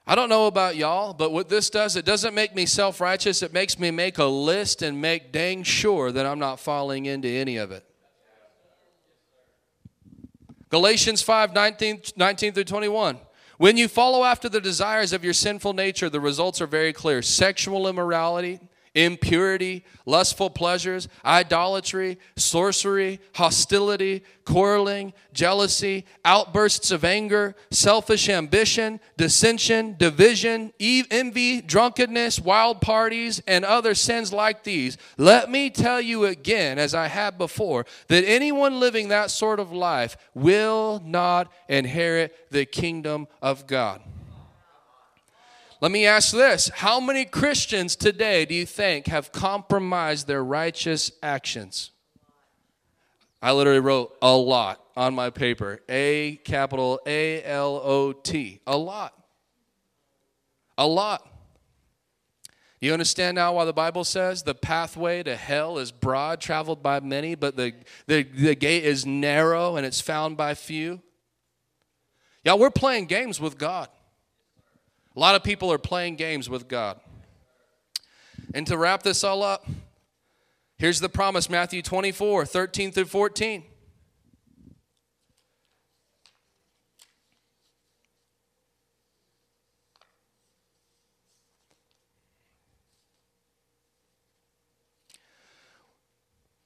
I 0.07 0.15
don't 0.15 0.29
know 0.29 0.47
about 0.47 0.77
y'all, 0.77 1.13
but 1.13 1.33
what 1.33 1.49
this 1.49 1.69
does, 1.69 1.97
it 1.97 2.05
doesn't 2.05 2.33
make 2.33 2.55
me 2.55 2.65
self 2.65 3.01
righteous. 3.01 3.43
It 3.43 3.53
makes 3.53 3.79
me 3.79 3.91
make 3.91 4.19
a 4.19 4.25
list 4.25 4.83
and 4.83 5.01
make 5.01 5.33
dang 5.33 5.65
sure 5.65 6.13
that 6.13 6.25
I'm 6.25 6.39
not 6.39 6.61
falling 6.61 7.07
into 7.07 7.29
any 7.29 7.57
of 7.57 7.73
it. 7.73 7.85
Galatians 10.69 11.23
5 11.23 11.55
19, 11.55 12.03
19 12.17 12.53
through 12.53 12.65
21. 12.65 13.19
When 13.59 13.77
you 13.77 13.89
follow 13.89 14.23
after 14.23 14.49
the 14.49 14.61
desires 14.61 15.13
of 15.13 15.25
your 15.25 15.33
sinful 15.33 15.73
nature, 15.73 16.11
the 16.11 16.21
results 16.21 16.61
are 16.61 16.67
very 16.67 16.93
clear 16.93 17.23
sexual 17.23 17.89
immorality 17.89 18.61
impurity, 18.97 19.85
lustful 20.07 20.49
pleasures, 20.49 21.07
idolatry, 21.25 22.19
sorcery, 22.37 23.21
hostility, 23.35 24.25
quarreling, 24.47 25.13
jealousy, 25.35 26.07
outbursts 26.25 26.91
of 26.91 27.05
anger, 27.05 27.55
selfish 27.71 28.29
ambition, 28.29 28.99
dissension, 29.19 29.95
division, 29.99 30.73
envy, 30.81 31.61
drunkenness, 31.61 32.41
wild 32.41 32.81
parties, 32.81 33.43
and 33.47 33.65
other 33.65 33.95
sins 33.95 34.33
like 34.33 34.65
these. 34.65 34.97
Let 35.19 35.51
me 35.51 35.69
tell 35.69 36.01
you 36.01 36.25
again, 36.25 36.79
as 36.79 36.95
I 36.95 37.09
have 37.09 37.37
before, 37.37 37.85
that 38.09 38.25
anyone 38.25 38.81
living 38.81 39.09
that 39.09 39.31
sort 39.31 39.61
of 39.61 39.73
life 39.73 40.17
will 40.35 41.03
not 41.05 41.53
inherit 41.69 42.51
the 42.51 42.65
kingdom 42.65 43.29
of 43.43 43.67
God. 43.67 44.01
Let 45.81 45.93
me 45.93 46.07
ask 46.07 46.33
this 46.33 46.69
How 46.69 47.01
many 47.01 47.25
Christians 47.25 47.97
today 47.97 48.45
do 48.45 48.55
you 48.55 48.67
think 48.67 49.07
have 49.09 49.33
compromised 49.33 50.27
their 50.27 50.43
righteous 50.43 51.11
actions? 51.23 51.91
I 53.43 53.53
literally 53.53 53.81
wrote 53.81 54.17
a 54.23 54.35
lot 54.35 54.83
on 54.97 55.15
my 55.15 55.31
paper 55.31 55.81
A 55.89 56.41
capital 56.45 57.01
A 57.07 57.43
L 57.45 57.81
O 57.83 58.13
T. 58.13 58.61
A 58.67 58.77
lot. 58.77 59.13
A 60.79 60.87
lot. 60.87 61.29
You 62.81 62.93
understand 62.93 63.37
now 63.37 63.55
why 63.55 63.65
the 63.65 63.73
Bible 63.73 64.05
says 64.05 64.43
the 64.43 64.55
pathway 64.55 65.23
to 65.23 65.35
hell 65.35 65.79
is 65.79 65.91
broad, 65.93 66.41
traveled 66.41 66.83
by 66.83 67.01
many, 67.01 67.35
but 67.35 67.57
the, 67.57 67.73
the, 68.07 68.23
the 68.23 68.55
gate 68.55 68.85
is 68.85 69.07
narrow 69.07 69.77
and 69.77 69.87
it's 69.87 70.01
found 70.01 70.37
by 70.37 70.55
few? 70.55 71.01
Y'all, 72.45 72.59
we're 72.59 72.71
playing 72.71 73.07
games 73.07 73.41
with 73.41 73.57
God. 73.57 73.89
A 75.17 75.21
lot 75.21 75.35
of 75.35 75.43
people 75.43 75.73
are 75.73 75.79
playing 75.79 76.17
games 76.17 76.51
with 76.51 76.69
God. 76.69 77.01
And 78.55 78.67
to 78.67 78.77
wrap 78.77 79.03
this 79.03 79.25
all 79.25 79.43
up, 79.43 79.67
Here's 80.79 81.01
the 81.01 81.09
promise 81.09 81.49
Matthew 81.49 81.81
24, 81.81 82.45
13 82.45 82.93
through 82.93 83.07
14. 83.07 83.65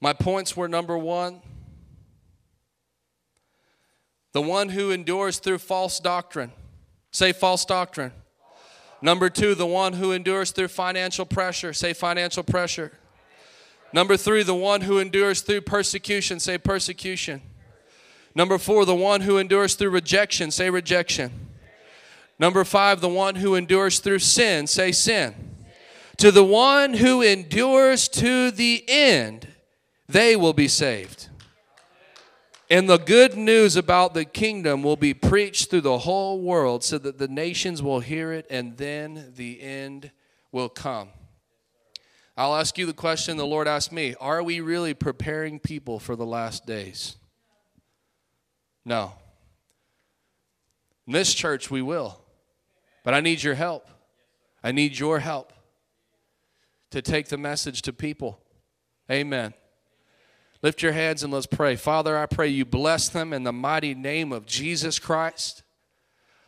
My 0.00 0.12
points 0.12 0.56
were 0.56 0.66
number 0.66 0.98
one, 0.98 1.40
the 4.32 4.40
one 4.40 4.70
who 4.70 4.90
endures 4.90 5.38
through 5.38 5.58
false 5.58 6.00
doctrine. 6.00 6.50
Say 7.12 7.32
false 7.32 7.64
doctrine. 7.64 8.12
Number 9.02 9.30
two, 9.30 9.54
the 9.54 9.66
one 9.66 9.94
who 9.94 10.12
endures 10.12 10.50
through 10.50 10.68
financial 10.68 11.24
pressure. 11.24 11.72
Say 11.72 11.92
financial 11.92 12.42
pressure. 12.42 12.92
Number 13.92 14.16
three, 14.16 14.42
the 14.42 14.54
one 14.54 14.82
who 14.82 14.98
endures 14.98 15.40
through 15.40 15.62
persecution. 15.62 16.38
Say 16.38 16.58
persecution. 16.58 17.42
Number 18.34 18.58
four, 18.58 18.84
the 18.84 18.94
one 18.94 19.22
who 19.22 19.38
endures 19.38 19.74
through 19.74 19.90
rejection. 19.90 20.50
Say 20.50 20.70
rejection. 20.70 21.48
Number 22.38 22.64
five, 22.64 23.00
the 23.00 23.08
one 23.08 23.36
who 23.36 23.54
endures 23.54 23.98
through 23.98 24.20
sin. 24.20 24.66
Say 24.66 24.92
sin. 24.92 25.34
To 26.18 26.30
the 26.30 26.44
one 26.44 26.94
who 26.94 27.22
endures 27.22 28.08
to 28.08 28.50
the 28.50 28.84
end, 28.86 29.48
they 30.08 30.36
will 30.36 30.52
be 30.52 30.68
saved. 30.68 31.28
And 32.70 32.88
the 32.88 32.98
good 32.98 33.36
news 33.36 33.74
about 33.74 34.14
the 34.14 34.24
kingdom 34.24 34.84
will 34.84 34.96
be 34.96 35.12
preached 35.12 35.70
through 35.70 35.80
the 35.80 35.98
whole 35.98 36.40
world 36.40 36.84
so 36.84 36.98
that 36.98 37.18
the 37.18 37.26
nations 37.26 37.82
will 37.82 37.98
hear 37.98 38.32
it 38.32 38.46
and 38.48 38.76
then 38.76 39.32
the 39.34 39.60
end 39.60 40.12
will 40.52 40.68
come. 40.68 41.08
I'll 42.36 42.54
ask 42.54 42.78
you 42.78 42.86
the 42.86 42.92
question 42.92 43.36
the 43.36 43.44
Lord 43.44 43.66
asked 43.66 43.90
me 43.90 44.14
Are 44.20 44.40
we 44.40 44.60
really 44.60 44.94
preparing 44.94 45.58
people 45.58 45.98
for 45.98 46.14
the 46.14 46.24
last 46.24 46.64
days? 46.64 47.16
No. 48.84 49.14
In 51.08 51.12
this 51.12 51.34
church, 51.34 51.72
we 51.72 51.82
will. 51.82 52.20
But 53.02 53.14
I 53.14 53.20
need 53.20 53.42
your 53.42 53.54
help. 53.56 53.88
I 54.62 54.70
need 54.70 54.96
your 54.96 55.18
help 55.18 55.52
to 56.92 57.02
take 57.02 57.28
the 57.28 57.36
message 57.36 57.82
to 57.82 57.92
people. 57.92 58.40
Amen. 59.10 59.54
Lift 60.62 60.82
your 60.82 60.92
hands 60.92 61.22
and 61.22 61.32
let's 61.32 61.46
pray. 61.46 61.74
Father, 61.74 62.18
I 62.18 62.26
pray 62.26 62.48
you 62.48 62.64
bless 62.64 63.08
them 63.08 63.32
in 63.32 63.44
the 63.44 63.52
mighty 63.52 63.94
name 63.94 64.30
of 64.32 64.46
Jesus 64.46 64.98
Christ. 64.98 65.62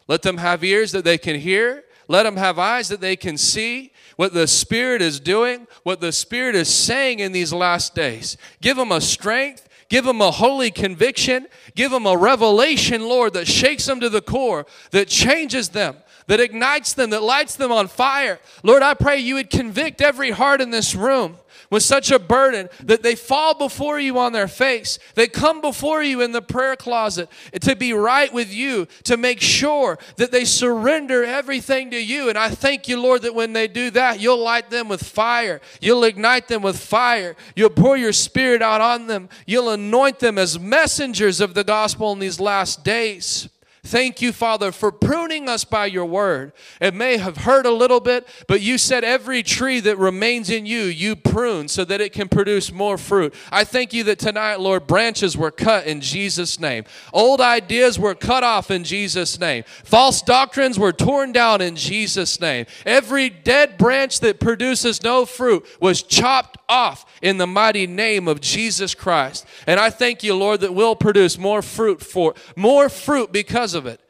Let 0.06 0.22
them 0.22 0.36
have 0.36 0.62
ears 0.62 0.93
that 0.93 1.05
they 1.05 1.16
can 1.16 1.40
hear. 1.40 1.84
Let 2.09 2.24
them 2.24 2.36
have 2.36 2.59
eyes 2.59 2.89
that 2.89 3.01
they 3.01 3.16
can 3.16 3.39
see 3.39 3.93
what 4.16 4.34
the 4.34 4.47
Spirit 4.47 5.01
is 5.01 5.18
doing, 5.18 5.66
what 5.82 6.01
the 6.01 6.12
Spirit 6.12 6.55
is 6.55 6.68
saying 6.68 7.20
in 7.20 7.32
these 7.32 7.52
last 7.55 7.94
days. 7.94 8.36
Give 8.60 8.76
them 8.76 8.93
a 8.93 9.01
strength, 9.01 9.68
give 9.89 10.05
them 10.05 10.20
a 10.20 10.30
holy 10.30 10.70
conviction, 10.70 11.47
give 11.74 11.90
them 11.90 12.05
a 12.05 12.16
revelation, 12.16 13.02
Lord, 13.02 13.32
that 13.32 13.47
shakes 13.47 13.86
them 13.86 14.01
to 14.01 14.10
the 14.10 14.20
core, 14.20 14.66
that 14.90 15.09
changes 15.09 15.70
them, 15.70 15.97
that 16.26 16.40
ignites 16.40 16.93
them, 16.93 17.10
that 17.10 17.22
lights 17.22 17.56
them 17.56 17.72
on 17.72 17.89
fire. 17.89 18.40
Lord, 18.62 18.82
I 18.82 18.93
pray 18.93 19.18
you 19.18 19.36
would 19.36 19.48
convict 19.48 20.02
every 20.02 20.32
heart 20.32 20.60
in 20.60 20.70
this 20.70 20.94
room 20.94 21.39
with 21.73 21.82
such 21.82 22.11
a 22.11 22.19
burden 22.19 22.69
that 22.85 23.03
they 23.03 23.15
fall 23.15 23.55
before 23.55 23.99
you 23.99 24.19
on 24.19 24.35
their 24.35 24.47
face. 24.47 24.99
They 25.15 25.27
come 25.27 25.62
before 25.62 26.03
you 26.03 26.20
in 26.20 26.32
the 26.32 26.43
prayer 26.43 26.77
closet 26.77 27.31
to 27.62 27.74
be 27.74 27.94
right 27.94 28.31
with 28.31 28.53
you, 28.53 28.86
to 29.05 29.16
make 29.16 29.40
sure 29.40 29.99
that 30.16 30.31
they 30.31 30.44
surrender 30.44 31.24
everything 31.24 31.90
to 31.93 31.97
you. 31.99 32.28
And 32.28 32.36
I 32.36 32.51
thank 32.51 32.89
you, 32.89 33.01
Lord, 33.01 33.23
that 33.23 33.35
when 33.35 33.55
they 33.55 33.69
do 33.69 33.89
that, 33.93 34.20
you'll 34.20 34.43
light 34.43 34.69
them 34.69 34.86
with 34.86 35.03
fire. 35.03 35.62
You'll 35.81 36.05
ignite 36.05 36.47
them 36.47 36.61
with 36.61 36.78
fire. 36.78 37.36
You'll 37.57 37.70
pour 37.70 37.97
your 37.97 38.12
spirit 38.12 38.61
out 38.61 38.82
on 38.82 39.07
them. 39.07 39.31
You'll 39.47 39.70
anoint 39.70 40.19
them 40.19 40.36
as 40.36 40.61
messengers 40.61 41.40
of 41.40 41.55
the 41.55 41.65
gospel 41.65 42.12
in 42.12 42.19
these 42.19 42.39
last 42.39 42.85
days. 42.85 43.49
Thank 43.85 44.23
you, 44.23 44.33
Father, 44.33 44.71
for 44.71 44.93
pruning 44.93 45.49
us 45.49 45.65
by 45.65 45.87
your 45.87 46.05
word. 46.07 46.53
It 46.81 46.95
may 46.95 47.17
have 47.17 47.39
hurt 47.39 47.67
a 47.67 47.73
little 47.73 47.99
bit, 47.99 48.29
but 48.47 48.61
you 48.61 48.79
said 48.79 49.03
every 49.03 49.43
tree 49.43 49.81
that 49.81 49.99
remains 49.99 50.51
in 50.51 50.67
you, 50.67 50.83
you 50.83 51.17
prune 51.17 51.67
so 51.67 51.85
that 51.87 52.01
it 52.01 52.13
can 52.13 52.29
produce 52.29 52.71
more 52.71 52.97
fruit. 52.97 53.35
I 53.51 53.65
thank 53.65 53.93
you 53.93 54.05
that 54.05 54.21
tonight, 54.21 54.61
Lord, 54.61 54.87
branches 54.87 55.37
were 55.37 55.51
cut 55.51 55.85
in 55.85 56.01
Jesus' 56.01 56.61
name. 56.61 56.85
Old 57.13 57.41
ideas 57.41 57.99
were 57.99 58.15
cut 58.15 58.45
off 58.45 58.71
in 58.71 58.85
Jesus' 58.85 59.41
name. 59.41 59.65
False 59.83 60.23
doctrines 60.23 60.79
were 60.79 60.93
torn 60.93 61.33
down 61.33 61.61
in 61.61 61.75
Jesus' 61.75 62.41
name. 62.41 62.67
Every 62.87 63.31
dead 63.31 63.79
branch 63.79 64.21
that 64.21 64.39
produces 64.39 65.03
no 65.03 65.27
fruit 65.27 65.67
was 65.81 66.05
chopped 66.05 66.57
off 66.69 67.05
in 67.21 67.39
the 67.39 67.49
mighty 67.49 67.89
name 67.89 68.29
of 68.29 68.41
Jesus 68.41 68.95
Christ. 68.95 69.45
And 69.67 69.81
I 69.81 69.91
thank 69.91 70.23
you, 70.23 70.37
Lord, 70.37 70.61
that 70.61 70.73
we'll 70.73 70.97
produce 70.97 71.37
more 71.37 71.63
fruit 71.63 72.01
for 72.01 72.35
more 72.55 72.89
fruit 72.89 73.33
because 73.73 73.74
of 73.74 73.86
it. 73.86 74.01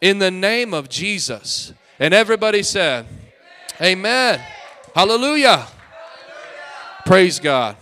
In 0.00 0.18
the 0.18 0.30
name 0.30 0.74
of 0.74 0.88
Jesus. 0.88 1.72
And 1.98 2.12
everybody 2.14 2.62
said, 2.62 3.06
Amen. 3.80 3.92
Amen. 3.98 4.40
Hallelujah. 4.94 5.48
Hallelujah. 5.48 5.68
Praise 7.06 7.38
God. 7.40 7.76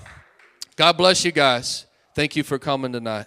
God 0.76 0.97
bless 0.97 1.24
you 1.24 1.32
guys. 1.32 1.86
Thank 2.14 2.36
you 2.36 2.42
for 2.42 2.59
coming 2.59 2.92
tonight. 2.92 3.26